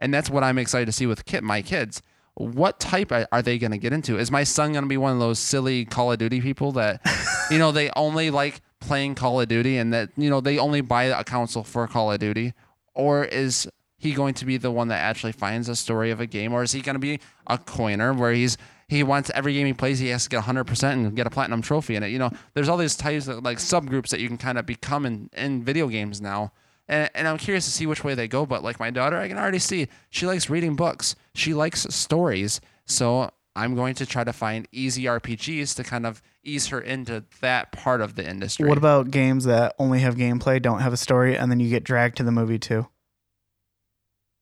and 0.00 0.14
that's 0.14 0.30
what 0.30 0.44
I'm 0.44 0.56
excited 0.58 0.86
to 0.86 0.92
see 0.92 1.06
with 1.06 1.24
kid, 1.24 1.42
my 1.42 1.62
kids. 1.62 2.00
What 2.34 2.80
type 2.80 3.12
are 3.12 3.26
are 3.30 3.42
they 3.42 3.58
going 3.58 3.72
to 3.72 3.78
get 3.78 3.92
into? 3.92 4.18
Is 4.18 4.30
my 4.30 4.44
son 4.44 4.72
going 4.72 4.84
to 4.84 4.88
be 4.88 4.96
one 4.96 5.12
of 5.12 5.18
those 5.18 5.38
silly 5.38 5.84
Call 5.84 6.12
of 6.12 6.18
Duty 6.18 6.40
people 6.40 6.72
that, 6.72 7.00
you 7.50 7.58
know, 7.58 7.72
they 7.72 7.90
only 7.94 8.30
like 8.30 8.60
playing 8.80 9.14
Call 9.16 9.40
of 9.40 9.48
Duty 9.48 9.76
and 9.76 9.92
that 9.92 10.08
you 10.16 10.30
know 10.30 10.40
they 10.40 10.58
only 10.58 10.80
buy 10.80 11.04
a 11.04 11.24
console 11.24 11.62
for 11.64 11.86
Call 11.88 12.10
of 12.12 12.20
Duty, 12.20 12.54
or 12.94 13.24
is 13.24 13.68
he 13.98 14.12
going 14.12 14.34
to 14.34 14.44
be 14.46 14.56
the 14.56 14.70
one 14.70 14.88
that 14.88 14.98
actually 15.00 15.32
finds 15.32 15.68
a 15.68 15.76
story 15.76 16.10
of 16.10 16.20
a 16.20 16.26
game, 16.26 16.52
or 16.52 16.62
is 16.62 16.72
he 16.72 16.80
going 16.80 16.94
to 16.94 16.98
be 17.00 17.20
a 17.48 17.58
coiner 17.58 18.12
where 18.14 18.32
he's 18.32 18.56
he 18.92 19.02
wants 19.02 19.30
every 19.34 19.54
game 19.54 19.66
he 19.66 19.72
plays 19.72 19.98
he 19.98 20.08
has 20.08 20.24
to 20.24 20.28
get 20.28 20.44
100% 20.44 20.92
and 20.92 21.16
get 21.16 21.26
a 21.26 21.30
platinum 21.30 21.62
trophy 21.62 21.96
in 21.96 22.02
it. 22.02 22.08
You 22.08 22.18
know 22.18 22.30
there's 22.54 22.68
all 22.68 22.76
these 22.76 22.94
types 22.94 23.26
of 23.26 23.42
like 23.42 23.58
subgroups 23.58 24.10
that 24.10 24.20
you 24.20 24.28
can 24.28 24.38
kind 24.38 24.58
of 24.58 24.66
become 24.66 25.06
in, 25.06 25.30
in 25.32 25.64
video 25.64 25.88
games 25.88 26.20
now. 26.20 26.52
And, 26.88 27.08
and 27.14 27.28
i'm 27.28 27.38
curious 27.38 27.64
to 27.64 27.70
see 27.70 27.86
which 27.86 28.02
way 28.02 28.14
they 28.14 28.26
go 28.26 28.44
but 28.44 28.64
like 28.64 28.80
my 28.80 28.90
daughter 28.90 29.16
i 29.16 29.28
can 29.28 29.38
already 29.38 29.60
see 29.60 29.86
she 30.10 30.26
likes 30.26 30.50
reading 30.50 30.76
books. 30.76 31.16
She 31.34 31.54
likes 31.54 31.86
stories. 31.90 32.60
So 32.84 33.30
i'm 33.56 33.74
going 33.74 33.94
to 33.94 34.06
try 34.06 34.24
to 34.24 34.32
find 34.32 34.68
easy 34.72 35.04
rpgs 35.04 35.74
to 35.76 35.84
kind 35.84 36.06
of 36.06 36.20
ease 36.44 36.66
her 36.68 36.80
into 36.80 37.24
that 37.40 37.72
part 37.72 38.00
of 38.00 38.16
the 38.16 38.28
industry. 38.28 38.68
What 38.68 38.78
about 38.78 39.10
games 39.10 39.44
that 39.44 39.74
only 39.78 40.00
have 40.00 40.16
gameplay, 40.16 40.60
don't 40.60 40.80
have 40.80 40.92
a 40.92 40.96
story, 40.96 41.36
and 41.38 41.50
then 41.50 41.60
you 41.60 41.70
get 41.70 41.84
dragged 41.84 42.16
to 42.18 42.24
the 42.24 42.32
movie 42.32 42.58
too? 42.58 42.88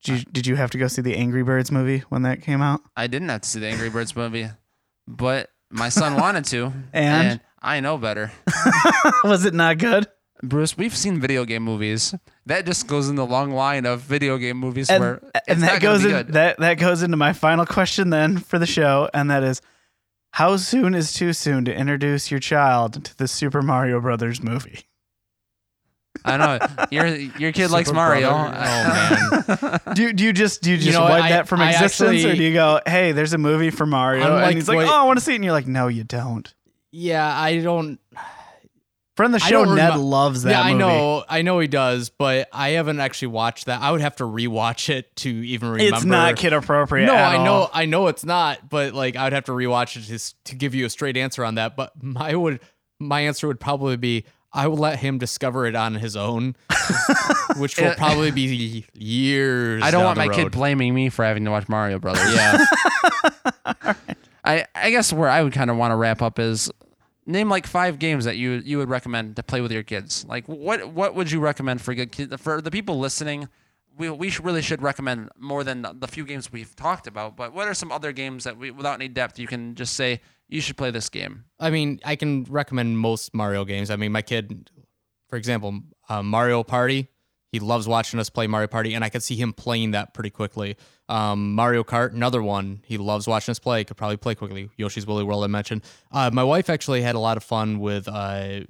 Did 0.05 0.19
you, 0.21 0.25
did 0.33 0.47
you 0.47 0.57
have 0.57 0.71
to 0.71 0.79
go 0.79 0.87
see 0.89 1.03
the 1.03 1.15
Angry 1.17 1.43
Birds 1.43 1.71
movie 1.71 1.99
when 2.09 2.23
that 2.23 2.41
came 2.43 2.63
out? 2.63 2.81
i 2.97 3.07
didn't 3.07 3.29
have 3.29 3.43
to 3.43 3.49
see 3.49 3.61
the 3.61 3.67
angry 3.69 3.91
birds 3.91 4.17
movie 4.17 4.49
but 5.07 5.51
my 5.71 5.89
son 5.89 6.15
wanted 6.17 6.45
to 6.47 6.73
And? 6.93 7.41
i 7.63 7.81
know 7.81 7.99
better 7.99 8.33
Was 9.25 9.45
it 9.45 9.55
not 9.55 9.79
good? 9.79 10.07
Bruce, 10.43 10.75
we've 10.79 10.97
seen 10.97 11.21
video 11.21 11.45
game 11.45 11.63
movies. 11.63 12.15
That 12.47 12.65
just 12.65 12.87
goes 12.87 13.11
in 13.11 13.17
the 13.17 13.27
long 13.27 13.51
line 13.51 13.85
of 13.85 14.01
video 14.01 14.39
game 14.39 14.57
movies 14.57 14.89
And, 14.89 15.01
where 15.03 15.15
it's 15.35 15.43
and 15.49 15.63
that 15.63 15.83
goes 15.83 16.03
in, 16.03 16.11
good. 16.13 16.29
that 16.29 16.59
that 16.61 16.75
goes 16.79 17.03
into 17.03 17.19
my 17.19 17.35
final 17.35 17.67
question 17.67 18.09
then 18.09 18.39
for 18.39 18.59
the 18.59 18.65
show, 18.67 19.11
and 19.13 19.31
that 19.31 19.43
is, 19.45 19.61
how 20.33 20.57
soon 20.57 20.95
is 20.95 21.13
too 21.13 21.35
soon 21.35 21.67
to 21.67 21.75
introduce 21.75 22.31
your 22.31 22.41
child 22.41 23.05
to 23.05 23.19
the 23.19 23.29
Super 23.29 23.61
Mario 23.61 24.01
Brothers 24.01 24.43
movie? 24.43 24.87
I 26.25 26.37
know 26.37 26.59
your 26.91 27.07
your 27.07 27.53
kid 27.53 27.71
likes 27.71 27.93
Mario. 27.93 28.29
Brother. 28.31 28.57
Oh 29.61 29.79
man. 29.87 29.95
Do 29.95 30.03
you, 30.03 30.13
do 30.13 30.25
you 30.25 30.33
just 30.33 30.63
do 30.63 30.71
you 30.71 30.77
just 30.77 30.97
know, 30.99 31.05
wipe 31.05 31.25
I- 31.25 31.29
that 31.31 31.49
from 31.49 31.61
I 31.61 31.71
existence, 31.73 32.25
or 32.25 32.35
do 32.35 32.43
you 32.43 32.53
go, 32.53 32.81
hey, 32.87 33.13
there's 33.13 33.33
a 33.33 33.39
movie 33.39 33.71
for 33.71 33.87
Mario, 33.87 34.25
and 34.25 34.35
Unlike 34.35 34.55
he's 34.57 34.69
like, 34.69 34.77
what- 34.77 34.87
oh, 34.89 35.03
I 35.03 35.05
want 35.05 35.19
to 35.19 35.25
see 35.25 35.33
it, 35.33 35.37
and 35.37 35.45
you're 35.45 35.53
like, 35.53 35.67
no, 35.67 35.89
you 35.89 36.05
don't. 36.05 36.53
yeah, 36.93 37.27
I 37.39 37.59
don't. 37.61 37.99
Friend 39.17 39.35
of 39.35 39.41
the 39.41 39.47
show, 39.47 39.65
Ned 39.65 39.93
remem- 39.93 40.09
loves 40.11 40.45
that 40.45 40.51
yeah, 40.53 40.63
I 40.63 40.69
movie. 40.73 40.79
know, 40.79 41.25
I 41.29 41.43
know 41.43 41.59
he 41.59 41.67
does, 41.69 42.09
but 42.11 42.49
I 42.55 42.71
haven't 42.71 43.01
actually 43.01 43.29
watched 43.29 43.67
that. 43.67 43.83
I 43.83 43.91
would 43.93 44.01
have 44.01 44.17
to 44.17 44.25
rewatch 44.25 44.89
it 44.89 45.15
to 45.17 45.29
even 45.29 45.69
remember. 45.71 45.95
It's 45.97 46.05
not 46.07 46.37
kid 46.37 46.53
appropriate. 46.55 47.05
No, 47.07 47.15
at 47.17 47.35
I 47.39 47.45
know, 47.45 47.53
all. 47.53 47.71
I 47.75 47.85
know 47.85 48.07
it's 48.07 48.25
not, 48.25 48.69
but 48.71 48.95
like 48.95 49.17
I 49.17 49.25
would 49.25 49.35
have 49.35 49.45
to 49.45 49.53
rewatch 49.53 49.97
it 49.97 50.19
to, 50.19 50.35
to 50.51 50.55
give 50.55 50.75
you 50.75 50.87
a 50.87 50.91
straight 50.91 51.17
answer 51.19 51.45
on 51.45 51.57
that. 51.57 51.77
But 51.77 51.93
my 52.03 52.35
would 52.35 52.61
my 52.99 53.21
answer 53.23 53.47
would 53.47 53.61
probably 53.61 53.97
be 53.99 54.25
I 54.53 54.67
will 54.67 54.77
let 54.77 54.99
him 54.99 55.19
discover 55.19 55.67
it 55.67 55.77
on 55.77 55.95
his 55.95 56.17
own, 56.17 56.57
which 57.57 57.79
will 57.79 57.95
probably 57.95 58.33
be 58.33 58.85
years. 58.95 59.83
I 59.83 59.91
don't 59.91 60.05
want 60.05 60.19
my 60.19 60.29
kid 60.29 60.51
blaming 60.51 60.93
me 60.95 61.09
for 61.09 61.25
having 61.25 61.45
to 61.45 61.51
watch 61.51 61.69
Mario 61.69 61.99
Brothers. 61.99 62.35
Yeah, 62.35 62.65
I 64.45 64.67
I 64.75 64.91
guess 64.91 65.13
where 65.13 65.29
I 65.29 65.43
would 65.43 65.53
kind 65.53 65.71
of 65.71 65.77
want 65.77 65.93
to 65.93 65.97
wrap 65.97 66.21
up 66.21 66.39
is 66.39 66.71
name 67.27 67.49
like 67.49 67.67
five 67.67 67.99
games 67.99 68.25
that 68.25 68.37
you 68.37 68.63
you 68.65 68.79
would 68.79 68.89
recommend 68.89 69.37
to 69.37 69.43
play 69.43 69.61
with 69.61 69.71
your 69.71 69.85
kids. 69.85 70.25
Like 70.29 70.49
what 70.49 70.93
what 70.93 71.15
would 71.15 71.31
you 71.31 71.39
recommend 71.41 71.81
for 71.81 71.95
good 71.95 72.11
kids 72.11 72.35
for 72.41 72.61
the 72.61 72.71
people 72.71 72.99
listening? 72.99 73.49
We, 73.99 74.09
we 74.09 74.31
should, 74.31 74.47
really 74.47 74.63
should 74.63 74.81
recommend 74.81 75.29
more 75.39 75.63
than 75.63 75.85
the 75.99 76.09
few 76.09 76.25
games 76.25 76.51
we've 76.51 76.75
talked 76.75 77.07
about. 77.07 77.37
But 77.37 77.53
what 77.53 77.69
are 77.69 77.75
some 77.75 77.93
other 77.93 78.13
games 78.13 78.45
that 78.45 78.57
we, 78.57 78.71
without 78.71 78.95
any 78.95 79.09
depth, 79.09 79.39
you 79.39 79.47
can 79.47 79.75
just 79.75 79.95
say 79.95 80.21
you 80.51 80.61
should 80.61 80.77
play 80.77 80.91
this 80.91 81.09
game? 81.09 81.45
I 81.59 81.71
mean, 81.71 82.01
I 82.05 82.17
can 82.17 82.45
recommend 82.49 82.99
most 82.99 83.33
Mario 83.35 83.65
games. 83.65 83.91
I 83.91 83.97
mean, 83.97 84.13
my 84.13 84.23
kid, 84.23 84.71
for 85.29 85.37
example, 85.37 85.81
uh, 86.09 86.23
Mario 86.23 86.63
Party. 86.63 87.09
He 87.53 87.59
loves 87.59 87.89
watching 87.89 88.21
us 88.21 88.31
play 88.31 88.47
Mario 88.47 88.69
Party, 88.69 88.95
and 88.95 89.03
I 89.05 89.09
could 89.09 89.25
see 89.25 89.35
him 89.35 89.53
playing 89.53 89.91
that 89.91 90.15
pretty 90.15 90.31
quickly. 90.31 90.77
Um, 91.09 91.55
Mario 91.57 91.83
Kart, 91.83 92.13
another 92.13 92.41
one. 92.41 92.81
He 92.87 92.97
loves 92.97 93.27
watching 93.27 93.51
us 93.51 93.59
play. 93.59 93.83
Could 93.83 93.97
probably 93.97 94.19
play 94.19 94.37
quickly. 94.37 94.71
Yoshi's 94.77 95.05
Woolly 95.05 95.25
World, 95.25 95.43
I 95.43 95.49
mentioned. 95.49 95.83
Uh, 96.13 96.31
my 96.33 96.45
wife 96.45 96.71
actually 96.71 97.03
had 97.03 97.17
a 97.17 97.19
lot 97.19 97.37
of 97.37 97.43
fun 97.43 97.81
with 97.81 98.07
uh, 98.07 98.61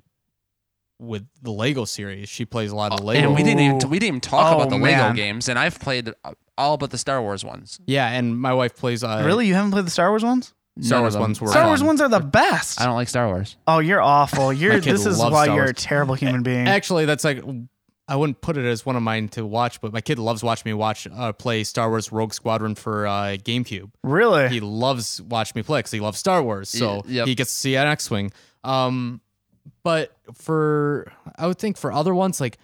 with 0.98 1.26
the 1.42 1.50
Lego 1.50 1.84
series. 1.84 2.28
She 2.30 2.46
plays 2.46 2.72
a 2.72 2.76
lot 2.76 2.92
of 2.92 3.00
Lego. 3.00 3.26
And 3.26 3.36
we 3.36 3.42
didn't 3.42 3.60
even 3.60 3.90
we 3.90 3.98
didn't 3.98 4.08
even 4.16 4.20
talk 4.22 4.52
Oh, 4.52 4.56
about 4.56 4.70
the 4.70 4.78
Lego 4.78 5.12
games, 5.12 5.48
and 5.50 5.58
I've 5.58 5.78
played 5.78 6.14
uh, 6.24 6.32
all 6.56 6.78
but 6.78 6.90
the 6.90 6.98
Star 6.98 7.20
Wars 7.20 7.44
ones. 7.44 7.80
yeah, 7.86 8.08
and 8.08 8.38
my 8.38 8.54
wife 8.54 8.76
plays. 8.76 9.04
Uh, 9.04 9.22
really, 9.26 9.46
you 9.46 9.54
haven't 9.54 9.72
played 9.72 9.84
the 9.86 9.90
Star 9.90 10.08
Wars 10.10 10.24
ones? 10.24 10.54
Star 10.80 11.00
Wars 11.00 11.16
ones 11.16 11.40
were 11.40 11.48
Star 11.48 11.66
Wars 11.66 11.80
fun. 11.80 11.86
ones 11.88 12.00
are 12.00 12.08
the 12.08 12.20
best. 12.20 12.80
I 12.80 12.86
don't 12.86 12.94
like 12.94 13.08
Star 13.08 13.26
Wars. 13.28 13.56
Oh, 13.66 13.78
you're 13.78 14.00
awful. 14.00 14.52
You're 14.60 14.80
kid 14.80 14.94
this 14.94 15.06
is 15.06 15.18
loves 15.18 15.32
why 15.32 15.44
Star 15.44 15.56
you're 15.56 15.64
Wars. 15.66 15.70
a 15.70 15.74
terrible 15.74 16.14
human 16.14 16.42
being. 16.42 16.66
Actually, 16.68 17.04
that's 17.06 17.24
like 17.24 17.42
I 18.08 18.16
wouldn't 18.16 18.40
put 18.40 18.56
it 18.56 18.64
as 18.64 18.84
one 18.84 18.96
of 18.96 19.02
mine 19.02 19.28
to 19.30 19.46
watch, 19.46 19.80
but 19.80 19.92
my 19.92 20.00
kid 20.00 20.18
loves 20.18 20.42
watching 20.42 20.68
me 20.70 20.74
watch 20.74 21.06
uh, 21.14 21.32
play 21.32 21.62
Star 21.64 21.88
Wars 21.88 22.10
Rogue 22.10 22.32
Squadron 22.34 22.74
for 22.74 23.06
uh, 23.06 23.36
GameCube. 23.36 23.90
really? 24.02 24.48
He 24.48 24.58
loves 24.60 25.22
watching 25.22 25.52
me 25.56 25.62
play 25.62 25.78
because 25.78 25.92
he 25.92 26.00
loves 26.00 26.18
Star 26.18 26.42
Wars, 26.42 26.68
so 26.68 27.02
Ye- 27.06 27.14
yep. 27.16 27.28
he 27.28 27.34
gets 27.36 27.50
to 27.52 27.56
see 27.56 27.76
an 27.76 27.86
X-wing. 27.86 28.32
Um, 28.64 29.20
but 29.84 30.16
for 30.34 31.12
I 31.36 31.46
would 31.46 31.58
think 31.58 31.76
for 31.76 31.92
other 31.92 32.14
ones 32.14 32.40
like. 32.40 32.58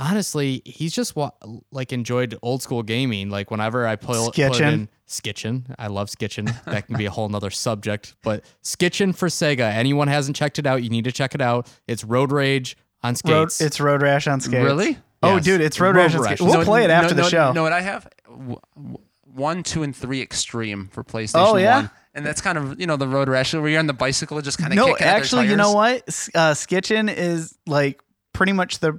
Honestly, 0.00 0.62
he's 0.64 0.92
just 0.94 1.14
wa- 1.14 1.30
like 1.70 1.92
enjoyed 1.92 2.36
old 2.42 2.62
school 2.62 2.82
gaming. 2.82 3.28
Like 3.28 3.50
whenever 3.50 3.86
I 3.86 3.96
play 3.96 4.18
put 4.18 4.38
it 4.38 4.60
in 4.60 4.88
Skitchin, 5.06 5.64
I 5.78 5.88
love 5.88 6.08
Skitchin. 6.08 6.46
That 6.64 6.86
can 6.86 6.96
be 6.96 7.04
a 7.04 7.10
whole 7.10 7.28
nother 7.28 7.50
subject. 7.50 8.14
But 8.24 8.44
Skitchin 8.64 9.14
for 9.14 9.28
Sega. 9.28 9.70
Anyone 9.72 10.08
hasn't 10.08 10.36
checked 10.36 10.58
it 10.58 10.66
out, 10.66 10.82
you 10.82 10.88
need 10.90 11.04
to 11.04 11.12
check 11.12 11.34
it 11.34 11.42
out. 11.42 11.70
It's 11.86 12.02
Road 12.02 12.32
Rage 12.32 12.76
on 13.02 13.14
Road, 13.26 13.52
skates. 13.52 13.60
it's 13.60 13.78
Road 13.80 14.00
Rash 14.02 14.26
on 14.26 14.40
skates. 14.40 14.64
Really? 14.64 14.96
Oh, 15.22 15.34
Yes. 15.36 15.44
dude, 15.44 15.60
it's 15.60 15.78
Road, 15.78 15.96
Road 15.96 16.02
Rash 16.04 16.14
on 16.14 16.20
Rash. 16.22 16.26
skates. 16.28 16.40
We'll 16.42 16.54
No, 16.60 16.64
play 16.64 16.84
it 16.84 16.90
after 16.90 17.14
no, 17.14 17.22
the 17.24 17.28
show. 17.28 17.52
Know 17.52 17.62
what 17.62 17.72
I 17.74 17.82
have? 17.82 18.08
W- 18.26 18.56
w- 18.74 18.98
One, 19.34 19.62
two, 19.62 19.82
and 19.82 19.94
three 19.94 20.22
Extreme 20.22 20.88
for 20.92 21.04
PlayStation. 21.04 21.32
Oh, 21.46 21.56
yeah? 21.56 21.76
1. 21.82 21.90
And 22.14 22.26
that's 22.26 22.40
kind 22.40 22.58
of 22.58 22.80
you 22.80 22.86
know 22.88 22.96
the 22.96 23.06
road 23.06 23.28
rash 23.28 23.54
where 23.54 23.68
you're 23.68 23.78
on 23.78 23.86
the 23.86 23.92
bicycle, 23.92 24.36
and 24.38 24.44
just 24.44 24.58
kind 24.58 24.72
of 24.72 24.76
no, 24.76 24.86
kicking 24.86 25.06
at 25.06 25.10
their 25.12 25.16
actually, 25.16 25.48
you 25.48 25.54
know 25.56 25.72
what? 25.72 26.02
S- 26.08 26.28
Uh, 26.34 26.50
Skitchin 26.54 27.08
is 27.14 27.56
like 27.68 28.00
pretty 28.32 28.52
much 28.52 28.80
the 28.80 28.98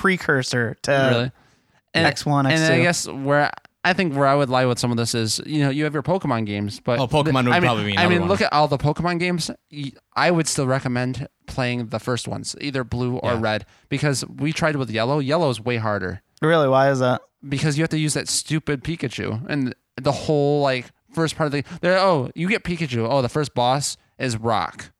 precursor 0.00 0.76
to 0.82 0.90
really? 0.90 1.32
And, 1.92 2.14
X1, 2.14 2.50
And 2.50 2.64
I 2.64 2.78
X2. 2.78 2.82
guess 2.82 3.06
where 3.08 3.50
I 3.82 3.92
think 3.94 4.14
where 4.14 4.26
I 4.26 4.34
would 4.34 4.48
lie 4.48 4.66
with 4.66 4.78
some 4.78 4.90
of 4.90 4.96
this 4.96 5.14
is, 5.14 5.40
you 5.46 5.60
know, 5.64 5.70
you 5.70 5.84
have 5.84 5.94
your 5.94 6.02
Pokemon 6.02 6.46
games, 6.46 6.80
but 6.80 6.98
Oh, 7.00 7.06
Pokemon 7.08 7.44
would 7.44 7.52
I 7.54 7.60
mean, 7.60 7.62
probably 7.62 7.84
be 7.92 7.98
I 7.98 8.06
mean, 8.08 8.20
one. 8.20 8.28
look 8.28 8.40
at 8.42 8.52
all 8.52 8.68
the 8.68 8.78
Pokemon 8.78 9.18
games. 9.18 9.50
I 10.14 10.30
would 10.30 10.46
still 10.46 10.66
recommend 10.66 11.26
playing 11.46 11.86
the 11.88 11.98
first 11.98 12.28
ones, 12.28 12.54
either 12.60 12.84
blue 12.84 13.16
or 13.16 13.32
Yeah. 13.32 13.40
red, 13.40 13.66
because 13.88 14.24
we 14.26 14.52
tried 14.52 14.76
with 14.76 14.90
yellow. 14.90 15.18
Yellow 15.18 15.48
is 15.50 15.60
way 15.60 15.76
harder. 15.78 16.22
Really? 16.42 16.68
Why 16.68 16.90
is 16.90 16.98
that? 17.00 17.20
because 17.48 17.78
you 17.78 17.82
have 17.82 17.88
to 17.90 17.98
use 17.98 18.12
that 18.12 18.28
stupid 18.28 18.84
Pikachu 18.84 19.42
and 19.48 19.74
the 19.96 20.12
whole 20.12 20.60
like 20.60 20.84
first 21.14 21.36
part 21.36 21.46
of 21.46 21.52
the 21.52 21.64
there. 21.80 21.96
Oh, 21.98 22.30
you 22.34 22.46
get 22.48 22.64
Pikachu. 22.64 23.06
Oh, 23.10 23.22
the 23.22 23.30
first 23.30 23.54
boss 23.54 23.96
is 24.18 24.36
Rock, 24.36 24.92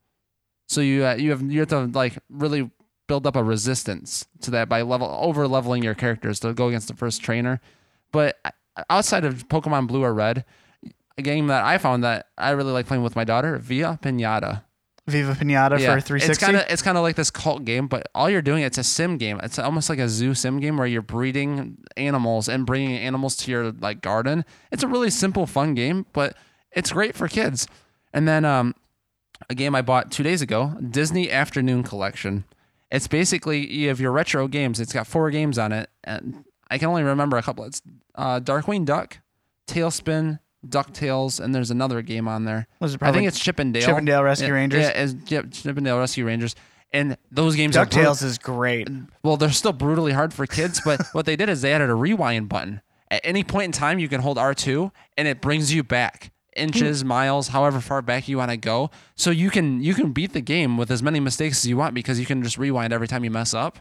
so 0.67 0.81
you 0.81 1.05
uh, 1.05 1.15
you 1.17 1.31
have 1.33 1.43
you 1.43 1.61
have 1.61 1.69
to 1.69 1.81
like 1.93 2.15
really 2.31 2.71
build 3.11 3.27
up 3.27 3.35
a 3.35 3.43
resistance 3.43 4.29
to 4.41 4.53
that 4.53 4.69
by 4.69 4.83
level 4.83 5.09
over 5.21 5.49
leveling 5.49 5.83
your 5.83 5.97
characters 5.97 6.39
to 6.39 6.55
go 6.55 6.69
against 6.69 6.87
the 6.87 6.95
first 6.95 7.21
trainer. 7.21 7.61
But 8.13 8.39
outside 8.89 9.25
of 9.25 9.49
Pokemon 9.49 9.89
Blue 9.89 10.05
or 10.05 10.15
Red, 10.15 10.45
a 11.19 11.23
game 11.23 11.49
that 11.49 11.65
I 11.65 11.77
found 11.79 12.05
that 12.05 12.29
I 12.39 12.51
really 12.51 12.71
like 12.71 12.87
playing 12.87 13.03
with 13.03 13.17
my 13.17 13.25
daughter, 13.25 13.59
Via 13.59 13.99
Pinata. 14.01 14.63
Viva 15.09 15.33
Pinata 15.33 15.73
for 15.73 16.01
360. 16.01 16.31
It's 16.31 16.39
kind 16.39 16.57
of 16.57 16.63
it's 16.69 16.83
kind 16.83 16.97
of 16.97 17.03
like 17.03 17.17
this 17.17 17.33
cult 17.33 17.65
game, 17.65 17.89
but 17.89 18.09
all 18.15 18.31
you're 18.31 18.43
doing 18.43 18.63
it's 18.63 18.79
a 18.79 18.85
sim 18.85 19.17
game. 19.17 19.41
It's 19.43 19.59
almost 19.59 19.91
like 19.91 19.99
a 19.99 20.09
zoo 20.09 20.33
sim 20.33 20.61
game 20.61 20.77
where 20.77 20.87
you're 20.87 21.03
breeding 21.03 21.79
animals 21.97 22.49
and 22.49 22.65
bringing 22.65 22.97
animals 22.97 23.35
to 23.39 23.51
your 23.51 23.73
like 23.73 24.03
garden. 24.03 24.45
It's 24.71 24.85
a 24.85 24.89
really 24.89 25.11
simple, 25.11 25.47
fun 25.47 25.75
game, 25.75 26.07
but 26.13 26.37
it's 26.71 26.93
great 26.93 27.17
for 27.17 27.27
kids. 27.27 27.67
And 28.13 28.29
then 28.29 28.45
um, 28.45 28.77
a 29.49 29.57
game 29.57 29.75
I 29.75 29.83
bought 29.83 30.13
two 30.13 30.23
days 30.23 30.43
ago, 30.43 30.77
Disney 30.89 31.29
Afternoon 31.29 31.83
Collection. 31.83 32.45
It's 32.91 33.07
basically 33.07 33.71
you 33.73 33.89
have 33.89 34.01
your 34.01 34.13
retro 34.13 34.49
games. 34.49 34.81
It's 34.81 34.93
got 34.93 35.07
four 35.07 35.31
games 35.31 35.59
on 35.59 35.73
it, 35.73 35.91
and 36.05 36.45
I 36.71 36.79
can 36.79 36.89
only 36.89 37.03
remember 37.03 37.37
a 37.37 37.43
couple. 37.43 37.65
It's 37.65 37.83
uh, 38.17 38.41
Darkwing 38.41 38.85
Duck, 38.85 39.19
TaleSpin, 39.69 40.41
DuckTales, 40.67 41.41
and 41.41 41.55
there's 41.55 41.71
another 41.71 42.03
game 42.03 42.29
on 42.29 42.45
there. 42.45 42.67
Was 42.81 42.95
it 42.95 43.03
I 43.03 43.13
think 43.13 43.27
it's 43.27 43.39
Chip 43.39 43.59
and 43.59 43.73
Dale. 43.73 43.87
Chippendale 43.87 44.23
Rescue 44.25 44.49
Yeah, 44.49 44.55
Rangers? 44.55 44.83
Yeah, 44.83 45.03
it's, 45.03 45.15
yep, 45.31 45.51
Chip 45.51 45.77
and 45.77 45.87
Dale 45.87 45.99
Rescue 45.99 46.27
Rangers. 46.27 46.55
And 46.93 47.17
those 47.31 47.55
games 47.55 47.77
DuckTales 47.77 48.23
is 48.25 48.37
great. 48.39 48.89
well, 49.23 49.37
they're 49.37 49.51
still 49.53 49.73
brutally 49.73 50.13
hard 50.13 50.35
for 50.35 50.45
kids, 50.47 50.81
but 50.85 51.01
what 51.13 51.25
they 51.25 51.37
did 51.37 51.49
is 51.49 51.63
they 51.63 51.73
added 51.73 51.89
a 51.89 51.95
rewind 51.95 52.49
button. 52.49 52.83
At 53.13 53.21
any 53.25 53.45
point 53.45 53.67
in 53.67 53.73
time, 53.73 53.99
you 54.01 54.09
can 54.09 54.21
hold 54.21 54.37
R2 54.37 54.91
and 55.17 55.29
it 55.29 55.41
brings 55.41 55.73
you 55.73 55.85
back 55.85 56.33
inches, 56.61 57.05
miles, 57.05 57.49
however 57.49 57.81
far 57.81 58.03
back 58.03 58.29
you 58.29 58.37
want 58.39 58.51
to 58.51 58.57
go. 58.57 58.91
So 59.17 59.31
you 59.31 59.51
can 59.51 59.83
you 59.83 59.95
can 59.95 60.13
beat 60.13 60.33
the 60.33 60.41
game 60.41 60.77
with 60.77 60.91
as 60.91 61.03
many 61.03 61.19
mistakes 61.21 61.59
as 61.65 61.67
you 61.67 61.77
want 61.77 61.95
because 61.95 62.21
you 62.21 62.27
can 62.27 62.43
just 62.43 62.59
rewind 62.59 62.93
every 62.93 63.09
time 63.09 63.25
you 63.25 63.31
mess 63.31 63.55
up. 63.55 63.79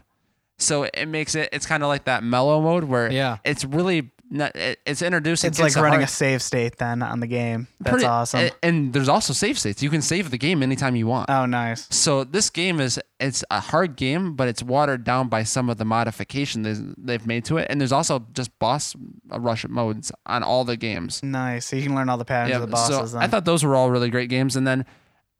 So 0.58 0.84
it 0.92 1.06
makes 1.06 1.34
it 1.34 1.48
it's 1.52 1.66
kind 1.66 1.82
of 1.82 1.88
like 1.88 2.04
that 2.04 2.22
mellow 2.24 2.60
mode 2.60 2.84
where 2.84 3.10
Yeah. 3.12 3.38
it's 3.44 3.64
really 3.64 4.10
not, 4.30 4.54
uh, 4.56 4.74
it's 4.86 5.02
introducing 5.02 5.48
It's 5.48 5.58
like 5.58 5.74
running 5.76 6.00
hard- 6.00 6.04
a 6.04 6.06
save 6.06 6.40
state 6.42 6.76
then 6.78 7.02
on 7.02 7.18
the 7.20 7.26
game. 7.26 7.66
That's 7.80 7.90
pretty- 7.94 8.06
awesome. 8.06 8.50
And 8.62 8.92
there's 8.92 9.08
also 9.08 9.32
save 9.32 9.58
states. 9.58 9.82
You 9.82 9.90
can 9.90 10.02
save 10.02 10.30
the 10.30 10.38
game 10.38 10.62
anytime 10.62 10.94
you 10.96 11.06
want. 11.08 11.28
oh, 11.30 11.46
nice. 11.46 11.86
So 11.90 12.24
this 12.24 12.48
game 12.50 12.80
is 12.80 13.00
it's 13.18 13.44
a 13.50 13.60
hard 13.60 13.96
game, 13.96 14.34
but 14.34 14.48
it's 14.48 14.62
watered 14.62 15.04
down 15.04 15.28
by 15.28 15.42
some 15.42 15.68
of 15.68 15.76
the 15.78 15.84
modification 15.84 16.62
they've- 16.62 16.94
they've 16.96 17.26
made 17.26 17.44
to 17.46 17.58
it, 17.58 17.66
and 17.68 17.80
there's 17.80 17.92
also 17.92 18.26
just 18.32 18.56
boss 18.58 18.94
uh, 19.32 19.38
rush 19.40 19.66
modes 19.68 20.12
on 20.26 20.42
all 20.42 20.64
the 20.64 20.76
games. 20.76 21.22
Nice. 21.22 21.66
So 21.66 21.76
you 21.76 21.82
can 21.82 21.94
learn 21.94 22.08
all 22.08 22.16
the 22.18 22.24
patterns 22.24 22.50
Yeah, 22.50 22.56
of 22.56 22.62
the 22.62 22.66
bosses 22.68 22.96
so 22.96 23.06
then. 23.18 23.22
I 23.22 23.26
thought 23.26 23.44
those 23.44 23.64
were 23.64 23.74
all 23.76 23.90
really 23.90 24.10
great 24.10 24.30
games. 24.30 24.54
And 24.56 24.66
then 24.66 24.86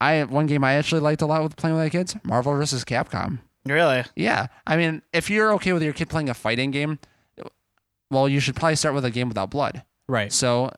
I 0.00 0.24
one 0.24 0.46
game 0.46 0.64
I 0.64 0.74
actually 0.74 1.00
liked 1.00 1.22
a 1.22 1.26
lot 1.26 1.42
with 1.42 1.56
playing 1.56 1.76
with 1.76 1.84
my 1.84 1.90
kids, 1.90 2.16
Marvel 2.24 2.54
vs. 2.56 2.84
Capcom. 2.84 3.38
really? 3.66 4.02
Yeah, 4.16 4.46
I 4.66 4.76
mean, 4.76 5.02
if 5.12 5.28
you're 5.30 5.52
okay 5.54 5.72
with 5.72 5.82
your 5.82 5.92
kid 5.92 6.08
playing 6.08 6.28
a 6.30 6.34
fighting 6.34 6.70
game, 6.70 6.98
well, 8.10 8.28
you 8.28 8.40
should 8.40 8.56
probably 8.56 8.76
start 8.76 8.94
with 8.94 9.04
a 9.04 9.10
game 9.10 9.28
without 9.28 9.50
blood. 9.50 9.82
Right. 10.08 10.32
So 10.32 10.70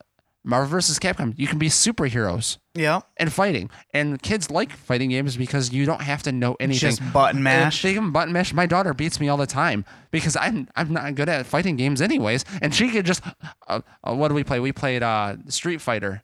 Marvel 0.45 0.69
vs. 0.69 0.99
Capcom, 0.99 1.33
you 1.37 1.47
can 1.47 1.57
be 1.57 1.69
superheroes 1.69 2.57
Yeah. 2.75 2.99
and 3.17 3.31
fighting. 3.31 3.69
And 3.93 4.21
kids 4.21 4.51
like 4.51 4.71
fighting 4.73 5.09
games 5.09 5.37
because 5.37 5.71
you 5.71 5.85
don't 5.85 6.01
have 6.01 6.21
to 6.23 6.31
know 6.33 6.55
anything. 6.59 6.89
Just 6.89 7.13
button 7.13 7.41
mash. 7.41 7.81
They 7.81 7.93
can 7.93 8.11
button 8.11 8.33
mash. 8.33 8.53
My 8.53 8.65
daughter 8.65 8.93
beats 8.93 9.19
me 9.21 9.29
all 9.29 9.37
the 9.37 9.47
time 9.47 9.85
because 10.11 10.35
I'm 10.35 10.67
I'm 10.75 10.91
not 10.91 11.15
good 11.15 11.29
at 11.29 11.45
fighting 11.45 11.77
games 11.77 12.01
anyways, 12.01 12.43
and 12.61 12.75
she 12.75 12.89
could 12.89 13.05
just 13.05 13.23
uh, 13.67 13.79
uh, 14.03 14.13
what 14.13 14.27
do 14.27 14.33
we 14.33 14.43
play? 14.43 14.59
We 14.59 14.71
played 14.73 15.01
uh, 15.01 15.37
Street 15.47 15.79
Fighter, 15.79 16.23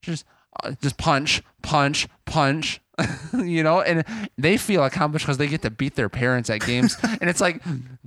just 0.00 0.24
Uh, 0.62 0.72
just 0.80 0.96
punch, 0.96 1.42
punch, 1.62 2.08
punch. 2.24 2.80
you 3.34 3.62
know, 3.62 3.82
and 3.82 4.06
they 4.38 4.56
feel 4.56 4.82
accomplished 4.82 5.26
because 5.26 5.36
they 5.36 5.46
get 5.46 5.60
to 5.60 5.70
beat 5.70 5.96
their 5.96 6.08
parents 6.08 6.48
at 6.48 6.60
games, 6.60 6.96
and 7.20 7.28
it's 7.28 7.42
like 7.42 7.62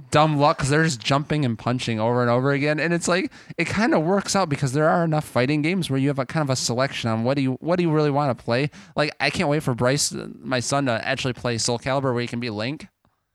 dumb 0.09 0.39
luck 0.39 0.57
because 0.57 0.69
they're 0.71 0.83
just 0.83 0.99
jumping 0.99 1.45
and 1.45 1.59
punching 1.59 1.99
over 1.99 2.21
and 2.21 2.31
over 2.31 2.51
again, 2.53 2.79
and 2.79 2.91
it's 2.91 3.07
like 3.07 3.31
it 3.55 3.65
kind 3.65 3.93
of 3.93 4.01
works 4.01 4.35
out 4.35 4.49
because 4.49 4.73
there 4.73 4.89
are 4.89 5.03
enough 5.03 5.25
fighting 5.25 5.61
games 5.61 5.91
where 5.91 5.99
you 5.99 6.07
have 6.07 6.17
a 6.17 6.25
kind 6.25 6.43
of 6.43 6.49
a 6.49 6.55
selection 6.55 7.07
on 7.07 7.23
what 7.23 7.35
do 7.35 7.43
you 7.43 7.51
what 7.59 7.75
do 7.75 7.83
you 7.83 7.91
really 7.91 8.09
want 8.09 8.35
to 8.35 8.43
play. 8.43 8.71
Like 8.95 9.15
I 9.19 9.29
can't 9.29 9.47
wait 9.47 9.61
for 9.61 9.75
Bryce, 9.75 10.11
my 10.11 10.59
son, 10.59 10.87
to 10.87 11.07
actually 11.07 11.33
play 11.33 11.59
Soul 11.59 11.77
Calibur 11.77 12.11
where 12.11 12.21
he 12.21 12.27
can 12.27 12.39
be 12.39 12.49
Link. 12.49 12.87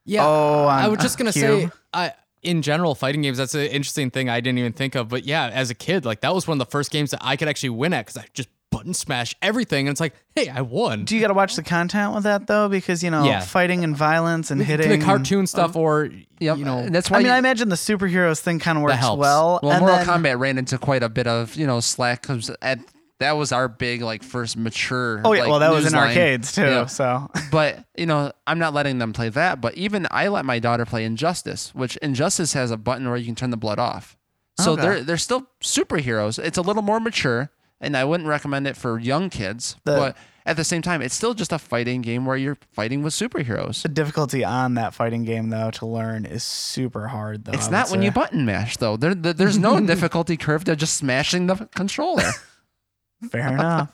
Yeah. 0.04 0.26
Oh, 0.26 0.64
I 0.64 0.88
was 0.88 0.98
just 0.98 1.18
gonna 1.18 1.32
say, 1.32 1.70
I 1.92 2.14
in 2.44 2.62
general, 2.62 2.94
fighting 2.94 3.22
games. 3.22 3.38
That's 3.38 3.54
an 3.54 3.62
interesting 3.62 4.10
thing 4.10 4.28
I 4.28 4.40
didn't 4.40 4.58
even 4.58 4.72
think 4.72 4.94
of. 4.94 5.08
But 5.08 5.24
yeah, 5.24 5.48
as 5.48 5.70
a 5.70 5.74
kid, 5.74 6.04
like 6.04 6.20
that 6.20 6.34
was 6.34 6.46
one 6.46 6.60
of 6.60 6.66
the 6.66 6.70
first 6.70 6.90
games 6.90 7.10
that 7.10 7.20
I 7.22 7.36
could 7.36 7.48
actually 7.48 7.70
win 7.70 7.92
at 7.92 8.06
because 8.06 8.18
I 8.18 8.26
just 8.34 8.48
button 8.76 8.92
smash 8.94 9.34
everything, 9.40 9.86
and 9.86 9.92
it's 9.94 10.00
like, 10.00 10.14
hey, 10.34 10.48
I 10.48 10.60
won. 10.62 11.04
Do 11.04 11.14
you 11.14 11.20
got 11.20 11.28
to 11.28 11.34
watch 11.34 11.56
the 11.56 11.62
content 11.62 12.14
with 12.14 12.24
that 12.24 12.46
though? 12.46 12.68
Because 12.68 13.02
you 13.02 13.10
know, 13.10 13.24
Yeah. 13.24 13.40
fighting 13.40 13.84
and 13.84 13.96
violence 13.96 14.50
and 14.50 14.60
hitting 14.62 14.88
the 14.88 14.98
cartoon 15.04 15.46
stuff, 15.46 15.76
or 15.76 16.10
Yep. 16.40 16.58
you 16.58 16.64
know, 16.64 16.88
that's 16.88 17.10
why 17.10 17.16
I 17.16 17.20
mean, 17.20 17.26
you- 17.28 17.32
I 17.32 17.38
imagine 17.38 17.68
the 17.68 17.76
superheroes 17.76 18.40
thing 18.40 18.58
kind 18.58 18.76
of 18.76 18.82
works 18.82 18.96
helps. 18.96 19.20
well. 19.20 19.60
Well, 19.62 19.72
and 19.72 19.80
Mortal 19.80 19.98
then, 20.04 20.06
Kombat 20.22 20.38
ran 20.38 20.58
into 20.58 20.76
quite 20.78 21.02
a 21.02 21.08
bit 21.08 21.26
of 21.26 21.54
you 21.56 21.66
know 21.66 21.80
slack 21.80 22.22
because 22.22 22.50
at 22.60 22.80
that 23.20 23.36
was 23.36 23.52
our 23.52 23.68
big 23.68 24.02
like 24.02 24.22
first 24.24 24.56
mature. 24.56 25.20
Oh 25.24 25.32
yeah, 25.32 25.42
like, 25.42 25.50
well 25.50 25.60
that 25.60 25.70
was 25.70 25.84
news 25.84 25.92
in 25.92 25.98
line. 25.98 26.08
arcades 26.08 26.52
too. 26.52 26.62
Yeah. 26.62 26.86
So 26.86 27.30
But 27.52 27.84
you 27.96 28.06
know, 28.06 28.32
I'm 28.46 28.58
not 28.58 28.74
letting 28.74 28.98
them 28.98 29.12
play 29.12 29.28
that. 29.28 29.60
But 29.60 29.74
even 29.76 30.08
I 30.10 30.26
let 30.28 30.44
my 30.44 30.58
daughter 30.58 30.84
play 30.84 31.04
Injustice, 31.04 31.72
which 31.74 31.96
Injustice 31.98 32.52
has 32.54 32.72
a 32.72 32.76
button 32.76 33.08
where 33.08 33.16
you 33.16 33.26
can 33.26 33.36
turn 33.36 33.50
the 33.50 33.56
blood 33.56 33.78
off. 33.78 34.16
So 34.58 34.72
Okay. 34.72 34.82
they're 34.82 35.00
they're 35.02 35.16
still 35.16 35.46
superheroes. 35.62 36.38
It's 36.42 36.58
a 36.58 36.62
little 36.62 36.82
more 36.82 36.98
mature, 37.00 37.50
and 37.80 37.96
I 37.96 38.04
wouldn't 38.04 38.28
recommend 38.28 38.66
it 38.66 38.76
for 38.76 38.98
young 38.98 39.30
kids. 39.30 39.76
The- 39.84 39.92
but 39.96 40.16
at 40.46 40.56
the 40.58 40.64
same 40.64 40.82
time, 40.82 41.00
it's 41.00 41.14
still 41.14 41.32
just 41.32 41.52
a 41.52 41.58
fighting 41.58 42.02
game 42.02 42.26
where 42.26 42.36
you're 42.36 42.58
fighting 42.72 43.02
with 43.02 43.14
superheroes. 43.14 43.80
the 43.82 43.88
difficulty 43.88 44.44
on 44.44 44.74
that 44.74 44.92
fighting 44.92 45.24
game 45.24 45.48
though 45.50 45.70
to 45.72 45.86
learn 45.86 46.26
is 46.26 46.42
super 46.44 47.08
hard 47.08 47.44
though. 47.46 47.52
It's 47.52 47.70
not 47.70 47.90
when 47.90 48.02
you 48.02 48.10
button 48.10 48.44
mash 48.44 48.76
though. 48.76 48.96
There, 48.96 49.14
there- 49.14 49.32
there's 49.32 49.58
no 49.58 49.80
difficulty 49.86 50.36
curve 50.36 50.64
to 50.64 50.76
just 50.76 50.96
smashing 50.96 51.46
the 51.46 51.56
controller. 51.74 52.30
Fair 53.30 53.48
enough. 53.48 53.90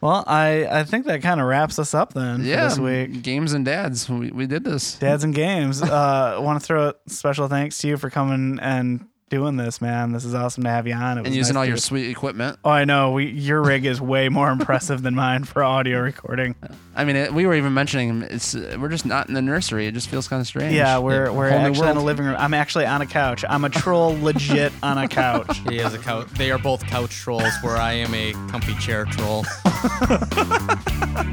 Well, 0.00 0.24
I 0.26 0.66
I 0.80 0.84
think 0.84 1.06
that 1.06 1.22
kind 1.22 1.40
of 1.40 1.46
wraps 1.46 1.78
us 1.78 1.94
up 1.94 2.12
then 2.12 2.44
yeah, 2.44 2.68
for 2.68 2.74
this 2.74 2.78
week. 3.12 3.22
games 3.22 3.52
and 3.52 3.64
dads. 3.64 4.08
We, 4.10 4.30
we 4.32 4.46
did 4.46 4.64
this. 4.64 4.94
Dads 4.98 5.22
and 5.22 5.32
games. 5.34 5.80
Uh, 5.80 6.38
want 6.40 6.60
to 6.60 6.66
throw 6.66 6.88
a 6.88 6.94
special 7.08 7.46
thanks 7.48 7.78
to 7.78 7.88
you 7.88 7.96
for 7.96 8.10
coming 8.10 8.58
and 8.60 9.06
doing 9.32 9.56
this, 9.56 9.80
man. 9.80 10.12
This 10.12 10.26
is 10.26 10.34
awesome 10.34 10.64
to 10.64 10.68
have 10.68 10.86
you 10.86 10.92
on. 10.92 11.16
It 11.16 11.22
was 11.22 11.28
and 11.28 11.34
using 11.34 11.54
nice 11.54 11.58
all 11.60 11.64
to 11.64 11.68
your 11.68 11.76
get- 11.76 11.82
sweet 11.82 12.10
equipment. 12.10 12.58
Oh, 12.62 12.70
I 12.70 12.84
know. 12.84 13.12
We 13.12 13.26
your 13.30 13.62
rig 13.62 13.86
is 13.86 13.98
way 13.98 14.28
more 14.28 14.50
impressive 14.56 15.00
than 15.02 15.14
mine 15.14 15.44
for 15.44 15.64
audio 15.64 16.00
recording. 16.00 16.54
I 16.94 17.06
mean, 17.06 17.16
it, 17.16 17.32
we 17.32 17.46
were 17.46 17.54
even 17.54 17.72
mentioning 17.72 18.20
it's 18.22 18.54
uh, 18.54 18.76
we're 18.78 18.90
just 18.90 19.06
not 19.06 19.28
in 19.28 19.34
the 19.34 19.40
nursery. 19.40 19.86
It 19.86 19.92
just 19.92 20.08
feels 20.10 20.28
kind 20.28 20.40
of 20.42 20.46
strange. 20.46 20.74
Yeah, 20.74 20.98
we're 20.98 21.26
A 21.26 21.32
we're 21.32 21.48
whole 21.48 21.60
new 21.60 21.66
actually 21.68 21.88
in 21.88 21.96
a 21.96 22.04
living 22.04 22.26
room. 22.26 22.36
I'm 22.38 22.52
actually 22.52 22.84
on 22.84 23.00
a 23.00 23.06
couch. 23.06 23.42
I'm 23.48 23.64
a 23.64 23.70
troll, 23.70 24.18
legit 24.22 24.70
on 24.82 24.98
a 24.98 25.08
couch. 25.08 25.58
he 25.70 25.78
has 25.78 25.94
a 25.94 25.98
couch. 25.98 26.28
They 26.36 26.50
are 26.50 26.58
both 26.58 26.84
couch 26.86 27.12
trolls, 27.16 27.54
where 27.62 27.78
I 27.78 27.94
am 27.94 28.12
a 28.14 28.34
comfy 28.50 28.74
chair 28.74 29.06
troll. 29.06 29.46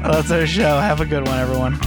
That's 0.02 0.30
our 0.30 0.46
show. 0.46 0.78
Have 0.80 1.02
a 1.02 1.06
good 1.06 1.26
one, 1.28 1.38
everyone. 1.38 1.78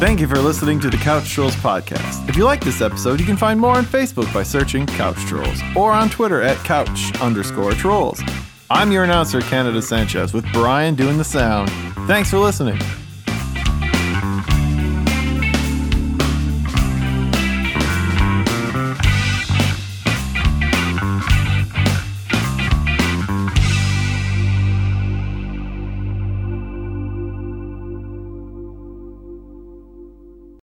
Thank 0.00 0.18
you 0.18 0.26
for 0.26 0.38
listening 0.38 0.80
to 0.80 0.88
the 0.88 0.96
Couch 0.96 1.28
Trolls 1.28 1.54
podcast. 1.56 2.26
If 2.26 2.34
you 2.34 2.44
like 2.46 2.64
this 2.64 2.80
episode, 2.80 3.20
you 3.20 3.26
can 3.26 3.36
find 3.36 3.60
more 3.60 3.76
on 3.76 3.84
Facebook 3.84 4.32
by 4.32 4.42
searching 4.42 4.86
Couch 4.86 5.18
Trolls 5.26 5.60
or 5.76 5.92
on 5.92 6.08
Twitter 6.08 6.40
at 6.40 6.56
couch 6.64 7.14
underscore 7.20 7.72
trolls. 7.72 8.22
I'm 8.70 8.92
your 8.92 9.04
announcer, 9.04 9.42
Canada 9.42 9.82
Sanchez, 9.82 10.32
with 10.32 10.50
Brian 10.54 10.94
doing 10.94 11.18
the 11.18 11.24
sound. 11.24 11.70
Thanks 12.06 12.30
for 12.30 12.38
listening. 12.38 12.78